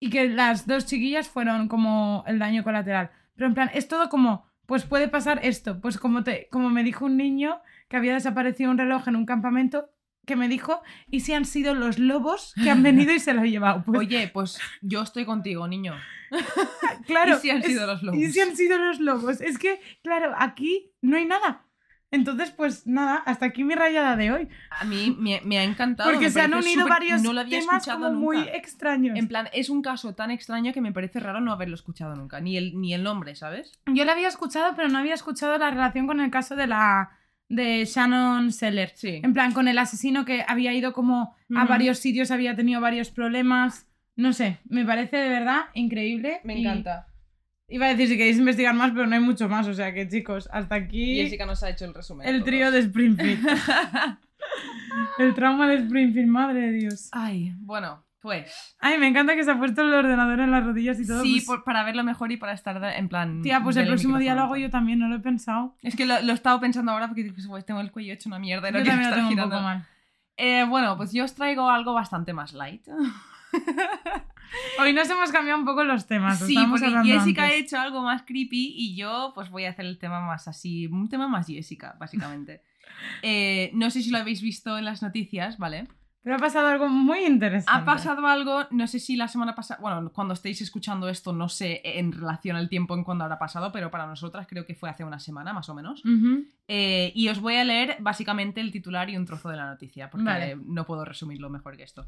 y 0.00 0.10
que 0.10 0.28
las 0.28 0.66
dos 0.66 0.86
chiquillas 0.86 1.28
fueron 1.28 1.68
como 1.68 2.24
el 2.26 2.38
daño 2.38 2.64
colateral. 2.64 3.10
Pero 3.34 3.46
en 3.46 3.54
plan, 3.54 3.70
es 3.74 3.86
todo 3.88 4.08
como, 4.08 4.46
pues 4.66 4.84
puede 4.84 5.08
pasar 5.08 5.40
esto. 5.44 5.80
Pues 5.80 5.98
como, 5.98 6.24
te, 6.24 6.48
como 6.50 6.70
me 6.70 6.82
dijo 6.84 7.04
un 7.06 7.16
niño 7.16 7.60
que 7.88 7.96
había 7.96 8.14
desaparecido 8.14 8.70
un 8.70 8.78
reloj 8.78 9.06
en 9.08 9.16
un 9.16 9.26
campamento, 9.26 9.90
que 10.26 10.36
me 10.36 10.48
dijo, 10.48 10.80
¿y 11.10 11.20
si 11.20 11.32
han 11.34 11.44
sido 11.44 11.74
los 11.74 11.98
lobos 11.98 12.54
que 12.62 12.70
han 12.70 12.82
venido 12.82 13.12
y 13.12 13.20
se 13.20 13.34
lo 13.34 13.42
han 13.42 13.50
llevado? 13.50 13.82
Pues 13.84 13.98
Oye, 14.00 14.28
pues 14.32 14.58
yo 14.80 15.02
estoy 15.02 15.24
contigo, 15.26 15.68
niño. 15.68 15.94
claro. 17.06 17.36
¿y 17.36 17.40
si 17.40 17.50
han 17.50 17.58
es- 17.58 17.66
sido 17.66 17.86
los 17.86 18.02
lobos? 18.02 18.20
¿Y 18.20 18.32
si 18.32 18.40
han 18.40 18.56
sido 18.56 18.78
los 18.78 19.00
lobos? 19.00 19.40
Es 19.40 19.58
que, 19.58 19.80
claro, 20.02 20.34
aquí 20.38 20.92
no 21.02 21.16
hay 21.16 21.26
nada. 21.26 21.63
Entonces, 22.14 22.50
pues 22.50 22.86
nada, 22.86 23.16
hasta 23.26 23.46
aquí 23.46 23.64
mi 23.64 23.74
rayada 23.74 24.16
de 24.16 24.32
hoy. 24.32 24.48
A 24.70 24.84
mí 24.84 25.16
me, 25.18 25.40
me 25.44 25.58
ha 25.58 25.64
encantado. 25.64 26.10
Porque 26.10 26.30
se 26.30 26.40
han 26.40 26.54
unido 26.54 26.86
varios 26.86 27.22
no 27.22 27.32
lo 27.32 27.40
había 27.40 27.60
temas 27.60 27.86
como 27.86 28.12
muy 28.12 28.38
extraños. 28.52 29.18
En 29.18 29.28
plan, 29.28 29.48
es 29.52 29.68
un 29.68 29.82
caso 29.82 30.14
tan 30.14 30.30
extraño 30.30 30.72
que 30.72 30.80
me 30.80 30.92
parece 30.92 31.20
raro 31.20 31.40
no 31.40 31.52
haberlo 31.52 31.74
escuchado 31.74 32.14
nunca. 32.14 32.40
Ni 32.40 32.56
el, 32.56 32.80
ni 32.80 32.94
el 32.94 33.02
nombre, 33.02 33.34
¿sabes? 33.34 33.72
Yo 33.86 34.04
la 34.04 34.12
había 34.12 34.28
escuchado, 34.28 34.74
pero 34.76 34.88
no 34.88 34.98
había 34.98 35.14
escuchado 35.14 35.58
la 35.58 35.70
relación 35.70 36.06
con 36.06 36.20
el 36.20 36.30
caso 36.30 36.56
de 36.56 36.66
la 36.66 37.10
de 37.48 37.84
Shannon 37.84 38.52
Seller. 38.52 38.92
Sí. 38.94 39.20
En 39.22 39.32
plan, 39.32 39.52
con 39.52 39.68
el 39.68 39.78
asesino 39.78 40.24
que 40.24 40.44
había 40.46 40.72
ido 40.72 40.92
como 40.92 41.34
a 41.54 41.64
varios 41.66 41.98
sitios, 41.98 42.30
había 42.30 42.54
tenido 42.56 42.80
varios 42.80 43.10
problemas. 43.10 43.86
No 44.16 44.32
sé, 44.32 44.60
me 44.68 44.84
parece 44.84 45.16
de 45.16 45.28
verdad 45.28 45.62
increíble. 45.74 46.40
Me 46.44 46.58
y 46.58 46.66
encanta. 46.66 47.08
Iba 47.68 47.86
a 47.86 47.88
decir 47.90 48.08
si 48.08 48.16
queréis 48.18 48.38
investigar 48.38 48.74
más, 48.74 48.92
pero 48.92 49.06
no 49.06 49.14
hay 49.14 49.20
mucho 49.22 49.48
más. 49.48 49.66
O 49.66 49.74
sea 49.74 49.92
que, 49.94 50.06
chicos, 50.08 50.48
hasta 50.52 50.74
aquí 50.74 51.16
Jessica 51.22 51.46
nos 51.46 51.62
ha 51.62 51.70
hecho 51.70 51.84
el 51.86 51.94
resumen. 51.94 52.28
el 52.28 52.44
trío 52.44 52.70
de 52.70 52.80
Springfield. 52.80 53.46
el 55.18 55.34
trauma 55.34 55.68
de 55.68 55.76
Springfield, 55.76 56.28
madre 56.28 56.60
de 56.60 56.72
Dios. 56.72 57.08
Ay, 57.12 57.54
bueno, 57.60 58.04
pues. 58.20 58.76
Ay, 58.80 58.98
me 58.98 59.06
encanta 59.08 59.34
que 59.34 59.44
se 59.44 59.50
ha 59.50 59.58
puesto 59.58 59.80
el 59.82 59.92
ordenador 59.94 60.40
en 60.40 60.50
las 60.50 60.64
rodillas 60.64 61.00
y 61.00 61.06
todo. 61.06 61.22
Sí, 61.22 61.34
pues, 61.36 61.46
por- 61.46 61.64
para 61.64 61.82
verlo 61.84 62.04
mejor 62.04 62.30
y 62.32 62.36
para 62.36 62.52
estar 62.52 62.82
en 62.96 63.08
plan. 63.08 63.40
Tía, 63.42 63.62
pues 63.62 63.76
el 63.76 63.86
próximo 63.86 64.18
día 64.18 64.34
lo 64.34 64.42
hago 64.42 64.56
yo 64.56 64.68
también, 64.70 64.98
no 64.98 65.08
lo 65.08 65.16
he 65.16 65.20
pensado. 65.20 65.76
Es 65.82 65.96
que 65.96 66.04
lo, 66.06 66.20
lo 66.22 66.32
he 66.32 66.34
estado 66.34 66.60
pensando 66.60 66.92
ahora 66.92 67.06
porque 67.08 67.22
digo, 67.22 67.34
"Pues, 67.48 67.64
tengo 67.64 67.80
el 67.80 67.90
cuello 67.92 68.12
hecho 68.12 68.28
una 68.28 68.38
mierda. 68.38 68.68
y 68.68 68.72
no 68.72 68.78
Yo 68.78 68.84
quiero 68.84 68.98
también 69.00 69.10
lo 69.10 69.16
estar 69.16 69.18
tengo 69.18 69.28
un 69.28 69.34
girando". 69.34 69.56
poco 69.56 69.62
mal. 69.62 69.86
Eh, 70.36 70.64
bueno, 70.68 70.96
pues 70.96 71.12
yo 71.12 71.24
os 71.24 71.34
traigo 71.34 71.70
algo 71.70 71.94
bastante 71.94 72.32
más 72.32 72.52
light. 72.52 72.86
Hoy 74.78 74.92
nos 74.92 75.08
hemos 75.08 75.30
cambiado 75.30 75.58
un 75.58 75.64
poco 75.64 75.84
los 75.84 76.06
temas. 76.06 76.38
Sí, 76.38 76.56
porque 76.68 76.90
Jessica 77.04 77.42
ha 77.42 77.46
antes. 77.46 77.60
hecho 77.60 77.78
algo 77.78 78.02
más 78.02 78.22
creepy 78.22 78.74
y 78.76 78.96
yo 78.96 79.32
pues 79.34 79.50
voy 79.50 79.64
a 79.64 79.70
hacer 79.70 79.86
el 79.86 79.98
tema 79.98 80.20
más 80.20 80.48
así, 80.48 80.86
un 80.86 81.08
tema 81.08 81.28
más 81.28 81.46
Jessica, 81.46 81.96
básicamente. 81.98 82.62
Eh, 83.22 83.70
no 83.74 83.90
sé 83.90 84.02
si 84.02 84.10
lo 84.10 84.18
habéis 84.18 84.40
visto 84.40 84.78
en 84.78 84.84
las 84.84 85.02
noticias, 85.02 85.58
¿vale? 85.58 85.88
Pero 86.22 86.36
ha 86.36 86.38
pasado 86.38 86.68
algo 86.68 86.88
muy 86.88 87.24
interesante. 87.26 87.70
Ha 87.70 87.84
pasado 87.84 88.26
algo, 88.26 88.66
no 88.70 88.86
sé 88.86 88.98
si 88.98 89.14
la 89.16 89.28
semana 89.28 89.54
pasada, 89.54 89.80
bueno, 89.80 90.10
cuando 90.12 90.32
estéis 90.32 90.62
escuchando 90.62 91.08
esto, 91.08 91.32
no 91.34 91.50
sé 91.50 91.82
en 91.84 92.12
relación 92.12 92.56
al 92.56 92.68
tiempo 92.70 92.94
en 92.94 93.04
cuando 93.04 93.24
habrá 93.24 93.38
pasado, 93.38 93.72
pero 93.72 93.90
para 93.90 94.06
nosotras 94.06 94.46
creo 94.48 94.64
que 94.64 94.74
fue 94.74 94.88
hace 94.88 95.04
una 95.04 95.18
semana 95.18 95.52
más 95.52 95.68
o 95.68 95.74
menos. 95.74 96.02
Eh, 96.66 97.12
y 97.14 97.28
os 97.28 97.40
voy 97.40 97.56
a 97.56 97.64
leer 97.64 97.98
básicamente 98.00 98.60
el 98.62 98.72
titular 98.72 99.10
y 99.10 99.16
un 99.18 99.26
trozo 99.26 99.50
de 99.50 99.56
la 99.56 99.66
noticia, 99.66 100.08
porque 100.08 100.24
Vale. 100.24 100.56
no 100.64 100.86
puedo 100.86 101.04
resumirlo 101.04 101.50
mejor 101.50 101.76
que 101.76 101.82
esto. 101.82 102.06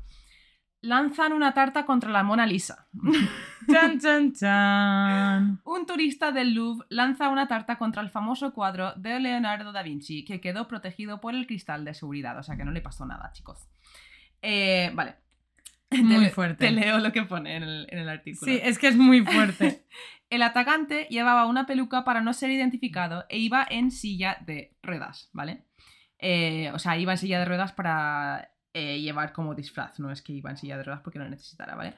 Lanzan 0.82 1.32
una 1.32 1.52
tarta 1.52 1.84
contra 1.84 2.10
la 2.10 2.22
Mona 2.22 2.46
Lisa. 2.46 2.88
Chan, 3.68 3.98
chan, 3.98 4.32
chan. 4.32 5.60
Un 5.64 5.86
turista 5.86 6.30
del 6.30 6.54
Louvre 6.54 6.86
lanza 6.88 7.28
una 7.30 7.48
tarta 7.48 7.78
contra 7.78 8.00
el 8.00 8.10
famoso 8.10 8.52
cuadro 8.52 8.92
de 8.94 9.18
Leonardo 9.18 9.72
da 9.72 9.82
Vinci, 9.82 10.24
que 10.24 10.40
quedó 10.40 10.68
protegido 10.68 11.20
por 11.20 11.34
el 11.34 11.48
cristal 11.48 11.84
de 11.84 11.92
seguridad, 11.92 12.38
o 12.38 12.44
sea 12.44 12.56
que 12.56 12.64
no 12.64 12.70
le 12.70 12.80
pasó 12.80 13.04
nada, 13.06 13.32
chicos. 13.32 13.68
Eh, 14.40 14.92
vale. 14.94 15.16
Muy 15.90 16.28
fuerte. 16.30 16.66
Te 16.66 16.70
leo 16.70 16.98
lo 16.98 17.12
que 17.12 17.22
pone 17.22 17.56
en 17.56 17.62
el, 17.64 17.86
en 17.90 17.98
el 17.98 18.08
artículo. 18.08 18.52
Sí, 18.52 18.60
es 18.62 18.78
que 18.78 18.88
es 18.88 18.96
muy 18.96 19.24
fuerte. 19.24 19.84
El 20.30 20.42
atacante 20.42 21.06
llevaba 21.08 21.46
una 21.46 21.66
peluca 21.66 22.02
para 22.02 22.20
no 22.20 22.32
ser 22.32 22.50
identificado 22.50 23.24
e 23.28 23.38
iba 23.38 23.64
en 23.70 23.92
silla 23.92 24.38
de 24.44 24.76
ruedas, 24.82 25.30
¿vale? 25.32 25.66
Eh, 26.18 26.72
o 26.74 26.80
sea, 26.80 26.96
iba 26.96 27.12
en 27.12 27.18
silla 27.18 27.38
de 27.38 27.44
ruedas 27.44 27.72
para 27.72 28.50
eh, 28.78 29.00
llevar 29.00 29.32
como 29.32 29.54
disfraz, 29.54 29.98
no 29.98 30.10
es 30.12 30.20
que 30.20 30.32
iba 30.34 30.50
en 30.50 30.58
silla 30.58 30.76
de 30.76 30.82
ruedas 30.84 31.00
porque 31.02 31.18
lo 31.18 31.26
necesitara, 31.28 31.74
¿vale? 31.74 31.94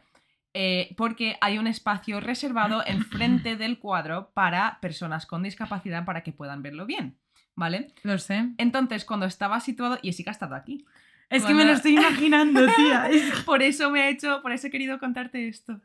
Eh, 0.55 0.95
porque 0.97 1.37
hay 1.41 1.59
un 1.59 1.67
espacio 1.67 2.21
reservado 2.21 2.83
enfrente 2.87 3.57
del 3.57 3.79
cuadro 3.79 4.31
para 4.33 4.79
personas 4.81 5.27
con 5.27 5.43
discapacidad 5.43 6.05
para 6.05 6.23
que 6.23 6.33
puedan 6.33 6.63
verlo 6.63 6.87
bien, 6.87 7.19
¿vale? 7.57 7.89
Lo 8.05 8.17
sé. 8.19 8.51
Entonces, 8.59 9.05
cuando 9.05 9.27
estaba 9.27 9.59
situado, 9.61 9.99
y 10.03 10.13
sí 10.13 10.23
que 10.23 10.31
ha 10.31 10.33
estado 10.33 10.55
aquí. 10.55 10.85
Es 11.31 11.45
que 11.45 11.53
me 11.55 11.65
lo 11.65 11.73
estoy 11.73 11.95
imaginando, 11.95 12.65
tía. 12.77 13.09
Es- 13.11 13.43
Por 13.45 13.63
eso 13.63 13.91
me 13.91 14.07
he 14.07 14.11
hecho, 14.11 14.41
por 14.41 14.53
eso 14.53 14.69
he 14.69 14.71
querido 14.71 14.99
contarte 14.99 15.49
esto. 15.49 15.81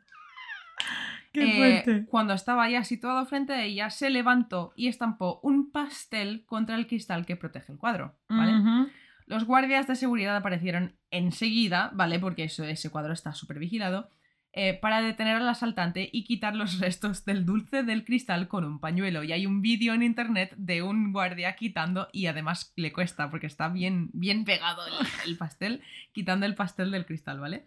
Qué 1.32 1.44
Eh, 1.44 1.56
fuerte. 1.56 2.06
cuando 2.08 2.32
estaba 2.34 2.68
ya 2.70 2.84
situado 2.84 3.26
frente 3.26 3.52
a 3.52 3.62
ella, 3.64 3.90
se 3.90 4.08
levantó 4.08 4.72
y 4.76 4.86
estampó 4.88 5.40
un 5.42 5.72
pastel 5.72 6.44
contra 6.46 6.76
el 6.76 6.86
cristal 6.86 7.26
que 7.26 7.36
protege 7.36 7.72
el 7.72 7.78
cuadro, 7.78 8.14
¿vale? 8.28 8.52
Ujú. 8.54 8.88
Los 9.26 9.44
guardias 9.44 9.86
de 9.86 9.96
seguridad 9.96 10.36
aparecieron 10.36 10.96
enseguida, 11.10 11.90
¿vale? 11.94 12.18
Porque 12.18 12.44
eso, 12.44 12.64
ese 12.64 12.90
cuadro 12.90 13.12
está 13.12 13.32
súper 13.32 13.58
vigilado, 13.58 14.10
eh, 14.52 14.74
para 14.74 15.02
detener 15.02 15.36
al 15.36 15.48
asaltante 15.48 16.08
y 16.12 16.24
quitar 16.24 16.54
los 16.54 16.78
restos 16.78 17.24
del 17.24 17.44
dulce 17.44 17.82
del 17.82 18.04
cristal 18.04 18.46
con 18.46 18.64
un 18.64 18.78
pañuelo. 18.78 19.24
Y 19.24 19.32
hay 19.32 19.46
un 19.46 19.62
vídeo 19.62 19.94
en 19.94 20.02
internet 20.02 20.54
de 20.56 20.82
un 20.82 21.12
guardia 21.12 21.56
quitando, 21.56 22.08
y 22.12 22.26
además 22.26 22.72
le 22.76 22.92
cuesta 22.92 23.30
porque 23.30 23.48
está 23.48 23.68
bien, 23.68 24.10
bien 24.12 24.44
pegado 24.44 24.86
el, 24.86 24.92
el 25.26 25.36
pastel, 25.36 25.82
quitando 26.12 26.46
el 26.46 26.54
pastel 26.54 26.90
del 26.90 27.06
cristal, 27.06 27.40
¿vale? 27.40 27.66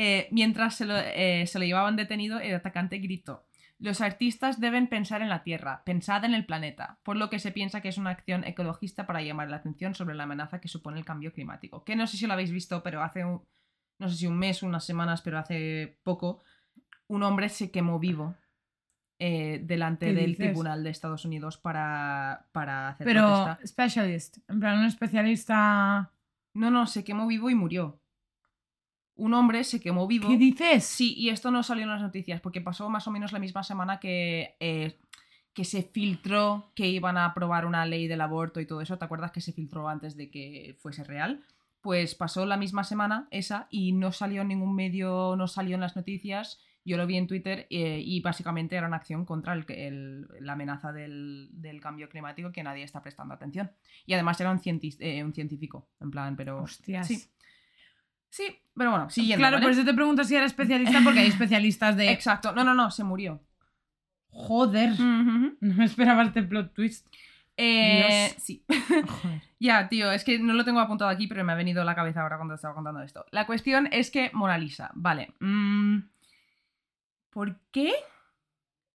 Eh, 0.00 0.28
mientras 0.30 0.76
se 0.76 0.84
lo, 0.84 0.96
eh, 0.96 1.44
se 1.48 1.58
lo 1.58 1.64
llevaban 1.64 1.96
detenido, 1.96 2.38
el 2.38 2.54
atacante 2.54 2.98
gritó. 2.98 3.47
Los 3.80 4.00
artistas 4.00 4.58
deben 4.60 4.88
pensar 4.88 5.22
en 5.22 5.28
la 5.28 5.44
Tierra, 5.44 5.82
pensad 5.84 6.24
en 6.24 6.34
el 6.34 6.44
planeta, 6.46 6.98
por 7.04 7.16
lo 7.16 7.30
que 7.30 7.38
se 7.38 7.52
piensa 7.52 7.80
que 7.80 7.88
es 7.88 7.98
una 7.98 8.10
acción 8.10 8.42
ecologista 8.44 9.06
para 9.06 9.22
llamar 9.22 9.48
la 9.50 9.58
atención 9.58 9.94
sobre 9.94 10.16
la 10.16 10.24
amenaza 10.24 10.60
que 10.60 10.66
supone 10.68 10.98
el 10.98 11.04
cambio 11.04 11.32
climático. 11.32 11.84
Que 11.84 11.94
no 11.94 12.06
sé 12.08 12.16
si 12.16 12.26
lo 12.26 12.32
habéis 12.32 12.50
visto, 12.50 12.82
pero 12.82 13.02
hace 13.02 13.24
un, 13.24 13.46
no 14.00 14.08
sé 14.08 14.16
si 14.16 14.26
un 14.26 14.36
mes, 14.38 14.62
unas 14.64 14.84
semanas, 14.84 15.22
pero 15.22 15.38
hace 15.38 15.98
poco, 16.02 16.42
un 17.06 17.22
hombre 17.22 17.48
se 17.48 17.70
quemó 17.70 18.00
vivo 18.00 18.34
eh, 19.20 19.60
delante 19.64 20.06
¿Qué 20.06 20.12
del 20.12 20.30
dices? 20.30 20.46
tribunal 20.46 20.82
de 20.82 20.90
Estados 20.90 21.24
Unidos 21.24 21.56
para, 21.56 22.48
para 22.52 22.88
hacer 22.88 23.04
Pero 23.04 23.44
protesta. 23.44 23.66
specialist, 23.66 24.38
en 24.48 24.60
plan 24.60 24.78
un 24.80 24.86
especialista... 24.86 26.12
No, 26.54 26.70
no, 26.70 26.86
se 26.86 27.04
quemó 27.04 27.26
vivo 27.28 27.48
y 27.50 27.54
murió. 27.54 28.00
Un 29.18 29.34
hombre 29.34 29.64
se 29.64 29.80
quemó 29.80 30.06
vivo. 30.06 30.28
¿Qué 30.28 30.36
dices? 30.38 30.84
Sí, 30.84 31.14
y 31.16 31.28
esto 31.28 31.50
no 31.50 31.62
salió 31.62 31.82
en 31.84 31.90
las 31.90 32.00
noticias, 32.00 32.40
porque 32.40 32.60
pasó 32.60 32.88
más 32.88 33.06
o 33.06 33.10
menos 33.10 33.32
la 33.32 33.38
misma 33.38 33.62
semana 33.62 33.98
que, 34.00 34.56
eh, 34.60 34.96
que 35.52 35.64
se 35.64 35.82
filtró 35.82 36.72
que 36.74 36.86
iban 36.88 37.16
a 37.18 37.24
aprobar 37.26 37.66
una 37.66 37.84
ley 37.84 38.06
del 38.06 38.20
aborto 38.20 38.60
y 38.60 38.66
todo 38.66 38.80
eso. 38.80 38.96
¿Te 38.96 39.04
acuerdas 39.04 39.32
que 39.32 39.40
se 39.40 39.52
filtró 39.52 39.88
antes 39.88 40.16
de 40.16 40.30
que 40.30 40.76
fuese 40.80 41.04
real? 41.04 41.42
Pues 41.80 42.14
pasó 42.14 42.46
la 42.46 42.56
misma 42.56 42.84
semana 42.84 43.28
esa 43.30 43.66
y 43.70 43.92
no 43.92 44.12
salió 44.12 44.42
en 44.42 44.48
ningún 44.48 44.74
medio, 44.74 45.34
no 45.36 45.46
salió 45.48 45.74
en 45.74 45.80
las 45.80 45.96
noticias. 45.96 46.60
Yo 46.84 46.96
lo 46.96 47.06
vi 47.06 47.16
en 47.16 47.26
Twitter 47.26 47.66
eh, 47.70 48.00
y 48.02 48.20
básicamente 48.20 48.76
era 48.76 48.86
una 48.86 48.96
acción 48.96 49.24
contra 49.26 49.52
el, 49.52 49.64
el- 49.68 50.26
la 50.40 50.52
amenaza 50.54 50.92
del, 50.92 51.48
del 51.52 51.80
cambio 51.80 52.08
climático 52.08 52.50
que 52.50 52.62
nadie 52.62 52.84
está 52.84 53.02
prestando 53.02 53.34
atención. 53.34 53.70
Y 54.06 54.14
además 54.14 54.40
era 54.40 54.50
un, 54.50 54.60
eh, 54.64 55.22
un 55.24 55.34
científico, 55.34 55.88
en 56.00 56.10
plan, 56.10 56.34
pero... 56.36 56.62
Hostias. 56.62 57.06
Sí. 57.06 57.22
Sí, 58.30 58.44
pero 58.76 58.90
bueno, 58.90 59.10
siguiendo. 59.10 59.40
claro, 59.40 59.56
¿vale? 59.56 59.64
por 59.66 59.72
eso 59.72 59.84
te 59.84 59.94
pregunto 59.94 60.22
si 60.24 60.36
era 60.36 60.44
especialista, 60.46 61.00
porque 61.02 61.20
hay 61.20 61.28
especialistas 61.28 61.96
de... 61.96 62.10
Exacto. 62.12 62.52
No, 62.52 62.62
no, 62.64 62.74
no, 62.74 62.90
se 62.90 63.04
murió. 63.04 63.40
Joder. 64.30 64.98
No 65.00 65.56
me 65.60 65.84
esperaba 65.84 66.22
este 66.22 66.42
plot 66.42 66.74
twist. 66.74 67.06
Eh, 67.56 68.28
Dios. 68.30 68.42
sí. 68.42 68.64
Joder. 68.68 69.42
Ya, 69.60 69.88
tío, 69.88 70.12
es 70.12 70.22
que 70.22 70.38
no 70.38 70.52
lo 70.52 70.64
tengo 70.64 70.78
apuntado 70.78 71.10
aquí, 71.10 71.26
pero 71.26 71.42
me 71.42 71.50
ha 71.52 71.56
venido 71.56 71.82
a 71.82 71.84
la 71.84 71.96
cabeza 71.96 72.22
ahora 72.22 72.36
cuando 72.36 72.54
estaba 72.54 72.74
contando 72.76 73.02
esto. 73.02 73.24
La 73.32 73.44
cuestión 73.44 73.88
es 73.90 74.12
que 74.12 74.30
Mona 74.32 74.56
Lisa, 74.56 74.92
vale. 74.94 75.32
mm, 75.40 75.98
¿Por 77.30 77.56
qué 77.72 77.92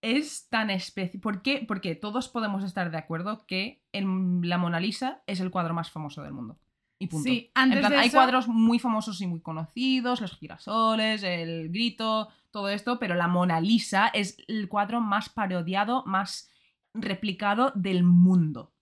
es 0.01 0.47
tan 0.49 0.69
especial? 0.69 1.19
¿Por 1.21 1.41
qué? 1.41 1.65
Porque 1.67 1.95
todos 1.95 2.29
podemos 2.29 2.63
estar 2.63 2.91
de 2.91 2.97
acuerdo 2.97 3.45
que 3.45 3.81
el- 3.91 4.39
la 4.47 4.57
Mona 4.57 4.79
Lisa 4.79 5.21
es 5.27 5.41
el 5.41 5.51
cuadro 5.51 5.73
más 5.73 5.91
famoso 5.91 6.23
del 6.23 6.31
mundo. 6.31 6.57
Y 7.03 7.07
punto. 7.07 7.29
Sí, 7.29 7.51
En 7.55 7.71
plan, 7.79 7.91
de 7.91 7.97
hay 7.97 8.07
eso- 8.07 8.17
cuadros 8.17 8.47
muy 8.47 8.79
famosos 8.79 9.19
y 9.21 9.27
muy 9.27 9.41
conocidos, 9.41 10.21
los 10.21 10.37
girasoles, 10.37 11.23
el 11.23 11.69
grito, 11.69 12.29
todo 12.51 12.69
esto, 12.69 12.99
pero 12.99 13.15
la 13.15 13.27
Mona 13.27 13.59
Lisa 13.61 14.07
es 14.13 14.37
el 14.47 14.67
cuadro 14.69 15.01
más 15.01 15.29
parodiado, 15.29 16.03
más 16.05 16.49
replicado 16.93 17.71
del 17.75 18.03
mundo. 18.03 18.73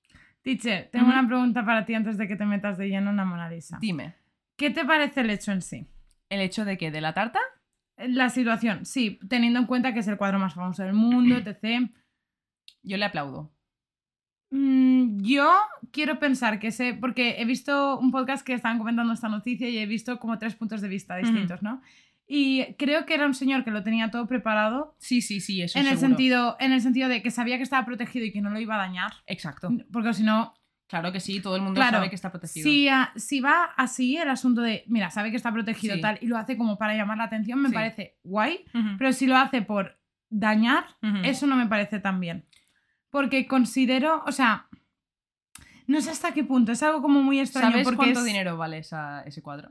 Teacher, 0.41 0.89
tengo 0.91 1.07
una 1.07 1.26
pregunta 1.27 1.64
para 1.65 1.85
ti 1.85 1.93
antes 1.93 2.18
de 2.18 2.27
que 2.27 2.35
te 2.35 2.45
metas 2.45 2.77
de 2.77 2.88
lleno 2.89 3.11
en 3.11 3.18
la 3.18 3.26
Mona 3.26 3.49
Lisa. 3.49 3.77
Dime, 3.80 4.15
¿Qué 4.57 4.69
te 4.69 4.85
parece 4.85 5.22
el 5.22 5.30
hecho 5.30 5.52
en 5.52 5.61
sí? 5.61 5.88
¿el 6.30 6.39
hecho 6.41 6.65
de 6.65 6.77
que 6.77 6.91
de 6.91 7.02
la 7.02 7.14
tarta? 7.14 7.39
La 7.98 8.30
situación, 8.30 8.85
sí, 8.85 9.19
teniendo 9.30 9.60
en 9.60 9.65
cuenta 9.65 9.93
que 9.93 9.99
es 9.99 10.07
el 10.07 10.18
cuadro 10.18 10.39
más 10.39 10.53
famoso 10.53 10.81
del 10.84 10.93
mundo, 10.93 11.35
etc. 11.45 11.89
Yo 12.84 12.98
le 12.98 13.06
aplaudo. 13.06 13.52
Mm, 14.52 15.22
yo 15.23 15.49
quiero 15.91 16.19
pensar 16.19 16.60
que 16.60 16.72
sé, 16.72 16.94
porque 16.94 17.36
he 17.40 17.45
visto 17.45 17.98
un 17.98 18.11
podcast 18.11 18.45
que 18.45 18.53
estaban 18.53 18.78
comentando 18.78 19.14
esta 19.14 19.30
noticia 19.30 19.69
y 19.69 19.78
he 19.78 19.86
visto 19.86 20.19
como 20.19 20.38
tres 20.38 20.56
puntos 20.56 20.82
de 20.82 20.88
vista 20.90 21.15
distintos, 21.18 21.64
¿no? 21.64 21.82
Y 22.28 22.76
creo 22.78 23.06
que 23.06 23.14
era 23.14 23.26
un 23.26 23.34
señor 23.34 23.64
que 23.64 23.72
lo 23.72 23.84
tenía 23.84 24.10
todo 24.11 24.26
preparado 24.28 24.95
Sí, 24.99 25.22
sí, 25.22 25.41
sí, 25.41 25.61
eso 25.61 25.78
en 25.80 25.88
el, 25.88 25.98
sentido, 25.98 26.56
en 26.60 26.72
el 26.72 26.82
sentido 26.82 27.10
de 27.10 27.22
que 27.22 27.32
sabía 27.32 27.57
que 27.57 27.64
estaba 27.64 27.86
protegido 27.86 28.26
y 28.26 28.32
que 28.32 28.41
no 28.41 28.49
lo 28.49 28.60
iba 28.60 28.76
a 28.76 28.78
dañar. 28.78 29.11
Exacto. 29.26 29.69
Porque 29.91 30.14
si 30.14 30.23
no, 30.23 30.53
Claro 30.88 31.14
que 31.14 31.22
sí, 31.22 31.40
todo 31.41 31.56
el 31.56 31.61
mundo 31.61 31.78
Claro, 31.80 31.98
sabe 31.98 32.10
que 32.10 32.15
está 32.15 32.32
protegido. 32.32 32.64
si, 32.69 32.90
ah, 32.90 33.14
si 33.15 33.40
va 33.40 33.64
así 33.78 34.18
el 34.18 34.28
asunto 34.30 34.60
de, 34.61 34.84
mira, 34.88 35.10
sabe 35.10 35.32
que 35.32 35.38
está 35.38 35.52
protegido 35.53 35.95
Sí. 35.95 36.02
tal 36.02 36.19
y 36.22 36.28
lo 36.28 36.38
hace 36.38 36.57
como 36.57 36.78
para 36.78 36.94
llamar 36.95 37.18
la 37.18 37.23
atención, 37.26 37.61
me 37.61 37.69
Sí. 37.69 37.73
parece 37.76 38.18
guay. 38.23 38.65
Pero 38.98 39.14
si 39.14 39.26
lo 39.26 39.38
hace 39.38 39.61
por 39.61 39.98
dañar, 40.30 40.84
eso 41.23 41.48
no 41.48 41.56
me 41.56 41.68
parece 41.68 41.99
tan 41.99 42.19
bien. 42.19 42.45
Porque 43.11 43.47
considero, 43.47 44.23
o 44.25 44.31
sea, 44.31 44.67
no 45.88 46.01
sé 46.01 46.09
hasta 46.09 46.33
qué 46.33 46.43
punto, 46.43 46.71
es 46.71 46.81
algo 46.83 47.01
como 47.01 47.21
muy 47.21 47.39
extraño. 47.39 47.71
¿Sabes 47.71 47.83
porque 47.85 47.97
cuánto 47.97 48.19
es- 48.19 48.25
dinero 48.25 48.57
vale 48.57 48.79
esa- 48.79 49.21
ese 49.23 49.41
cuadro? 49.43 49.69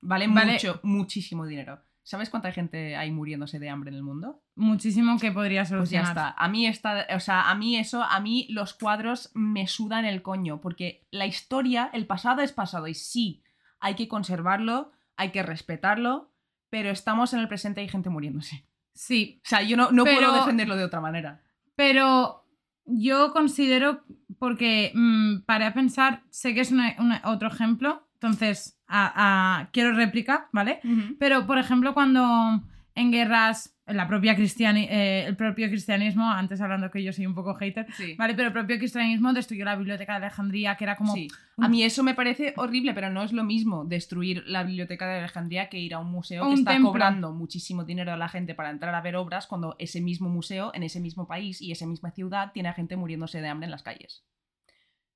Vale, 0.00 0.28
Vale. 0.28 0.52
mucho, 0.52 0.80
muchísimo 0.82 1.46
dinero. 1.46 1.82
¿Sabes 2.04 2.30
cuánta 2.30 2.52
gente 2.52 2.94
hay 2.94 3.10
muriéndose 3.10 3.58
de 3.58 3.68
hambre 3.68 3.90
en 3.90 3.96
el 3.96 4.04
mundo? 4.04 4.40
Muchísimo 4.54 5.18
que 5.18 5.32
podría 5.32 5.62
Pues 5.62 5.70
ya 5.70 5.76
solucionar. 6.04 6.06
está. 6.10 6.30
A 6.38 6.48
mí 6.48 6.66
esta, 6.68 7.04
o 7.16 7.18
sea, 7.18 7.50
a 7.50 7.54
mí 7.56 7.76
eso, 7.76 8.04
a 8.04 8.20
mí 8.20 8.46
los 8.50 8.74
cuadros 8.74 9.32
me 9.34 9.66
sudan 9.66 10.04
el 10.04 10.22
coño, 10.22 10.60
porque 10.60 11.04
la 11.10 11.26
historia, 11.26 11.90
el 11.92 12.06
pasado 12.06 12.42
es 12.42 12.52
pasado 12.52 12.86
y 12.86 12.94
sí, 12.94 13.42
hay 13.80 13.96
que 13.96 14.06
conservarlo, 14.06 14.92
hay 15.16 15.32
que 15.32 15.42
respetarlo, 15.42 16.30
pero 16.70 16.90
estamos 16.90 17.32
en 17.34 17.40
el 17.40 17.48
presente 17.48 17.80
y 17.80 17.84
hay 17.84 17.88
gente 17.90 18.08
muriéndose. 18.10 18.64
Sí, 18.94 19.40
O 19.44 19.48
sea, 19.48 19.62
yo 19.62 19.76
no, 19.76 19.90
no 19.90 20.04
Pero- 20.04 20.16
puedo 20.18 20.34
defenderlo 20.36 20.76
de 20.76 20.84
otra 20.84 21.00
manera. 21.00 21.42
pero 21.74 22.45
yo 22.86 23.32
considero, 23.32 24.02
porque 24.38 24.92
mm, 24.94 25.40
paré 25.46 25.64
a 25.66 25.74
pensar, 25.74 26.22
sé 26.30 26.54
que 26.54 26.60
es 26.60 26.70
una- 26.72 26.94
una- 26.98 27.22
otro 27.24 27.48
ejemplo, 27.48 28.06
entonces 28.14 28.78
a- 28.88 29.12
a- 29.60 29.70
quiero 29.72 29.92
réplica, 29.94 30.48
¿vale? 30.52 30.80
Pero, 31.18 31.46
por 31.46 31.58
ejemplo, 31.58 31.92
cuando 31.94 32.62
en 32.96 33.12
guerras, 33.12 33.78
en 33.86 33.96
la 33.98 34.08
propia 34.08 34.34
cristiani 34.34 34.88
eh, 34.90 35.24
el 35.26 35.36
propio 35.36 35.68
cristianismo, 35.68 36.28
antes 36.28 36.60
hablando 36.60 36.90
que 36.90 37.04
yo 37.04 37.12
soy 37.12 37.26
un 37.26 37.34
poco 37.36 37.54
hater, 37.54 37.86
Sí. 37.92 38.14
¿vale? 38.18 38.34
Pero 38.34 38.48
el 38.48 38.52
propio 38.52 38.78
cristianismo 38.78 39.32
destruyó 39.32 39.64
la 39.64 39.76
biblioteca 39.76 40.18
de 40.18 40.26
Alejandría, 40.26 40.74
que 40.76 40.84
era 40.84 40.96
como... 40.96 41.14
Sí. 41.14 41.28
A 41.58 41.68
mí 41.68 41.84
eso 41.84 42.02
me 42.02 42.14
parece 42.14 42.52
horrible, 42.56 42.94
pero 42.94 43.10
no 43.10 43.22
es 43.22 43.32
lo 43.32 43.44
mismo 43.44 43.84
destruir 43.84 44.42
la 44.46 44.64
biblioteca 44.64 45.06
de 45.06 45.18
Alejandría 45.20 45.68
que 45.68 45.78
ir 45.78 45.94
a 45.94 46.00
un 46.00 46.10
museo 46.10 46.48
que 46.48 46.54
está 46.54 46.72
templo. 46.72 46.88
cobrando 46.90 47.32
muchísimo 47.32 47.84
dinero 47.84 48.12
a 48.12 48.16
la 48.16 48.28
gente 48.28 48.54
para 48.54 48.70
entrar 48.70 48.94
a 48.94 49.00
ver 49.02 49.14
obras 49.16 49.46
cuando 49.46 49.76
ese 49.78 50.00
mismo 50.00 50.28
museo, 50.28 50.72
en 50.74 50.82
ese 50.82 50.98
mismo 51.00 51.28
país 51.28 51.62
y 51.62 51.70
esa 51.70 51.86
misma 51.86 52.10
ciudad 52.10 52.50
tiene 52.52 52.70
a 52.70 52.74
gente 52.74 52.96
muriéndose 52.96 53.40
de 53.40 53.48
hambre 53.48 53.66
en 53.66 53.70
las 53.70 53.82
calles. 53.82 54.24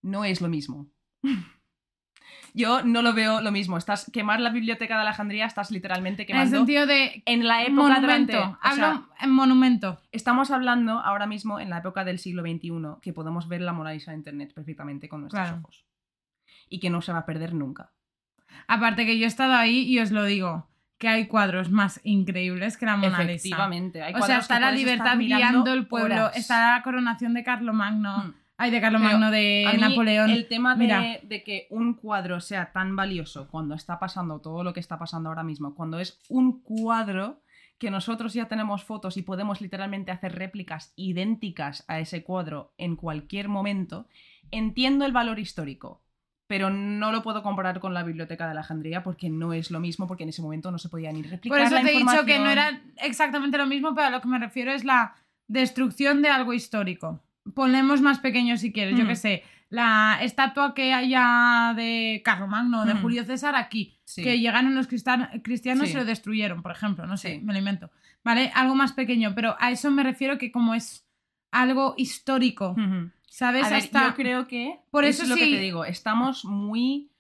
No 0.03 0.25
es 0.25 0.41
lo 0.41 0.49
mismo. 0.49 0.87
Yo 2.53 2.83
no 2.83 3.03
lo 3.03 3.13
veo 3.15 3.41
lo 3.41 3.53
mismo. 3.53 3.77
Estás 3.79 4.11
quemar 4.13 4.41
la 4.41 4.51
biblioteca 4.51 4.97
de 4.97 5.03
Alejandría, 5.03 5.47
estás 5.47 5.71
literalmente 5.71 6.23
en 6.23 6.29
el 6.31 6.33
quemando. 6.35 6.57
sentido 6.57 6.87
de... 6.87 7.23
En 7.27 7.47
la 7.47 7.63
época 7.63 7.75
monumento. 7.83 8.01
durante- 8.33 8.37
Hablo 8.61 8.75
sea, 8.75 9.03
en 9.21 9.31
monumento. 9.31 10.01
Estamos 10.11 10.51
hablando 10.51 10.99
ahora 11.01 11.27
mismo 11.27 11.61
en 11.61 11.71
la 11.71 11.79
época 11.79 12.03
del 12.05 12.19
siglo 12.19 12.43
XXI, 12.43 12.73
que 13.03 13.13
podemos 13.13 13.47
ver 13.47 13.61
la 13.61 13.73
Mona 13.73 13.93
Lisa 13.93 14.11
en 14.13 14.19
internet 14.19 14.53
perfectamente 14.53 15.09
con 15.09 15.21
nuestros 15.21 15.43
Claro. 15.47 15.61
ojos. 15.63 15.85
Y 16.69 16.81
que 16.81 16.91
no 16.91 17.03
se 17.03 17.13
va 17.13 17.19
a 17.21 17.27
perder 17.27 17.55
nunca. 17.55 17.93
Aparte 18.67 19.07
que 19.07 19.19
yo 19.19 19.25
he 19.25 19.29
estado 19.29 19.55
ahí 19.55 19.83
y 19.83 19.99
os 20.01 20.11
lo 20.11 20.25
digo, 20.25 20.69
que 20.99 21.09
hay 21.09 21.27
cuadros 21.29 21.71
más 21.71 22.01
increíbles 22.05 22.77
que 22.77 22.85
la 22.87 22.97
Mona 22.97 23.21
Lisa. 23.21 23.31
Efectivamente. 23.33 24.03
Hay 24.03 24.13
O 24.15 24.23
sea, 24.23 24.39
está 24.39 24.57
que 24.57 24.61
la 24.61 24.73
libertad 24.73 25.17
guiando 25.19 25.73
el 25.73 25.87
pueblo, 25.87 26.15
horas. 26.27 26.37
está 26.37 26.77
la 26.77 26.83
coronación 26.83 27.33
de 27.35 27.43
Carlomagno, 27.45 28.25
Mm. 28.25 28.35
Ay, 28.61 28.71
de 28.71 28.81
Pero 28.81 28.93
Carlomagno 28.93 29.31
de 29.31 29.65
A 29.67 29.73
mí, 29.73 29.79
Napoleón. 29.79 30.31
El 30.31 30.47
tema 30.47 30.77
de, 30.77 31.21
de 31.23 31.43
que 31.43 31.67
un 31.71 31.95
cuadro 31.95 32.41
sea 32.41 32.73
tan 32.73 32.95
valioso 32.95 33.49
cuando 33.49 33.75
está 33.75 33.99
pasando 33.99 34.41
todo 34.41 34.63
lo 34.63 34.73
que 34.73 34.81
está 34.81 34.99
pasando 34.99 35.31
ahora 35.31 35.43
mismo, 35.43 35.75
cuando 35.75 35.99
es 35.99 36.21
un 36.29 36.61
cuadro 36.61 37.41
que 37.79 37.91
nosotros 37.91 38.35
ya 38.35 38.47
tenemos 38.47 38.85
fotos 38.85 39.17
y 39.17 39.23
podemos 39.23 39.63
literalmente 39.63 40.13
hacer 40.13 40.37
réplicas 40.37 40.93
idénticas 40.97 41.85
a 41.89 41.99
ese 41.99 42.23
cuadro 42.23 42.75
en 42.77 42.95
cualquier 42.95 43.49
momento, 43.49 44.07
entiendo 44.51 45.07
el 45.07 45.13
valor 45.13 45.39
histórico. 45.39 46.03
Pero 46.47 46.69
no 46.69 47.11
lo 47.13 47.23
puedo 47.23 47.43
comparar 47.43 47.81
con 47.81 47.95
la 47.95 48.03
biblioteca 48.03 48.45
de 48.45 48.51
Alejandría 48.51 49.03
porque 49.03 49.31
no 49.31 49.55
es 49.55 49.71
lo 49.71 49.81
mismo, 49.81 50.07
porque 50.07 50.25
en 50.25 50.29
ese 50.29 50.43
momento 50.43 50.71
no 50.71 50.79
se 50.79 50.91
podía 50.91 51.11
ni 51.13 51.23
replicar. 51.23 51.59
Por 51.59 51.67
eso 51.67 51.75
la 51.77 51.83
te 51.83 51.95
he 51.95 51.99
dicho 51.99 52.27
que 52.27 52.39
no 52.39 52.51
era 52.51 52.83
exactamente 52.97 53.57
lo 53.57 53.67
mismo, 53.67 53.95
pero 53.95 54.09
a 54.09 54.11
lo 54.11 54.21
que 54.21 54.29
me 54.29 54.39
refiero 54.39 54.73
es 54.73 54.85
la 54.85 55.15
destrucción 55.47 56.21
de 56.21 56.29
algo 56.29 56.53
histórico. 56.53 57.23
Ponemos 57.55 58.01
más 58.01 58.19
pequeño 58.19 58.57
si 58.57 58.73
quieres, 58.73 58.97
yo 58.99 59.05
Mm. 59.05 59.09
que 59.09 59.17
sé, 59.17 59.43
la 59.71 60.19
estatua 60.23 60.75
que 60.75 60.93
haya 60.93 61.73
de 61.77 62.23
Carlomagno, 62.25 62.85
de 62.85 62.95
Mm. 62.95 63.03
Julio 63.03 63.25
César 63.25 63.55
aquí, 63.57 63.99
Sí. 64.05 64.23
que 64.23 64.39
llegaron 64.39 64.75
los 64.75 64.87
cristianos 64.89 65.89
Sí. 65.89 65.93
y 65.93 65.97
lo 65.97 66.05
destruyeron, 66.05 66.63
por 66.63 66.73
ejemplo, 66.73 67.07
no 67.07 67.17
sé, 67.17 67.37
Sí. 67.37 67.41
me 67.41 67.53
lo 67.53 67.59
invento. 67.59 67.91
¿Vale? 68.23 68.51
Algo 68.55 68.75
más 68.75 68.93
pequeño, 68.93 69.35
pero 69.35 69.57
a 69.59 69.71
eso 69.71 69.91
me 69.91 70.03
refiero 70.03 70.37
que 70.39 70.53
como 70.53 70.75
es 70.75 71.07
algo 71.51 71.95
histórico. 71.97 72.77
¿sabes? 73.33 73.65
A 73.67 73.71
ver, 73.71 73.79
Hasta... 73.79 74.09
yo 74.09 74.15
creo 74.17 74.49
que 74.49 74.81
Por 74.91 75.05
eso 75.05 75.23
eso 75.23 75.23
es 75.23 75.29
lo 75.31 75.37
que 75.37 75.51
te 75.57 75.61
digo. 75.63 75.85
Estamos 75.85 76.45
muy 76.45 77.13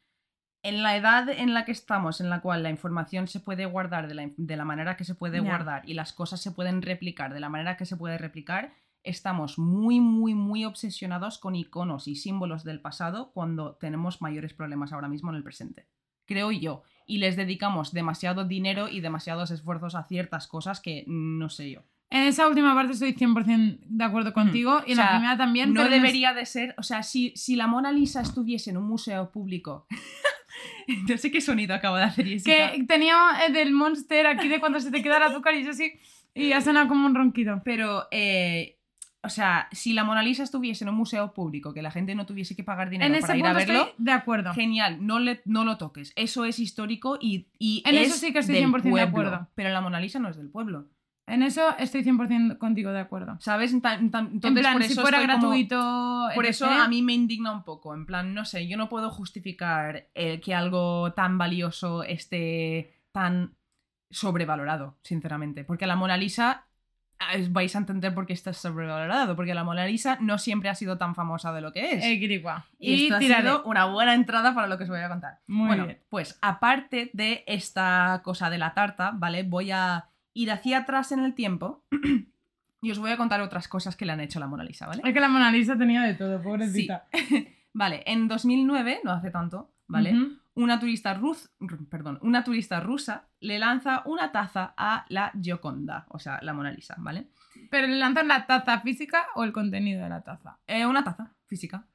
en 0.64 0.82
la 0.82 0.96
edad 0.96 1.28
en 1.30 1.54
la 1.54 1.64
que 1.64 1.70
estamos, 1.72 2.20
en 2.20 2.28
la 2.28 2.40
cual 2.40 2.62
la 2.64 2.68
información 2.70 3.28
se 3.28 3.38
puede 3.40 3.64
guardar 3.64 4.08
de 4.08 4.14
la, 4.14 4.28
de 4.36 4.56
la 4.56 4.64
manera 4.64 4.96
que 4.96 5.04
se 5.04 5.14
puede 5.14 5.38
guardar 5.40 5.88
y 5.88 5.94
las 5.94 6.12
cosas 6.12 6.40
se 6.42 6.50
pueden 6.50 6.82
replicar 6.82 7.32
de 7.32 7.38
la 7.40 7.48
manera 7.48 7.76
que 7.76 7.86
se 7.86 7.96
puede 7.96 8.18
replicar. 8.18 8.74
Estamos 9.02 9.58
muy, 9.58 10.00
muy, 10.00 10.34
muy 10.34 10.64
obsesionados 10.64 11.38
con 11.38 11.56
iconos 11.56 12.06
y 12.08 12.16
símbolos 12.16 12.64
del 12.64 12.80
pasado 12.80 13.32
cuando 13.32 13.76
tenemos 13.76 14.20
mayores 14.22 14.52
problemas 14.54 14.92
ahora 14.92 15.08
mismo 15.08 15.30
en 15.30 15.36
el 15.36 15.42
presente. 15.42 15.86
Creo 16.26 16.52
yo. 16.52 16.82
Y 17.06 17.18
les 17.18 17.36
dedicamos 17.36 17.92
demasiado 17.92 18.44
dinero 18.44 18.88
y 18.88 19.00
demasiados 19.00 19.50
esfuerzos 19.50 19.94
a 19.94 20.04
ciertas 20.04 20.46
cosas 20.46 20.80
que 20.80 21.04
no 21.06 21.48
sé 21.48 21.70
yo. 21.70 21.82
En 22.12 22.22
esa 22.22 22.48
última 22.48 22.74
parte 22.74 22.92
estoy 22.92 23.14
100% 23.14 23.78
de 23.82 24.04
acuerdo 24.04 24.32
contigo 24.32 24.80
y 24.84 24.92
en 24.92 24.98
O 24.98 25.02
sea, 25.02 25.04
la 25.04 25.10
primera 25.18 25.36
también. 25.36 25.72
No 25.72 25.84
es- 25.84 25.90
debería 25.90 26.34
de 26.34 26.44
ser, 26.44 26.74
o 26.76 26.82
sea, 26.82 27.02
si, 27.04 27.32
si 27.36 27.54
la 27.56 27.68
Mona 27.68 27.92
Lisa 27.92 28.20
estuviese 28.20 28.70
en 28.70 28.76
un 28.78 28.84
museo 28.88 29.30
público. 29.30 29.86
no 31.08 31.16
sé 31.16 31.30
qué 31.30 31.40
sonido 31.40 31.74
acabo 31.74 31.96
de 31.96 32.02
hacer, 32.04 32.26
Jessica. 32.26 32.72
Que 32.72 32.84
tenía 32.84 33.16
eh, 33.46 33.52
del 33.52 33.72
Monster 33.72 34.26
aquí 34.26 34.48
de 34.48 34.60
cuando 34.60 34.80
se 34.80 34.90
te 34.90 35.02
queda 35.02 35.18
el 35.18 35.22
azúcar 35.24 35.54
y 35.54 35.64
yo 35.64 35.70
así. 35.70 35.92
Y 36.34 36.52
ha 36.52 36.60
sonado 36.60 36.88
como 36.88 37.06
un 37.06 37.14
ronquido. 37.14 37.60
Pero, 37.64 38.06
eh, 38.10 38.78
o 39.22 39.28
sea, 39.28 39.68
si 39.72 39.92
la 39.92 40.04
Mona 40.04 40.22
Lisa 40.22 40.42
estuviese 40.42 40.84
en 40.84 40.88
un 40.90 40.94
museo 40.96 41.34
público, 41.34 41.74
que 41.74 41.82
la 41.82 41.90
gente 41.90 42.14
no 42.14 42.24
tuviese 42.26 42.56
que 42.56 42.64
pagar 42.64 42.88
dinero 42.90 43.14
En 43.14 43.20
para 43.20 43.36
ir 43.36 43.46
a 43.46 43.52
verlo, 43.52 43.80
estoy 43.88 43.94
de 44.04 44.12
acuerdo. 44.12 44.54
genial, 44.54 45.06
no, 45.06 45.18
le, 45.18 45.42
no 45.44 45.64
lo 45.64 45.76
toques. 45.76 46.12
Eso 46.16 46.44
es 46.44 46.58
histórico 46.58 47.18
y, 47.20 47.48
y 47.58 47.82
En 47.86 47.96
eso 47.96 48.14
es 48.14 48.20
sí 48.20 48.32
que 48.32 48.38
estoy 48.40 48.54
del 48.56 48.64
100% 48.64 48.72
de 48.82 48.90
pueblo. 48.90 49.02
acuerdo. 49.08 49.48
Pero 49.54 49.68
la 49.70 49.80
Mona 49.80 50.00
Lisa 50.00 50.18
no 50.18 50.28
es 50.30 50.36
del 50.36 50.48
pueblo. 50.48 50.88
En 51.26 51.44
eso 51.44 51.76
estoy 51.78 52.02
100% 52.02 52.58
contigo 52.58 52.90
de 52.90 52.98
acuerdo. 52.98 53.36
¿Sabes? 53.40 53.70
Tan- 53.80 54.10
tan- 54.10 54.26
en 54.26 54.32
entonces, 54.34 54.60
plan, 54.62 54.72
por 54.72 54.82
si 54.84 54.92
eso 54.92 55.02
fuera 55.02 55.18
estoy 55.20 55.34
como- 55.36 55.48
gratuito. 55.50 56.28
Por 56.34 56.46
eso 56.46 56.66
a 56.66 56.88
mí 56.88 57.02
me 57.02 57.12
indigna 57.12 57.52
un 57.52 57.62
poco, 57.62 57.94
en 57.94 58.04
plan, 58.06 58.34
no 58.34 58.44
sé, 58.44 58.66
yo 58.66 58.76
no 58.76 58.88
puedo 58.88 59.10
justificar 59.10 60.08
eh, 60.14 60.40
que 60.40 60.54
algo 60.54 61.12
tan 61.12 61.38
valioso 61.38 62.02
esté 62.02 62.96
tan 63.12 63.54
sobrevalorado, 64.10 64.98
sinceramente, 65.02 65.62
porque 65.64 65.86
la 65.86 65.94
Mona 65.96 66.16
Lisa 66.16 66.66
vais 67.50 67.74
a 67.74 67.78
entender 67.78 68.14
por 68.14 68.26
qué 68.26 68.32
está 68.32 68.52
sobrevalorado, 68.52 69.36
porque 69.36 69.54
la 69.54 69.64
Mona 69.64 69.86
Lisa 69.86 70.18
no 70.20 70.38
siempre 70.38 70.68
ha 70.68 70.74
sido 70.74 70.98
tan 70.98 71.14
famosa 71.14 71.52
de 71.52 71.60
lo 71.60 71.72
que 71.72 71.92
es. 71.92 72.04
Eh, 72.04 72.18
Kirikwa. 72.18 72.66
y 72.78 73.06
Y 73.06 73.10
sido 73.10 73.62
una 73.64 73.86
buena 73.86 74.14
entrada 74.14 74.54
para 74.54 74.66
lo 74.66 74.78
que 74.78 74.84
os 74.84 74.90
voy 74.90 75.00
a 75.00 75.08
contar. 75.08 75.38
Muy 75.46 75.68
bueno, 75.68 75.86
bien. 75.86 75.98
pues 76.08 76.38
aparte 76.42 77.10
de 77.12 77.44
esta 77.46 78.20
cosa 78.24 78.50
de 78.50 78.58
la 78.58 78.74
tarta, 78.74 79.12
¿vale? 79.14 79.42
Voy 79.42 79.70
a 79.70 80.06
ir 80.34 80.50
hacia 80.50 80.78
atrás 80.78 81.12
en 81.12 81.20
el 81.20 81.34
tiempo 81.34 81.84
Y 82.82 82.90
os 82.90 82.98
voy 82.98 83.10
a 83.10 83.16
contar 83.16 83.40
otras 83.42 83.68
cosas 83.68 83.94
que 83.94 84.06
le 84.06 84.12
han 84.12 84.20
hecho 84.20 84.38
a 84.38 84.40
la 84.40 84.46
Mona 84.46 84.64
Lisa, 84.64 84.86
¿vale? 84.86 85.02
Es 85.04 85.12
que 85.12 85.20
la 85.20 85.28
Mona 85.28 85.52
Lisa 85.52 85.76
tenía 85.76 86.02
de 86.02 86.14
todo, 86.14 86.40
pobrecita. 86.42 87.06
Vale, 87.72 88.02
en 88.06 88.26
2009, 88.26 89.00
no 89.04 89.12
hace 89.12 89.30
tanto, 89.30 89.70
¿vale? 89.86 90.14
Una 90.54 90.80
turista 90.80 91.14
rus, 91.14 91.50
ru- 91.60 91.88
perdón, 91.88 92.18
una 92.22 92.42
turista 92.44 92.80
rusa 92.80 93.28
le 93.40 93.58
lanza 93.58 94.02
una 94.04 94.32
taza 94.32 94.74
a 94.76 95.06
la 95.08 95.32
Gioconda, 95.40 96.06
o 96.08 96.18
sea, 96.18 96.38
la 96.42 96.52
Mona 96.52 96.72
Lisa, 96.72 96.96
¿vale? 96.98 97.28
Pero 97.70 97.86
le 97.86 97.96
lanzan 97.96 98.28
la 98.28 98.46
taza 98.46 98.80
física 98.80 99.26
o 99.36 99.44
el 99.44 99.52
contenido 99.52 100.02
de 100.02 100.08
la 100.08 100.22
taza. 100.22 100.58
Eh, 100.66 100.86
una 100.86 101.04
taza 101.04 101.34
física, 101.46 101.86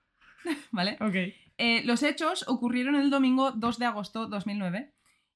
¿vale? 0.71 0.97
Ok. 1.01 1.15
Eh, 1.57 1.83
los 1.85 2.01
hechos 2.03 2.45
ocurrieron 2.47 2.95
el 2.95 3.09
domingo 3.09 3.51
2 3.51 3.77
de 3.77 3.85
agosto 3.85 4.27
2009 4.27 4.93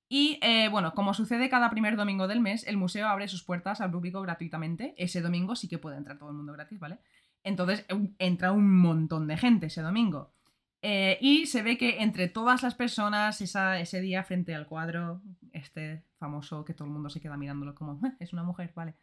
y, 0.08 0.40
eh, 0.42 0.70
bueno, 0.70 0.94
como 0.94 1.14
sucede 1.14 1.50
cada 1.50 1.70
primer 1.70 1.96
domingo 1.98 2.28
del 2.28 2.40
mes, 2.40 2.66
el 2.68 2.78
museo 2.78 3.08
abre 3.08 3.28
sus 3.28 3.44
puertas 3.44 3.80
al 3.80 3.92
público 3.92 4.22
gratuitamente. 4.22 4.96
Ese 4.98 5.22
domingo 5.22 5.56
sí 5.56 5.68
que 5.68 5.78
puede 5.78 5.98
entrar 5.98 6.18
todo 6.18 6.30
el 6.30 6.36
mundo 6.36 6.54
gratis, 6.54 6.80
¿vale? 6.80 7.00
Entonces 7.44 7.86
entra 8.18 8.52
un 8.52 8.76
montón 8.80 9.28
de 9.28 9.38
gente 9.38 9.68
ese 9.68 9.82
domingo. 9.82 10.34
Eh, 10.82 11.18
y 11.20 11.46
se 11.46 11.62
ve 11.62 11.78
que 11.78 12.02
entre 12.02 12.28
todas 12.30 12.64
las 12.64 12.74
personas 12.76 13.42
esa- 13.42 13.80
ese 13.80 14.00
día 14.00 14.24
frente 14.24 14.56
al 14.56 14.66
cuadro, 14.66 15.22
este 15.52 16.04
famoso 16.18 16.64
que 16.64 16.74
todo 16.74 16.86
el 16.88 16.94
mundo 16.94 17.10
se 17.10 17.20
queda 17.20 17.36
mirándolo 17.36 17.76
como, 17.76 18.00
"Eh, 18.08 18.14
es 18.20 18.32
una 18.34 18.44
mujer, 18.44 18.72
vale. 18.76 18.96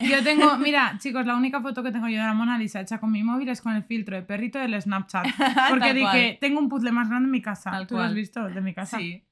Yo 0.00 0.22
tengo, 0.24 0.56
mira, 0.58 0.96
chicos, 0.98 1.24
la 1.24 1.36
única 1.36 1.62
foto 1.62 1.82
que 1.82 1.92
tengo 1.92 2.08
yo 2.08 2.18
de 2.18 2.26
la 2.26 2.34
Mona 2.34 2.58
Lisa 2.58 2.80
hecha 2.80 2.98
con 2.98 3.12
mi 3.12 3.22
móvil 3.22 3.48
es 3.48 3.62
con 3.62 3.74
el 3.74 3.84
filtro 3.84 4.16
de 4.16 4.22
perrito 4.22 4.58
del 4.58 4.80
Snapchat. 4.80 5.24
Porque 5.70 5.94
dije, 5.94 6.02
cual. 6.02 6.38
tengo 6.40 6.58
un 6.60 6.68
puzzle 6.68 6.90
más 6.92 7.08
grande 7.08 7.26
en 7.26 7.30
mi 7.30 7.40
casa. 7.40 7.70
Tal 7.70 7.86
¿Tú 7.86 7.94
lo 7.94 8.00
has 8.02 8.08
cual. 8.08 8.14
visto? 8.16 8.44
De 8.48 8.60
mi 8.60 8.74
casa. 8.74 8.98
Sí. 8.98 9.24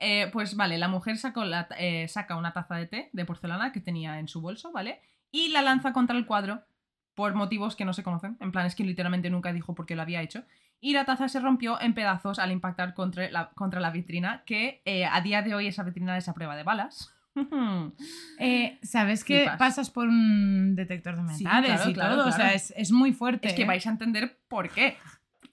Eh, 0.00 0.28
pues 0.32 0.54
vale, 0.56 0.76
la 0.76 0.88
mujer 0.88 1.16
sacó 1.18 1.44
la- 1.44 1.68
eh, 1.78 2.06
saca 2.08 2.36
una 2.36 2.52
taza 2.52 2.74
de 2.76 2.86
té 2.86 3.10
de 3.12 3.24
porcelana 3.24 3.72
que 3.72 3.80
tenía 3.80 4.18
en 4.18 4.28
su 4.28 4.40
bolso, 4.40 4.70
¿vale? 4.72 5.00
Y 5.30 5.48
la 5.48 5.62
lanza 5.62 5.92
contra 5.92 6.16
el 6.16 6.26
cuadro 6.26 6.62
por 7.14 7.34
motivos 7.34 7.74
que 7.76 7.84
no 7.84 7.92
se 7.92 8.02
conocen. 8.02 8.36
En 8.40 8.52
plan, 8.52 8.66
es 8.66 8.74
que 8.74 8.84
literalmente 8.84 9.30
nunca 9.30 9.52
dijo 9.52 9.74
por 9.74 9.86
qué 9.86 9.96
lo 9.96 10.02
había 10.02 10.20
hecho. 10.22 10.44
Y 10.80 10.92
la 10.92 11.04
taza 11.04 11.28
se 11.28 11.40
rompió 11.40 11.80
en 11.80 11.92
pedazos 11.94 12.38
al 12.38 12.52
impactar 12.52 12.94
contra 12.94 13.28
la, 13.30 13.50
contra 13.50 13.80
la 13.80 13.90
vitrina, 13.90 14.42
que 14.46 14.80
eh, 14.84 15.04
a 15.06 15.20
día 15.20 15.42
de 15.42 15.54
hoy 15.54 15.66
esa 15.66 15.82
vitrina 15.82 16.16
es 16.16 16.28
a 16.28 16.34
prueba 16.34 16.56
de 16.56 16.62
balas. 16.62 17.12
Eh, 18.40 18.78
¿Sabes 18.82 19.22
que 19.24 19.40
Flipas. 19.40 19.58
pasas 19.58 19.90
por 19.90 20.08
un 20.08 20.74
detector 20.74 21.16
de 21.16 21.34
Sí, 21.34 21.44
metales 21.44 21.70
claro, 21.76 21.90
y 21.90 21.94
claro, 21.94 22.16
todo? 22.16 22.28
O 22.28 22.32
sea, 22.32 22.52
es, 22.54 22.72
es 22.76 22.90
muy 22.92 23.12
fuerte. 23.12 23.48
Es 23.48 23.54
que 23.54 23.62
¿eh? 23.62 23.66
vais 23.66 23.86
a 23.86 23.90
entender 23.90 24.38
por 24.48 24.70
qué. 24.70 24.96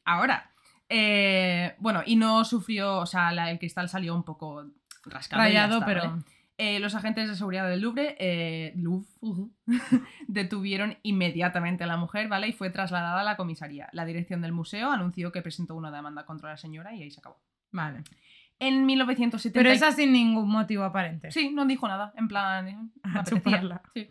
Ahora, 0.04 0.50
eh, 0.90 1.76
bueno, 1.80 2.02
y 2.06 2.16
no 2.16 2.44
sufrió, 2.46 2.98
o 3.00 3.06
sea, 3.06 3.32
la- 3.32 3.52
el 3.52 3.60
cristal 3.60 3.90
salió 3.90 4.16
un 4.16 4.24
poco 4.24 4.66
rascado. 5.06 5.42
rayado, 5.44 5.76
está, 5.76 5.86
pero. 5.86 6.10
¿vale? 6.12 6.24
Eh, 6.57 6.80
los 6.80 6.95
agentes 6.95 7.27
de 7.27 7.36
seguridad 7.36 7.68
del 7.69 7.82
Louvre, 7.82 8.15
eh, 8.18 8.72
Louvre, 8.77 9.07
detuvieron 10.27 10.98
inmediatamente 11.03 11.84
a 11.84 11.88
la 11.88 11.98
mujer, 11.98 12.30
¿vale? 12.30 12.48
Y 12.48 12.53
fue 12.53 12.69
trasladada 12.69 13.22
a 13.22 13.23
la 13.26 13.36
comisaría. 13.36 13.90
La 13.91 14.06
dirección 14.06 14.41
del 14.41 14.53
museo 14.53 14.90
anunció 14.90 15.32
que 15.34 15.41
presentó 15.41 15.76
una 15.76 15.91
demanda 15.91 16.26
contra 16.26 16.52
la 16.52 16.57
señora 16.57 16.95
y 16.95 17.03
ahí 17.03 17.11
se 17.11 17.19
acabó. 17.19 17.41
Vale. 17.72 18.03
En 18.60 18.86
1970... 18.86 19.60
Pero 19.60 19.69
esa 19.69 19.91
sin 19.91 20.14
ningún 20.14 20.49
motivo 20.49 20.84
aparente. 20.84 21.30
Sí, 21.30 21.52
no 21.52 21.65
dijo 21.65 21.90
nada, 21.90 22.14
en 22.15 22.30
plan... 22.30 22.68
eh, 22.69 22.77
A 23.03 23.23
chuparla. 23.26 23.82
Sí. 23.94 24.10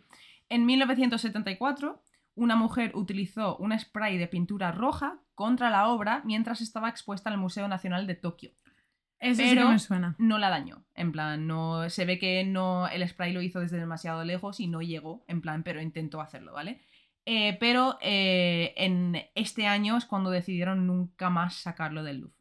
En 0.49 0.67
1974, 0.67 2.03
una 2.35 2.55
mujer 2.55 2.91
utilizó 2.93 3.57
un 3.57 3.77
spray 3.77 4.19
de 4.19 4.27
pintura 4.27 4.71
roja 4.71 5.17
contra 5.33 5.71
la 5.71 5.87
obra 5.87 6.21
mientras 6.25 6.61
estaba 6.61 6.89
expuesta 6.89 7.29
en 7.29 7.33
el 7.33 7.39
Museo 7.39 7.67
Nacional 7.67 8.05
de 8.05 8.13
Tokio. 8.13 8.51
Eso 9.19 9.41
sí 9.41 9.49
Pero- 9.49 9.67
que 9.67 9.73
me 9.73 9.79
suena. 9.79 10.15
No 10.19 10.37
la 10.37 10.49
dañó, 10.49 10.85
en 10.93 11.11
plan, 11.11 11.47
no 11.47 11.89
se 11.89 12.05
ve 12.05 12.19
que 12.19 12.43
no 12.43 12.87
el 12.87 13.07
spray 13.07 13.33
lo 13.33 13.41
hizo 13.41 13.59
desde 13.61 13.77
demasiado 13.77 14.23
lejos 14.23 14.59
y 14.59 14.67
no 14.67 14.81
llegó, 14.81 15.23
en 15.27 15.41
plan, 15.41 15.63
pero 15.63 15.81
intentó 15.81 16.21
hacerlo, 16.21 16.53
¿vale? 16.53 16.81
Eh, 17.25 17.57
pero 17.59 17.97
eh, 18.01 18.73
en 18.77 19.17
este 19.33 19.65
año 19.65 19.97
es 19.97 20.05
cuando 20.05 20.29
decidieron 20.29 20.85
nunca 20.85 21.29
más 21.29 21.55
sacarlo 21.55 22.03
del 22.03 22.19
Louvre. 22.19 22.35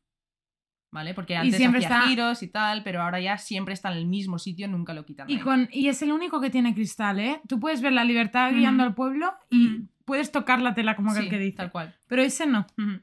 ¿Vale? 0.91 1.13
Porque 1.13 1.35
antes 1.37 1.57
siempre 1.57 1.85
hacía 1.85 1.97
está- 1.97 2.09
giros 2.09 2.43
y 2.45 2.49
tal, 2.49 2.85
pero 2.85 3.03
ahora 3.03 3.19
ya 3.19 3.37
siempre 3.39 3.75
está 3.75 3.91
en 3.91 3.99
el 3.99 4.07
mismo 4.07 4.39
sitio, 4.39 4.69
nunca 4.69 4.95
lo 4.95 5.05
quitan. 5.05 5.29
Y, 5.29 5.41
con, 5.41 5.69
y 5.73 5.89
es 5.89 6.03
el 6.03 6.13
único 6.13 6.41
que 6.41 6.51
tiene 6.51 6.73
cristal, 6.73 7.19
¿eh? 7.19 7.41
Tú 7.49 7.59
puedes 7.59 7.81
ver 7.83 7.93
la 7.95 8.05
libertad 8.05 8.53
guiando 8.53 8.85
al 8.85 8.95
pueblo 8.95 9.35
y 9.51 9.87
puedes 10.05 10.31
tocar 10.31 10.61
la 10.63 10.75
tela 10.75 10.95
como 10.95 11.11
aquel 11.11 11.25
Sí, 11.25 11.31
que 11.31 11.39
dice. 11.39 11.57
Tal 11.57 11.73
cual. 11.73 11.97
Pero 12.07 12.23
ese 12.23 12.47
no. 12.47 12.67
Ujú. 12.79 13.01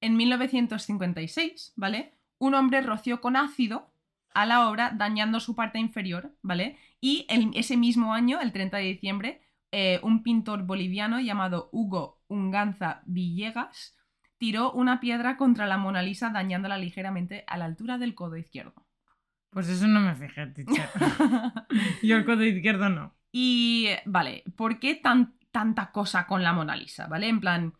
En 0.00 0.16
1956, 0.16 1.72
¿vale? 1.76 2.12
Un 2.42 2.54
hombre 2.54 2.82
roció 2.82 3.20
con 3.20 3.36
ácido 3.36 3.92
a 4.34 4.46
la 4.46 4.68
obra 4.68 4.90
dañando 4.96 5.38
su 5.38 5.54
parte 5.54 5.78
inferior, 5.78 6.34
¿vale? 6.42 6.76
Y 7.00 7.24
el- 7.28 7.52
ese 7.54 7.76
mismo 7.76 8.14
año, 8.14 8.40
el 8.40 8.50
30 8.52 8.78
de 8.78 8.84
diciembre, 8.84 9.42
eh, 9.70 10.00
un 10.02 10.24
pintor 10.24 10.64
boliviano 10.64 11.20
llamado 11.20 11.68
Hugo 11.72 12.20
Unganza 12.26 13.02
Villegas 13.06 13.96
tiró 14.38 14.72
una 14.72 14.98
piedra 14.98 15.36
contra 15.36 15.66
la 15.66 15.78
Mona 15.78 16.02
Lisa 16.02 16.30
dañándola 16.30 16.78
ligeramente 16.78 17.44
a 17.46 17.56
la 17.58 17.66
altura 17.66 17.96
del 17.96 18.16
codo 18.16 18.36
izquierdo. 18.36 18.74
Pues 19.50 19.68
eso 19.68 19.86
no 19.86 20.00
me 20.00 20.16
fijé, 20.16 20.46
teacher. 20.48 20.88
Yo 22.02 22.16
el 22.16 22.24
codo 22.24 22.42
izquierdo 22.42 22.88
no. 22.88 23.14
Y, 23.30 23.86
vale, 24.04 24.42
¿por 24.56 24.80
qué 24.80 24.96
tan, 24.96 25.34
tanta 25.52 25.92
cosa 25.92 26.26
con 26.26 26.42
la 26.42 26.52
Mona 26.52 26.74
Lisa? 26.74 27.06
¿Vale? 27.06 27.28
En 27.28 27.38
plan, 27.38 27.74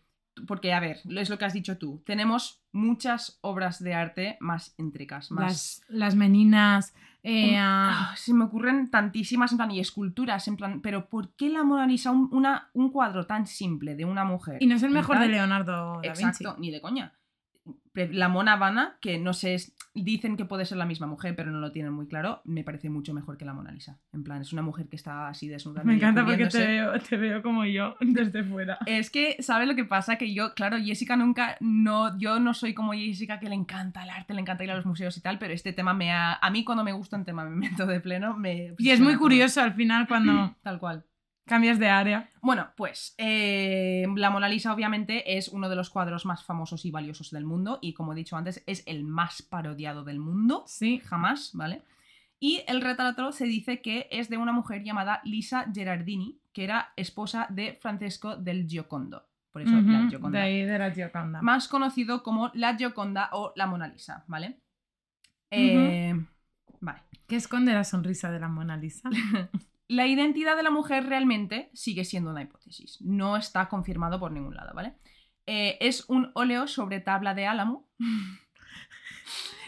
porque, 0.46 0.72
a 0.72 0.80
ver, 0.80 0.98
es 1.16 1.28
lo 1.30 1.38
que 1.38 1.44
has 1.44 1.52
dicho 1.52 1.78
tú. 1.78 2.02
Tenemos 2.06 2.62
muchas 2.72 3.38
obras 3.42 3.82
de 3.82 3.94
arte 3.94 4.36
más 4.40 4.74
intricas, 4.78 5.30
más... 5.30 5.42
Las, 5.42 5.82
las 5.88 6.14
meninas. 6.16 6.94
eh, 7.22 7.56
ah, 7.58 8.14
se 8.16 8.32
me 8.34 8.44
ocurren 8.44 8.90
tantísimas, 8.90 9.52
en 9.52 9.58
plan, 9.58 9.70
y 9.70 9.78
esculturas, 9.80 10.48
en 10.48 10.56
plan, 10.56 10.80
pero 10.80 11.08
¿por 11.08 11.34
qué 11.36 11.48
la 11.50 11.62
Mona 11.64 11.86
Lisa, 11.86 12.10
un, 12.10 12.28
una- 12.32 12.70
un 12.72 12.90
cuadro 12.90 13.26
tan 13.26 13.46
simple 13.46 13.94
de 13.94 14.04
una 14.04 14.24
mujer? 14.24 14.56
y 14.60 14.66
no 14.66 14.74
es 14.76 14.82
el 14.82 14.90
mejor 14.90 15.18
de? 15.18 15.28
Leonardo 15.28 16.00
da 16.02 16.08
Exacto, 16.08 16.54
Vinci. 16.54 16.60
ni 16.60 16.70
de 16.70 16.80
coña. 16.80 17.12
La 17.94 18.28
Mona 18.28 18.56
Vana, 18.56 18.96
que 19.00 19.18
no 19.18 19.32
sé, 19.32 19.54
es- 19.54 19.76
dicen 19.94 20.36
que 20.38 20.46
puede 20.46 20.64
ser 20.64 20.78
la 20.78 20.86
misma 20.86 21.06
mujer, 21.06 21.36
pero 21.36 21.50
no 21.50 21.60
lo 21.60 21.70
tienen 21.72 21.92
muy 21.92 22.06
claro, 22.06 22.40
me 22.44 22.64
parece 22.64 22.88
mucho 22.88 23.12
mejor 23.12 23.36
que 23.36 23.44
la 23.44 23.52
Mona 23.52 23.70
Lisa. 23.70 23.98
En 24.14 24.24
plan, 24.24 24.40
es 24.40 24.52
una 24.54 24.62
mujer 24.62 24.88
que 24.88 24.96
está 24.96 25.28
así 25.28 25.48
desnuda. 25.48 25.84
Me 25.84 25.94
encanta 25.96 26.24
porque 26.24 26.46
te 26.46 26.66
veo, 26.66 26.92
te 26.98 27.16
veo 27.18 27.42
como 27.42 27.64
yo 27.66 27.96
desde 28.00 28.42
fuera. 28.44 28.78
Es 28.86 29.10
que, 29.10 29.36
¿sabes 29.42 29.68
lo 29.68 29.74
que 29.74 29.84
pasa? 29.84 30.16
Que 30.16 30.32
yo, 30.32 30.54
claro, 30.54 30.78
Jessica 30.78 31.16
nunca, 31.16 31.56
no, 31.60 32.18
yo 32.18 32.40
no 32.40 32.54
soy 32.54 32.72
como 32.72 32.92
Jessica 32.94 33.38
que 33.38 33.48
le 33.50 33.54
encanta 33.54 34.02
el 34.04 34.10
arte, 34.10 34.32
le 34.32 34.40
encanta 34.40 34.64
ir 34.64 34.70
a 34.70 34.76
los 34.76 34.86
museos 34.86 35.16
y 35.18 35.20
tal, 35.20 35.38
pero 35.38 35.52
este 35.52 35.74
tema 35.74 35.92
me 35.92 36.10
ha, 36.12 36.32
a 36.34 36.50
mí 36.50 36.64
cuando 36.64 36.84
me 36.84 36.92
gusta 36.92 37.16
un 37.18 37.24
tema 37.26 37.44
me 37.44 37.54
meto 37.56 37.84
de 37.86 38.00
pleno, 38.00 38.36
me... 38.36 38.74
Y 38.78 38.90
es 38.90 39.00
muy 39.00 39.16
curioso 39.16 39.60
al 39.60 39.74
final 39.74 40.08
cuando 40.08 40.32
Tal 40.62 40.78
cual. 40.78 41.04
Cambias 41.46 41.78
de 41.78 41.88
área. 41.88 42.30
Bueno, 42.40 42.68
pues 42.76 43.14
eh, 43.18 44.06
la 44.16 44.30
Mona 44.30 44.48
Lisa 44.48 44.72
obviamente 44.72 45.36
es 45.36 45.48
uno 45.48 45.68
de 45.68 45.76
los 45.76 45.90
cuadros 45.90 46.24
más 46.26 46.44
famosos 46.44 46.84
y 46.84 46.90
valiosos 46.90 47.30
del 47.30 47.44
mundo 47.44 47.78
y 47.82 47.94
como 47.94 48.12
he 48.12 48.16
dicho 48.16 48.36
antes 48.36 48.62
es 48.66 48.82
el 48.86 49.04
más 49.04 49.42
parodiado 49.42 50.04
del 50.04 50.18
mundo, 50.18 50.64
Sí. 50.66 51.00
jamás, 51.04 51.50
¿vale? 51.54 51.82
Y 52.38 52.62
el 52.66 52.80
retrato 52.80 53.30
se 53.32 53.44
dice 53.44 53.80
que 53.82 54.08
es 54.10 54.28
de 54.28 54.36
una 54.36 54.52
mujer 54.52 54.82
llamada 54.82 55.20
Lisa 55.24 55.66
Gerardini, 55.72 56.40
que 56.52 56.64
era 56.64 56.92
esposa 56.96 57.46
de 57.50 57.78
Francesco 57.80 58.36
del 58.36 58.66
Giocondo. 58.66 59.28
Por 59.52 59.62
eso 59.62 59.80
la 59.80 60.08
Gioconda. 60.08 60.38
de 60.38 60.44
ahí 60.44 60.62
de 60.64 60.78
la 60.78 60.90
Gioconda. 60.90 61.42
Más 61.42 61.68
conocido 61.68 62.22
como 62.22 62.50
la 62.54 62.74
Gioconda 62.76 63.28
o 63.32 63.52
la 63.54 63.66
Mona 63.66 63.86
Lisa, 63.86 64.24
¿vale? 64.26 64.58
Eh, 65.50 66.14
Vale. 66.80 67.02
¿Qué 67.28 67.36
esconde 67.36 67.72
la 67.74 67.84
sonrisa 67.84 68.30
de 68.32 68.40
la 68.40 68.48
Mona 68.48 68.76
Lisa? 68.76 69.08
La 69.92 70.06
identidad 70.06 70.56
de 70.56 70.62
la 70.62 70.70
mujer 70.70 71.06
realmente 71.06 71.70
sigue 71.74 72.04
siendo 72.04 72.30
una 72.30 72.42
hipótesis. 72.42 72.98
No 73.02 73.36
está 73.36 73.68
confirmado 73.68 74.18
por 74.18 74.32
ningún 74.32 74.54
lado, 74.54 74.72
¿vale? 74.74 74.94
Eh, 75.46 75.76
es 75.80 76.08
un 76.08 76.30
óleo 76.34 76.66
sobre 76.66 77.00
tabla 77.00 77.34
de 77.34 77.46
álamo 77.46 77.90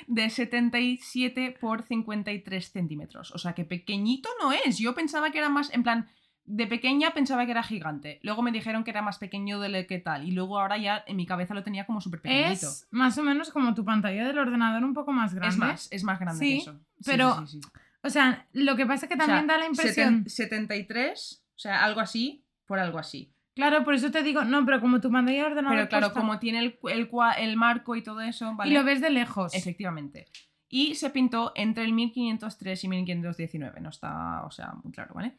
de 0.06 0.30
77 0.30 1.56
por 1.60 1.82
53 1.82 2.72
centímetros. 2.72 3.32
O 3.32 3.38
sea 3.38 3.52
que 3.52 3.66
pequeñito 3.66 4.30
no 4.40 4.52
es. 4.52 4.78
Yo 4.78 4.94
pensaba 4.94 5.30
que 5.30 5.38
era 5.38 5.50
más, 5.50 5.72
en 5.74 5.82
plan, 5.82 6.08
de 6.46 6.66
pequeña 6.66 7.10
pensaba 7.12 7.44
que 7.44 7.52
era 7.52 7.62
gigante. 7.62 8.20
Luego 8.22 8.40
me 8.40 8.52
dijeron 8.52 8.84
que 8.84 8.90
era 8.92 9.02
más 9.02 9.18
pequeño 9.18 9.60
de 9.60 9.68
lo 9.68 9.86
que 9.86 9.98
tal. 9.98 10.26
Y 10.26 10.32
luego 10.32 10.58
ahora 10.58 10.78
ya 10.78 11.04
en 11.06 11.16
mi 11.16 11.26
cabeza 11.26 11.52
lo 11.52 11.62
tenía 11.62 11.84
como 11.86 12.00
súper 12.00 12.22
pequeñito. 12.22 12.68
Es 12.68 12.86
más 12.90 13.18
o 13.18 13.22
menos 13.22 13.50
como 13.50 13.74
tu 13.74 13.84
pantalla 13.84 14.26
del 14.26 14.38
ordenador 14.38 14.84
un 14.84 14.94
poco 14.94 15.12
más 15.12 15.34
grande. 15.34 15.54
Es 15.54 15.58
más, 15.58 15.88
es 15.90 16.04
más 16.04 16.18
grande 16.18 16.44
Sí, 16.44 16.54
que 16.54 16.62
eso. 16.62 16.72
Sí, 16.72 17.02
pero 17.04 17.46
sí, 17.46 17.46
sí, 17.46 17.60
sí. 17.62 17.68
O 18.04 18.10
sea, 18.10 18.46
lo 18.52 18.76
que 18.76 18.86
pasa 18.86 19.06
es 19.06 19.08
que 19.08 19.14
O 19.14 19.18
sea, 19.18 19.26
también 19.26 19.46
da 19.46 19.58
la 19.58 19.66
impresión. 19.66 20.24
seten- 20.24 20.28
73, 20.28 21.44
o 21.54 21.58
sea, 21.58 21.84
algo 21.84 22.00
así, 22.00 22.44
por 22.66 22.78
algo 22.78 22.98
así. 22.98 23.32
Claro, 23.54 23.84
por 23.84 23.94
eso 23.94 24.10
te 24.10 24.22
digo, 24.22 24.44
no, 24.44 24.64
pero 24.66 24.80
como 24.80 25.00
tu 25.00 25.10
pantalla 25.10 25.46
ordenador. 25.46 25.76
Pero 25.78 25.88
claro, 25.88 26.12
como 26.12 26.38
tiene 26.38 26.58
el, 26.58 26.78
el, 26.90 27.08
el 27.38 27.56
marco 27.56 27.94
y 27.96 28.02
todo 28.02 28.20
eso, 28.20 28.54
¿vale? 28.56 28.70
Y 28.70 28.74
lo 28.74 28.84
ves 28.84 29.00
de 29.00 29.10
lejos. 29.10 29.54
Efectivamente. 29.54 30.26
Y 30.68 30.96
se 30.96 31.10
pintó 31.10 31.52
entre 31.54 31.84
el 31.84 31.92
1503 31.92 32.82
y 32.84 32.88
1519, 32.88 33.80
no 33.80 33.90
está, 33.90 34.44
o 34.44 34.50
sea, 34.50 34.72
muy 34.82 34.92
claro, 34.92 35.14
¿vale? 35.14 35.38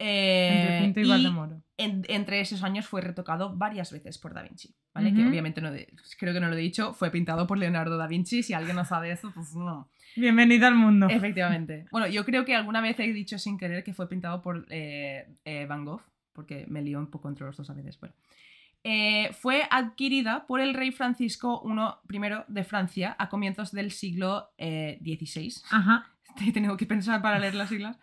Eh, 0.00 0.50
Entre 0.52 0.84
Pinto 0.84 1.00
y, 1.00 1.08
Valdemoro. 1.08 1.62
en- 1.76 2.04
entre 2.08 2.40
esos 2.40 2.62
años 2.62 2.86
fue 2.86 3.00
retocado 3.00 3.56
varias 3.56 3.90
veces 3.90 4.16
por 4.18 4.32
Da 4.34 4.42
Vinci, 4.42 4.76
¿vale? 4.94 5.12
Que 5.12 5.26
obviamente 5.26 5.60
no 5.60 5.72
de- 5.72 5.92
creo 6.18 6.32
que 6.32 6.38
no 6.40 6.48
lo 6.48 6.54
he 6.54 6.58
dicho, 6.60 6.92
fue 6.94 7.10
pintado 7.10 7.46
por 7.48 7.58
Leonardo 7.58 7.96
da 7.96 8.06
Vinci, 8.06 8.42
si 8.44 8.52
alguien 8.52 8.76
no 8.76 8.84
sabe 8.84 9.10
eso, 9.10 9.32
pues 9.34 9.54
no. 9.56 9.90
Bienvenido 10.18 10.66
al 10.66 10.74
mundo. 10.74 11.06
Efectivamente. 11.08 11.86
Bueno, 11.90 12.08
yo 12.08 12.24
creo 12.24 12.44
que 12.44 12.54
alguna 12.54 12.80
vez 12.80 12.98
he 12.98 13.12
dicho 13.12 13.38
sin 13.38 13.56
querer 13.56 13.84
que 13.84 13.94
fue 13.94 14.08
pintado 14.08 14.42
por 14.42 14.66
eh, 14.68 15.28
eh, 15.44 15.66
Van 15.66 15.84
Gogh, 15.84 16.02
porque 16.32 16.66
me 16.68 16.82
lío 16.82 16.98
un 16.98 17.10
poco 17.10 17.28
entre 17.28 17.46
los 17.46 17.56
dos 17.56 17.70
a 17.70 17.74
veces. 17.74 17.98
Bueno. 18.00 18.14
Eh, 18.84 19.30
fue 19.32 19.62
adquirida 19.70 20.46
por 20.46 20.60
el 20.60 20.74
rey 20.74 20.92
Francisco 20.92 21.62
I, 21.64 22.16
I 22.16 22.20
de 22.48 22.64
Francia 22.64 23.16
a 23.18 23.28
comienzos 23.28 23.72
del 23.72 23.90
siglo 23.92 24.50
XVI. 24.58 25.54
Ajá. 25.70 26.10
He 26.40 26.52
tenido 26.52 26.76
que 26.76 26.86
pensar 26.86 27.22
para 27.22 27.38
leer 27.38 27.54
las 27.54 27.68
siglas. 27.68 27.98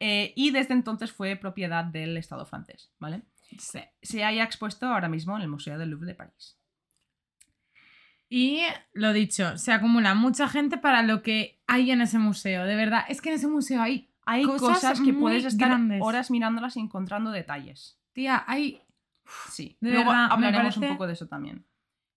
Y 0.00 0.50
desde 0.50 0.74
entonces 0.74 1.12
fue 1.12 1.34
propiedad 1.36 1.84
del 1.84 2.16
Estado 2.16 2.46
francés, 2.46 2.90
¿vale? 3.00 3.22
Sí. 3.58 3.80
Se 4.02 4.24
haya 4.24 4.44
expuesto 4.44 4.86
ahora 4.86 5.08
mismo 5.08 5.36
en 5.36 5.42
el 5.42 5.48
Museo 5.48 5.78
del 5.78 5.90
Louvre 5.90 6.08
de 6.08 6.14
París. 6.14 6.56
Y 8.28 8.60
lo 8.92 9.12
dicho, 9.12 9.56
se 9.56 9.72
acumula 9.72 10.14
mucha 10.14 10.48
gente 10.48 10.76
para 10.78 11.02
lo 11.02 11.22
que 11.22 11.60
hay 11.66 11.90
en 11.90 12.02
ese 12.02 12.18
museo. 12.18 12.64
De 12.64 12.76
verdad, 12.76 13.04
es 13.08 13.20
que 13.22 13.30
en 13.30 13.36
ese 13.36 13.48
museo 13.48 13.80
hay, 13.80 14.10
Hay 14.26 14.44
Cosas 14.44 14.60
cosas, 14.60 15.00
que 15.00 15.14
puedes 15.14 15.44
estar 15.44 15.68
grandes. 15.68 16.00
horas 16.02 16.30
mirándolas 16.30 16.76
y 16.76 16.80
encontrando 16.80 17.30
detalles. 17.30 17.98
tía, 18.12 18.44
hay. 18.46 18.82
Sí, 19.50 19.76
De 19.80 19.92
luego 19.92 20.10
verdad, 20.10 20.28
hablaremos 20.30 20.76
un 20.76 20.88
poco 20.88 21.06
de 21.06 21.12
eso 21.14 21.26
también. 21.28 21.64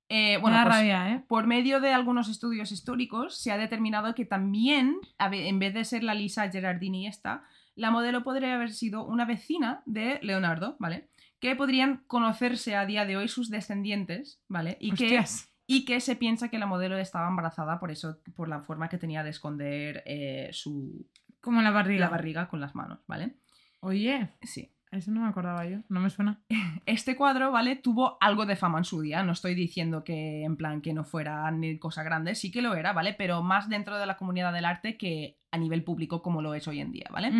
Eh, 0.09 0.37
Bueno, 0.41 0.57
pues, 0.63 0.75
rabia, 0.75 1.09
¿eh? 1.13 1.23
por 1.27 1.47
medio 1.47 1.79
de 1.79 1.93
algunos 1.93 2.27
estudios 2.27 2.71
históricos 2.73 3.37
se 3.37 3.51
ha 3.53 3.57
determinado 3.57 4.13
que 4.13 4.25
también, 4.25 4.97
en 5.19 5.59
vez 5.59 5.73
de 5.73 5.85
ser 5.85 6.03
la 6.03 6.13
Lisa 6.13 6.49
Gerardini 6.49 7.07
esta, 7.07 7.43
la 7.75 7.91
modelo 7.91 8.23
podría 8.23 8.55
haber 8.55 8.71
sido 8.73 9.05
una 9.05 9.23
vecina 9.25 9.83
de 9.85 10.19
Leonardo, 10.21 10.75
¿vale? 10.79 11.07
Que 11.39 11.55
podrían 11.55 12.03
conocerse 12.07 12.75
a 12.75 12.85
día 12.85 13.05
de 13.05 13.15
hoy 13.15 13.29
sus 13.29 13.49
descendientes, 13.49 14.41
¿vale? 14.49 14.75
Y 14.81 14.91
que, 14.91 15.05
Hostias. 15.05 15.50
Y 15.67 15.85
que 15.85 15.99
se 16.01 16.15
piensa 16.15 16.49
que 16.49 16.59
la 16.59 16.65
modelo 16.65 16.97
estaba 16.97 17.27
embarazada 17.27 17.79
por 17.79 17.91
eso, 17.91 18.19
por 18.35 18.47
la 18.49 18.61
forma 18.61 18.89
que 18.89 18.97
tenía 18.97 19.23
de 19.23 19.29
esconder 19.29 20.03
eh, 20.05 20.49
su 20.51 21.07
Como 21.39 21.61
la 21.61 21.71
barriga. 21.71 22.05
la 22.05 22.09
barriga 22.09 22.47
con 22.47 22.59
las 22.59 22.75
manos, 22.75 22.99
¿vale? 23.07 23.35
Oye, 23.79 24.29
Sí. 24.41 24.69
eso 24.91 25.09
no 25.11 25.21
me 25.21 25.27
acordaba 25.29 25.65
yo. 25.65 25.79
No 25.89 25.99
me 26.01 26.09
suena. 26.09 26.39
Este 26.85 27.15
cuadro, 27.15 27.51
¿vale? 27.51 27.75
Tuvo 27.77 28.17
algo 28.19 28.45
de 28.45 28.55
fama 28.55 28.79
en 28.79 28.83
su 28.83 29.01
día. 29.01 29.23
No 29.23 29.31
estoy 29.31 29.55
diciendo 29.55 30.03
que 30.03 30.43
en 30.43 30.57
plan 30.57 30.81
que 30.81 30.93
no 30.93 31.03
fuera 31.05 31.49
ni 31.51 31.79
cosa 31.79 32.03
grande, 32.03 32.35
sí 32.35 32.51
que 32.51 32.61
lo 32.61 32.75
era, 32.75 32.91
¿vale? 32.91 33.13
Pero 33.13 33.41
más 33.41 33.69
dentro 33.69 33.97
de 33.97 34.05
la 34.05 34.17
comunidad 34.17 34.51
del 34.53 34.65
arte 34.65 34.97
que 34.97 35.37
a 35.51 35.57
nivel 35.57 35.83
público 35.83 36.21
como 36.21 36.41
lo 36.41 36.53
es 36.53 36.67
hoy 36.67 36.79
en 36.81 36.91
día, 36.91 37.07
¿vale? 37.11 37.31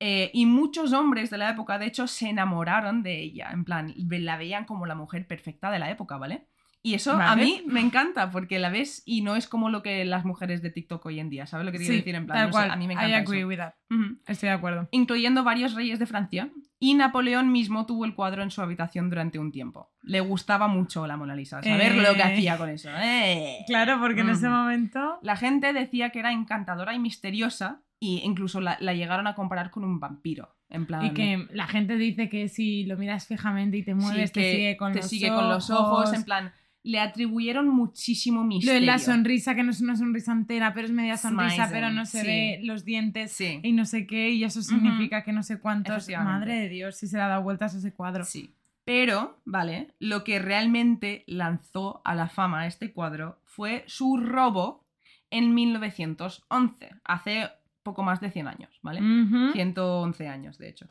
Eh, 0.00 0.30
y 0.34 0.44
muchos 0.46 0.92
hombres 0.92 1.30
de 1.30 1.38
la 1.38 1.50
época, 1.50 1.78
de 1.78 1.86
hecho, 1.86 2.06
se 2.08 2.28
enamoraron 2.28 3.02
de 3.02 3.20
ella. 3.20 3.50
En 3.52 3.64
plan, 3.64 3.94
la 3.96 4.36
veían 4.36 4.64
como 4.64 4.86
la 4.86 4.94
mujer 4.96 5.26
perfecta 5.26 5.70
de 5.70 5.78
la 5.78 5.90
época, 5.90 6.16
¿vale? 6.18 6.48
Y 6.86 6.92
eso 6.92 7.12
a 7.12 7.16
Vale. 7.16 7.42
mí 7.42 7.62
me 7.66 7.80
encanta 7.80 8.30
porque 8.30 8.58
la 8.58 8.68
ves 8.68 9.02
y 9.06 9.22
no 9.22 9.36
es 9.36 9.48
como 9.48 9.70
lo 9.70 9.82
que 9.82 10.04
las 10.04 10.26
mujeres 10.26 10.60
de 10.60 10.68
TikTok 10.70 11.06
hoy 11.06 11.18
en 11.18 11.30
día, 11.30 11.46
¿sabes 11.46 11.64
lo 11.64 11.72
que 11.72 11.78
te 11.78 11.84
quiero 11.84 11.94
Sí, 11.94 11.98
decir? 12.00 12.14
En 12.14 12.26
plan, 12.26 12.36
tal 12.36 12.46
no 12.48 12.52
sé, 12.52 12.58
cual. 12.58 12.70
a 12.72 12.76
mí 12.76 12.86
me 12.86 12.92
I 12.92 12.96
encanta 12.98 13.16
agree 13.16 13.38
eso. 13.38 13.48
with 13.48 13.56
that. 13.56 13.72
Ujú 13.90 14.18
Estoy 14.26 14.48
de 14.50 14.54
acuerdo. 14.54 14.88
incluyendo 14.90 15.44
varios 15.44 15.74
reyes 15.74 15.98
de 15.98 16.04
Francia, 16.04 16.50
y 16.78 16.92
Napoleón 16.92 17.50
mismo 17.50 17.86
tuvo 17.86 18.04
el 18.04 18.14
cuadro 18.14 18.42
en 18.42 18.50
su 18.50 18.60
habitación 18.60 19.08
durante 19.08 19.38
un 19.38 19.50
tiempo. 19.50 19.92
Le 20.02 20.20
gustaba 20.20 20.68
mucho 20.68 21.06
la 21.06 21.16
Mona 21.16 21.34
Lisa, 21.34 21.62
saber 21.62 21.94
lo 21.96 22.12
que 22.12 22.20
Eh. 22.20 22.22
hacía 22.22 22.58
con 22.58 22.68
eso. 22.68 22.90
¡eh! 22.94 23.64
Claro, 23.66 23.98
porque 23.98 24.20
en 24.20 24.28
ese 24.28 24.46
Ujú. 24.48 24.54
momento. 24.54 25.18
La 25.22 25.36
gente 25.36 25.72
decía 25.72 26.10
que 26.10 26.18
era 26.18 26.32
encantadora 26.32 26.92
y 26.94 26.98
misteriosa, 26.98 27.80
y 27.98 28.20
incluso 28.24 28.60
la, 28.60 28.76
la 28.80 28.92
llegaron 28.92 29.26
a 29.26 29.34
comparar 29.34 29.70
con 29.70 29.84
un 29.84 29.98
vampiro. 30.00 30.54
En 30.68 30.84
plan, 30.84 31.06
Y 31.06 31.10
que 31.14 31.46
la 31.52 31.66
gente 31.66 31.96
dice 31.96 32.28
que 32.28 32.48
si 32.48 32.84
lo 32.84 32.98
miras 32.98 33.26
fijamente 33.26 33.78
y 33.78 33.82
te 33.84 33.92
sí, 33.92 33.98
mueves, 33.98 34.32
te 34.32 34.40
que 34.40 34.52
sigue 34.52 34.76
con 34.76 34.92
te 34.92 34.98
los 34.98 35.08
sigue 35.08 35.30
ojos. 35.30 35.40
con 35.40 35.48
los 35.48 35.70
ojos. 35.70 36.12
En 36.12 36.24
plan, 36.24 36.52
le 36.84 37.00
atribuyeron 37.00 37.66
muchísimo 37.68 38.40
Lo 38.42 38.46
misterio. 38.46 38.80
de 38.80 38.86
la 38.86 38.98
sonrisa, 38.98 39.54
que 39.54 39.62
no 39.64 39.70
es 39.72 39.80
una 39.80 39.96
sonrisa 39.96 40.32
entera, 40.32 40.72
pero 40.74 40.86
es 40.86 40.92
media 40.92 41.16
sonrisa, 41.16 41.68
pero 41.72 41.90
no 41.90 42.04
se 42.06 42.20
sí. 42.20 42.26
ve 42.26 42.60
los 42.62 42.84
dientes 42.84 43.32
Sí. 43.32 43.58
y 43.62 43.72
no 43.72 43.84
sé 43.86 44.06
qué, 44.06 44.30
y 44.30 44.44
eso 44.44 44.62
significa 44.62 45.24
que 45.24 45.32
no 45.32 45.42
sé 45.42 45.58
cuántos. 45.58 46.08
Madre 46.10 46.54
de 46.60 46.68
Dios, 46.68 46.96
si 46.96 47.06
se 47.08 47.16
le 47.16 47.22
ha 47.22 47.28
dado 47.28 47.42
vueltas 47.42 47.74
a 47.74 47.78
ese 47.78 47.92
cuadro. 47.92 48.24
Sí. 48.24 48.54
Pero, 48.84 49.40
¿vale? 49.46 49.94
Lo 49.98 50.24
que 50.24 50.38
realmente 50.38 51.24
lanzó 51.26 52.02
a 52.04 52.14
la 52.14 52.28
fama 52.28 52.60
a 52.60 52.66
este 52.66 52.92
cuadro 52.92 53.40
fue 53.46 53.82
su 53.86 54.18
robo 54.18 54.84
en 55.30 55.54
1911, 55.54 56.90
hace 57.04 57.48
poco 57.82 58.02
más 58.02 58.20
de 58.20 58.30
100 58.30 58.46
años, 58.46 58.78
¿vale? 58.82 59.00
Ujú. 59.00 59.52
111 59.52 60.28
años, 60.28 60.58
de 60.58 60.68
hecho. 60.68 60.86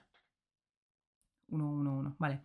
111, 1.58 2.16
vale. 2.20 2.42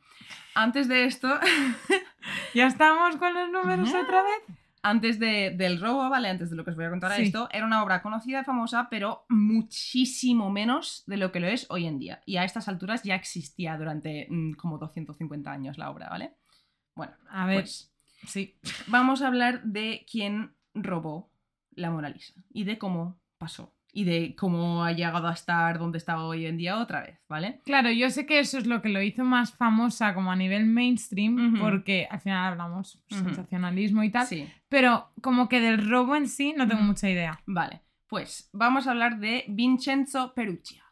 Antes 0.54 0.88
de 0.88 1.04
esto, 1.04 1.28
Ya 2.54 2.66
estamos 2.66 3.16
con 3.16 3.32
los 3.34 3.50
números 3.50 3.88
Ajá. 3.90 4.00
otra 4.02 4.22
vez. 4.22 4.56
antes 4.82 5.18
de- 5.18 5.54
del 5.56 5.80
robo, 5.80 6.08
¿vale? 6.08 6.28
Antes 6.28 6.50
de 6.50 6.56
lo 6.56 6.64
que 6.64 6.70
os 6.70 6.76
voy 6.76 6.84
a 6.86 6.90
contar 6.90 7.12
Sí. 7.16 7.22
esto, 7.22 7.48
era 7.52 7.66
una 7.66 7.82
obra 7.82 8.00
conocida 8.00 8.40
y 8.40 8.44
famosa, 8.44 8.88
pero 8.90 9.24
muchísimo 9.28 10.50
menos 10.50 11.02
de 11.06 11.16
lo 11.16 11.32
que 11.32 11.40
lo 11.40 11.46
es 11.48 11.66
hoy 11.70 11.86
en 11.86 11.98
día. 11.98 12.22
Y 12.26 12.36
a 12.36 12.44
estas 12.44 12.68
alturas 12.68 13.02
ya 13.02 13.14
existía 13.16 13.76
durante 13.76 14.26
mm, 14.30 14.52
como 14.52 14.78
250 14.78 15.50
años 15.50 15.78
la 15.78 15.90
obra, 15.90 16.08
¿vale? 16.08 16.32
Bueno, 16.94 17.12
A 17.28 17.44
ver, 17.46 17.60
pues 17.62 17.92
sí. 18.26 18.56
vamos 18.86 19.20
a 19.22 19.26
hablar 19.26 19.62
de 19.64 20.06
quién 20.10 20.54
robó 20.74 21.30
la 21.72 21.90
Mona 21.90 22.08
Lisa 22.08 22.34
y 22.52 22.64
de 22.64 22.78
cómo 22.78 23.20
pasó 23.38 23.74
y 23.92 24.04
de 24.04 24.34
cómo 24.36 24.84
ha 24.84 24.92
llegado 24.92 25.26
a 25.28 25.32
estar 25.32 25.78
donde 25.78 25.98
está 25.98 26.20
hoy 26.22 26.46
en 26.46 26.56
día 26.58 26.78
otra 26.78 27.00
vez, 27.02 27.18
¿vale? 27.28 27.60
Claro, 27.64 27.90
yo 27.90 28.10
sé 28.10 28.26
que 28.26 28.38
eso 28.38 28.58
es 28.58 28.66
lo 28.66 28.82
que 28.82 28.90
lo 28.90 29.00
hizo 29.02 29.24
más 29.24 29.52
famosa 29.54 30.14
como 30.14 30.30
a 30.30 30.36
nivel 30.36 30.66
mainstream, 30.66 31.58
porque 31.58 32.06
al 32.10 32.20
final 32.20 32.52
hablamos 32.52 33.02
sensacionalismo 33.08 34.02
y 34.04 34.10
tal, 34.10 34.26
Sí, 34.26 34.48
pero 34.68 35.10
como 35.22 35.48
que 35.48 35.60
del 35.60 35.88
robo 35.88 36.16
en 36.16 36.28
sí 36.28 36.54
no 36.56 36.68
tengo 36.68 36.82
mucha 36.82 37.08
idea. 37.08 37.40
vale. 37.46 37.80
Pues 38.08 38.48
vamos 38.54 38.86
a 38.86 38.92
hablar 38.92 39.18
de 39.18 39.44
Vincenzo 39.48 40.32
Perugia. 40.34 40.82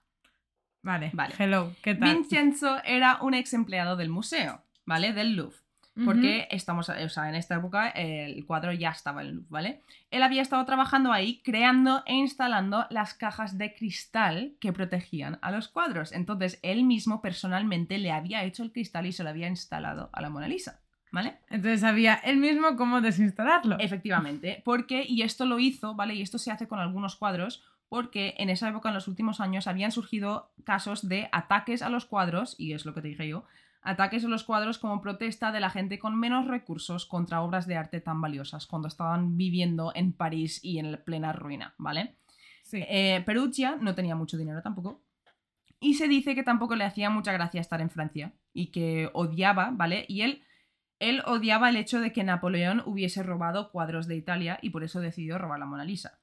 Vale, 0.83 1.11
Vale. 1.15 1.35
hello, 1.39 1.73
¿qué 1.83 1.95
tal? 1.95 2.15
Vincenzo 2.15 2.77
era 2.85 3.19
un 3.23 3.35
ex 3.35 3.53
empleado 3.55 3.97
del 3.97 4.09
museo, 4.11 4.63
¿vale? 4.85 5.13
Del 5.13 5.35
Louvre. 5.35 5.57
Porque 6.05 6.47
estamos, 6.51 6.91
o 6.91 7.09
sea, 7.09 7.29
en 7.29 7.35
esta 7.35 7.55
época 7.55 7.89
eh, 7.89 8.27
el 8.27 8.45
cuadro 8.45 8.71
ya 8.73 8.91
estaba 8.91 9.23
en 9.23 9.29
el 9.29 9.35
Louvre, 9.37 9.49
¿vale? 9.51 9.83
Él 10.11 10.23
había 10.23 10.43
estado 10.43 10.63
trabajando 10.67 11.11
ahí 11.11 11.41
creando 11.43 12.03
e 12.05 12.15
instalando 12.15 12.87
las 12.91 13.15
cajas 13.15 13.57
de 13.57 13.75
cristal 13.75 14.57
que 14.61 14.75
protegían 14.75 15.39
a 15.41 15.51
los 15.51 15.69
cuadros. 15.69 16.13
Entonces, 16.13 16.59
él 16.63 16.85
mismo 16.85 17.23
personalmente 17.23 17.97
le 17.97 18.13
había 18.13 18.45
hecho 18.45 18.63
el 18.63 18.73
cristal 18.73 19.07
y 19.07 19.13
se 19.13 19.25
lo 19.25 19.31
había 19.31 19.49
instalado 19.49 20.11
a 20.13 20.21
la 20.21 20.29
Mona 20.29 20.49
Lisa, 20.49 20.81
¿vale? 21.13 21.39
Entonces 21.49 21.81
sabía 21.81 22.15
él 22.17 22.37
mismo 22.37 22.77
cómo 22.77 23.01
desinstalarlo. 23.01 23.79
Efectivamente, 23.79 24.61
porque, 24.67 25.05
y 25.09 25.23
esto 25.23 25.47
lo 25.47 25.59
hizo, 25.59 25.95
¿vale? 25.95 26.15
Y 26.15 26.21
esto 26.21 26.37
se 26.37 26.51
hace 26.51 26.69
con 26.69 26.79
algunos 26.79 27.17
cuadros, 27.17 27.65
porque 27.89 28.35
en 28.37 28.51
esa 28.51 28.69
época, 28.69 28.91
en 28.91 28.97
los 28.97 29.09
últimos 29.09 29.41
años, 29.41 29.67
habían 29.67 29.93
surgido 29.93 30.53
casos 30.65 31.09
de 31.09 31.29
ataques 31.33 31.81
a 31.81 31.89
los 31.89 32.05
cuadros, 32.05 32.55
y 32.59 32.75
es 32.75 32.85
lo 32.85 32.93
que 32.93 33.01
te 33.01 33.09
dije 33.09 33.29
yo, 33.29 33.45
ataques 33.87 34.25
a 34.25 34.29
los 34.29 34.43
cuadros 34.43 34.79
como 34.79 35.01
protesta 35.01 35.53
de 35.53 35.61
la 35.61 35.71
gente 35.71 35.99
con 35.99 36.19
menos 36.19 36.49
recursos 36.49 37.07
contra 37.07 37.41
obras 37.41 37.67
de 37.67 37.77
arte 37.77 38.01
tan 38.01 38.21
valiosas, 38.21 38.67
cuando 38.67 38.89
estaban 38.89 39.37
viviendo 39.37 39.93
en 39.95 40.13
París 40.13 40.61
y 40.63 40.79
en 40.79 41.01
plena 41.05 41.33
ruina, 41.33 41.75
¿vale? 41.79 42.17
Sí. 42.65 42.83
Eh, 42.89 43.23
Perugia 43.25 43.77
no 43.81 43.95
tenía 43.95 44.17
mucho 44.17 44.37
dinero 44.37 44.61
tampoco. 44.61 45.03
Y 45.79 45.95
se 45.95 46.09
dice 46.09 46.35
que 46.35 46.43
tampoco 46.43 46.75
le 46.75 46.85
hacía 46.85 47.11
mucha 47.11 47.33
gracia 47.33 47.61
estar 47.61 47.81
en 47.81 47.91
Francia 47.91 48.33
y 48.53 48.73
que 48.73 49.09
odiaba, 49.13 49.71
¿vale? 49.73 50.05
Y 50.09 50.23
él, 50.23 50.43
él 50.99 51.23
odiaba 51.25 51.69
el 51.69 51.77
hecho 51.77 52.01
de 52.01 52.13
que 52.13 52.25
Napoleón 52.25 52.83
hubiese 52.87 53.23
robado 53.23 53.71
cuadros 53.71 54.09
de 54.09 54.17
Italia 54.17 54.59
y 54.63 54.71
por 54.71 54.83
eso 54.83 55.01
decidió 55.01 55.39
robar 55.39 55.61
la 55.61 55.67
Mona 55.67 55.85
Lisa. 55.85 56.19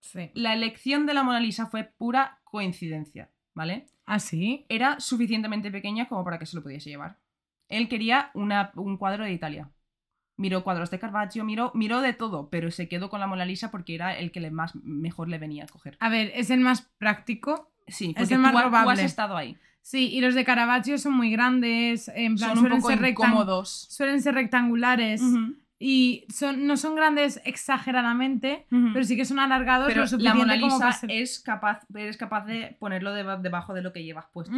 sí. 0.00 0.30
La 0.32 0.54
elección 0.54 1.04
de 1.04 1.12
la 1.12 1.22
Mona 1.22 1.40
Lisa 1.40 1.66
fue 1.66 1.84
pura 1.84 2.40
coincidencia, 2.44 3.30
¿vale? 3.52 3.88
¿Ah, 4.10 4.18
sí? 4.20 4.64
Era 4.70 5.00
suficientemente 5.00 5.70
pequeña 5.70 6.08
como 6.08 6.24
para 6.24 6.38
que 6.38 6.46
se 6.46 6.56
lo 6.56 6.62
pudiese 6.62 6.88
llevar. 6.90 7.18
Él 7.68 7.88
quería 7.88 8.30
una- 8.32 8.72
un 8.76 8.96
cuadro 8.96 9.24
de 9.24 9.32
Italia. 9.32 9.68
Miró 10.38 10.64
cuadros 10.64 10.90
de 10.90 10.98
Caravaggio, 10.98 11.44
miró, 11.44 11.72
miró 11.74 12.00
de 12.00 12.12
todo, 12.14 12.48
pero 12.48 12.70
se 12.70 12.88
quedó 12.88 13.10
con 13.10 13.20
la 13.20 13.26
Mona 13.26 13.44
Lisa 13.44 13.70
porque 13.70 13.94
era 13.96 14.16
el 14.16 14.30
que 14.32 14.40
le 14.40 14.50
más, 14.50 14.74
mejor 14.76 15.28
le 15.28 15.36
venía 15.38 15.64
a 15.64 15.66
coger. 15.66 15.96
A 16.00 16.08
ver, 16.08 16.32
es 16.34 16.48
el 16.50 16.60
más 16.60 16.82
práctico. 16.96 17.70
Sí, 17.86 18.10
Es 18.10 18.14
porque 18.16 18.34
el 18.34 18.40
más 18.40 18.52
tú, 18.52 18.58
ha- 18.58 18.84
tú 18.84 18.90
has 18.90 18.98
estado 19.00 19.36
ahí. 19.36 19.56
Sí, 19.82 20.08
y 20.12 20.20
los 20.20 20.34
de 20.34 20.44
Caravaggio 20.44 20.96
son 20.98 21.14
muy 21.14 21.30
grandes, 21.30 22.08
en 22.08 22.36
plan, 22.36 22.50
Son 22.50 22.58
un 22.58 22.62
suelen, 22.64 22.78
poco 22.80 22.88
ser 22.94 23.08
incómodos. 23.10 23.86
suelen 23.90 24.22
ser 24.22 24.34
rectangulares 24.34 25.20
y 25.78 26.26
son, 26.28 26.66
no 26.66 26.76
son 26.76 26.94
grandes 26.96 27.40
exageradamente, 27.44 28.66
pero 28.92 29.04
sí 29.04 29.16
que 29.16 29.24
son 29.24 29.38
alargados 29.38 29.86
Pero 29.88 30.04
lo 30.04 30.18
la 30.18 30.34
Mona 30.34 30.56
Lisa 30.56 30.92
ser... 30.92 31.10
es 31.12 31.40
capaz, 31.40 31.80
eres 31.94 32.16
capaz 32.16 32.44
de 32.46 32.76
ponerlo 32.80 33.14
deba- 33.14 33.36
debajo 33.40 33.74
de 33.74 33.82
lo 33.82 33.92
que 33.92 34.02
llevas 34.04 34.26
puesto. 34.32 34.56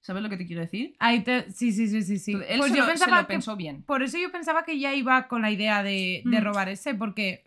¿Sabes 0.00 0.22
lo 0.22 0.28
que 0.28 0.36
te 0.36 0.46
quiero 0.46 0.62
decir? 0.62 0.94
Ahí 1.00 1.22
te... 1.24 1.50
Sí, 1.50 1.72
sí, 1.72 1.88
sí, 1.88 2.02
sí. 2.02 2.18
sí. 2.18 2.32
Él 2.32 2.58
Pues 2.58 2.70
se, 2.70 2.78
yo 2.78 2.84
lo, 2.84 2.86
se 2.86 2.92
pensaba 2.92 3.20
lo 3.20 3.26
que... 3.26 3.32
pensó 3.34 3.56
bien. 3.56 3.82
Por 3.82 4.02
eso 4.02 4.16
yo 4.16 4.30
pensaba 4.30 4.64
que 4.64 4.78
ya 4.78 4.94
iba 4.94 5.26
con 5.26 5.42
la 5.42 5.50
idea 5.50 5.82
de, 5.82 6.22
de 6.24 6.40
Mm. 6.40 6.44
robar 6.44 6.68
ese, 6.68 6.94
porque 6.94 7.44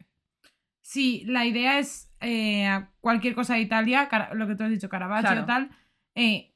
si 0.82 1.24
la 1.26 1.46
idea 1.46 1.80
es 1.80 2.12
eh, 2.20 2.86
cualquier 3.00 3.36
cosa 3.36 3.54
de 3.56 3.62
Italia, 3.62 4.10
lo 4.34 4.48
que 4.48 4.56
tú 4.56 4.64
has 4.64 4.70
dicho, 4.70 4.90
Caravaggio 4.90 5.30
Claro. 5.30 5.46
tal, 5.46 5.70
eh, 6.16 6.51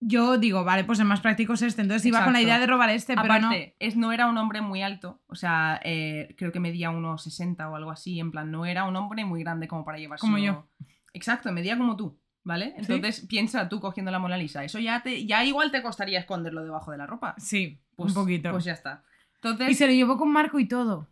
yo 0.00 0.38
digo, 0.38 0.62
vale, 0.64 0.84
pues 0.84 0.98
el 1.00 1.06
más 1.06 1.20
práctico 1.20 1.54
es 1.54 1.62
este. 1.62 1.82
Entonces 1.82 2.06
iba 2.06 2.22
con 2.24 2.32
la 2.32 2.40
Exacto. 2.40 2.46
idea 2.56 2.58
de 2.60 2.66
robar 2.66 2.90
este, 2.90 3.16
pero 3.16 3.38
no. 3.40 3.50
Es, 3.78 3.96
no 3.96 4.12
era 4.12 4.26
un 4.26 4.36
hombre 4.38 4.60
muy 4.60 4.82
alto, 4.82 5.20
o 5.26 5.34
sea, 5.34 5.80
eh, 5.84 6.34
creo 6.36 6.52
que 6.52 6.60
medía 6.60 6.90
unos 6.90 7.22
60 7.24 7.68
o 7.68 7.76
algo 7.76 7.90
así, 7.90 8.20
en 8.20 8.30
plan, 8.30 8.50
no 8.50 8.66
era 8.66 8.84
un 8.84 8.96
hombre 8.96 9.24
muy 9.24 9.42
grande 9.42 9.68
como 9.68 9.84
para 9.84 9.98
llevarse. 9.98 10.20
Como 10.20 10.38
yo. 10.38 10.68
Exacto, 11.12 11.50
medía 11.52 11.78
como 11.78 11.96
tú, 11.96 12.18
¿Vale? 12.44 12.74
Entonces 12.76 13.26
piensa 13.26 13.68
tú 13.68 13.80
cogiendo 13.80 14.12
la 14.12 14.20
Mona 14.20 14.36
Lisa. 14.36 14.62
Eso 14.62 14.78
ya, 14.78 15.02
te, 15.02 15.26
ya 15.26 15.44
igual 15.44 15.72
te 15.72 15.82
costaría 15.82 16.20
esconderlo 16.20 16.62
debajo 16.62 16.92
de 16.92 16.98
la 16.98 17.06
ropa. 17.06 17.34
Sí, 17.38 17.80
Pues, 17.96 18.14
un 18.14 18.22
poquito. 18.22 18.52
Pues 18.52 18.62
ya 18.64 18.72
está. 18.72 19.02
Entonces, 19.36 19.70
y 19.70 19.74
se 19.74 19.86
lo 19.88 19.92
llevó 19.92 20.16
con 20.16 20.30
Marco 20.30 20.60
y 20.60 20.68
todo. 20.68 21.08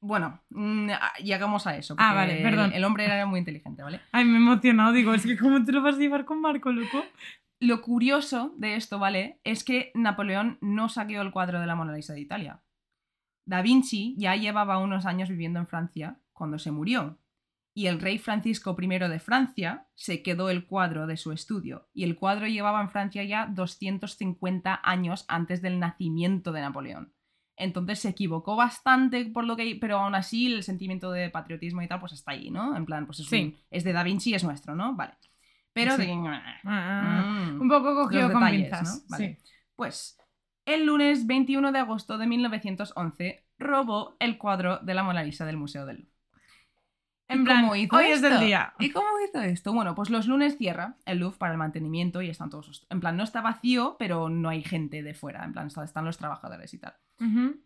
bueno, 0.00 0.40
mm, 0.50 0.90
llegamos 1.22 1.68
a 1.68 1.76
eso. 1.76 1.94
Ah, 1.98 2.12
vale, 2.12 2.42
perdón. 2.42 2.70
El, 2.72 2.78
el 2.78 2.84
hombre 2.84 3.04
era 3.04 3.24
muy 3.26 3.38
inteligente, 3.38 3.84
¿vale? 3.84 4.00
Ay, 4.10 4.24
me 4.24 4.32
he 4.34 4.36
emocionado. 4.38 4.92
Digo, 4.92 5.14
es 5.14 5.24
que 5.24 5.36
¿cómo 5.36 5.62
te 5.64 5.70
lo 5.70 5.80
vas 5.80 5.94
a 5.94 5.98
llevar 5.98 6.24
con 6.24 6.40
Marco, 6.40 6.72
loco? 6.72 7.04
Lo 7.60 7.80
curioso 7.82 8.54
de 8.58 8.76
esto, 8.76 8.98
¿vale? 8.98 9.40
Es 9.44 9.64
que 9.64 9.90
Napoleón 9.94 10.58
no 10.60 10.88
saqueó 10.88 11.22
el 11.22 11.30
cuadro 11.32 11.60
de 11.60 11.66
la 11.66 11.74
Mona 11.74 11.94
Lisa 11.94 12.12
de 12.12 12.20
Italia. 12.20 12.62
Da 13.46 13.62
Vinci 13.62 14.14
ya 14.18 14.36
llevaba 14.36 14.78
unos 14.78 15.06
años 15.06 15.28
viviendo 15.28 15.58
en 15.60 15.66
Francia 15.66 16.20
cuando 16.32 16.58
se 16.58 16.70
murió. 16.70 17.18
Y 17.76 17.86
el 17.86 18.00
rey 18.00 18.18
Francisco 18.18 18.76
I 18.80 18.86
de 18.86 19.18
Francia 19.18 19.88
se 19.94 20.22
quedó 20.22 20.48
el 20.48 20.66
cuadro 20.66 21.06
de 21.06 21.16
su 21.16 21.32
estudio. 21.32 21.88
Y 21.92 22.04
el 22.04 22.16
cuadro 22.16 22.46
llevaba 22.46 22.80
en 22.80 22.88
Francia 22.90 23.24
ya 23.24 23.46
250 23.46 24.80
años 24.82 25.24
antes 25.28 25.60
del 25.60 25.80
nacimiento 25.80 26.52
de 26.52 26.60
Napoleón. 26.60 27.12
Entonces 27.56 28.00
se 28.00 28.08
equivocó 28.10 28.56
bastante 28.56 29.24
por 29.26 29.44
lo 29.44 29.56
que... 29.56 29.76
Pero 29.80 29.98
aún 29.98 30.14
así 30.14 30.52
el 30.52 30.62
sentimiento 30.62 31.10
de 31.12 31.30
patriotismo 31.30 31.82
y 31.82 31.88
tal 31.88 32.00
pues 32.00 32.12
está 32.12 32.32
ahí, 32.32 32.50
¿no? 32.50 32.76
En 32.76 32.84
plan, 32.84 33.06
pues 33.06 33.20
es, 33.20 33.26
Sí. 33.26 33.42
un- 33.44 33.56
es 33.70 33.84
de 33.84 33.92
Da 33.92 34.02
Vinci, 34.02 34.34
es 34.34 34.44
nuestro, 34.44 34.74
¿no? 34.74 34.94
Vale. 34.94 35.14
Pero... 35.74 35.96
Sí. 35.96 36.06
de- 36.06 36.40
Ah, 36.64 37.22
Mm. 37.26 37.60
Un 37.60 37.68
poco 37.68 37.94
cogido 37.94 38.32
con 38.32 38.46
pinzas. 38.48 39.02
¿no? 39.04 39.08
Vale. 39.10 39.38
Sí. 39.44 39.50
Pues 39.76 40.18
el 40.64 40.86
lunes 40.86 41.26
21 41.26 41.72
de 41.72 41.78
agosto 41.80 42.16
de 42.16 42.26
1911 42.26 43.44
robó 43.58 44.16
el 44.18 44.38
cuadro 44.38 44.78
de 44.78 44.94
la 44.94 45.02
Mona 45.02 45.22
Lisa 45.22 45.44
del 45.44 45.56
Museo 45.58 45.84
del 45.84 45.96
Louvre. 45.98 46.10
En 47.28 47.40
¿Y 47.40 47.44
plan, 47.44 47.60
cómo 47.62 47.76
hizo 47.76 47.96
hoy 47.96 48.04
es 48.06 48.20
del 48.22 48.32
esto? 48.34 48.44
día. 48.44 48.74
¿Y 48.78 48.90
cómo 48.90 49.06
hizo 49.26 49.40
esto? 49.40 49.72
Bueno, 49.72 49.94
pues 49.94 50.10
los 50.10 50.26
lunes 50.26 50.56
cierra 50.58 50.96
el 51.06 51.18
Louvre 51.18 51.38
para 51.38 51.52
el 51.52 51.58
mantenimiento 51.58 52.20
y 52.22 52.28
están 52.28 52.50
todos... 52.50 52.86
En 52.90 53.00
plan, 53.00 53.16
no 53.16 53.24
está 53.24 53.40
vacío, 53.40 53.96
pero 53.98 54.28
no 54.28 54.48
hay 54.50 54.62
gente 54.62 55.02
de 55.02 55.14
fuera. 55.14 55.44
En 55.44 55.52
plan, 55.52 55.66
está- 55.68 55.84
están 55.84 56.04
los 56.04 56.18
trabajadores 56.18 56.72
y 56.74 56.78
tal. 56.78 56.94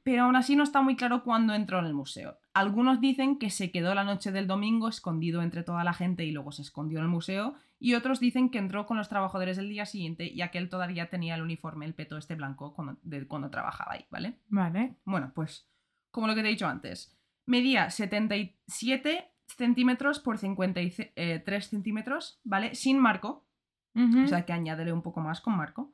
Pero 0.03 0.25
aún 0.25 0.37
así 0.37 0.57
no 0.57 0.63
está 0.63 0.83
muy 0.83 0.97
claro 0.97 1.23
cuándo 1.25 1.55
entró 1.55 1.79
en 1.79 1.87
el 1.87 1.95
museo. 1.95 2.39
Algunos 2.55 3.01
dicen 3.01 3.39
que 3.39 3.51
se 3.51 3.71
quedó 3.71 3.95
la 3.95 4.05
noche 4.05 4.33
del 4.33 4.47
domingo 4.47 4.89
escondido 4.89 5.43
entre 5.43 5.63
toda 5.63 5.85
la 5.85 5.93
gente 5.93 6.25
y 6.25 6.33
luego 6.33 6.53
se 6.53 6.63
escondió 6.63 6.99
en 6.99 7.05
el 7.05 7.11
museo. 7.11 7.55
Y 7.81 7.95
otros 7.95 8.21
dicen 8.21 8.51
que 8.51 8.59
entró 8.59 8.87
con 8.87 8.97
los 8.97 9.09
trabajadores 9.09 9.57
del 9.57 9.69
día 9.69 9.87
siguiente, 9.87 10.35
ya 10.35 10.51
que 10.51 10.59
él 10.59 10.69
todavía 10.69 11.11
tenía 11.11 11.35
el 11.35 11.43
uniforme, 11.43 11.87
el 11.87 11.95
peto 11.95 12.17
este 12.17 12.35
blanco, 12.35 12.75
cuando, 12.75 12.99
de 13.03 13.27
cuando 13.27 13.51
trabajaba 13.51 13.93
ahí, 13.93 14.05
¿vale? 14.11 14.39
Vale. 14.49 14.97
Bueno, 15.05 15.33
pues, 15.35 15.69
como 16.11 16.27
lo 16.27 16.35
que 16.35 16.43
te 16.43 16.49
he 16.49 16.53
dicho 16.53 16.67
antes, 16.67 17.17
medía 17.47 17.91
77 17.91 19.33
centímetros 19.47 20.19
por 20.21 20.39
53 20.39 21.69
centímetros, 21.69 22.41
¿vale? 22.45 22.75
Sin 22.75 22.99
marco, 22.99 23.47
o 23.95 24.29
sea 24.29 24.45
que 24.45 24.53
añádele 24.53 24.93
un 24.93 25.03
poco 25.03 25.21
más 25.21 25.41
con 25.41 25.57
marco. 25.57 25.93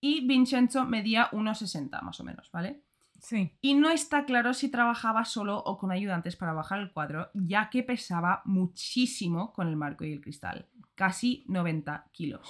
Y 0.00 0.26
Vincenzo 0.26 0.84
medía 0.84 1.30
1,60 1.30 2.02
más 2.02 2.20
o 2.20 2.24
menos, 2.24 2.50
¿vale? 2.52 2.82
Sí. 3.20 3.52
Y 3.60 3.74
no 3.74 3.90
está 3.90 4.24
claro 4.24 4.54
si 4.54 4.70
trabajaba 4.70 5.24
solo 5.24 5.58
o 5.58 5.78
con 5.78 5.90
ayudantes 5.90 6.36
para 6.36 6.52
bajar 6.52 6.80
el 6.80 6.92
cuadro, 6.92 7.30
ya 7.34 7.70
que 7.70 7.82
pesaba 7.82 8.42
muchísimo 8.44 9.52
con 9.52 9.68
el 9.68 9.76
marco 9.76 10.04
y 10.04 10.12
el 10.12 10.20
cristal. 10.20 10.68
Casi 10.94 11.44
90 11.48 12.08
kilos. 12.12 12.48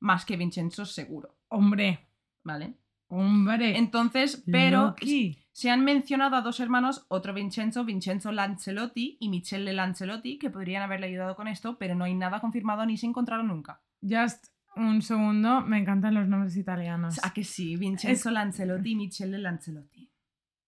Más 0.00 0.24
que 0.24 0.36
Vincenzo 0.36 0.84
seguro, 0.84 1.36
Hombre. 1.48 2.08
¿vale? 2.44 2.74
Hombre. 3.08 3.78
Entonces, 3.78 4.42
pero 4.50 4.86
Loki. 4.86 5.38
se 5.52 5.70
han 5.70 5.84
mencionado 5.84 6.36
a 6.36 6.42
dos 6.42 6.58
hermanos, 6.60 7.06
otro 7.08 7.32
Vincenzo, 7.32 7.84
Vincenzo 7.84 8.32
Lancelotti 8.32 9.16
y 9.20 9.28
Michele 9.28 9.72
Lancelotti, 9.72 10.38
que 10.38 10.50
podrían 10.50 10.82
haberle 10.82 11.06
ayudado 11.06 11.36
con 11.36 11.48
esto, 11.48 11.78
pero 11.78 11.94
no 11.94 12.04
hay 12.04 12.14
nada 12.14 12.40
confirmado 12.40 12.84
ni 12.84 12.96
se 12.96 13.06
encontraron 13.06 13.48
nunca. 13.48 13.80
Just 14.02 14.48
un 14.76 15.02
segundo. 15.02 15.62
Me 15.62 15.78
encantan 15.78 16.14
los 16.14 16.28
nombres 16.28 16.56
italianos. 16.56 17.18
¿A 17.24 17.32
que 17.32 17.44
sí? 17.44 17.76
Vincenzo 17.76 18.30
Lancelotti 18.30 18.90
y 18.90 18.96
Michele 18.96 19.38
Lancelotti. 19.38 20.10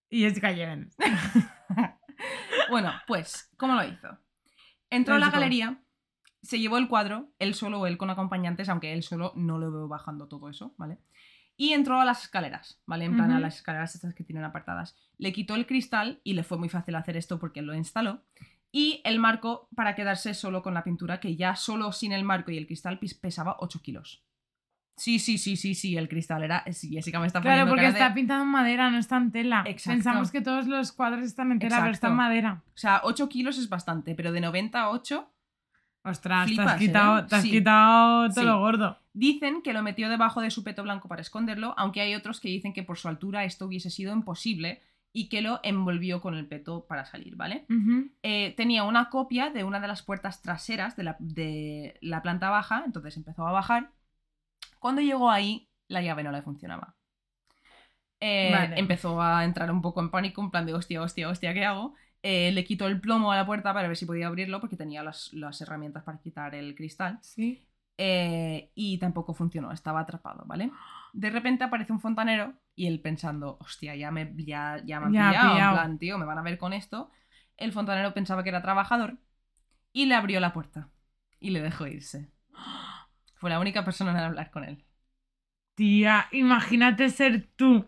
Y 0.09 0.25
es 0.25 0.39
gallego. 0.39 0.85
Bueno, 2.69 2.91
pues, 3.07 3.49
¿cómo 3.57 3.73
lo 3.73 3.83
hizo? 3.83 4.17
Entró 4.89 5.15
a 5.15 5.19
la 5.19 5.31
galería, 5.31 5.81
se 6.41 6.59
llevó 6.59 6.77
el 6.77 6.87
cuadro, 6.87 7.31
él 7.39 7.53
solo 7.53 7.79
o 7.79 7.87
él 7.87 7.97
con 7.97 8.09
acompañantes, 8.09 8.69
aunque 8.69 8.93
él 8.93 9.03
solo 9.03 9.33
no 9.35 9.57
lo 9.57 9.71
veo 9.71 9.87
bajando 9.87 10.27
todo 10.27 10.49
eso, 10.49 10.73
¿vale? 10.77 10.99
Y 11.57 11.73
entró 11.73 11.99
a 11.99 12.05
las 12.05 12.23
escaleras, 12.23 12.81
¿vale? 12.85 13.05
En 13.05 13.15
plan, 13.15 13.31
a 13.31 13.39
las 13.39 13.57
escaleras 13.57 13.93
estas 13.93 14.13
que 14.13 14.23
tienen 14.23 14.45
apartadas. 14.45 14.95
Le 15.17 15.33
quitó 15.33 15.55
el 15.55 15.65
cristal 15.65 16.21
y 16.23 16.33
le 16.33 16.43
fue 16.43 16.57
muy 16.57 16.69
fácil 16.69 16.95
hacer 16.95 17.17
esto 17.17 17.37
porque 17.39 17.59
él 17.59 17.65
lo 17.65 17.75
instaló. 17.75 18.23
Y 18.71 19.01
el 19.03 19.19
marco 19.19 19.67
para 19.75 19.95
quedarse 19.95 20.33
solo 20.33 20.61
con 20.61 20.73
la 20.73 20.83
pintura, 20.83 21.19
que 21.19 21.35
ya 21.35 21.55
solo 21.55 21.91
sin 21.91 22.11
el 22.11 22.23
marco 22.23 22.51
y 22.51 22.57
el 22.57 22.67
cristal 22.67 22.99
pesaba 23.21 23.57
8 23.59 23.81
kilos. 23.81 24.23
Sí, 24.95 25.17
sí, 25.17 25.37
sí, 25.37 25.55
sí, 25.55 25.75
sí, 25.75 25.95
el 25.95 26.09
cristal 26.09 26.43
era... 26.43 26.63
Sí, 26.73 26.89
Jessica 26.91 27.19
me 27.21 27.27
está 27.27 27.39
Claro, 27.41 27.67
porque 27.69 27.83
cara 27.83 27.93
de- 27.93 27.99
está 27.99 28.13
pintado 28.13 28.43
en 28.43 28.49
madera, 28.49 28.89
no 28.91 28.97
está 28.97 29.15
en 29.17 29.31
tela. 29.31 29.63
Exacto. 29.65 29.95
Pensamos 29.95 30.29
que 30.29 30.41
todos 30.41 30.67
los 30.67 30.91
cuadros 30.91 31.23
están 31.23 31.51
en 31.53 31.59
tela, 31.59 31.79
pero 31.79 31.91
está 31.91 32.09
en 32.09 32.15
madera. 32.15 32.63
O 32.67 32.77
sea, 32.77 32.99
8 33.05 33.29
kilos 33.29 33.57
es 33.57 33.69
bastante, 33.69 34.13
pero 34.13 34.31
de 34.33 34.41
90 34.41 34.81
a 34.81 34.89
8 34.89 35.31
Ostras, 36.03 36.49
te 36.53 36.61
has 36.61 36.77
quitado, 36.79 37.19
¿eh? 37.19 37.23
te 37.27 37.35
has 37.35 37.41
Sí. 37.43 37.51
quitado 37.51 38.29
todo 38.29 38.41
Sí. 38.41 38.45
lo 38.45 38.59
gordo. 38.59 38.99
Dicen 39.13 39.61
que 39.61 39.73
lo 39.73 39.83
metió 39.83 40.09
debajo 40.09 40.41
de 40.41 40.49
su 40.51 40.63
peto 40.63 40.81
blanco 40.83 41.07
para 41.09 41.21
esconderlo, 41.21 41.73
aunque 41.77 42.01
hay 42.01 42.15
otros 42.15 42.39
que 42.39 42.47
dicen 42.49 42.73
que 42.73 42.83
por 42.83 42.97
su 42.97 43.07
altura 43.09 43.43
esto 43.43 43.65
hubiese 43.65 43.89
sido 43.89 44.13
imposible 44.13 44.81
y 45.11 45.29
que 45.29 45.41
lo 45.41 45.59
envolvió 45.63 46.21
con 46.21 46.35
el 46.35 46.47
peto 46.47 46.85
para 46.87 47.05
salir, 47.05 47.35
¿vale? 47.35 47.65
Eh, 48.21 48.53
tenía 48.55 48.83
una 48.83 49.09
copia 49.09 49.49
de 49.49 49.63
una 49.63 49.79
de 49.79 49.87
las 49.87 50.03
puertas 50.03 50.41
traseras 50.41 50.95
de 50.95 51.03
la, 51.03 51.15
de 51.19 51.97
la 52.01 52.21
planta 52.21 52.49
baja, 52.49 52.83
entonces 52.85 53.17
empezó 53.17 53.47
a 53.47 53.51
bajar. 53.51 53.91
Cuando 54.77 55.01
llegó 55.01 55.31
ahí, 55.31 55.67
la 55.87 56.01
llave 56.01 56.23
no 56.23 56.31
le 56.31 56.41
funcionaba. 56.41 56.95
Eh, 58.19 58.49
Vale. 58.51 58.79
Empezó 58.79 59.21
a 59.21 59.43
entrar 59.45 59.71
un 59.71 59.81
poco 59.81 60.01
en 60.01 60.11
pánico, 60.11 60.41
en 60.41 60.51
plan 60.51 60.65
de 60.65 60.73
hostia, 60.73 61.01
hostia, 61.01 61.29
hostia, 61.29 61.53
¿qué 61.53 61.65
hago? 61.65 61.95
Eh, 62.21 62.51
le 62.51 62.65
quitó 62.65 62.87
el 62.87 62.99
plomo 62.99 63.31
a 63.31 63.37
la 63.37 63.45
puerta 63.45 63.73
para 63.73 63.87
ver 63.87 63.97
si 63.97 64.05
podía 64.05 64.27
abrirlo, 64.27 64.59
porque 64.59 64.75
tenía 64.75 65.03
las, 65.03 65.33
las 65.33 65.59
herramientas 65.61 66.03
para 66.03 66.19
quitar 66.19 66.53
el 66.53 66.75
cristal. 66.75 67.19
Sí. 67.21 67.65
Eh, 68.01 68.71
y 68.75 68.97
tampoco 68.97 69.33
funcionó, 69.33 69.73
estaba 69.73 69.99
atrapado, 69.99 70.43
¿vale? 70.45 70.71
De 71.11 71.29
repente 71.29 71.65
aparece 71.65 71.91
un 71.91 71.99
fontanero 71.99 72.53
y 72.73 72.87
él 72.87 73.01
pensando, 73.01 73.57
hostia, 73.59 73.93
ya 73.95 74.09
me, 74.09 74.33
ya, 74.37 74.81
ya 74.85 75.01
me 75.01 75.07
han 75.07 75.11
Ya 75.13 75.29
pillado, 75.31 75.47
en 75.49 75.53
pillado. 75.55 75.75
plan, 75.75 75.97
tío, 75.99 76.17
me 76.17 76.23
van 76.25 76.37
a 76.37 76.41
ver 76.41 76.57
con 76.57 76.71
esto. 76.71 77.11
El 77.57 77.73
fontanero 77.73 78.13
pensaba 78.13 78.41
que 78.43 78.49
era 78.49 78.61
trabajador 78.61 79.17
y 79.91 80.05
le 80.05 80.15
abrió 80.15 80.39
la 80.39 80.53
puerta 80.53 80.87
y 81.41 81.49
le 81.49 81.61
dejó 81.61 81.87
irse. 81.87 82.29
Fue 83.35 83.49
la 83.49 83.59
única 83.59 83.83
persona 83.83 84.11
en 84.11 84.17
hablar 84.17 84.49
con 84.49 84.63
él. 84.63 84.85
Tía, 85.75 86.27
imagínate 86.31 87.09
ser 87.09 87.49
tú, 87.57 87.85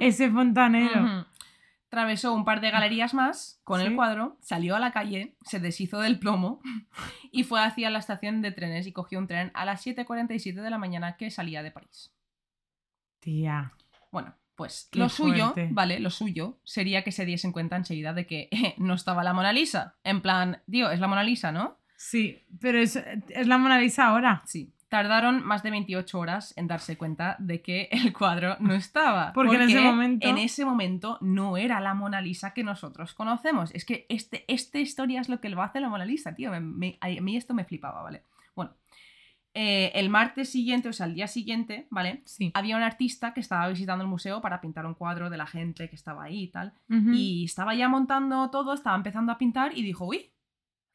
ese 0.00 0.30
fontanero. 0.30 1.26
Atravesó 1.92 2.32
un 2.32 2.44
par 2.44 2.60
de 2.60 2.70
galerías 2.70 3.14
más 3.14 3.60
con 3.64 3.80
Sí. 3.80 3.86
el 3.88 3.96
cuadro, 3.96 4.36
salió 4.40 4.76
a 4.76 4.78
la 4.78 4.92
calle, 4.92 5.36
se 5.42 5.58
deshizo 5.58 5.98
del 5.98 6.20
plomo 6.20 6.60
y 7.32 7.42
fue 7.42 7.60
hacia 7.64 7.90
la 7.90 7.98
estación 7.98 8.42
de 8.42 8.52
trenes 8.52 8.86
y 8.86 8.92
cogió 8.92 9.18
un 9.18 9.26
tren 9.26 9.50
a 9.54 9.64
las 9.64 9.84
7.47 9.84 10.62
de 10.62 10.70
la 10.70 10.78
mañana 10.78 11.16
que 11.16 11.32
salía 11.32 11.64
de 11.64 11.72
París. 11.72 12.14
Tía. 13.18 13.72
Bueno, 14.12 14.34
pues 14.54 14.88
Qué 14.92 14.98
lo 15.00 15.08
suyo, 15.08 15.52
fuerte. 15.52 15.68
vale, 15.72 15.98
lo 16.00 16.10
suyo 16.10 16.58
sería 16.64 17.02
que 17.02 17.12
se 17.12 17.24
diesen 17.24 17.50
cuenta 17.52 17.74
enseguida 17.76 18.12
de 18.12 18.26
que 18.26 18.48
eh, 18.52 18.74
no 18.78 18.94
estaba 18.94 19.24
la 19.24 19.32
Mona 19.32 19.52
Lisa. 19.52 19.96
En 20.04 20.20
plan, 20.20 20.62
tío, 20.70 20.90
es 20.92 21.00
la 21.00 21.08
Mona 21.08 21.24
Lisa, 21.24 21.50
¿no? 21.50 21.78
Sí, 21.96 22.40
pero 22.60 22.78
es, 22.78 22.96
es 22.96 23.46
la 23.48 23.58
Mona 23.58 23.78
Lisa 23.80 24.06
ahora. 24.06 24.42
Sí. 24.46 24.72
Tardaron 24.90 25.42
más 25.46 25.62
de 25.62 25.70
28 25.70 26.18
horas 26.18 26.52
en 26.58 26.66
darse 26.66 26.98
cuenta 26.98 27.36
de 27.38 27.62
que 27.62 27.88
el 27.92 28.12
cuadro 28.12 28.56
no 28.60 28.74
estaba. 28.74 29.32
Porque 29.34 29.54
en 29.56 29.62
ese 29.62 29.80
momento- 29.80 30.28
en 30.28 30.36
ese 30.38 30.64
momento 30.66 31.16
no 31.22 31.56
era 31.56 31.80
la 31.80 31.94
Mona 31.94 32.20
Lisa 32.20 32.52
que 32.52 32.62
nosotros 32.64 33.14
conocemos. 33.14 33.70
Es 33.74 33.84
que 33.86 34.04
este, 34.10 34.44
esta 34.52 34.78
historia 34.78 35.20
es 35.22 35.28
lo 35.28 35.40
que 35.40 35.48
lo 35.48 35.62
hace 35.62 35.80
la 35.80 35.88
Mona 35.88 36.04
Lisa, 36.04 36.34
tío. 36.34 36.50
Me- 36.50 36.60
me- 36.60 36.98
a 37.00 37.08
mí 37.22 37.36
esto 37.36 37.54
me 37.54 37.64
flipaba, 37.64 38.02
¿vale? 38.02 38.24
Bueno, 38.56 38.74
eh, 39.54 39.90
el 39.94 40.10
martes 40.10 40.50
siguiente, 40.50 40.88
o 40.88 40.92
sea, 40.92 41.06
el 41.06 41.14
día 41.14 41.26
siguiente, 41.28 41.86
¿vale? 41.90 42.22
Sí. 42.24 42.50
Había 42.54 42.76
un 42.76 42.82
artista 42.82 43.32
que 43.32 43.40
estaba 43.40 43.68
visitando 43.68 44.02
el 44.04 44.10
museo 44.10 44.40
para 44.40 44.60
pintar 44.60 44.86
un 44.86 44.94
cuadro 44.94 45.30
de 45.30 45.36
la 45.36 45.46
gente 45.46 45.88
que 45.88 45.96
estaba 45.96 46.24
ahí 46.24 46.42
y 46.44 46.48
tal. 46.48 46.72
Y 47.14 47.44
estaba 47.44 47.74
ya 47.74 47.88
montando 47.88 48.50
todo, 48.50 48.74
estaba 48.74 48.96
empezando 48.96 49.30
a 49.32 49.38
pintar 49.38 49.76
y 49.76 49.82
dijo, 49.82 50.04
uy, 50.06 50.32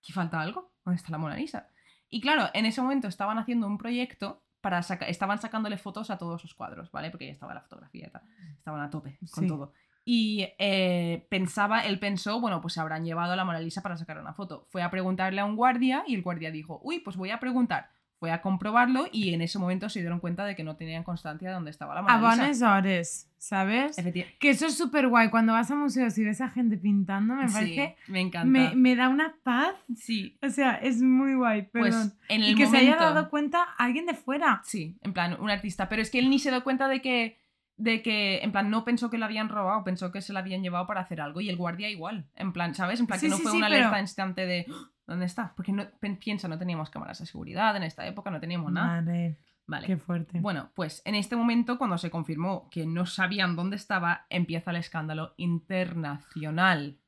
aquí 0.02 0.12
falta 0.14 0.42
algo. 0.42 0.74
¿Dónde 0.84 0.98
está 0.98 1.12
la 1.12 1.18
Mona 1.18 1.36
Lisa? 1.38 1.70
Y 2.10 2.22
claro, 2.22 2.50
en 2.54 2.66
ese 2.66 2.82
momento 2.82 3.08
estaban 3.08 3.38
haciendo 3.38 3.68
un 3.68 3.78
proyecto 3.78 4.44
para 4.62 4.82
sacar, 4.84 5.10
estaban 5.10 5.40
sacándole 5.40 5.78
fotos 5.78 6.10
a 6.10 6.18
todos 6.18 6.42
los 6.44 6.54
cuadros, 6.56 6.92
¿vale? 6.92 7.12
Porque 7.12 7.28
ya 7.28 7.34
estaba 7.34 7.54
la 7.54 7.62
fotografía 7.62 8.08
y 8.08 8.12
tal. 8.12 8.24
Estaban 8.58 8.82
a 8.82 8.90
tope 8.90 9.18
con 9.32 9.44
Sí. 9.44 9.48
todo. 9.48 9.74
Y 10.08 10.48
eh, 10.60 11.26
pensaba, 11.30 11.82
él 11.86 12.00
pensó, 12.00 12.40
bueno, 12.40 12.62
pues 12.62 12.76
se 12.76 12.80
habrán 12.80 13.06
llevado 13.06 13.34
a 13.34 13.36
la 13.36 13.44
Mona 13.44 13.60
Lisa 13.60 13.82
para 13.82 13.98
sacar 13.98 14.20
una 14.20 14.34
foto. 14.34 14.68
Fue 14.70 14.84
a 14.84 14.92
preguntarle 14.92 15.42
a 15.42 15.46
un 15.46 15.56
guardia 15.56 16.04
y 16.08 16.16
el 16.16 16.22
guardia 16.22 16.52
dijo, 16.52 16.80
uy, 16.84 17.00
pues 17.00 17.16
voy 17.18 17.32
a 17.32 17.40
preguntar. 17.40 17.90
fue 18.18 18.32
a 18.32 18.42
comprobarlo 18.42 19.08
y 19.12 19.34
en 19.34 19.42
ese 19.42 19.60
momento 19.60 19.90
se 19.90 20.00
dieron 20.00 20.20
cuenta 20.22 20.46
de 20.46 20.56
que 20.56 20.64
no 20.64 20.78
tenían 20.78 21.04
constancia 21.04 21.50
de 21.50 21.54
dónde 21.54 21.70
estaba 21.70 21.94
la 21.96 22.02
Mona 22.02 22.16
Lisa. 22.18 22.30
bones 22.44 22.62
hores, 22.62 23.35
¿sabes? 23.48 23.96
Que 24.40 24.50
eso 24.50 24.66
es 24.66 24.76
súper 24.78 25.08
guay. 25.08 25.30
Cuando 25.30 25.54
vas 25.54 25.70
a 25.70 25.76
museos 25.76 26.18
y 26.18 26.24
ves 26.24 26.42
a 26.42 26.50
gente 26.50 26.78
pintando, 26.78 27.36
me 27.36 27.48
Sí, 27.48 27.54
parece... 27.54 27.96
me 28.08 28.22
encanta. 28.22 28.48
Me, 28.50 28.76
me 28.76 28.96
da 28.96 29.08
una 29.10 29.36
paz. 29.44 29.76
Sí, 29.96 30.38
O 30.42 30.50
sea, 30.50 30.76
es 30.76 31.02
muy 31.02 31.36
guay, 31.36 31.64
pues 31.72 31.96
en 32.28 32.42
el 32.44 32.52
y 32.52 32.56
que 32.56 32.66
momento... 32.66 32.72
se 32.72 32.78
haya 32.78 32.96
dado 33.14 33.30
cuenta 33.30 33.62
alguien 33.78 34.06
de 34.08 34.16
fuera. 34.16 34.62
Sí, 34.66 34.98
en 35.02 35.14
plan, 35.14 35.38
un 35.40 35.50
artista. 35.52 35.88
Pero 35.90 36.02
es 36.02 36.10
que 36.10 36.20
él 36.20 36.30
ni 36.30 36.40
se 36.40 36.50
dio 36.50 36.64
cuenta 36.64 36.88
de 36.88 37.02
que, 37.02 37.38
de 37.78 38.02
que, 38.02 38.40
en 38.40 38.52
plan, 38.52 38.70
no 38.72 38.84
pensó 38.84 39.10
que 39.12 39.18
lo 39.20 39.26
habían 39.26 39.50
robado, 39.50 39.84
pensó 39.84 40.12
que 40.12 40.22
se 40.22 40.34
lo 40.34 40.40
habían 40.40 40.64
llevado 40.64 40.88
para 40.88 41.02
hacer 41.02 41.22
algo. 41.22 41.40
Y 41.42 41.50
el 41.50 41.56
guardia 41.58 41.90
igual. 41.90 42.26
En 42.36 42.52
plan, 42.52 42.74
¿sabes? 42.74 43.00
En 43.00 43.06
plan, 43.06 43.20
Sí, 43.20 43.28
que 43.28 43.30
no 43.30 43.38
sí, 43.38 43.44
fue 43.44 43.52
sí, 43.52 43.58
una 43.58 43.68
pero- 43.68 43.80
alerta 43.82 44.00
instante 44.02 44.46
de 44.48 44.66
"¡Ah! 44.70 44.90
¿dónde 45.06 45.26
está? 45.28 45.54
Porque 45.56 45.72
no, 45.72 45.86
piensa, 46.20 46.48
no 46.48 46.58
teníamos 46.58 46.90
cámaras 46.90 47.20
de 47.20 47.28
seguridad 47.28 47.76
en 47.78 47.84
esta 47.84 48.08
época, 48.08 48.32
no 48.32 48.40
teníamos 48.40 48.72
nada. 48.72 49.02
Madre, 49.02 49.38
Vale. 49.68 49.88
qué 49.88 49.98
fuerte. 49.98 50.40
Bueno, 50.40 50.70
pues 50.76 51.02
en 51.06 51.16
este 51.16 51.36
momento, 51.36 51.78
cuando 51.78 51.98
se 51.98 52.12
confirmó 52.12 52.70
que 52.70 52.86
no 52.86 53.06
sabían 53.06 53.56
dónde 53.56 53.76
estaba, 53.78 54.26
empieza 54.30 54.70
el 54.72 54.78
escándalo 54.78 55.34
internacional. 55.38 57.00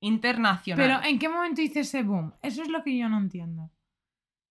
Internacional. 0.00 0.86
Pero 1.00 1.02
¿en 1.10 1.18
qué 1.18 1.28
momento 1.28 1.60
hice 1.60 1.80
ese 1.80 2.02
boom? 2.02 2.32
Eso 2.42 2.62
es 2.62 2.68
lo 2.68 2.82
que 2.84 2.96
yo 2.96 3.08
no 3.08 3.18
entiendo. 3.18 3.70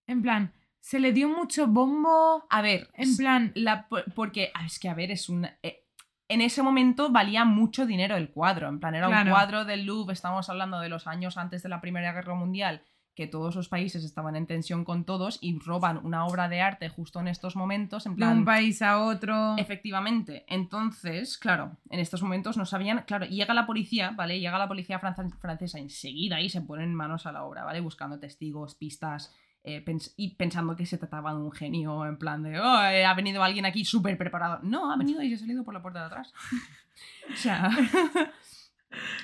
En 0.08 0.22
plan, 0.22 0.54
se 0.80 1.00
le 1.00 1.14
dio 1.14 1.30
mucho 1.30 1.68
bombo. 1.68 2.46
a 2.50 2.62
ver, 2.62 2.90
En 2.94 3.16
plan, 3.16 3.52
La, 3.56 3.88
po- 3.88 4.04
porque, 4.16 4.52
ah, 4.54 4.66
es 4.66 4.80
que, 4.80 4.90
a 4.90 4.94
ver, 4.94 5.12
es 5.12 5.30
un... 5.30 5.46
eh, 5.64 5.86
en 6.30 6.42
ese 6.42 6.62
momento 6.62 7.10
valía 7.12 7.46
mucho 7.46 7.86
dinero 7.86 8.18
el 8.18 8.30
cuadro. 8.32 8.68
En 8.68 8.80
plan, 8.82 8.94
era 8.96 9.08
Claro. 9.08 9.30
un 9.30 9.32
cuadro 9.32 9.64
del 9.66 9.86
Louvre, 9.86 10.14
estamos 10.14 10.50
hablando 10.50 10.80
de 10.82 10.90
los 10.90 11.08
años 11.08 11.38
antes 11.38 11.64
de 11.64 11.70
la 11.70 11.80
Primera 11.80 12.12
Guerra 12.12 12.36
Mundial, 12.36 12.84
que 13.18 13.26
todos 13.26 13.56
los 13.56 13.68
países 13.68 14.04
estaban 14.04 14.36
en 14.36 14.46
tensión 14.46 14.86
con 14.86 15.04
todos 15.04 15.40
y 15.42 15.58
roban 15.58 15.98
una 16.06 16.26
obra 16.28 16.48
de 16.50 16.62
arte 16.62 16.88
justo 16.88 17.20
en 17.20 17.28
estos 17.28 17.56
momentos. 17.56 18.06
En 18.06 18.12
de 18.14 18.18
plan, 18.18 18.38
un 18.38 18.46
país 18.46 18.82
a 18.84 19.00
otro. 19.00 19.58
Efectivamente. 19.58 20.46
Entonces, 20.48 21.40
claro, 21.40 21.76
en 21.90 22.00
estos 22.00 22.22
momentos 22.22 22.58
no 22.58 22.66
sabían. 22.68 23.04
Claro, 23.08 23.26
llega 23.26 23.56
la 23.56 23.66
policía, 23.66 24.12
¿vale? 24.16 24.40
Llega 24.40 24.60
la 24.60 24.68
policía 24.68 25.00
francesa 25.00 25.80
enseguida 25.80 26.40
y 26.42 26.50
se 26.50 26.62
ponen 26.62 26.94
manos 26.94 27.26
a 27.26 27.32
la 27.32 27.44
obra, 27.44 27.64
¿vale? 27.64 27.80
Buscando 27.82 28.20
testigos, 28.20 28.76
pistas. 28.76 29.34
eh, 29.64 29.84
pens- 29.84 30.14
y 30.16 30.36
pensando 30.36 30.76
que 30.78 30.86
se 30.86 30.98
trataba 30.98 31.32
de 31.34 31.40
un 31.42 31.52
genio, 31.52 32.06
en 32.06 32.18
plan 32.18 32.42
de, 32.44 32.58
oh, 32.58 32.84
eh, 32.86 33.04
ha 33.04 33.14
venido 33.16 33.44
alguien 33.44 33.66
aquí 33.66 33.84
súper 33.84 34.18
preparado. 34.18 34.60
No, 34.64 34.92
ha 34.94 34.96
venido 34.96 35.22
y 35.22 35.28
se 35.30 35.36
ha 35.36 35.40
salido 35.40 35.66
por 35.66 35.74
la 35.74 35.82
puerta 35.82 36.00
de 36.02 36.06
atrás. 36.06 36.32
o 37.34 37.36
sea. 37.36 37.70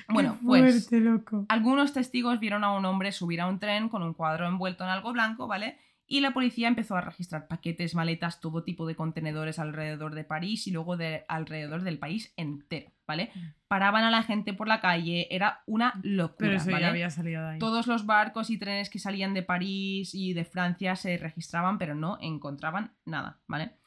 Bueno, 0.08 0.38
pues. 0.44 0.90
loco. 0.92 1.46
Algunos 1.48 1.92
testigos 1.92 2.40
vieron 2.40 2.64
a 2.64 2.72
un 2.72 2.84
hombre 2.84 3.12
subir 3.12 3.40
a 3.40 3.46
un 3.46 3.58
tren 3.58 3.88
con 3.88 4.02
un 4.02 4.14
cuadro 4.14 4.46
envuelto 4.46 4.84
en 4.84 4.90
algo 4.90 5.12
blanco, 5.12 5.46
¿vale? 5.46 5.78
Y 6.06 6.20
la 6.20 6.34
policía 6.34 6.68
empezó 6.68 6.96
a 6.96 7.00
registrar 7.00 7.48
paquetes, 7.48 7.94
maletas, 7.94 8.40
todo 8.40 8.62
tipo 8.62 8.86
de 8.86 8.94
contenedores 8.94 9.58
alrededor 9.58 10.14
de 10.14 10.24
París 10.24 10.66
y 10.66 10.70
luego 10.70 10.98
de 10.98 11.24
alrededor 11.28 11.82
del 11.82 11.98
país 11.98 12.34
entero, 12.36 12.92
¿vale? 13.06 13.32
Paraban 13.68 14.04
a 14.04 14.10
la 14.10 14.22
gente 14.22 14.52
por 14.52 14.68
la 14.68 14.82
calle, 14.82 15.28
era 15.30 15.62
una 15.66 15.98
locura, 16.02 16.36
Pero 16.36 16.56
eso 16.56 16.70
¿vale? 16.70 16.82
ya 16.82 16.88
había 16.90 17.08
salido 17.08 17.42
de 17.42 17.52
ahí. 17.54 17.58
Todos 17.58 17.86
los 17.86 18.04
barcos 18.04 18.50
y 18.50 18.58
trenes 18.58 18.90
que 18.90 18.98
salían 18.98 19.32
de 19.32 19.42
París 19.42 20.14
y 20.14 20.34
de 20.34 20.44
Francia 20.44 20.94
se 20.94 21.16
registraban, 21.16 21.78
pero 21.78 21.94
no 21.94 22.18
encontraban 22.20 22.92
nada, 23.06 23.40
¿vale? 23.46 23.78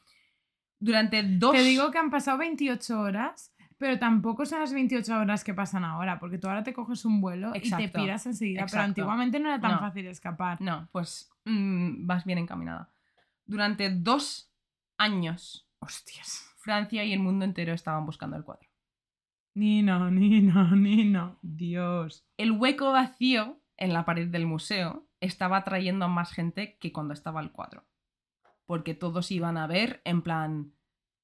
Durante 0.80 1.22
dos... 1.22 1.52
Te 1.52 1.62
digo 1.62 1.92
que 1.92 1.98
han 1.98 2.10
pasado 2.10 2.38
28 2.38 3.00
horas, 3.00 3.54
pero 3.78 3.98
tampoco 3.98 4.44
son 4.44 4.60
las 4.60 4.72
28 4.72 5.18
horas 5.18 5.44
que 5.44 5.54
pasan 5.54 5.84
ahora, 5.84 6.18
porque 6.18 6.38
tú 6.38 6.48
ahora 6.48 6.62
te 6.64 6.72
coges 6.74 7.04
un 7.04 7.20
vuelo 7.20 7.52
y 7.54 7.70
te 7.70 7.88
piras 7.88 8.26
enseguida, 8.26 8.58
pero 8.60 8.66
exacto. 8.66 8.84
antiguamente 8.84 9.38
no 9.40 9.48
era 9.48 9.60
tan 9.60 9.72
No. 9.72 9.78
fácil 9.78 10.06
escapar. 10.08 10.60
No, 10.60 10.88
pues 10.92 11.30
mm, 11.44 12.06
vas 12.06 12.24
bien 12.24 12.38
encaminada. 12.38 12.90
Durante 13.46 13.90
dos 13.90 14.52
años, 14.98 15.64
Hostias. 15.80 16.44
Francia 16.58 17.04
y 17.04 17.12
el 17.12 17.20
mundo 17.20 17.44
entero 17.44 17.72
estaban 17.72 18.04
buscando 18.04 18.36
el 18.36 18.44
cuadro. 18.44 18.68
Ni 19.54 19.82
no, 19.82 20.10
ni 20.10 20.40
no, 20.42 20.74
ni 20.76 21.04
no. 21.04 21.38
Dios. 21.42 22.26
El 22.36 22.52
hueco 22.52 22.92
vacío 22.92 23.60
en 23.76 23.92
la 23.92 24.04
pared 24.04 24.28
del 24.28 24.46
museo 24.46 25.06
estaba 25.20 25.58
atrayendo 25.58 26.04
a 26.04 26.08
más 26.08 26.32
gente 26.32 26.76
que 26.78 26.92
cuando 26.92 27.14
estaba 27.14 27.40
el 27.40 27.52
cuadro. 27.52 27.84
Porque 28.66 28.94
todos 28.94 29.30
iban 29.30 29.56
a 29.56 29.66
ver 29.66 30.02
en 30.04 30.22
plan. 30.22 30.72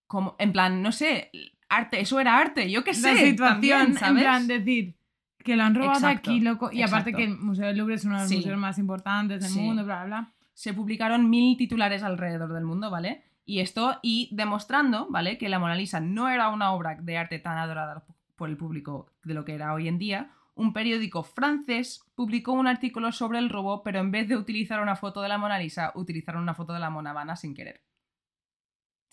Como, 0.07 0.37
en 0.39 0.53
plan, 0.53 0.83
no 0.83 0.93
sé, 0.93 1.31
arte, 1.69 2.01
eso 2.01 2.21
era 2.21 2.39
arte, 2.39 2.71
yo 2.71 2.85
qué 2.85 2.95
sé. 2.95 3.13
La 3.15 3.21
situación, 3.21 3.37
también, 3.53 3.81
en 3.81 3.95
¿sabes? 3.99 4.23
plan, 4.23 4.47
decir 4.47 4.97
que 5.39 5.57
lo 5.57 5.63
han 5.65 5.75
robado 5.75 5.93
Exacto, 5.95 6.31
aquí, 6.31 6.41
loco. 6.41 6.71
Y 6.73 6.83
aparte 6.83 7.13
que 7.13 7.25
el 7.25 7.37
Museo 7.39 7.67
del 7.67 7.77
Louvre 7.77 7.95
es 7.97 8.05
uno 8.05 8.15
de 8.15 8.21
los 8.23 8.29
Sí. 8.29 8.37
museos 8.37 8.59
más 8.59 8.79
importantes 8.79 9.43
del 9.43 9.51
Sí. 9.51 9.61
mundo, 9.61 9.85
bla, 9.85 10.05
bla, 10.05 10.21
bla. 10.21 10.31
se 10.55 10.73
publicaron 10.73 11.29
mil 11.29 11.57
titulares 11.57 12.03
alrededor 12.05 12.53
del 12.53 12.65
mundo, 12.65 12.89
¿vale? 12.89 13.25
Y 13.45 13.59
esto, 13.61 13.99
y 14.03 14.31
demostrando, 14.33 15.09
¿vale? 15.11 15.37
Que 15.37 15.49
la 15.49 15.59
Mona 15.59 15.75
Lisa 15.75 15.99
no 16.01 16.29
era 16.29 16.49
una 16.49 16.71
obra 16.73 16.95
de 17.01 17.19
arte 17.19 17.41
tan 17.41 17.59
adorada 17.59 18.05
por 18.37 18.49
el 18.49 18.57
público 18.57 19.11
de 19.25 19.35
lo 19.35 19.45
que 19.45 19.55
era 19.55 19.75
hoy 19.75 19.89
en 19.89 19.99
día, 19.99 20.31
un 20.55 20.73
periódico 20.73 21.25
francés 21.25 22.05
publicó 22.15 22.53
un 22.53 22.69
artículo 22.69 23.11
sobre 23.11 23.41
el 23.41 23.51
robo, 23.51 23.83
pero 23.83 23.99
en 23.99 24.13
vez 24.13 24.29
de 24.29 24.37
utilizar 24.37 24.81
una 24.81 24.95
foto 24.95 25.21
de 25.23 25.29
la 25.29 25.39
Mona 25.39 25.59
Lisa, 25.59 25.91
utilizaron 25.97 26.43
una 26.43 26.55
foto 26.55 26.73
de 26.73 26.79
la 26.79 26.89
Mona 26.91 27.11
Habana 27.11 27.35
sin 27.35 27.53
querer. 27.55 27.83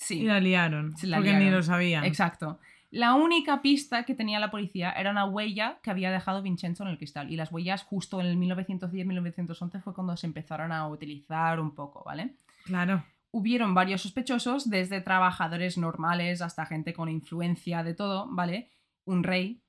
Sí. 0.02 0.22
Y 0.22 0.24
la 0.24 0.40
liaron. 0.40 0.96
La 1.04 1.18
porque 1.18 1.34
ni 1.34 1.50
lo 1.52 1.62
sabían. 1.62 2.04
Exacto. 2.04 2.60
La 2.90 3.14
única 3.14 3.62
pista 3.62 4.04
que 4.04 4.16
tenía 4.16 4.40
la 4.40 4.52
policía 4.52 4.92
era 4.92 5.12
una 5.12 5.26
huella 5.26 5.78
que 5.82 5.92
había 5.92 6.12
dejado 6.12 6.42
Vincenzo 6.42 6.84
en 6.84 6.90
el 6.90 6.98
cristal. 6.98 7.32
Y 7.32 7.38
las 7.38 7.52
huellas 7.52 7.84
justo 7.84 8.20
en 8.20 8.28
el 8.28 8.38
1910-1911 8.38 9.82
fue 9.82 9.94
cuando 9.94 10.18
se 10.18 10.28
empezaron 10.28 10.72
a 10.72 10.88
utilizar 10.88 11.60
un 11.60 11.74
poco, 11.74 12.04
¿vale? 12.04 12.36
Claro. 12.66 13.04
Hubieron 13.30 13.74
varios 13.74 14.02
sospechosos, 14.02 14.70
desde 14.70 15.00
trabajadores 15.00 15.78
normales 15.78 16.42
hasta 16.42 16.66
gente 16.66 16.94
con 16.94 17.08
influencia 17.08 17.84
de 17.84 17.94
todo, 17.94 18.28
¿vale? 18.30 18.72
Un 19.06 19.24
rey, 19.24 19.62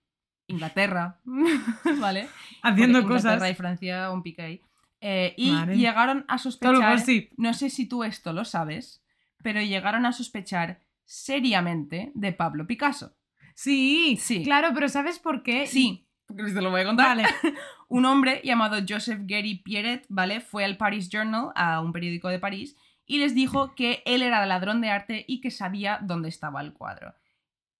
Inglaterra, 0.48 1.20
¿vale? 2.00 2.28
Haciendo 2.62 3.02
Porque 3.02 3.18
Inglaterra 3.18 3.38
cosas. 3.38 3.50
y 3.50 3.54
Francia, 3.54 4.10
un 4.10 4.22
pique 4.22 4.42
ahí. 4.42 4.60
Eh, 5.00 5.34
y 5.36 5.52
Madre. 5.52 5.76
llegaron 5.76 6.24
a 6.28 6.38
sospechar 6.38 6.98
no 7.36 7.54
sé 7.54 7.70
si 7.70 7.86
tú 7.86 8.04
esto 8.04 8.32
lo 8.32 8.44
sabes, 8.44 9.01
pero 9.42 9.60
llegaron 9.60 10.06
a 10.06 10.12
sospechar 10.12 10.80
seriamente 11.04 12.12
de 12.14 12.32
Pablo 12.32 12.66
Picasso. 12.66 13.14
Sí, 13.54 14.16
Sí. 14.20 14.42
claro, 14.44 14.70
pero 14.74 14.88
¿sabes 14.88 15.18
por 15.18 15.42
qué? 15.42 15.66
Sí, 15.66 16.06
porque 16.26 16.44
te 16.52 16.62
lo 16.62 16.70
voy 16.70 16.80
a 16.80 16.86
contar. 16.86 17.08
Vale. 17.16 17.24
Un 17.88 18.06
hombre 18.06 18.40
llamado 18.44 18.78
Joseph 18.88 19.20
Gary 19.24 19.56
Pierret, 19.56 20.06
¿vale? 20.08 20.40
Fue 20.40 20.64
al 20.64 20.76
Paris 20.78 21.10
Journal, 21.10 21.50
a 21.54 21.80
un 21.80 21.92
periódico 21.92 22.28
de 22.28 22.38
París, 22.38 22.76
y 23.04 23.18
les 23.18 23.34
dijo 23.34 23.74
que 23.74 24.02
él 24.06 24.22
era 24.22 24.46
ladrón 24.46 24.80
de 24.80 24.88
arte 24.88 25.24
y 25.28 25.40
que 25.42 25.50
sabía 25.50 25.98
dónde 26.00 26.30
estaba 26.30 26.62
el 26.62 26.72
cuadro. 26.72 27.14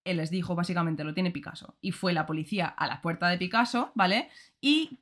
Él 0.05 0.19
les 0.19 0.31
dijo, 0.31 0.55
básicamente, 0.55 1.05
lo 1.05 1.15
tiene 1.15 1.31
Picasso. 1.31 1.79
Y 1.81 1.93
fue 1.93 2.13
la 2.13 2.27
policía 2.27 2.67
a 2.67 2.87
la 2.87 3.01
puerta 3.01 3.29
de 3.29 3.39
Picasso, 3.39 3.93
¿vale? 3.95 4.29
Y 4.61 4.99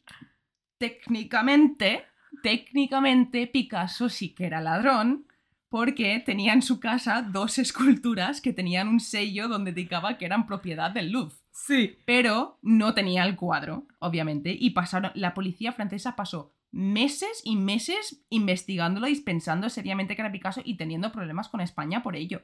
técnicamente, 0.78 2.05
técnicamente, 2.43 3.47
Picasso 3.47 4.09
sí 4.09 4.35
que 4.35 4.47
era 4.47 4.61
ladrón, 4.61 5.27
porque 5.70 6.20
tenía 6.24 6.52
en 6.52 6.60
su 6.62 6.80
casa 6.80 7.22
dos 7.22 7.59
esculturas 7.59 8.40
que 8.42 8.52
tenían 8.52 8.88
un 8.88 9.01
sello 9.01 9.48
donde 9.48 9.70
indicaba 9.70 10.18
que 10.18 10.26
eran 10.26 10.47
propiedad 10.47 10.90
del 10.90 11.10
Louvre 11.12 11.34
Sí. 11.52 11.97
pero 12.05 12.59
no 12.62 12.94
tenía 12.94 13.24
el 13.24 13.36
cuadro, 13.36 13.86
obviamente, 13.98 14.56
y 14.59 14.70
pasaron, 14.70 15.12
la 15.14 15.34
policía 15.34 15.72
francesa 15.72 16.16
pasó 16.16 16.55
meses 16.72 17.40
y 17.44 17.56
meses 17.56 18.24
investigándolo 18.30 19.09
y 19.09 19.20
pensando 19.20 19.68
seriamente 19.68 20.14
que 20.14 20.22
era 20.22 20.32
Picasso 20.32 20.60
y 20.64 20.76
teniendo 20.76 21.12
problemas 21.12 21.48
con 21.48 21.60
España 21.60 22.02
por 22.02 22.16
ello. 22.16 22.42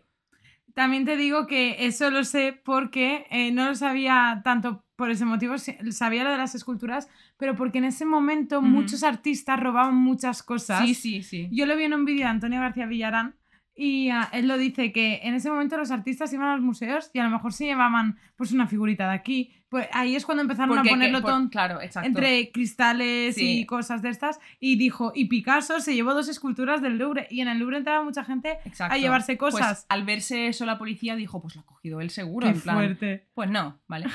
También 0.77 1.07
te 1.07 1.17
digo 1.17 1.47
que 1.47 1.87
eso 1.87 2.11
lo 2.11 2.23
sé 2.23 2.53
porque 2.53 3.25
eh, 3.31 3.51
no 3.51 3.65
lo 3.65 3.75
sabía 3.75 4.43
tanto 4.45 4.85
por 4.95 5.11
ese 5.11 5.25
motivo, 5.25 5.55
sabía 5.57 6.23
lo 6.23 6.31
de 6.31 6.37
las 6.37 6.55
esculturas, 6.55 7.09
pero 7.39 7.57
porque 7.57 7.79
en 7.79 7.85
ese 7.85 8.05
momento 8.05 8.61
muchos 8.61 9.03
artistas 9.03 9.59
robaban 9.59 9.95
muchas 9.95 10.43
cosas. 10.43 10.85
Sí, 10.85 10.93
sí, 10.93 11.23
sí. 11.23 11.49
Yo 11.51 11.65
lo 11.65 11.79
vi 11.79 11.85
en 11.85 11.95
un 11.95 12.05
vídeo 12.05 12.25
de 12.25 12.31
Antonio 12.31 12.61
García 12.61 12.85
Villarán 12.85 13.37
y 13.79 14.09
ah, 14.09 14.29
él 14.33 14.49
lo 14.49 14.57
dice 14.57 14.91
que 14.91 15.21
en 15.23 15.35
ese 15.35 15.51
momento 15.51 15.77
los 15.77 15.91
artistas 15.91 16.33
iban 16.33 16.49
a 16.49 16.55
los 16.57 16.63
museos 16.65 17.11
y 17.13 17.19
a 17.19 17.25
lo 17.25 17.31
mejor 17.31 17.53
se 17.53 17.67
llevaban 17.67 18.19
pues 18.37 18.53
una 18.53 18.67
figurita 18.67 19.09
de 19.09 19.15
aquí. 19.15 19.53
Pues 19.69 19.89
ahí 19.93 20.17
es 20.17 20.25
cuando 20.25 20.43
empezaron 20.43 20.75
Porque- 20.77 20.89
a 20.89 20.93
ponerlo 20.93 21.19
que- 21.19 21.23
por- 21.31 21.51
claro, 21.51 21.81
entre 22.03 22.51
cristales 22.53 23.35
Sí. 23.35 23.61
y 23.61 23.67
cosas 23.67 24.01
de 24.01 24.09
estas 24.09 24.41
y 24.61 24.77
dijo, 24.77 25.13
y 25.15 25.27
Picasso 25.27 25.81
se 25.81 25.95
llevó 25.95 26.15
dos 26.15 26.29
esculturas 26.29 26.81
del 26.81 26.97
Louvre 26.99 27.27
y 27.31 27.41
en 27.43 27.49
el 27.49 27.59
Louvre 27.59 27.77
entraba 27.79 28.03
mucha 28.03 28.25
gente 28.25 28.59
Exacto. 28.65 28.95
a 28.95 28.99
llevarse 28.99 29.37
Pues, 29.37 29.55
cosas. 29.55 29.85
al 29.89 30.05
verse 30.05 30.47
eso 30.47 30.65
la 30.67 30.79
policía 30.79 31.15
dijo, 31.17 31.43
pues 31.43 31.57
lo 31.57 31.63
ha 31.63 31.67
cogido 31.67 32.01
él 32.01 32.11
seguro, 32.11 32.47
Qué 32.47 32.53
en 32.55 32.61
plan, 32.63 32.77
fuerte. 32.77 33.27
pues 33.35 33.51
no, 33.51 33.79
¿vale? 33.89 34.07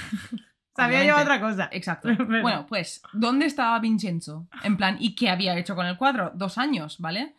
Se 0.73 0.81
había 0.81 1.03
llevado 1.03 1.23
otra 1.23 1.39
cosa. 1.41 1.69
Exacto. 1.71 2.07
Pero- 2.17 2.41
Bueno, 2.41 2.65
pues, 2.67 3.03
¿dónde 3.13 3.45
estaba 3.45 3.77
Vincenzo? 3.79 4.47
En 4.63 4.77
plan, 4.77 4.95
¿y 4.99 5.13
qué 5.15 5.29
había 5.29 5.55
hecho 5.57 5.75
con 5.75 5.85
el 5.85 5.97
cuadro? 5.97 6.31
Dos 6.33 6.57
años, 6.57 6.97
¿vale? 6.99 7.35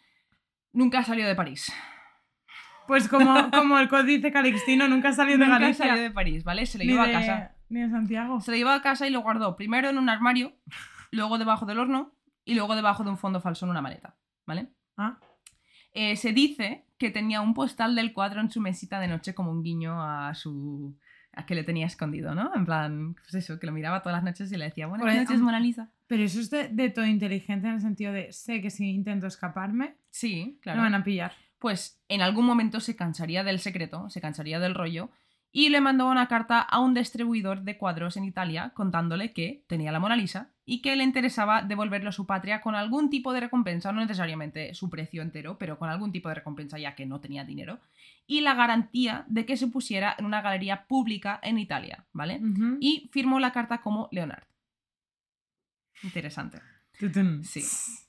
Nunca 0.75 1.03
salió 1.03 1.27
de 1.27 1.35
París. 1.35 1.73
Pues 2.87 3.09
como, 3.09 3.51
como 3.51 3.79
el 3.79 3.89
códice 3.89 4.33
calixtino 4.33 4.89
nunca 4.89 5.13
salió 5.13 5.39
de 5.39 5.45
Nunca 5.47 5.59
Galicia. 5.59 5.87
salió 5.87 6.03
de 6.03 6.11
París, 6.11 6.45
¿vale? 6.45 6.67
Se 6.67 6.79
lo 6.79 6.85
llevó 6.85 7.03
a 7.03 7.11
casa. 7.11 7.53
Ni 7.69 7.81
de 7.81 7.91
Santiago. 7.91 8.41
Se 8.41 8.51
lo 8.51 8.57
llevó 8.57 8.71
a 8.71 8.83
casa 8.83 9.07
y 9.07 9.11
lo 9.11 9.21
guardó 9.21 9.57
primero 9.57 9.89
en 9.89 9.99
un 9.99 10.09
armario, 10.09 10.53
luego 11.11 11.39
debajo 11.39 11.65
del 11.67 11.79
horno 11.79 12.13
y 12.45 12.55
luego 12.55 12.75
debajo 12.75 13.05
de 13.05 13.11
un 13.11 13.19
fondo 13.19 13.41
falso 13.41 13.65
en 13.67 13.71
una 13.71 13.81
maleta, 13.83 14.15
¿vale? 14.47 14.69
Ah. 14.97 15.19
Eh, 15.95 16.17
se 16.17 16.33
dice 16.33 16.85
que 16.99 17.11
tenía 17.11 17.41
un 17.41 17.55
postal 17.55 17.95
del 17.95 18.13
cuadro 18.13 18.41
en 18.41 18.51
su 18.51 18.61
mesita 18.61 18.99
de 19.01 19.09
noche 19.09 19.35
como 19.35 19.51
un 19.51 19.63
guiño 19.63 20.03
a 20.03 20.35
su 20.35 20.97
a 21.35 21.47
que 21.47 21.55
le 21.55 21.65
tenía 21.65 21.87
escondido, 21.87 22.35
¿no? 22.35 22.53
En 22.55 22.67
plan, 22.67 23.15
pues 23.15 23.35
eso, 23.35 23.59
que 23.59 23.67
lo 23.67 23.73
miraba 23.73 24.03
todas 24.03 24.17
las 24.19 24.25
noches 24.25 24.53
y 24.53 24.57
le 24.59 24.67
decía, 24.67 24.87
buenas 24.87 25.17
noches, 25.17 25.41
Mona 25.41 25.61
Lisa. 25.61 25.89
Pero 26.07 26.23
eso 26.25 26.39
es 26.41 26.51
de, 26.51 26.69
de 26.69 26.91
todo 26.91 27.07
inteligente 27.07 27.69
en 27.69 27.75
el 27.75 27.81
sentido 27.81 28.13
de 28.13 28.31
sé 28.33 28.61
que 28.61 28.69
si 28.69 28.91
intento 28.91 29.27
escaparme, 29.27 29.95
Sí, 30.11 30.59
claro. 30.61 30.79
me 30.83 30.91
van 30.91 30.95
a 31.01 31.05
pillar. 31.05 31.33
Pues 31.63 32.03
en 32.09 32.21
algún 32.23 32.45
momento 32.45 32.81
se 32.81 32.97
cansaría 32.97 33.45
del 33.45 33.61
secreto, 33.61 34.11
se 34.11 34.21
cansaría 34.21 34.59
del 34.59 34.75
rollo, 34.75 35.11
y 35.53 35.69
le 35.69 35.81
mandó 35.81 36.09
una 36.09 36.27
carta 36.27 36.61
a 36.61 36.81
un 36.81 36.93
distribuidor 36.93 37.63
de 37.63 37.79
cuadros 37.79 38.17
en 38.17 38.25
Italia 38.25 38.73
contándole 38.75 39.33
que 39.33 39.65
tenía 39.69 39.93
la 39.93 40.01
Mona 40.01 40.17
Lisa 40.17 40.51
y 40.65 40.83
que 40.83 40.97
le 40.97 41.05
interesaba 41.05 41.63
devolverlo 41.63 42.09
a 42.09 42.13
su 42.13 42.27
patria 42.27 42.61
con 42.63 42.75
algún 42.75 43.11
tipo 43.11 43.33
de 43.33 43.41
recompensa, 43.41 43.93
no 43.93 44.01
necesariamente 44.01 44.75
su 44.75 44.91
precio 44.91 45.23
entero, 45.23 45.57
pero 45.59 45.79
con 45.79 45.89
algún 45.89 46.11
tipo 46.11 46.29
de 46.29 46.37
recompensa 46.37 46.79
ya 46.79 46.97
que 46.97 47.07
no 47.07 47.21
tenía 47.21 47.45
dinero, 47.45 47.79
y 48.27 48.41
la 48.41 48.55
garantía 48.55 49.25
de 49.29 49.47
que 49.47 49.57
se 49.57 49.69
pusiera 49.69 50.17
en 50.19 50.25
una 50.25 50.43
galería 50.43 50.87
pública 50.87 51.39
en 51.43 51.59
Italia, 51.59 52.07
¿vale? 52.13 52.41
Y 52.81 53.09
firmó 53.13 53.39
la 53.39 53.53
carta 53.53 53.83
como 53.83 54.09
Leonard. 54.11 54.45
Interesante. 56.03 56.72
Sí. 57.45 57.63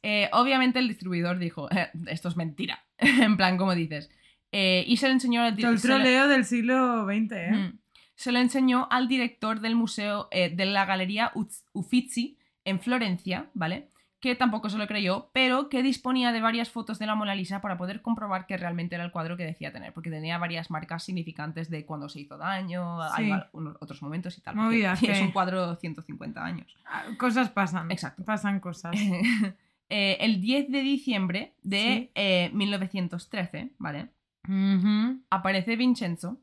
Eh, 0.04 0.30
obviamente 0.34 0.80
el 0.80 0.88
distribuidor 0.88 1.40
dijo, 1.40 1.70
"Eh, 1.72 1.90
esto 2.08 2.30
es 2.30 2.36
mentira. 2.38 2.84
en 2.98 3.38
plan, 3.38 3.58
como 3.58 3.74
dices. 3.76 4.10
Eh, 4.52 4.84
y 4.88 4.98
se 4.98 5.08
lo 5.08 5.14
enseñó 5.14 5.42
al 5.42 5.56
Todo 5.58 5.70
el 5.70 5.76
le- 5.76 5.82
troleo 5.82 6.28
del 6.28 6.46
siglo 6.46 7.06
XX, 7.06 7.32
¿eh? 7.32 7.52
Mm. 7.52 7.80
Se 8.16 8.32
lo 8.32 8.40
enseñó 8.40 8.88
al 8.92 9.08
director 9.08 9.60
del 9.62 9.76
museo 9.76 10.28
eh, 10.32 10.50
de 10.56 10.66
la 10.68 10.86
galería 10.86 11.32
Uffizi 11.74 12.38
en 12.64 12.80
Florencia, 12.80 13.50
¿vale? 13.56 13.90
Que 14.24 14.36
tampoco 14.36 14.70
se 14.70 14.78
lo 14.78 14.88
creyó, 14.88 15.30
pero 15.34 15.68
que 15.68 15.84
disponía 15.84 16.32
de 16.32 16.40
varias 16.40 16.70
fotos 16.70 16.98
de 16.98 17.06
la 17.06 17.14
Mona 17.14 17.36
Lisa 17.36 17.60
para 17.60 17.78
poder 17.78 18.02
comprobar 18.02 18.46
que 18.48 18.56
realmente 18.56 18.96
era 18.96 19.04
el 19.04 19.12
cuadro 19.12 19.36
que 19.36 19.44
decía 19.44 19.74
tener, 19.74 19.92
porque 19.94 20.10
tenía 20.10 20.38
varias 20.38 20.72
marcas 20.72 21.04
significantes 21.04 21.70
de 21.70 21.86
cuando 21.86 22.08
se 22.08 22.22
hizo 22.22 22.38
daño, 22.38 23.02
hay 23.02 23.26
Sí. 23.26 23.34
otros 23.82 24.02
momentos 24.02 24.38
y 24.38 24.42
tal. 24.42 24.56
porque 24.56 24.66
Movidas, 24.68 25.04
es 25.04 25.20
un 25.22 25.32
cuadro 25.34 25.72
de 25.72 25.76
150 25.76 26.42
años. 26.42 26.74
Ah, 26.86 27.04
Cosas 27.20 27.50
pasan. 27.50 27.92
Exacto. 27.92 28.24
Pasan 28.24 28.62
cosas. 28.62 28.96
Eh, 29.90 30.18
el 30.22 30.40
10 30.42 30.72
de 30.72 30.80
diciembre 30.80 31.54
de 31.62 31.82
Sí. 31.84 32.12
eh, 32.16 32.50
1913, 32.54 33.72
¿vale? 33.78 34.08
Aparece 35.30 35.76
Vincenzo 35.76 36.40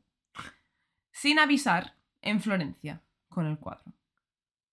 sin 1.11 1.39
avisar 1.39 1.95
en 2.21 2.39
Florencia 2.39 3.01
con 3.27 3.47
el 3.47 3.57
cuadro. 3.57 3.91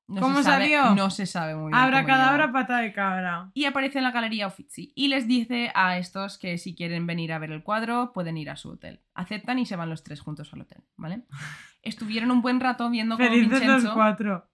No 0.08 0.22
¿Cómo 0.22 0.38
se 0.38 0.44
sabe- 0.44 0.64
salió? 0.64 0.94
No 0.94 1.10
se 1.10 1.26
sabe 1.26 1.54
muy 1.54 1.70
bien. 1.70 1.74
Abra 1.74 1.98
cómo 1.98 2.08
cadabra, 2.14 2.50
pata 2.50 2.78
de 2.78 2.92
cabra. 2.94 3.50
Y 3.52 3.66
aparece 3.66 3.98
en 3.98 4.04
la 4.04 4.10
galería 4.10 4.46
Uffizi 4.46 4.92
y 4.94 5.08
les 5.08 5.28
dice 5.28 5.70
a 5.74 5.98
estos 5.98 6.38
que 6.38 6.56
si 6.56 6.74
quieren 6.74 7.06
venir 7.06 7.30
a 7.32 7.38
ver 7.38 7.52
el 7.52 7.62
cuadro 7.62 8.12
pueden 8.14 8.38
ir 8.38 8.48
a 8.48 8.56
su 8.56 8.70
hotel. 8.70 9.02
Aceptan 9.14 9.58
y 9.58 9.66
se 9.66 9.76
van 9.76 9.90
los 9.90 10.02
tres 10.02 10.20
juntos 10.20 10.50
al 10.54 10.62
hotel, 10.62 10.82
¿vale? 10.96 11.24
Estuvieron 11.82 12.30
un 12.30 12.40
buen 12.40 12.58
rato 12.58 12.88
viendo 12.88 13.16
cómo 13.16 13.28
Felices 13.28 13.50
los 13.50 13.60
Vincenzo... 13.60 13.94
cuatro. 13.94 14.48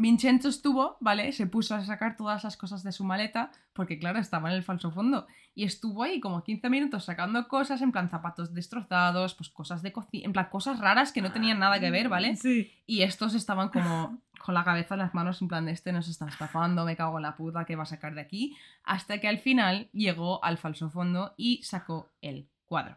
Vincenzo 0.00 0.48
estuvo, 0.48 0.96
¿vale? 1.00 1.32
Se 1.32 1.46
puso 1.46 1.74
a 1.74 1.84
sacar 1.84 2.16
todas 2.16 2.44
las 2.44 2.56
cosas 2.56 2.82
de 2.82 2.92
su 2.92 3.04
maleta, 3.04 3.50
porque 3.72 3.98
claro, 3.98 4.18
estaba 4.18 4.50
en 4.50 4.56
el 4.56 4.62
falso 4.62 4.90
fondo. 4.90 5.26
Y 5.54 5.64
estuvo 5.64 6.04
ahí 6.04 6.20
como 6.20 6.44
15 6.44 6.70
minutos 6.70 7.04
sacando 7.04 7.48
cosas, 7.48 7.82
en 7.82 7.92
plan 7.92 8.08
zapatos 8.08 8.54
destrozados, 8.54 9.34
pues 9.34 9.50
cosas 9.50 9.82
de 9.82 9.92
cocina, 9.92 10.26
en 10.26 10.32
plan 10.32 10.48
cosas 10.50 10.78
raras 10.78 11.12
que 11.12 11.20
no 11.20 11.32
tenían 11.32 11.58
nada 11.58 11.80
que 11.80 11.90
ver, 11.90 12.08
¿vale? 12.08 12.36
Sí. 12.36 12.72
Y 12.86 13.02
estos 13.02 13.34
estaban 13.34 13.68
como 13.70 14.20
con 14.38 14.54
la 14.54 14.64
cabeza 14.64 14.94
en 14.94 15.00
las 15.00 15.14
manos, 15.14 15.42
en 15.42 15.48
plan 15.48 15.66
de 15.66 15.72
este 15.72 15.92
nos 15.92 16.08
está 16.08 16.26
estafando, 16.28 16.84
me 16.84 16.96
cago 16.96 17.18
en 17.18 17.24
la 17.24 17.36
puta, 17.36 17.64
¿qué 17.64 17.76
va 17.76 17.82
a 17.82 17.86
sacar 17.86 18.14
de 18.14 18.20
aquí? 18.20 18.56
Hasta 18.84 19.20
que 19.20 19.28
al 19.28 19.38
final 19.38 19.88
llegó 19.92 20.42
al 20.44 20.58
falso 20.58 20.90
fondo 20.90 21.34
y 21.36 21.62
sacó 21.64 22.08
el 22.22 22.48
cuadro. 22.66 22.96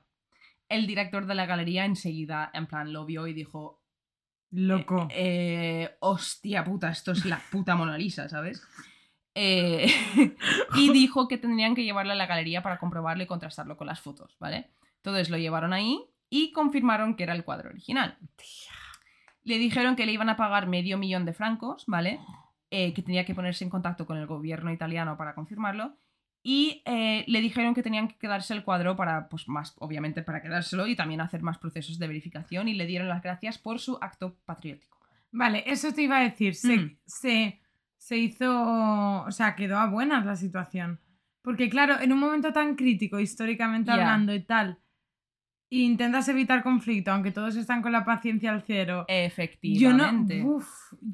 El 0.70 0.88
director 0.88 1.26
de 1.26 1.36
la 1.36 1.46
galería 1.46 1.84
enseguida, 1.84 2.50
en 2.54 2.68
plan, 2.68 2.94
lo 2.94 3.06
vio 3.06 3.28
y 3.28 3.34
dijo, 3.34 3.81
Loco. 4.52 5.08
eh, 5.12 5.84
eh, 5.84 5.98
hostia 6.00 6.64
puta, 6.64 6.90
esto 6.90 7.14
es 7.14 7.26
la 7.26 7.42
puta 7.52 7.76
Mona 7.76 7.98
Lisa, 7.98 8.28
¿sabes? 8.28 8.62
Eh, 9.34 9.88
y 10.76 10.92
dijo 10.92 11.28
que 11.28 11.38
tendrían 11.38 11.74
que 11.74 11.84
llevarlo 11.84 12.12
a 12.12 12.16
la 12.16 12.26
galería 12.26 12.62
para 12.62 12.78
comprobarlo 12.78 13.24
y 13.24 13.28
contrastarlo 13.28 13.78
con 13.78 13.88
las 13.88 14.02
fotos, 14.02 14.36
¿vale? 14.40 14.72
Entonces 14.98 15.30
lo 15.30 15.38
llevaron 15.38 15.74
ahí 15.74 16.04
y 16.30 16.52
confirmaron 16.52 17.16
que 17.16 17.24
era 17.24 17.34
el 17.34 17.46
cuadro 17.46 17.70
original. 17.70 18.18
Le 19.44 19.58
dijeron 19.58 19.96
que 19.96 20.06
le 20.06 20.12
iban 20.12 20.30
a 20.30 20.38
pagar 20.38 20.68
medio 20.68 20.98
millón 20.98 21.26
de 21.26 21.34
francos, 21.34 21.86
¿vale? 21.88 22.20
Que 22.70 23.04
tenía 23.06 23.26
que 23.26 23.36
ponerse 23.36 23.64
en 23.64 23.70
contacto 23.70 24.06
con 24.06 24.18
el 24.18 24.28
gobierno 24.28 24.72
italiano 24.72 25.18
para 25.18 25.34
confirmarlo. 25.34 25.98
Y 26.44 26.82
eh, 26.86 27.24
le 27.28 27.40
dijeron 27.40 27.74
que 27.76 27.84
tenían 27.84 28.08
que 28.08 28.18
quedarse 28.18 28.54
el 28.54 28.64
cuadro 28.64 28.96
para, 28.96 29.30
pues 29.30 29.48
más, 29.48 29.76
obviamente, 29.80 30.24
para 30.24 30.42
quedárselo 30.42 30.88
y 30.88 30.96
también 30.96 31.22
hacer 31.22 31.44
más 31.44 31.60
procesos 31.60 32.00
de 32.00 32.08
verificación. 32.08 32.68
Y 32.68 32.74
le 32.74 32.88
dieron 32.88 33.08
las 33.10 33.22
gracias 33.22 33.58
por 33.60 33.80
su 33.80 33.98
acto 34.02 34.36
patriótico. 34.46 34.98
Vale, 35.32 35.64
eso 35.68 35.94
te 35.94 36.02
iba 36.02 36.18
a 36.18 36.24
decir. 36.24 36.56
Se, 36.56 36.78
Mm. 36.78 36.98
se, 37.06 37.62
se 37.98 38.18
hizo. 38.18 39.24
O 39.24 39.32
sea, 39.32 39.56
quedó 39.56 39.78
a 39.78 39.86
buenas 39.86 40.26
la 40.26 40.36
situación. 40.36 41.00
Porque, 41.44 41.70
claro, 41.70 42.00
en 42.00 42.12
un 42.12 42.20
momento 42.20 42.52
tan 42.54 42.76
crítico, 42.76 43.20
históricamente 43.20 43.92
hablando 43.92 44.34
y 44.34 44.42
tal, 44.42 44.78
intentas 45.70 46.28
evitar 46.28 46.64
conflicto, 46.64 47.12
aunque 47.12 47.32
todos 47.32 47.56
están 47.56 47.82
con 47.82 47.92
la 47.92 48.04
paciencia 48.04 48.52
al 48.52 48.62
cero. 48.64 49.06
Yo 49.08 49.14
no. 49.14 49.16
Efectivamente. 49.26 50.44
Uf, 50.44 50.68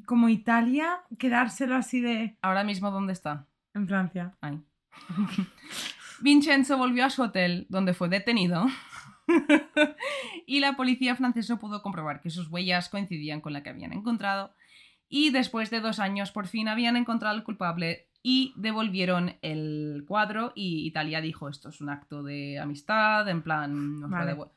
como 0.06 0.28
Italia, 0.28 1.00
quedárselo 1.18 1.76
así 1.76 2.00
de. 2.00 2.36
Ahora 2.42 2.64
mismo, 2.64 2.90
¿dónde 2.90 3.12
está? 3.12 3.46
En 3.74 3.86
Francia. 3.86 4.34
Ahí. 4.40 4.58
Vincenzo 6.20 6.76
volvió 6.76 7.04
a 7.04 7.10
su 7.10 7.22
hotel, 7.22 7.66
donde 7.68 7.94
fue 7.94 8.08
detenido. 8.08 8.66
y 10.46 10.60
la 10.60 10.76
policía 10.76 11.16
francesa 11.16 11.56
pudo 11.58 11.82
comprobar 11.82 12.20
que 12.20 12.30
sus 12.30 12.48
huellas 12.48 12.88
coincidían 12.88 13.40
con 13.40 13.52
la 13.52 13.62
que 13.62 13.70
habían 13.70 13.92
encontrado. 13.92 14.54
Y 15.08 15.30
después 15.30 15.70
de 15.70 15.80
dos 15.80 15.98
años, 16.00 16.32
por 16.32 16.46
fin 16.46 16.68
habían 16.68 16.96
encontrado 16.96 17.34
al 17.34 17.44
culpable 17.44 18.08
y 18.22 18.52
devolvieron 18.56 19.36
el 19.42 20.04
cuadro. 20.06 20.52
Y 20.54 20.86
Italia 20.86 21.20
dijo: 21.20 21.48
Esto 21.48 21.70
es 21.70 21.80
un 21.80 21.88
acto 21.88 22.22
de 22.22 22.58
amistad, 22.58 23.28
en 23.28 23.42
plan. 23.42 24.00
nos 24.00 24.10
lo 24.10 24.16
Vale. 24.16 24.32
devuel-". 24.32 24.50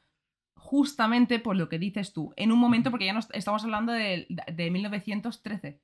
Justamente 0.56 1.40
por 1.40 1.56
lo 1.56 1.70
que 1.70 1.80
dices 1.80 2.14
tú, 2.14 2.34
en 2.36 2.52
un 2.52 2.60
momento, 2.60 2.92
porque 2.92 3.06
ya 3.06 3.18
estamos 3.34 3.64
hablando 3.64 3.94
de, 3.94 4.28
de 4.30 4.72
1913. 4.72 5.82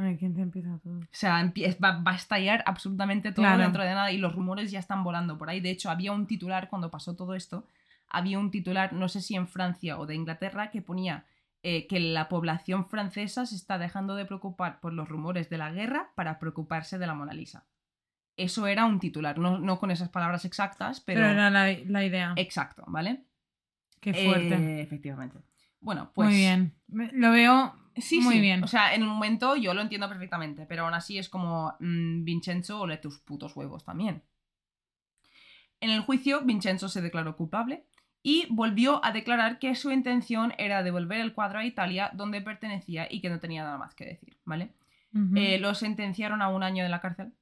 Ay, 0.00 0.16
¿quién 0.16 0.32
te 0.32 0.40
empieza 0.42 0.78
todo? 0.78 0.98
O 1.00 1.06
sea, 1.10 1.52
va, 1.82 1.98
va 2.00 2.12
a 2.12 2.14
estallar 2.14 2.62
absolutamente 2.66 3.32
todo 3.32 3.44
Claro. 3.44 3.62
dentro 3.62 3.82
de 3.82 3.90
nada 3.94 4.12
y 4.12 4.18
los 4.18 4.32
rumores 4.32 4.70
ya 4.70 4.78
están 4.78 5.02
volando 5.02 5.36
por 5.36 5.50
ahí. 5.50 5.60
De 5.60 5.70
hecho, 5.70 5.90
había 5.90 6.12
un 6.12 6.26
titular 6.28 6.68
cuando 6.68 6.88
pasó 6.90 7.16
todo 7.16 7.34
esto, 7.34 7.66
había 8.08 8.38
un 8.38 8.52
titular, 8.52 8.92
no 8.92 9.08
sé 9.08 9.20
si 9.20 9.34
en 9.34 9.48
Francia 9.48 9.98
o 9.98 10.06
de 10.06 10.14
Inglaterra, 10.14 10.70
que 10.70 10.82
ponía 10.82 11.24
eh, 11.64 11.88
que 11.88 11.98
la 11.98 12.28
población 12.28 12.86
francesa 12.88 13.44
se 13.44 13.56
está 13.56 13.76
dejando 13.76 14.14
de 14.14 14.24
preocupar 14.24 14.78
por 14.78 14.92
los 14.92 15.08
rumores 15.08 15.50
de 15.50 15.58
la 15.58 15.72
guerra 15.72 16.10
para 16.14 16.38
preocuparse 16.38 16.96
de 16.98 17.06
la 17.08 17.14
Mona 17.14 17.34
Lisa. 17.34 17.64
Eso 18.36 18.68
era 18.68 18.84
un 18.84 19.00
titular, 19.00 19.36
no, 19.36 19.58
no 19.58 19.80
con 19.80 19.90
esas 19.90 20.10
palabras 20.10 20.44
exactas, 20.44 21.00
pero, 21.00 21.22
Pero, 21.22 21.32
era 21.32 21.50
la, 21.50 21.66
la 21.86 22.04
idea. 22.04 22.34
exacto, 22.36 22.84
¿vale? 22.86 23.24
Qué 24.00 24.14
fuerte. 24.14 24.54
Eh, 24.54 24.80
efectivamente. 24.80 25.38
Bueno, 25.80 26.12
pues... 26.14 26.28
Muy 26.28 26.36
bien. 26.36 26.72
Lo 26.86 27.32
veo 27.32 27.74
Sí, 28.00 28.20
muy 28.20 28.34
sí. 28.34 28.40
bien. 28.40 28.62
O 28.64 28.66
sea, 28.66 28.94
en 28.94 29.02
un 29.02 29.08
momento 29.10 29.56
yo 29.56 29.74
lo 29.74 29.80
entiendo 29.80 30.08
perfectamente, 30.08 30.66
pero 30.66 30.84
aún 30.84 30.94
así 30.94 31.18
es 31.18 31.28
como 31.28 31.74
mm, 31.80 32.24
Vincenzo, 32.24 32.80
ole 32.80 32.96
tus 32.98 33.18
putos 33.18 33.54
huevos 33.56 33.84
también. 33.84 34.22
En 35.80 35.90
el 35.90 36.00
juicio, 36.00 36.42
Vincenzo 36.42 36.88
se 36.88 37.00
declaró 37.02 37.36
culpable 37.36 37.84
y 38.22 38.46
volvió 38.50 39.04
a 39.04 39.12
declarar 39.12 39.58
que 39.58 39.74
su 39.74 39.90
intención 39.92 40.52
era 40.58 40.82
devolver 40.82 41.20
el 41.20 41.32
cuadro 41.32 41.60
a 41.60 41.64
Italia 41.64 42.10
donde 42.14 42.40
pertenecía 42.40 43.06
y 43.10 43.20
que 43.20 43.30
no 43.30 43.38
tenía 43.38 43.62
nada 43.62 43.78
más 43.78 43.94
que 43.94 44.04
decir, 44.04 44.36
¿vale? 44.44 44.72
Eh, 45.36 45.58
lo 45.58 45.74
sentenciaron 45.74 46.42
a 46.42 46.48
un 46.48 46.62
año 46.62 46.82
de 46.84 46.90
la 46.90 47.00
cárcel, 47.00 47.32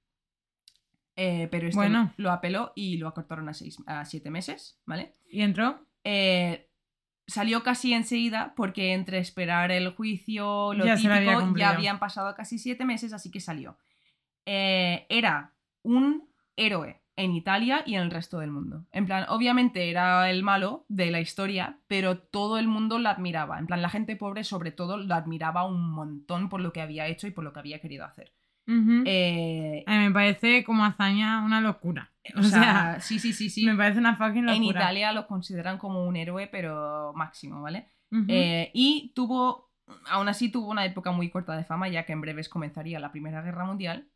eh, 1.16 1.48
pero 1.50 1.66
este 1.66 1.76
Bueno. 1.76 2.12
lo 2.16 2.30
apeló 2.30 2.72
y 2.76 2.96
lo 2.98 3.08
acortaron 3.08 3.48
a, 3.48 3.54
seis, 3.54 3.78
a 3.86 4.04
siete 4.04 4.30
meses, 4.30 4.78
¿vale? 4.86 5.12
¿Y 5.28 5.42
entró? 5.42 5.80
Eh, 6.04 6.65
salió 7.26 7.62
casi 7.62 7.92
enseguida 7.92 8.54
porque 8.56 8.92
entre 8.92 9.18
esperar 9.18 9.72
el 9.72 9.94
juicio, 9.94 10.74
lo 10.74 10.84
Ya 10.84 10.92
había 10.94 11.18
típico, 11.20 11.40
cumplido. 11.40 11.68
ya 11.68 11.74
habían 11.76 11.98
pasado 11.98 12.34
casi 12.34 12.58
siete 12.58 12.84
meses, 12.84 13.12
así 13.12 13.30
que 13.30 13.40
salió. 13.40 13.78
Eh, 14.44 15.06
era 15.08 15.54
un 15.82 16.28
héroe 16.56 17.02
en 17.16 17.32
Italia 17.32 17.82
y 17.86 17.94
en 17.94 18.02
el 18.02 18.10
resto 18.10 18.38
del 18.38 18.50
mundo. 18.50 18.84
En 18.92 19.06
plan, 19.06 19.24
obviamente 19.28 19.90
era 19.90 20.30
el 20.30 20.42
malo 20.42 20.84
de 20.88 21.10
la 21.10 21.20
historia, 21.20 21.78
pero 21.86 22.18
todo 22.18 22.58
el 22.58 22.68
mundo 22.68 22.98
lo 22.98 23.08
admiraba. 23.08 23.58
En 23.58 23.66
plan, 23.66 23.80
la 23.82 23.88
gente 23.88 24.16
pobre 24.16 24.44
sobre 24.44 24.70
todo 24.70 24.98
lo 24.98 25.14
admiraba 25.14 25.64
un 25.64 25.90
montón 25.90 26.48
por 26.48 26.60
lo 26.60 26.72
que 26.72 26.82
había 26.82 27.06
hecho 27.08 27.26
y 27.26 27.30
por 27.30 27.42
lo 27.42 27.52
que 27.52 27.58
había 27.60 27.80
querido 27.80 28.04
hacer. 28.04 28.32
Eh, 29.06 29.84
A 29.86 29.92
mí 29.92 29.98
me 30.06 30.10
parece 30.10 30.64
como 30.64 30.84
hazaña 30.84 31.44
una 31.44 31.60
locura. 31.60 32.12
o 32.36 32.42
sea, 32.42 32.98
sí, 33.00 33.18
sí, 33.18 33.32
sí, 33.32 33.48
sí. 33.50 33.64
me 33.64 33.76
parece 33.76 33.98
una 34.00 34.16
fucking 34.16 34.44
locura. 34.46 34.56
En 34.56 34.64
Italia 34.64 35.12
lo 35.12 35.26
consideran 35.26 35.78
como 35.78 36.04
un 36.04 36.16
héroe, 36.16 36.48
pero 36.48 37.12
máximo, 37.14 37.62
¿vale? 37.62 37.88
Eh, 38.28 38.70
y 38.74 39.12
tuvo, 39.14 39.70
aún 40.08 40.28
así 40.28 40.48
tuvo 40.50 40.70
una 40.70 40.84
época 40.84 41.12
muy 41.12 41.30
corta 41.30 41.56
de 41.56 41.64
fama, 41.64 41.88
ya 41.88 42.04
que 42.04 42.12
en 42.12 42.20
breves 42.20 42.48
comenzaría 42.48 42.98
la 42.98 43.12
Primera 43.12 43.42
Guerra 43.42 43.64
Mundial. 43.64 44.08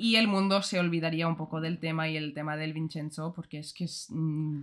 y 0.00 0.14
el 0.14 0.28
mundo 0.28 0.62
se 0.62 0.78
olvidaría 0.78 1.26
un 1.26 1.36
poco 1.36 1.60
del 1.60 1.80
tema 1.80 2.08
y 2.08 2.16
el 2.16 2.32
tema 2.32 2.56
del 2.56 2.72
Vincenzo, 2.72 3.32
porque 3.34 3.58
es 3.58 3.74
que 3.74 3.84
es... 3.84 4.06
mm, 4.10 4.60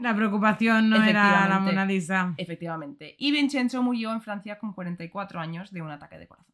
La 0.00 0.14
preocupación 0.14 0.90
no 0.90 0.96
era 1.04 1.48
la. 1.48 1.60
Mona 1.60 1.86
Lisa. 1.86 2.34
efectivamente. 2.36 3.14
Y 3.16 3.30
Vincenzo 3.30 3.80
murió 3.82 4.12
en 4.12 4.20
Francia 4.20 4.58
con 4.58 4.72
44 4.72 5.38
años 5.40 5.70
de 5.70 5.82
un 5.82 5.90
ataque 5.92 6.18
de 6.18 6.26
corazón. 6.26 6.52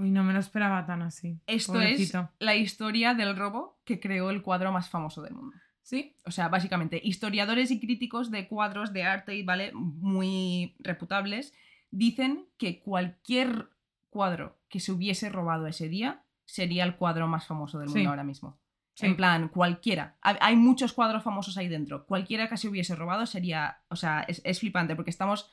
Uy, 0.00 0.10
no 0.10 0.22
me 0.24 0.32
lo 0.32 0.38
esperaba 0.40 0.84
tan 0.86 1.02
así. 1.02 1.40
Esto 1.46 1.72
Pobrecito. 1.74 2.20
es 2.20 2.28
la 2.38 2.54
historia 2.56 3.14
del 3.14 3.36
robo 3.36 3.78
que 3.84 4.00
creó 4.00 4.30
el 4.30 4.42
cuadro 4.42 4.72
más 4.72 4.88
famoso 4.88 5.22
del 5.22 5.34
mundo. 5.34 5.56
Sí. 5.82 6.16
O 6.26 6.30
sea, 6.30 6.48
básicamente, 6.48 7.00
historiadores 7.02 7.70
y 7.70 7.80
críticos 7.80 8.30
de 8.30 8.46
cuadros 8.46 8.92
de 8.92 9.04
arte, 9.04 9.42
¿vale? 9.42 9.72
Muy 9.72 10.74
reputables, 10.80 11.54
dicen 11.90 12.46
que 12.58 12.80
cualquier 12.80 13.70
cuadro 14.10 14.58
que 14.68 14.80
se 14.80 14.92
hubiese 14.92 15.30
robado 15.30 15.66
ese 15.66 15.88
día 15.88 16.22
sería 16.44 16.84
el 16.84 16.96
cuadro 16.96 17.26
más 17.28 17.46
famoso 17.46 17.78
del 17.78 17.88
mundo 17.88 18.00
Sí. 18.00 18.06
ahora 18.06 18.24
mismo. 18.24 18.58
Sí. 18.94 19.06
En 19.06 19.16
plan, 19.16 19.48
cualquiera. 19.48 20.16
Ha- 20.22 20.38
Hay 20.40 20.56
muchos 20.56 20.92
cuadros 20.92 21.22
famosos 21.22 21.56
ahí 21.56 21.68
dentro. 21.68 22.04
Cualquiera 22.04 22.48
que 22.48 22.56
se 22.56 22.68
hubiese 22.68 22.96
robado 22.96 23.26
sería. 23.26 23.78
O 23.88 23.96
sea, 23.96 24.22
es, 24.22 24.42
es 24.44 24.58
flipante 24.60 24.96
porque 24.96 25.10
estamos, 25.10 25.50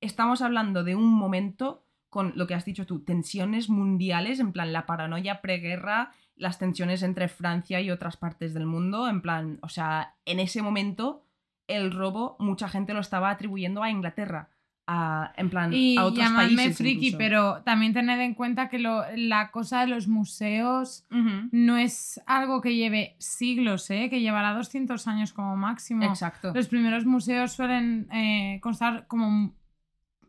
estamos 0.00 0.42
hablando 0.42 0.82
de 0.84 0.96
un 0.96 1.04
momento 1.12 1.86
con 2.10 2.32
lo 2.36 2.46
que 2.46 2.54
has 2.54 2.64
dicho 2.64 2.86
tú, 2.86 3.00
tensiones 3.00 3.68
mundiales, 3.68 4.40
en 4.40 4.52
plan, 4.52 4.72
la 4.72 4.86
paranoia 4.86 5.40
preguerra, 5.40 6.12
las 6.36 6.58
tensiones 6.58 7.02
entre 7.02 7.28
Francia 7.28 7.80
y 7.80 7.90
otras 7.90 8.16
partes 8.16 8.54
del 8.54 8.66
mundo. 8.66 9.08
En 9.08 9.20
plan, 9.20 9.58
o 9.62 9.68
sea, 9.68 10.14
en 10.24 10.40
ese 10.40 10.62
momento 10.62 11.24
el 11.66 11.90
robo, 11.92 12.36
mucha 12.38 12.68
gente 12.68 12.94
lo 12.94 13.00
estaba 13.00 13.28
atribuyendo 13.30 13.82
a 13.82 13.90
Inglaterra. 13.90 14.48
A, 14.90 15.34
en 15.36 15.50
plan, 15.50 15.70
Y 15.74 15.98
a 15.98 16.06
otros 16.06 16.30
países. 16.30 16.78
friki, 16.78 17.08
incluso. 17.08 17.18
pero 17.18 17.62
también 17.62 17.92
tened 17.92 18.18
en 18.20 18.32
cuenta 18.32 18.70
que 18.70 18.78
lo- 18.78 19.04
la 19.16 19.50
cosa 19.50 19.80
de 19.82 19.88
los 19.88 20.08
museos 20.08 21.04
no 21.52 21.76
es 21.76 22.22
algo 22.24 22.62
que 22.62 22.74
lleve 22.74 23.14
siglos, 23.18 23.90
¿eh? 23.90 24.08
que 24.08 24.20
llevará 24.22 24.54
200 24.54 25.06
años 25.06 25.34
como 25.34 25.58
máximo. 25.58 26.04
Exacto. 26.04 26.52
Los 26.54 26.68
primeros 26.68 27.04
museos 27.04 27.52
suelen 27.52 28.08
eh, 28.12 28.60
constar 28.62 29.06
como... 29.08 29.52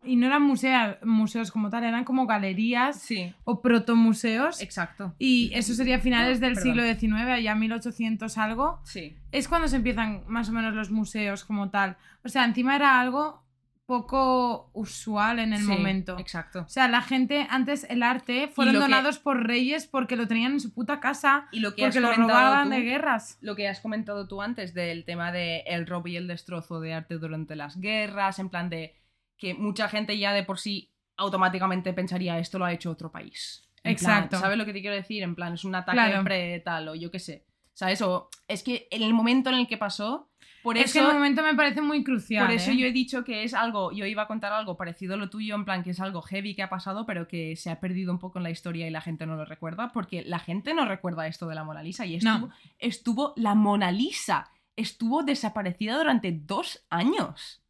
Y 0.09 0.15
no 0.15 0.25
eran 0.27 0.41
musea- 0.41 0.97
museos 1.03 1.51
como 1.51 1.69
tal, 1.69 1.83
eran 1.83 2.03
como 2.03 2.25
galerías 2.25 2.99
Sí, 2.99 3.33
o 3.43 3.61
protomuseos. 3.61 4.61
exacto. 4.61 5.13
Y 5.19 5.51
eso 5.53 5.73
sería 5.73 5.99
finales 5.99 6.39
del 6.39 6.53
Perdón. 6.55 6.63
siglo 6.63 6.83
XIX, 6.83 7.31
allá 7.31 7.55
1800 7.55 8.37
algo. 8.37 8.79
Sí. 8.83 9.15
Es 9.31 9.47
cuando 9.47 9.67
se 9.67 9.75
empiezan 9.75 10.23
más 10.27 10.49
o 10.49 10.51
menos 10.51 10.73
los 10.73 10.89
museos 10.89 11.43
como 11.45 11.69
tal. 11.69 11.97
O 12.23 12.29
sea, 12.29 12.43
encima 12.45 12.75
era 12.75 12.99
algo 12.99 13.43
poco 13.85 14.69
usual 14.73 15.39
en 15.39 15.51
el 15.53 15.61
Sí, 15.61 15.67
momento. 15.67 16.17
Exacto. 16.19 16.59
O 16.61 16.69
sea, 16.69 16.87
la 16.87 17.01
gente, 17.01 17.47
antes 17.49 17.87
el 17.89 18.03
arte, 18.03 18.47
fueron 18.47 18.75
que- 18.75 18.79
donados 18.81 19.17
por 19.17 19.45
reyes 19.47 19.87
porque 19.87 20.15
lo 20.15 20.27
tenían 20.27 20.51
en 20.53 20.59
su 20.59 20.73
puta 20.73 20.99
casa, 20.99 21.47
Y 21.51 21.59
lo 21.59 21.73
que 21.73 21.81
porque 21.83 21.99
lo 21.99 22.13
robaban 22.13 22.69
tú- 22.69 22.75
de 22.75 22.81
guerras. 22.81 23.39
lo 23.41 23.55
que 23.55 23.67
has 23.67 23.79
comentado 23.79 24.27
tú 24.27 24.43
antes 24.43 24.75
del 24.75 25.05
tema 25.05 25.31
del 25.31 25.63
el 25.65 25.87
robo 25.87 26.07
y 26.07 26.17
el 26.17 26.27
destrozo 26.27 26.79
de 26.79 26.93
arte 26.93 27.15
durante 27.17 27.55
las 27.55 27.79
guerras, 27.79 28.37
en 28.37 28.49
plan 28.49 28.69
de 28.69 28.93
que 29.39 29.55
mucha 29.55 29.89
gente 29.89 30.17
ya 30.19 30.33
de 30.33 30.43
por 30.43 30.59
sí 30.59 30.91
automáticamente 31.17 31.93
pensaría 31.93 32.37
esto 32.39 32.59
lo 32.59 32.65
ha 32.65 32.73
hecho 32.73 32.91
otro 32.91 33.11
país. 33.11 33.63
En 33.83 33.95
plan, 33.95 34.17
Exacto. 34.17 34.39
¿Sabes 34.39 34.57
lo 34.57 34.65
que 34.65 34.73
te 34.73 34.81
quiero 34.81 34.95
decir? 34.95 35.23
En 35.23 35.35
plan, 35.35 35.53
es 35.53 35.63
un 35.63 35.73
ataque 35.75 35.95
Claro. 35.97 36.23
pre 36.23 36.59
tal 36.59 36.89
o 36.89 36.95
yo 36.95 37.09
qué 37.11 37.19
sé. 37.19 37.45
¿Sabes? 37.73 38.01
O 38.01 38.29
es 38.47 38.61
que 38.61 38.87
en 38.91 39.03
el 39.03 39.13
momento 39.13 39.49
en 39.49 39.55
el 39.55 39.67
que 39.67 39.77
pasó, 39.77 40.29
por 40.63 40.77
es 40.77 40.91
que 40.91 40.99
el 40.99 41.05
momento 41.13 41.41
me 41.41 41.55
parece 41.55 41.79
muy 41.81 42.03
crucial. 42.03 42.45
por 42.45 42.53
eso 42.53 42.71
¿eh? 42.71 42.77
yo 42.77 42.85
he 42.85 42.91
dicho 42.91 43.23
que 43.23 43.43
es 43.43 43.53
algo, 43.53 43.93
yo 43.93 44.05
iba 44.05 44.23
a 44.23 44.27
contar 44.27 44.51
algo 44.51 44.75
parecido 44.75 45.13
a 45.13 45.17
lo 45.17 45.29
tuyo, 45.29 45.55
en 45.55 45.63
plan 45.63 45.81
que 45.83 45.91
es 45.91 45.99
algo 46.01 46.21
heavy 46.21 46.55
que 46.55 46.63
ha 46.63 46.69
pasado, 46.69 47.05
pero 47.05 47.29
que 47.29 47.55
se 47.55 47.69
ha 47.71 47.79
perdido 47.79 48.11
un 48.11 48.19
poco 48.19 48.37
en 48.39 48.43
la 48.43 48.49
historia 48.49 48.85
y 48.85 48.89
la 48.91 48.99
gente 48.99 49.25
no 49.25 49.37
lo 49.37 49.45
recuerda, 49.45 49.93
porque 49.93 50.23
la 50.23 50.39
gente 50.39 50.73
no 50.73 50.83
recuerda 50.85 51.25
esto 51.27 51.47
de 51.47 51.55
la 51.55 51.63
Mona 51.63 51.81
Lisa 51.81 52.05
y 52.05 52.15
estuvo, 52.15 52.47
No. 52.47 52.53
estuvo 52.79 53.33
la 53.37 53.55
Mona 53.55 53.91
Lisa, 53.93 54.51
estuvo 54.75 55.23
desaparecida 55.23 55.97
durante 55.97 56.33
dos 56.33 56.85
años. 56.89 57.61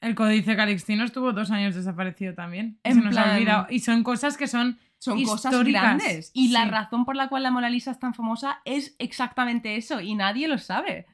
El 0.00 0.14
Códice 0.14 0.56
Calixtino 0.56 1.04
estuvo 1.04 1.32
dos 1.32 1.50
años 1.50 1.74
desaparecido 1.74 2.34
también. 2.34 2.78
En 2.84 2.94
se 2.96 3.00
nos 3.00 3.16
ha 3.16 3.22
plan- 3.24 3.36
olvidado. 3.36 3.66
Y 3.70 3.80
son 3.80 4.02
cosas 4.02 4.36
que 4.36 4.46
son 4.46 4.78
Son 4.98 5.22
cosas 5.24 5.64
grandes. 5.64 6.30
Y 6.34 6.48
la 6.48 6.64
razón 6.66 7.04
por 7.04 7.16
la 7.16 7.28
cual 7.28 7.42
la 7.42 7.50
Mona 7.50 7.70
Lisa 7.70 7.90
es 7.90 7.98
tan 7.98 8.14
famosa 8.14 8.60
es 8.64 8.94
exactamente 8.98 9.76
eso, 9.76 10.00
y 10.00 10.14
nadie 10.14 10.48
lo 10.48 10.58
sabe. 10.58 11.06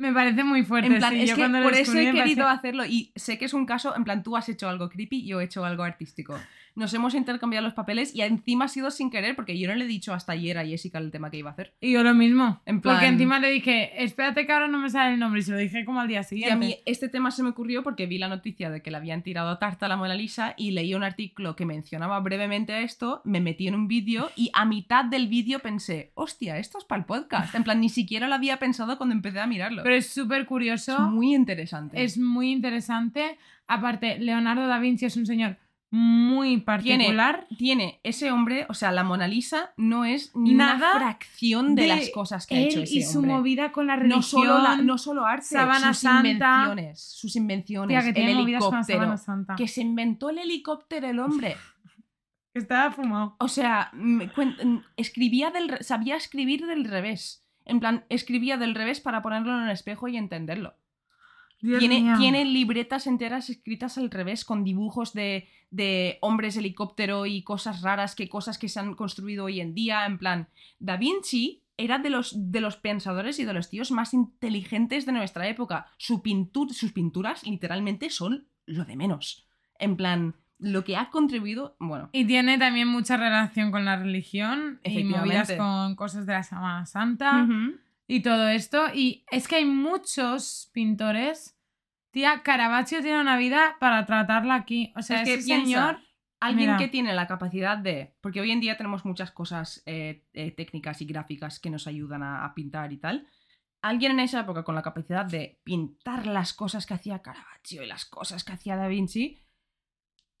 Me 0.00 0.12
parece 0.12 0.44
muy 0.44 0.64
fuerte. 0.64 0.86
En 0.86 0.98
plan, 0.98 1.12
sí, 1.12 1.22
es 1.22 1.30
yo 1.30 1.36
que 1.36 1.48
por 1.48 1.74
eso 1.74 1.92
he 1.98 2.04
querido 2.12 2.44
parece- 2.44 2.58
hacerlo 2.58 2.84
y 2.86 3.12
sé 3.16 3.36
que 3.36 3.46
es 3.46 3.52
un 3.54 3.66
caso, 3.66 3.96
en 3.96 4.04
plan, 4.04 4.22
tú 4.22 4.36
has 4.36 4.48
hecho 4.48 4.68
algo 4.68 4.88
creepy, 4.88 5.26
yo 5.26 5.40
he 5.40 5.44
hecho 5.44 5.64
algo 5.64 5.82
artístico. 5.82 6.38
Nos 6.78 6.94
hemos 6.94 7.14
intercambiado 7.14 7.64
los 7.66 7.74
papeles 7.74 8.14
y 8.14 8.22
encima 8.22 8.66
ha 8.66 8.68
sido 8.68 8.92
sin 8.92 9.10
querer 9.10 9.34
porque 9.34 9.58
yo 9.58 9.68
no 9.68 9.74
le 9.74 9.84
he 9.84 9.88
dicho 9.88 10.14
hasta 10.14 10.32
ayer 10.32 10.58
a 10.58 10.64
Jessica 10.64 10.98
el 10.98 11.10
tema 11.10 11.28
que 11.30 11.38
iba 11.38 11.50
a 11.50 11.52
hacer. 11.52 11.74
Y 11.80 11.92
yo 11.92 12.04
lo 12.04 12.14
mismo. 12.14 12.62
En 12.66 12.80
Porque 12.80 13.06
encima 13.06 13.40
le 13.40 13.50
dije, 13.50 14.04
espérate 14.04 14.46
que 14.46 14.52
ahora 14.52 14.68
no 14.68 14.78
me 14.78 14.88
sale 14.88 15.14
el 15.14 15.18
nombre. 15.20 15.40
Y 15.40 15.42
se 15.42 15.50
lo 15.50 15.58
dije 15.58 15.84
como 15.84 16.00
al 16.00 16.06
día 16.06 16.20
Y 16.20 16.24
siguiente. 16.24 16.52
a 16.52 16.56
mí 16.56 16.76
este 16.86 17.08
tema 17.08 17.32
se 17.32 17.42
me 17.42 17.48
ocurrió 17.48 17.82
porque 17.82 18.06
vi 18.06 18.18
la 18.18 18.28
noticia 18.28 18.70
de 18.70 18.80
que 18.80 18.92
le 18.92 18.96
habían 18.96 19.22
tirado 19.22 19.50
a 19.50 19.58
tarta 19.58 19.86
a 19.86 19.88
la 19.88 19.96
Mona 19.96 20.14
Lisa 20.14 20.54
y 20.56 20.70
leí 20.70 20.94
un 20.94 21.02
artículo 21.02 21.56
que 21.56 21.66
mencionaba 21.66 22.20
brevemente 22.20 22.82
esto, 22.84 23.22
me 23.24 23.40
metí 23.40 23.66
en 23.66 23.74
un 23.74 23.88
vídeo 23.88 24.30
y 24.36 24.50
a 24.54 24.64
mitad 24.64 25.04
del 25.04 25.26
vídeo 25.26 25.58
pensé, 25.58 26.12
hostia, 26.14 26.58
esto 26.58 26.78
es 26.78 26.84
para 26.84 27.00
el 27.00 27.06
podcast. 27.06 27.54
En 27.54 27.64
plan, 27.64 27.80
ni 27.80 27.88
siquiera 27.88 28.28
lo 28.28 28.34
había 28.36 28.58
pensado 28.58 28.96
cuando 28.98 29.14
empecé 29.14 29.40
a 29.40 29.46
mirarlo. 29.48 29.82
Pero 29.82 29.96
es 29.96 30.08
súper 30.08 30.46
curioso. 30.46 30.92
es 30.92 31.00
muy 31.00 31.34
interesante. 31.34 32.02
Es 32.02 32.18
muy 32.18 32.52
interesante. 32.52 33.36
Aparte, 33.66 34.18
Leonardo 34.18 34.66
da 34.66 34.78
Vinci 34.78 35.04
es 35.06 35.16
un 35.16 35.26
señor 35.26 35.56
muy 35.90 36.58
particular. 36.58 37.46
tiene 37.56 38.00
ese 38.02 38.30
hombre, 38.30 38.66
o 38.68 38.74
sea, 38.74 38.92
la 38.92 39.04
Mona 39.04 39.26
Lisa 39.26 39.72
no 39.76 40.04
es 40.04 40.34
ni 40.36 40.54
Nada 40.54 40.74
una 40.76 40.98
fracción 41.00 41.74
de, 41.74 41.82
de 41.82 41.88
las 41.88 42.10
cosas 42.10 42.46
que 42.46 42.56
ha 42.56 42.60
hecho 42.60 42.80
ese 42.80 42.96
y 42.96 43.02
su 43.02 43.18
hombre. 43.18 43.34
movida 43.34 43.72
con 43.72 43.86
la 43.86 43.96
religión. 43.96 44.18
no 44.18 44.22
solo, 44.22 44.58
la- 44.62 44.76
no 44.76 44.98
solo 44.98 45.24
arte, 45.26 45.44
sus 45.46 45.98
Santa. 45.98 46.20
invenciones, 46.30 47.00
sus 47.02 47.36
invenciones, 47.36 48.02
Tía, 48.04 48.12
que 48.12 48.20
el 48.22 48.38
helicóptero, 48.38 49.16
Santa. 49.16 49.56
que 49.56 49.66
se 49.68 49.80
inventó 49.80 50.30
el 50.30 50.38
helicóptero 50.38 51.08
el 51.08 51.18
hombre. 51.20 51.56
Estaba 52.54 52.90
fumado. 52.90 53.36
O 53.38 53.48
sea, 53.48 53.90
cuen- 53.92 54.56
mm, 54.64 54.82
escribía 54.96 55.50
del, 55.50 55.78
sabía 55.82 56.16
escribir 56.16 56.66
del 56.66 56.84
revés. 56.84 57.44
En 57.64 57.80
plan, 57.80 58.04
escribía 58.08 58.56
del 58.56 58.74
revés 58.74 59.00
para 59.00 59.22
ponerlo 59.22 59.56
en 59.58 59.64
el 59.64 59.70
espejo 59.70 60.08
y 60.08 60.16
entenderlo. 60.16 60.74
Tiene, 61.60 62.44
libretas 62.44 63.06
enteras 63.06 63.50
escritas 63.50 63.98
al 63.98 64.10
revés 64.10 64.44
con 64.44 64.62
dibujos 64.64 65.12
de, 65.12 65.48
de 65.70 66.18
hombres 66.20 66.56
helicóptero 66.56 67.26
y 67.26 67.42
cosas 67.42 67.82
raras, 67.82 68.14
que 68.14 68.28
cosas 68.28 68.58
que 68.58 68.68
se 68.68 68.78
han 68.80 68.94
construido 68.94 69.46
hoy 69.46 69.60
en 69.60 69.74
día. 69.74 70.06
En 70.06 70.18
plan, 70.18 70.48
Da 70.78 70.96
Vinci 70.96 71.62
era 71.76 71.98
de 71.98 72.10
los, 72.10 72.34
de 72.52 72.60
los 72.60 72.76
pensadores 72.76 73.38
y 73.38 73.44
de 73.44 73.52
los 73.54 73.70
tíos 73.70 73.90
más 73.90 74.14
inteligentes 74.14 75.06
de 75.06 75.12
nuestra 75.12 75.48
época. 75.48 75.86
Su 75.96 76.22
pintur- 76.22 76.72
sus 76.72 76.92
pinturas 76.92 77.44
literalmente 77.44 78.10
son 78.10 78.46
lo 78.66 78.84
de 78.84 78.96
menos. 78.96 79.46
En 79.78 79.96
plan, 79.96 80.34
lo 80.58 80.82
que 80.82 80.96
ha 80.96 81.08
contribuido, 81.10 81.76
bueno, 81.78 82.08
Y 82.12 82.24
tiene 82.24 82.58
también 82.58 82.88
mucha 82.88 83.16
relación 83.16 83.70
con 83.70 83.84
la 83.84 83.96
religión 83.96 84.80
y 84.84 85.04
movidas 85.04 85.48
con 85.58 85.94
cosas 85.94 86.26
de 86.26 86.32
la 86.32 86.42
Semana 86.42 86.84
Santa 86.86 87.46
y 88.08 88.20
todo 88.22 88.48
esto. 88.48 88.86
Y 88.92 89.24
es 89.30 89.46
que 89.46 89.56
hay 89.56 89.64
muchos 89.64 90.70
pintores. 90.72 91.56
Tía, 92.10 92.42
Caravaggio 92.42 93.00
tiene 93.02 93.20
una 93.20 93.36
vida 93.36 93.76
para 93.78 94.04
tratarla 94.06 94.54
aquí. 94.56 94.92
O 94.96 95.02
sea, 95.02 95.22
Es 95.22 95.28
que 95.28 95.34
piensa, 95.44 95.54
señor. 95.64 95.98
Alguien 96.40 96.68
Mira. 96.70 96.78
que 96.78 96.88
tiene 96.88 97.12
la 97.14 97.26
capacidad 97.26 97.76
de. 97.76 98.16
Porque 98.20 98.40
hoy 98.40 98.50
en 98.52 98.60
día 98.60 98.76
tenemos 98.76 99.04
muchas 99.04 99.30
cosas 99.32 99.82
eh, 99.86 100.24
eh, 100.32 100.52
técnicas 100.52 101.00
y 101.02 101.04
gráficas 101.06 101.60
que 101.60 101.68
nos 101.70 101.86
ayudan 101.86 102.22
a, 102.22 102.44
a 102.44 102.54
pintar 102.54 102.92
y 102.92 102.98
tal. 102.98 103.26
Alguien 103.82 104.12
en 104.12 104.20
esa 104.20 104.40
época 104.40 104.64
con 104.64 104.74
la 104.74 104.82
capacidad 104.82 105.24
de 105.24 105.60
pintar 105.64 106.26
las 106.26 106.52
cosas 106.54 106.86
que 106.86 106.94
hacía 106.94 107.22
Caravaggio 107.22 107.82
y 107.82 107.86
las 107.86 108.04
cosas 108.06 108.42
que 108.44 108.52
hacía 108.52 108.76
Da 108.76 108.88
Vinci. 108.88 109.38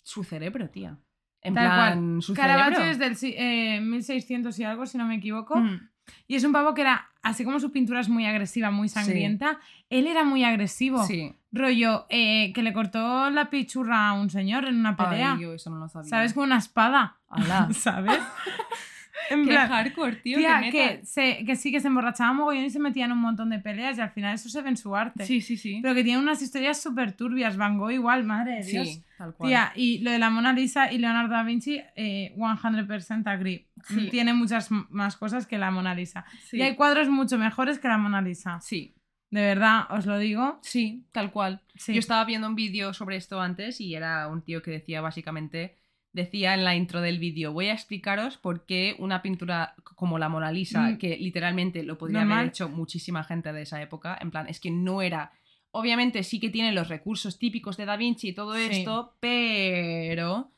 Su 0.02 0.24
cerebro, 0.24 0.70
tía. 0.70 0.98
En 1.40 1.54
Tal 1.54 1.66
plan, 1.66 2.22
su 2.22 2.34
Caravaggio 2.34 2.78
cerebro. 2.78 3.04
es 3.04 3.20
del 3.20 3.34
eh, 3.36 3.80
1600 3.80 4.58
y 4.58 4.64
algo, 4.64 4.86
si 4.86 4.98
no 4.98 5.04
me 5.06 5.16
equivoco. 5.16 5.56
Mm, 5.56 5.88
Y 6.26 6.34
es 6.36 6.44
un 6.44 6.52
pavo 6.52 6.74
que 6.74 6.80
era, 6.80 7.10
así 7.28 7.44
como 7.44 7.60
su 7.60 7.70
pintura 7.70 8.00
es 8.00 8.08
muy 8.08 8.26
agresiva, 8.26 8.70
muy 8.70 8.88
sangrienta, 8.88 9.58
él 9.90 10.06
era 10.06 10.24
muy 10.24 10.44
agresivo. 10.44 11.04
Sí. 11.04 11.34
Rollo, 11.52 12.06
eh, 12.10 12.52
que 12.54 12.62
le 12.62 12.72
cortó 12.72 13.30
la 13.30 13.48
pichurra 13.50 14.08
a 14.08 14.12
un 14.12 14.30
señor 14.30 14.66
en 14.66 14.76
una 14.76 14.96
pelea. 14.96 15.34
Ay, 15.34 15.42
yo 15.42 15.54
eso 15.54 15.70
no 15.70 15.78
lo 15.78 15.88
sabía. 15.88 16.10
¿Sabes? 16.10 16.34
Con 16.34 16.44
una 16.44 16.58
espada. 16.58 17.16
¿Sabes? 17.72 18.18
en 19.30 19.44
Qué 19.44 19.50
plan, 19.50 19.68
hardcore, 19.68 20.16
tío. 20.16 20.38
tía, 20.38 20.60
que, 20.70 20.86
meta. 20.86 21.04
se, 21.04 21.44
que 21.44 21.56
sí, 21.56 21.70
que 21.70 21.80
se 21.80 21.88
emborrachaba 21.88 22.32
mogollón 22.32 22.64
y 22.64 22.70
se 22.70 22.78
metía 22.78 23.04
en 23.04 23.12
un 23.12 23.18
montón 23.18 23.50
de 23.50 23.58
peleas 23.58 23.98
y 23.98 24.00
al 24.00 24.10
final 24.10 24.34
eso 24.34 24.48
se 24.48 24.62
ve 24.62 24.68
en 24.70 24.76
su 24.76 24.94
arte. 24.96 25.24
Sí, 25.26 25.40
sí, 25.40 25.56
sí. 25.56 25.80
Pero 25.82 25.94
que 25.94 26.02
tiene 26.04 26.18
unas 26.20 26.40
historias 26.42 26.80
súper 26.80 27.12
turbias. 27.12 27.56
Van 27.56 27.78
Gogh 27.78 27.90
igual, 27.92 28.24
madre 28.24 28.56
de 28.56 28.64
Dios. 28.64 28.88
Sí, 28.88 29.04
tal 29.16 29.34
cual. 29.34 29.48
Tía, 29.50 29.72
y 29.76 29.98
lo 29.98 30.10
de 30.10 30.18
la 30.18 30.30
Mona 30.30 30.52
Lisa 30.52 30.92
y 30.92 30.98
Leonardo 30.98 31.34
da 31.34 31.42
Vinci, 31.42 31.80
eh, 31.96 32.32
100% 32.36 33.26
agree. 33.26 33.68
Sí. 33.86 34.08
Tiene 34.10 34.32
muchas 34.34 34.70
más 34.70 35.16
cosas 35.16 35.46
que 35.46 35.58
la 35.58 35.70
Mona 35.70 35.94
Lisa. 35.94 36.24
Sí. 36.44 36.56
Y 36.58 36.62
hay 36.62 36.74
cuadros 36.74 37.08
mucho 37.08 37.38
mejores 37.38 37.78
que 37.78 37.88
la 37.88 37.98
Mona 37.98 38.20
Lisa. 38.22 38.60
Sí, 38.60 38.94
De 39.30 39.42
verdad, 39.42 39.86
os 39.90 40.06
lo 40.06 40.18
digo. 40.18 40.58
sí, 40.62 41.04
tal 41.12 41.30
cual. 41.30 41.60
Yo 41.86 41.98
estaba 41.98 42.24
viendo 42.24 42.48
un 42.48 42.54
vídeo 42.54 42.92
sobre 42.94 43.16
esto 43.16 43.40
antes 43.40 43.80
y 43.80 43.94
era 43.94 44.26
un 44.28 44.42
tío 44.42 44.62
que 44.62 44.70
decía 44.72 45.00
básicamente 45.00 45.76
decía 46.12 46.54
en 46.54 46.64
la 46.64 46.74
intro 46.74 47.00
del 47.00 47.18
vídeo, 47.18 47.52
voy 47.52 47.68
a 47.68 47.72
explicaros 47.74 48.38
por 48.38 48.64
qué 48.66 48.96
una 48.98 49.22
pintura 49.22 49.74
como 49.94 50.18
la 50.18 50.28
Mona 50.28 50.50
Lisa, 50.52 50.82
Mm. 50.90 50.98
que 50.98 51.16
literalmente 51.18 51.82
lo 51.82 51.98
podría 51.98 52.22
haber 52.22 52.46
hecho 52.48 52.68
muchísima 52.68 53.24
gente 53.24 53.52
de 53.52 53.62
esa 53.62 53.80
época, 53.82 54.18
en 54.20 54.30
plan, 54.30 54.46
es 54.48 54.58
que 54.60 54.70
no 54.70 55.02
era... 55.02 55.32
Obviamente 55.70 56.22
sí 56.22 56.40
que 56.40 56.48
tiene 56.48 56.72
los 56.72 56.88
recursos 56.88 57.38
típicos 57.38 57.76
de 57.76 57.84
Da 57.84 57.96
Vinci 57.98 58.28
y 58.28 58.34
todo 58.34 58.54
Sí. 58.56 58.68
esto, 58.70 59.16
pero 59.20 60.50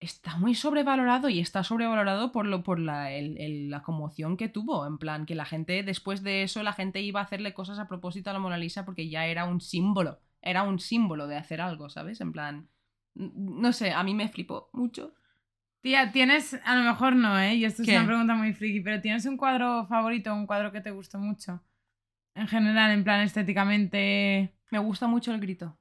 está 0.00 0.36
muy 0.36 0.54
sobrevalorado 0.54 1.28
y 1.28 1.40
está 1.40 1.62
sobrevalorado 1.64 2.32
por, 2.32 2.44
lo, 2.46 2.62
por 2.62 2.78
la, 2.78 3.12
el- 3.12 3.38
el- 3.40 3.70
la 3.70 3.82
conmoción 3.82 4.36
que 4.36 4.48
tuvo. 4.48 4.86
En 4.86 4.98
plan, 4.98 5.26
que 5.26 5.34
la 5.34 5.44
gente, 5.46 5.82
después 5.84 6.22
de 6.22 6.42
eso, 6.42 6.62
la 6.62 6.72
gente 6.72 7.00
iba 7.00 7.20
a 7.20 7.22
hacerle 7.24 7.54
cosas 7.54 7.78
a 7.78 7.88
propósito 7.88 8.28
a 8.30 8.32
la 8.32 8.38
Mona 8.40 8.58
Lisa 8.58 8.84
porque 8.84 9.08
ya 9.08 9.26
era 9.26 9.44
un 9.44 9.60
símbolo. 9.60 10.18
Era 10.42 10.64
un 10.64 10.78
símbolo 10.80 11.26
de 11.28 11.36
hacer 11.36 11.60
algo, 11.60 11.88
¿sabes? 11.88 12.20
En 12.20 12.32
plan, 12.32 12.68
no 13.16 13.72
sé, 13.72 13.92
a 13.92 14.02
mí 14.02 14.14
me 14.14 14.28
flipó 14.28 14.68
mucho. 14.72 15.14
Tía, 15.80 16.10
tienes, 16.12 16.58
a 16.64 16.74
lo 16.76 16.82
mejor 16.84 17.14
no, 17.16 17.38
¿eh? 17.38 17.54
Y 17.54 17.64
esto 17.64 17.82
es 17.82 17.88
una 17.88 18.06
pregunta 18.06 18.34
muy 18.34 18.52
friki, 18.52 18.80
pero 18.80 19.00
¿tienes 19.00 19.24
un 19.26 19.36
cuadro 19.36 19.86
favorito, 19.86 20.34
un 20.34 20.46
cuadro 20.46 20.72
que 20.72 20.80
te 20.80 20.90
gustó 20.90 21.18
mucho? 21.18 21.62
En 22.34 22.48
general, 22.48 22.90
en 22.90 23.04
plan 23.04 23.20
estéticamente, 23.20 24.52
Me 24.70 24.78
gusta 24.78 25.06
mucho 25.06 25.32
el 25.32 25.40
grito. 25.40 25.78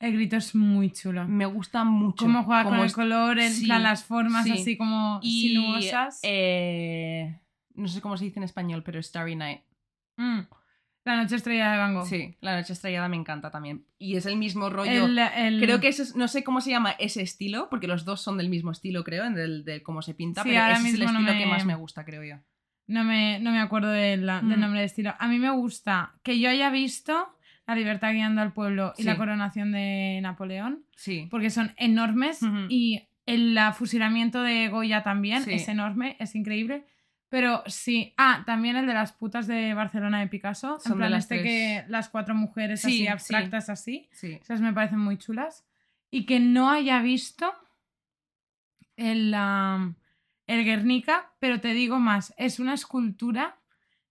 el 0.00 0.14
grito 0.14 0.36
es 0.36 0.54
muy 0.54 0.90
chulo. 0.90 1.28
Me 1.28 1.44
gusta 1.46 1.84
mucho. 1.84 2.24
Cómo 2.24 2.44
juega 2.44 2.64
con 2.64 2.78
el 2.80 2.92
color, 2.92 3.38
en 3.38 3.52
sí, 3.52 3.66
plan 3.66 3.82
las 3.82 4.04
formas 4.04 4.44
sí. 4.44 4.52
así 4.52 4.76
como 4.76 5.20
y, 5.22 5.48
sinuosas. 5.48 6.18
eh, 6.22 7.38
no 7.74 7.88
sé 7.88 8.00
cómo 8.00 8.16
se 8.16 8.24
dice 8.24 8.38
en 8.40 8.44
español, 8.44 8.82
pero 8.82 9.00
Starry 9.02 9.36
Night. 9.36 9.60
Mm. 10.16 10.40
La 11.04 11.16
noche 11.16 11.34
estrella 11.36 11.72
de 11.72 11.78
Van 11.78 11.94
Gogh. 11.94 12.06
Sí, 12.06 12.36
La 12.40 12.56
Noche 12.56 12.72
Estrellada 12.74 13.08
me 13.08 13.16
encanta 13.16 13.50
también. 13.50 13.84
Y 13.98 14.16
es 14.16 14.24
el 14.26 14.36
mismo 14.36 14.70
rollo. 14.70 15.06
El, 15.06 15.18
el- 15.18 15.60
Creo 15.60 15.80
que 15.80 15.88
ese 15.88 16.02
es- 16.04 16.14
no 16.14 16.28
sé 16.28 16.44
cómo 16.44 16.60
se 16.60 16.70
llama 16.70 16.92
ese 16.98 17.22
estilo, 17.22 17.68
porque 17.70 17.88
los 17.88 18.04
dos 18.04 18.20
son 18.20 18.38
del 18.38 18.48
mismo 18.48 18.70
estilo, 18.70 19.02
creo, 19.02 19.28
del, 19.30 19.64
de 19.64 19.82
cómo 19.82 20.00
se 20.02 20.14
pinta, 20.14 20.42
Sí, 20.44 20.50
pero 20.50 20.62
ahora 20.62 20.74
ese 20.74 20.88
es 20.88 20.94
el 20.94 21.00
mismo 21.00 21.12
no 21.12 21.18
estilo 21.18 21.32
me- 21.34 21.44
que 21.44 21.50
más 21.50 21.64
me 21.64 21.74
gusta, 21.74 22.04
creo 22.04 22.22
yo. 22.22 22.36
No 22.86 23.02
me, 23.04 23.40
no 23.40 23.50
me 23.50 23.60
acuerdo 23.60 23.90
del, 23.90 24.26
del 24.26 24.42
Mm. 24.44 24.60
nombre 24.60 24.80
de 24.80 24.86
estilo. 24.86 25.14
A 25.18 25.26
mí 25.28 25.38
me 25.40 25.50
gusta 25.50 26.12
que 26.22 26.38
yo 26.38 26.48
haya 26.50 26.70
visto 26.70 27.36
La 27.66 27.76
libertad 27.76 28.12
guiando 28.12 28.42
al 28.42 28.52
pueblo 28.52 28.92
y 28.98 29.02
Sí. 29.02 29.08
la 29.08 29.16
coronación 29.16 29.70
de 29.70 30.18
Napoleón, 30.20 30.84
Sí. 30.96 31.28
porque 31.30 31.48
son 31.48 31.72
enormes 31.76 32.40
y 32.68 33.08
el 33.24 33.56
fusilamiento 33.74 34.42
de 34.42 34.68
Goya 34.68 35.04
también 35.04 35.44
Sí. 35.44 35.52
es 35.54 35.68
enorme, 35.68 36.16
es 36.18 36.34
increíble. 36.34 36.84
Pero 37.32 37.62
sí, 37.66 38.12
ah, 38.18 38.42
también 38.44 38.76
el 38.76 38.86
de 38.86 38.92
las 38.92 39.12
putas 39.14 39.46
de 39.46 39.72
Barcelona 39.72 40.20
de 40.20 40.26
Picasso, 40.28 40.78
Son 40.80 40.92
en 40.92 40.98
de 40.98 41.00
plan 41.00 41.10
las 41.12 41.24
este 41.24 41.38
tres. 41.38 41.44
que 41.46 41.84
las 41.90 42.10
cuatro 42.10 42.34
mujeres 42.34 42.82
Sí, 42.82 42.88
así 42.88 42.98
sí. 42.98 43.06
abstractas 43.08 43.70
así, 43.70 44.06
Sí. 44.12 44.38
esas 44.42 44.60
me 44.60 44.74
parecen 44.74 44.98
muy 44.98 45.16
chulas. 45.16 45.64
Y 46.10 46.26
que 46.26 46.40
no 46.40 46.68
haya 46.70 47.00
visto 47.00 47.50
el, 48.96 49.32
am, 49.34 49.94
el 50.46 50.62
Guernica, 50.64 51.32
pero 51.38 51.58
te 51.58 51.72
digo 51.72 51.98
más, 51.98 52.34
es 52.36 52.58
una 52.60 52.74
escultura 52.74 53.56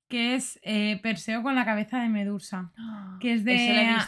que 0.08 0.34
es 0.34 0.60
eh, 0.64 1.00
Perseo 1.04 1.44
con 1.44 1.54
la 1.54 1.64
cabeza 1.64 2.02
de 2.02 2.10
Medusa, 2.10 2.72
que 3.20 3.34
es 3.34 3.46
de, 3.46 3.56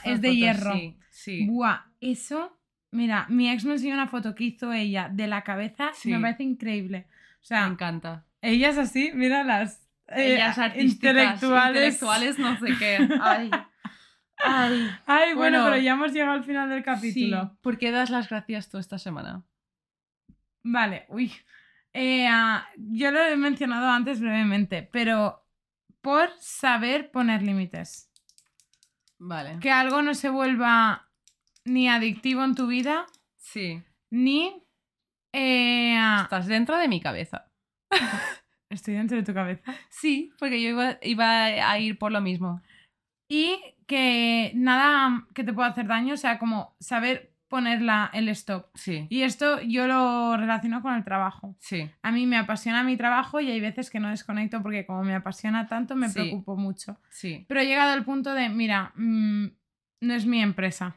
es 0.05 0.21
de 0.21 0.27
fotos, 0.29 0.35
hierro. 0.35 0.73
Sí. 0.73 0.97
sí. 1.11 1.45
Buah, 1.47 1.81
eso, 2.01 2.57
mira, 2.89 3.27
mi 3.29 3.47
ex 3.51 3.63
me 3.63 3.73
enseñó 3.73 3.93
una 3.93 4.07
foto 4.07 4.33
que 4.33 4.45
hizo 4.45 4.73
ella 4.73 5.07
de 5.07 5.27
la 5.27 5.43
cabeza 5.43 5.91
me 6.05 6.19
parece 6.19 6.41
increíble. 6.43 7.05
O 7.07 7.11
Me 7.11 7.45
sea, 7.45 7.67
encanta. 7.67 8.25
Ellas 8.43 8.77
así, 8.77 9.11
mira 9.13 9.43
las 9.43 9.81
eh, 10.07 10.35
Ellas 10.35 10.57
artísticas, 10.57 10.93
intelectuales. 10.93 11.75
intelectuales, 11.95 12.39
no 12.39 12.59
sé 12.59 12.77
qué. 12.77 13.09
Ay. 13.21 13.49
Ay. 14.37 14.91
Ay, 15.05 15.33
bueno, 15.33 15.59
Bueno, 15.59 15.63
pero 15.65 15.77
ya 15.77 15.93
hemos 15.93 16.11
llegado 16.11 16.33
al 16.33 16.43
final 16.43 16.69
del 16.69 16.83
capítulo. 16.83 17.41
Sí. 17.43 17.57
¿Por 17.61 17.77
qué 17.77 17.91
das 17.91 18.09
las 18.09 18.29
gracias 18.29 18.69
tú 18.69 18.77
esta 18.77 18.97
semana? 18.99 19.43
Vale, 20.63 21.05
uy. 21.09 21.31
Eh, 21.93 22.27
yo 22.77 23.11
lo 23.11 23.23
he 23.23 23.35
mencionado 23.37 23.87
antes 23.89 24.19
brevemente, 24.19 24.83
pero 24.91 25.45
por 26.01 26.29
saber 26.39 27.11
poner 27.11 27.41
límites. 27.43 28.09
Vale. 29.19 29.59
Que 29.61 29.71
algo 29.71 30.01
no 30.01 30.13
se 30.15 30.29
vuelva 30.29 31.07
ni 31.65 31.87
adictivo 31.87 32.43
en 32.43 32.55
tu 32.55 32.67
vida, 32.67 33.05
Sí. 33.37 33.81
ni... 34.09 34.61
eh, 35.31 35.97
Estás 36.23 36.47
dentro 36.47 36.77
de 36.77 36.87
mi 36.89 36.99
cabeza. 36.99 37.49
estoy 38.69 38.95
dentro 38.95 39.17
de 39.17 39.23
tu 39.23 39.33
cabeza. 39.33 39.61
Sí, 39.89 40.31
porque 40.39 40.61
yo 40.61 40.69
iba, 40.69 40.97
iba 41.01 41.45
a 41.69 41.79
ir 41.79 41.97
por 41.97 42.11
lo 42.11 42.21
mismo. 42.21 42.61
Y 43.27 43.57
que 43.87 44.51
nada 44.55 45.25
que 45.33 45.43
te 45.43 45.53
pueda 45.53 45.69
hacer 45.69 45.87
daño, 45.87 46.13
o 46.13 46.17
sea, 46.17 46.39
como 46.39 46.75
saber 46.79 47.31
poner 47.47 47.81
la- 47.83 48.09
el 48.13 48.29
stop. 48.29 48.65
Sí. 48.73 49.05
Y 49.11 49.21
esto 49.21 49.61
yo 49.61 49.85
lo 49.87 50.35
relaciono 50.37 50.81
con 50.81 50.95
el 50.95 51.03
trabajo. 51.03 51.55
Sí. 51.59 51.87
A 52.01 52.11
mí 52.11 52.25
me 52.25 52.37
apasiona 52.37 52.83
mi 52.83 52.97
trabajo 52.97 53.39
y 53.39 53.51
hay 53.51 53.59
veces 53.59 53.91
que 53.91 53.99
no 53.99 54.09
desconecto 54.09 54.63
porque 54.63 54.85
como 54.87 55.03
me 55.03 55.13
apasiona 55.13 55.67
tanto 55.67 55.95
me 55.95 56.07
Sí. 56.09 56.13
preocupo 56.15 56.55
mucho. 56.57 56.97
Sí. 57.11 57.45
Pero 57.47 57.59
he 57.59 57.67
llegado 57.67 57.93
al 57.93 58.03
punto 58.05 58.33
de, 58.33 58.49
mira, 58.49 58.91
mm, 58.95 59.45
no 60.01 60.13
es 60.15 60.25
mi 60.25 60.41
empresa. 60.41 60.95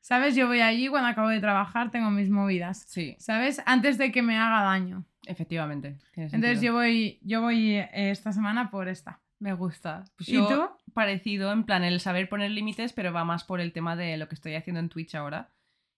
¿Sabes? 0.00 0.36
Yo 0.36 0.46
voy 0.46 0.60
allí 0.60 0.86
cuando 0.88 1.08
acabo 1.08 1.28
de 1.28 1.40
trabajar, 1.40 1.90
tengo 1.90 2.10
mis 2.10 2.30
movidas. 2.30 2.84
Sí, 2.88 3.16
¿Sabes? 3.18 3.60
Antes 3.66 3.98
de 3.98 4.12
que 4.12 4.22
me 4.22 4.36
haga 4.36 4.62
daño. 4.62 5.04
Efectivamente. 5.26 5.98
Entonces 6.14 6.30
sentido. 6.30 6.62
yo 6.62 6.72
voy, 6.72 7.18
yo 7.22 7.40
voy 7.40 7.76
eh, 7.76 7.88
esta 7.92 8.32
semana 8.32 8.70
por 8.70 8.88
esta. 8.88 9.20
Me 9.38 9.54
gusta. 9.54 10.04
Pues 10.16 10.28
¿Y 10.28 10.34
yo, 10.34 10.46
tú? 10.46 10.92
Parecido, 10.92 11.50
en 11.50 11.64
plan, 11.64 11.82
el 11.82 11.98
saber 11.98 12.28
poner 12.28 12.52
límites, 12.52 12.92
pero 12.92 13.12
va 13.12 13.24
más 13.24 13.42
por 13.42 13.60
el 13.60 13.72
tema 13.72 13.96
de 13.96 14.16
lo 14.16 14.28
que 14.28 14.36
estoy 14.36 14.54
haciendo 14.54 14.78
en 14.78 14.88
Twitch 14.88 15.14
ahora. 15.16 15.52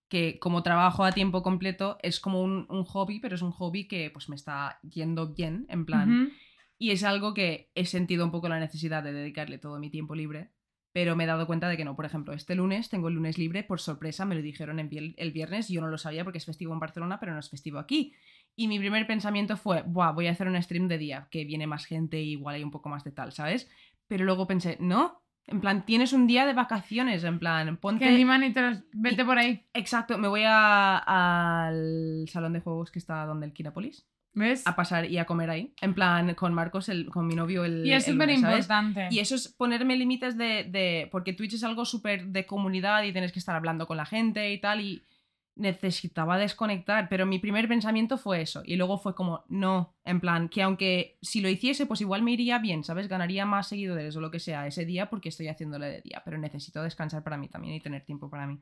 Que 0.09 0.39
como 0.39 0.63
trabajo 0.63 1.05
a 1.05 1.13
tiempo 1.13 1.43
completo 1.43 1.99
es 2.03 2.21
como 2.21 2.43
un, 2.43 2.67
un 2.71 2.85
hobby, 2.85 3.21
pero 3.21 3.35
es 3.35 3.43
un 3.43 3.51
hobby 3.51 3.87
que 3.87 4.11
pues 4.11 4.29
me 4.29 4.37
está 4.37 4.79
yendo 4.83 5.35
bien, 5.35 5.67
en 5.69 5.85
plan. 5.85 6.33
Y 6.79 6.91
es 6.91 7.05
algo 7.05 7.35
que 7.35 7.71
he 7.75 7.85
sentido 7.85 8.25
un 8.25 8.31
poco 8.31 8.49
la 8.49 8.59
necesidad 8.59 9.03
de 9.03 9.13
dedicarle 9.13 9.59
todo 9.59 9.79
mi 9.79 9.91
tiempo 9.91 10.15
libre, 10.15 10.51
pero 10.93 11.17
me 11.17 11.25
he 11.25 11.27
dado 11.27 11.47
cuenta 11.47 11.69
de 11.69 11.77
que 11.77 11.85
no. 11.85 11.97
Por 11.97 12.05
ejemplo, 12.05 12.33
este 12.33 12.55
lunes 12.55 12.89
tengo 12.89 13.09
el 13.09 13.15
lunes 13.15 13.37
libre, 13.37 13.63
por 13.63 13.81
sorpresa, 13.81 14.25
me 14.25 14.35
lo 14.35 14.43
dijeron 14.43 14.79
el 14.79 15.33
viernes, 15.33 15.69
yo 15.69 15.81
no 15.81 15.89
lo 15.89 15.99
sabía 15.99 16.25
porque 16.25 16.39
es 16.39 16.47
festivo 16.47 16.73
en 16.73 16.81
Barcelona, 16.81 17.19
pero 17.21 17.33
no 17.33 17.41
es 17.41 17.51
festivo 17.51 17.79
aquí. 17.79 18.15
Y 18.57 18.69
mi 18.69 18.79
primer 18.79 19.07
pensamiento 19.07 19.57
fue, 19.57 19.83
Buah, 19.83 20.13
voy 20.13 20.27
a 20.29 20.31
hacer 20.31 20.47
un 20.49 20.61
stream 20.63 20.87
de 20.89 20.99
día, 20.99 21.27
que 21.31 21.45
viene 21.45 21.67
más 21.67 21.87
gente 21.87 22.21
y 22.21 22.33
igual 22.33 22.55
hay 22.57 22.63
un 22.65 22.71
poco 22.71 22.89
más 22.89 23.03
de 23.05 23.11
tal, 23.11 23.33
¿sabes? 23.33 23.69
Pero 24.07 24.25
luego 24.25 24.47
pensé, 24.47 24.77
no, 24.81 25.23
en 25.47 25.61
plan, 25.61 25.85
tienes 25.85 26.13
un 26.13 26.27
día 26.27 26.47
de 26.47 26.53
vacaciones, 26.55 27.25
en 27.25 27.39
plan, 27.39 27.77
ponte... 27.79 28.05
Que. 28.07 28.11
Vete 28.93 29.25
por 29.25 29.39
ahí. 29.39 29.67
Exacto, 29.75 30.19
me 30.19 30.29
voy 30.29 30.43
a- 30.47 30.99
al 30.99 32.25
salón 32.29 32.53
de 32.53 32.61
juegos 32.61 32.91
que 32.91 32.99
está 32.99 33.25
donde 33.27 33.47
el 33.47 33.53
Kinapolis 33.53 34.07
¿Ves? 34.35 34.67
a 34.67 34.75
pasar 34.75 35.05
y 35.11 35.19
a 35.19 35.27
comer 35.27 35.51
ahí. 35.51 35.73
En 35.81 35.95
plan, 35.95 36.35
con 36.35 36.55
Marcos, 36.55 36.89
el, 36.89 37.07
con 37.11 37.27
mi 37.27 37.35
novio, 37.35 37.65
el. 37.65 37.87
Y 37.87 37.93
es 37.93 38.05
súper 38.05 38.29
importante. 38.31 39.09
Y 39.11 39.19
eso 39.21 39.35
es 39.37 39.49
ponerme 39.49 39.97
límites 39.97 40.37
de, 40.37 40.65
de- 40.65 41.09
Porque 41.13 41.33
Twitch 41.33 41.55
es 41.55 41.65
algo 41.65 41.85
súper 41.85 42.27
de 42.27 42.45
comunidad 42.47 43.05
y 43.05 43.13
tienes 43.13 43.31
que 43.33 43.39
estar 43.39 43.55
hablando 43.55 43.87
con 43.87 43.97
la 43.97 44.07
gente 44.07 44.53
y 44.53 44.61
tal. 44.61 44.81
Y 44.81 45.03
necesitaba 45.57 46.39
desconectar. 46.39 47.09
Pero 47.09 47.27
mi 47.27 47.39
primer 47.39 47.69
pensamiento 47.69 48.19
fue 48.19 48.43
eso. 48.43 48.63
Y 48.65 48.77
luego 48.77 48.99
fue 48.99 49.15
como, 49.15 49.45
no. 49.49 49.95
En 50.05 50.21
plan, 50.21 50.49
que 50.49 50.63
aunque 50.63 51.19
si 51.23 51.41
lo 51.41 51.49
hiciese, 51.49 51.87
pues 51.87 52.01
igual 52.01 52.23
me 52.23 52.33
iría 52.33 52.59
bien, 52.59 52.85
¿sabes? 52.85 53.09
Ganaría 53.09 53.47
más 53.47 53.69
seguidores 53.69 54.17
o 54.17 54.21
lo 54.21 54.31
que 54.31 54.41
sea 54.41 54.67
ese 54.67 54.85
día 54.85 55.11
porque 55.11 55.29
estoy 55.29 55.49
haciéndole 55.49 55.87
de 55.87 56.01
día. 56.03 56.23
Pero 56.25 56.39
necesito 56.39 56.83
descansar 56.83 57.23
para 57.23 57.37
mí 57.37 57.49
también 57.49 57.75
y 57.75 57.81
tener 57.81 58.05
tiempo 58.05 58.29
para 58.31 58.47
mí. 58.47 58.61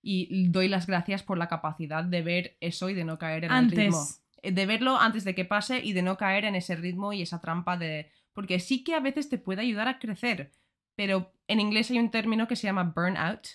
Y 0.00 0.48
doy 0.48 0.68
las 0.68 0.86
gracias 0.86 1.22
por 1.22 1.38
la 1.38 1.48
capacidad 1.48 2.04
de 2.04 2.22
ver 2.22 2.56
eso 2.60 2.88
y 2.88 2.94
de 2.94 3.04
no 3.04 3.18
caer 3.18 3.44
en 3.44 3.52
el 3.52 3.70
ritmo 3.70 4.06
eh, 4.42 4.52
de 4.52 4.66
verlo 4.66 4.98
antes 4.98 5.24
de 5.24 5.34
que 5.34 5.44
pase 5.44 5.80
y 5.84 5.92
de 5.92 6.02
no 6.02 6.16
caer 6.16 6.44
en 6.44 6.54
ese 6.54 6.76
ritmo 6.76 7.12
y 7.12 7.22
esa 7.22 7.40
trampa 7.40 7.76
de... 7.76 8.10
Porque 8.32 8.60
sí 8.60 8.84
que 8.84 8.94
a 8.94 9.00
veces 9.00 9.28
te 9.28 9.38
puede 9.38 9.62
ayudar 9.62 9.88
a 9.88 9.98
crecer, 9.98 10.52
pero 10.94 11.32
en 11.48 11.60
inglés 11.60 11.90
hay 11.90 11.98
un 11.98 12.10
término 12.10 12.46
que 12.46 12.56
se 12.56 12.66
llama 12.66 12.92
burnout. 12.94 13.48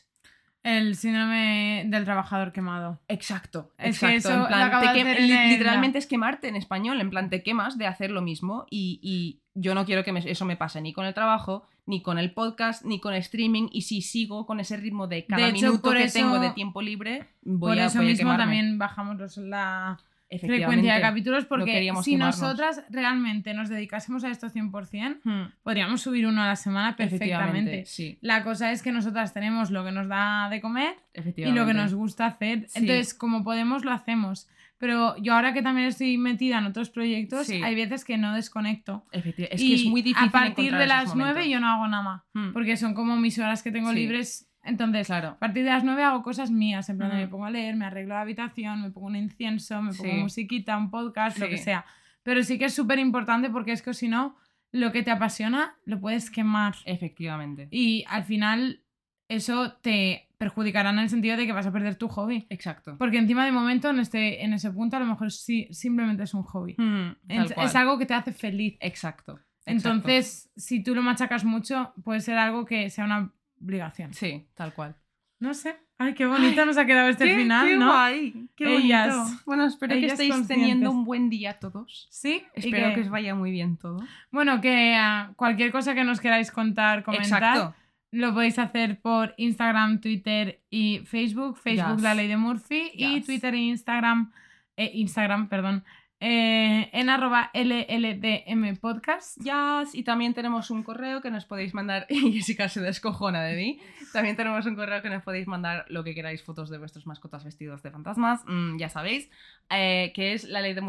El 0.64 0.95
síndrome 0.95 1.84
del 1.88 2.06
trabajador 2.06 2.52
quemado. 2.53 2.99
Exacto, 3.10 3.72
Es 3.77 3.99
que 3.99 4.06
exacto. 4.15 4.30
eso 4.30 4.41
en 4.41 4.48
plan, 4.48 4.80
te 4.80 4.88
quem- 4.99 5.18
el- 5.18 5.49
literalmente 5.49 5.98
es 5.99 6.07
quemarte 6.07 6.48
en 6.48 6.56
español, 6.56 7.02
en 7.02 7.10
plan 7.10 7.30
te 7.30 7.44
quemas 7.44 7.77
de 7.77 7.85
hacer 7.88 8.11
lo 8.11 8.22
mismo 8.22 8.65
y, 8.69 8.99
y 9.03 9.41
yo 9.53 9.76
no 9.76 9.85
quiero 9.85 10.03
que 10.06 10.11
me- 10.14 10.19
eso 10.31 10.45
me 10.45 10.56
pase 10.56 10.80
ni 10.81 10.94
con 10.94 11.06
el 11.06 11.14
trabajo, 11.14 11.64
ni 11.85 12.02
con 12.02 12.18
el 12.18 12.31
podcast, 12.31 12.85
ni 12.85 13.02
con 13.02 13.14
streaming 13.14 13.68
y 13.73 13.81
si 13.81 14.02
sigo 14.02 14.45
con 14.45 14.61
ese 14.61 14.77
ritmo 14.77 15.07
de 15.07 15.26
cada 15.26 15.44
De 15.44 15.49
hecho, 15.49 15.65
minuto 15.65 15.81
por 15.81 15.98
que 15.98 16.06
eso- 16.06 16.19
tengo 16.19 16.40
de 16.40 16.52
tiempo 16.52 16.81
libre, 16.81 17.27
voy 17.41 17.72
Por 17.76 17.80
a, 17.80 17.85
eso 17.88 17.98
voy 17.99 18.07
mismo 18.07 18.38
también 18.38 18.77
bajamos 18.77 19.35
la 19.38 19.99
frecuencia 20.39 20.65
Efectivamente. 20.65 20.93
de 20.95 21.01
capítulos 21.01 21.45
porque 21.45 21.91
si 22.03 22.15
nosotras 22.15 22.84
realmente 22.89 23.53
nos 23.53 23.69
dedicásemos 23.69 24.23
a 24.23 24.30
esto 24.31 24.49
100%, 24.49 25.19
Hmm, 25.23 25.51
podríamos 25.64 26.01
subir 26.01 26.27
uno 26.27 26.41
a 26.43 26.47
la 26.47 26.55
semana 26.55 26.89
efectivamente, 26.97 27.27
perfectamente. 27.31 27.85
Sí, 27.85 28.18
La 28.22 28.43
cosa 28.43 28.72
es 28.72 28.81
que 28.81 28.91
nosotras 28.91 29.34
tenemos 29.34 29.72
lo 29.72 29.84
que 29.85 29.91
nos 29.91 30.07
da 30.07 30.49
de 30.49 30.61
comer 30.61 30.95
y 31.14 31.19
efectivamente. 31.19 31.60
lo 31.60 31.65
que 31.68 31.73
nos 31.73 31.93
gusta 31.93 32.26
hacer. 32.26 32.65
Sí. 32.69 32.80
Entonces, 32.80 33.14
como 33.14 33.43
podemos, 33.43 33.85
lo 33.85 33.91
hacemos. 33.91 34.47
Pero 34.80 35.15
yo 35.18 35.34
ahora 35.35 35.53
que 35.53 35.61
también 35.61 35.88
estoy 35.88 36.18
metida 36.18 36.57
en 36.57 36.65
otros 36.65 36.89
proyectos, 36.89 37.47
Sí. 37.47 37.61
hay 37.64 37.73
veces 37.73 38.03
que 38.03 38.18
no 38.18 38.34
desconecto. 38.35 39.05
Efecti- 39.14 39.47
Es 39.49 39.61
y 39.61 39.69
que 39.69 39.76
es 39.76 39.85
muy 39.85 40.01
difícil. 40.01 40.27
a 40.27 40.31
partir 40.31 40.76
de 40.76 40.88
las 40.88 41.15
9 41.15 41.30
momentos. 41.31 41.51
yo 41.51 41.60
no 41.61 41.69
hago 41.69 41.88
nada 41.88 42.03
más. 42.03 42.22
Hmm. 42.34 42.51
Porque 42.51 42.76
son 42.76 42.93
como 42.93 43.15
mis 43.15 43.39
horas 43.39 43.64
que 43.64 43.72
tengo 43.72 43.93
libres 43.93 44.49
Entonces, 44.64 45.07
Claro. 45.07 45.30
a 45.30 45.40
partir 45.40 45.64
de 45.64 45.69
las 45.69 45.84
9 45.84 46.03
hago 46.03 46.23
cosas 46.23 46.49
mías, 46.52 46.88
en 46.90 46.98
plan 46.98 47.14
me 47.15 47.27
pongo 47.27 47.45
a 47.45 47.52
leer, 47.52 47.76
me 47.76 47.85
arreglo 47.85 48.14
la 48.15 48.22
habitación, 48.22 48.81
me 48.81 48.91
pongo 48.91 49.07
un 49.07 49.15
incienso, 49.15 49.81
me 49.81 49.94
pongo 49.94 50.11
Sí. 50.14 50.18
musiquita, 50.19 50.77
un 50.77 50.90
podcast, 50.90 51.38
lo 51.38 51.49
que 51.49 51.57
sea. 51.57 51.85
Pero 52.23 52.41
sí 52.44 52.57
que 52.57 52.65
es 52.65 52.73
súper 52.73 52.99
importante 52.99 53.49
porque 53.49 53.73
es 53.73 53.81
que 53.81 53.94
si 53.94 54.07
no, 54.07 54.38
lo 54.72 54.91
que 54.91 55.03
te 55.03 55.11
apasiona 55.11 55.76
lo 55.85 55.99
puedes 55.99 56.31
quemar. 56.31 56.76
Efectivamente. 56.85 57.68
Y 57.72 58.06
al 58.07 58.23
final 58.23 58.81
eso 59.27 59.73
te 59.81 60.30
perjudicará 60.38 60.90
en 60.90 60.99
el 60.99 61.10
sentido 61.10 61.38
de 61.38 61.45
que 61.45 61.52
vas 61.53 61.65
a 61.68 61.72
perder 61.72 61.95
tu 61.95 62.07
hobby. 62.07 62.45
Exacto. 62.49 62.98
Porque 62.98 63.18
encima 63.18 63.45
de 63.45 63.52
momento 63.52 63.90
en, 63.90 63.99
este, 63.99 64.44
en 64.44 64.53
ese 64.53 64.72
punto 64.72 64.98
a 64.98 64.99
lo 64.99 65.06
mejor 65.06 65.31
sí, 65.31 65.68
simplemente 65.72 66.23
es 66.23 66.34
un 66.34 66.44
hobby. 66.44 66.76
Mm, 66.77 67.11
es 67.30 67.76
algo 67.76 67.98
que 67.98 68.06
te 68.06 68.14
hace 68.14 68.31
feliz. 68.34 68.77
Exacto. 68.81 69.34
exacto. 69.34 69.44
Entonces, 69.65 70.52
si 70.56 70.84
tú 70.84 70.95
lo 70.95 71.02
machacas 71.02 71.45
mucho, 71.45 71.94
puede 72.03 72.19
ser 72.19 72.38
algo 72.38 72.65
que 72.65 72.90
sea 72.90 73.06
una 73.06 73.31
obligación. 73.64 74.14
Sí, 74.14 74.45
tal 74.53 74.73
cual. 74.73 74.95
No 75.40 75.53
sé. 75.53 75.76
Ay, 75.98 76.14
qué 76.15 76.26
bonito 76.26 76.65
nos 76.65 76.77
ha 76.77 76.85
quedado 76.85 77.07
este 77.10 77.26
Qué- 77.26 77.35
final, 77.35 77.68
qué 77.68 77.77
¿no? 77.77 77.88
guay, 77.88 78.48
qué 78.56 78.77
Ellas. 78.77 79.15
bonito. 79.15 79.41
Bueno, 79.45 79.65
espero 79.65 79.94
que 79.95 80.06
estéis 80.07 80.48
teniendo 80.48 80.90
un 80.91 81.06
buen 81.06 81.30
día 81.30 81.60
todos. 81.60 82.07
Sí, 82.11 82.44
Espero 82.56 82.94
que... 82.95 83.02
os 83.02 83.10
vaya 83.10 83.35
muy 83.35 83.52
bien 83.52 83.77
todo. 83.77 83.98
Bueno, 84.31 84.60
que 84.61 84.95
ah, 84.95 85.31
cualquier 85.35 85.72
cosa 85.72 85.94
que 85.94 86.03
nos 86.03 86.19
queráis 86.19 86.52
contar, 86.52 87.03
comentar, 87.03 87.44
Exacto. 87.44 87.76
lo 88.11 88.34
podéis 88.34 88.57
hacer 88.60 88.99
por 89.02 89.34
Instagram, 89.38 89.99
Twitter 90.02 90.61
y 90.69 90.99
Facebook. 91.06 91.57
Facebook, 91.57 91.95
Yes. 91.98 92.03
La 92.03 92.15
Ley 92.15 92.27
de 92.27 92.38
Murphy, 92.38 92.91
y. 92.94 93.22
Twitter 93.22 93.53
e 93.53 93.57
Instagram, 93.60 94.31
eh, 94.77 94.91
Instagram, 94.95 95.48
perdón, 95.48 95.84
eh, 96.25 96.89
en 96.93 97.09
arroba 97.09 97.51
LLDM 97.53 98.77
Podcast. 98.77 99.37
Yes, 99.39 99.93
y 99.93 100.03
también 100.03 100.33
tenemos 100.33 100.71
un 100.71 100.81
correo 100.81 101.21
que 101.21 101.29
nos 101.29 101.43
podéis 101.43 101.73
mandar, 101.73 102.05
y 102.09 102.31
Jessica 102.31 102.69
se 102.69 102.79
descojona 102.79 103.43
de 103.43 103.57
mí, 103.57 103.81
también 104.13 104.37
tenemos 104.37 104.65
un 104.65 104.75
correo 104.75 105.01
que 105.01 105.09
nos 105.09 105.21
podéis 105.21 105.47
mandar 105.47 105.83
lo 105.89 106.05
que 106.05 106.15
queráis, 106.15 106.41
fotos 106.41 106.69
de 106.69 106.77
vuestros 106.77 107.05
mascotas 107.07 107.43
vestidos 107.43 107.83
de 107.83 107.91
fantasmas, 107.91 108.41
mm, 108.47 108.77
ya 108.77 108.87
sabéis, 108.87 109.29
eh, 109.69 110.13
que 110.15 110.31
es 110.31 110.45
la 110.45 110.61
ley 110.61 110.73
de 110.73 110.81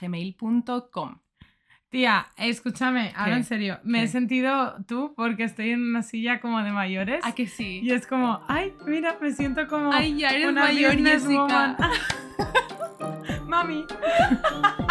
gmail.com. 0.00 1.18
Tía, 1.90 2.28
escúchame, 2.38 3.12
ahora 3.16 3.36
en 3.36 3.44
serio, 3.44 3.80
me 3.82 3.98
¿Qué? 3.98 4.04
he 4.04 4.08
sentido 4.08 4.76
tú 4.86 5.12
porque 5.14 5.44
estoy 5.44 5.70
en 5.70 5.82
una 5.82 6.02
silla 6.02 6.40
como 6.40 6.62
de 6.62 6.72
mayores. 6.72 7.20
¿A 7.22 7.32
que 7.32 7.46
sí? 7.46 7.80
Y 7.82 7.92
es 7.92 8.06
como, 8.06 8.42
ay, 8.48 8.72
mira, 8.86 9.18
me 9.20 9.30
siento 9.32 9.66
como 9.68 9.92
Ay, 9.92 10.16
ya 10.18 10.30
eres 10.30 10.48
una 10.48 10.62
mayor. 10.62 10.96
Jessica. 10.96 11.76
Mami. 13.48 13.86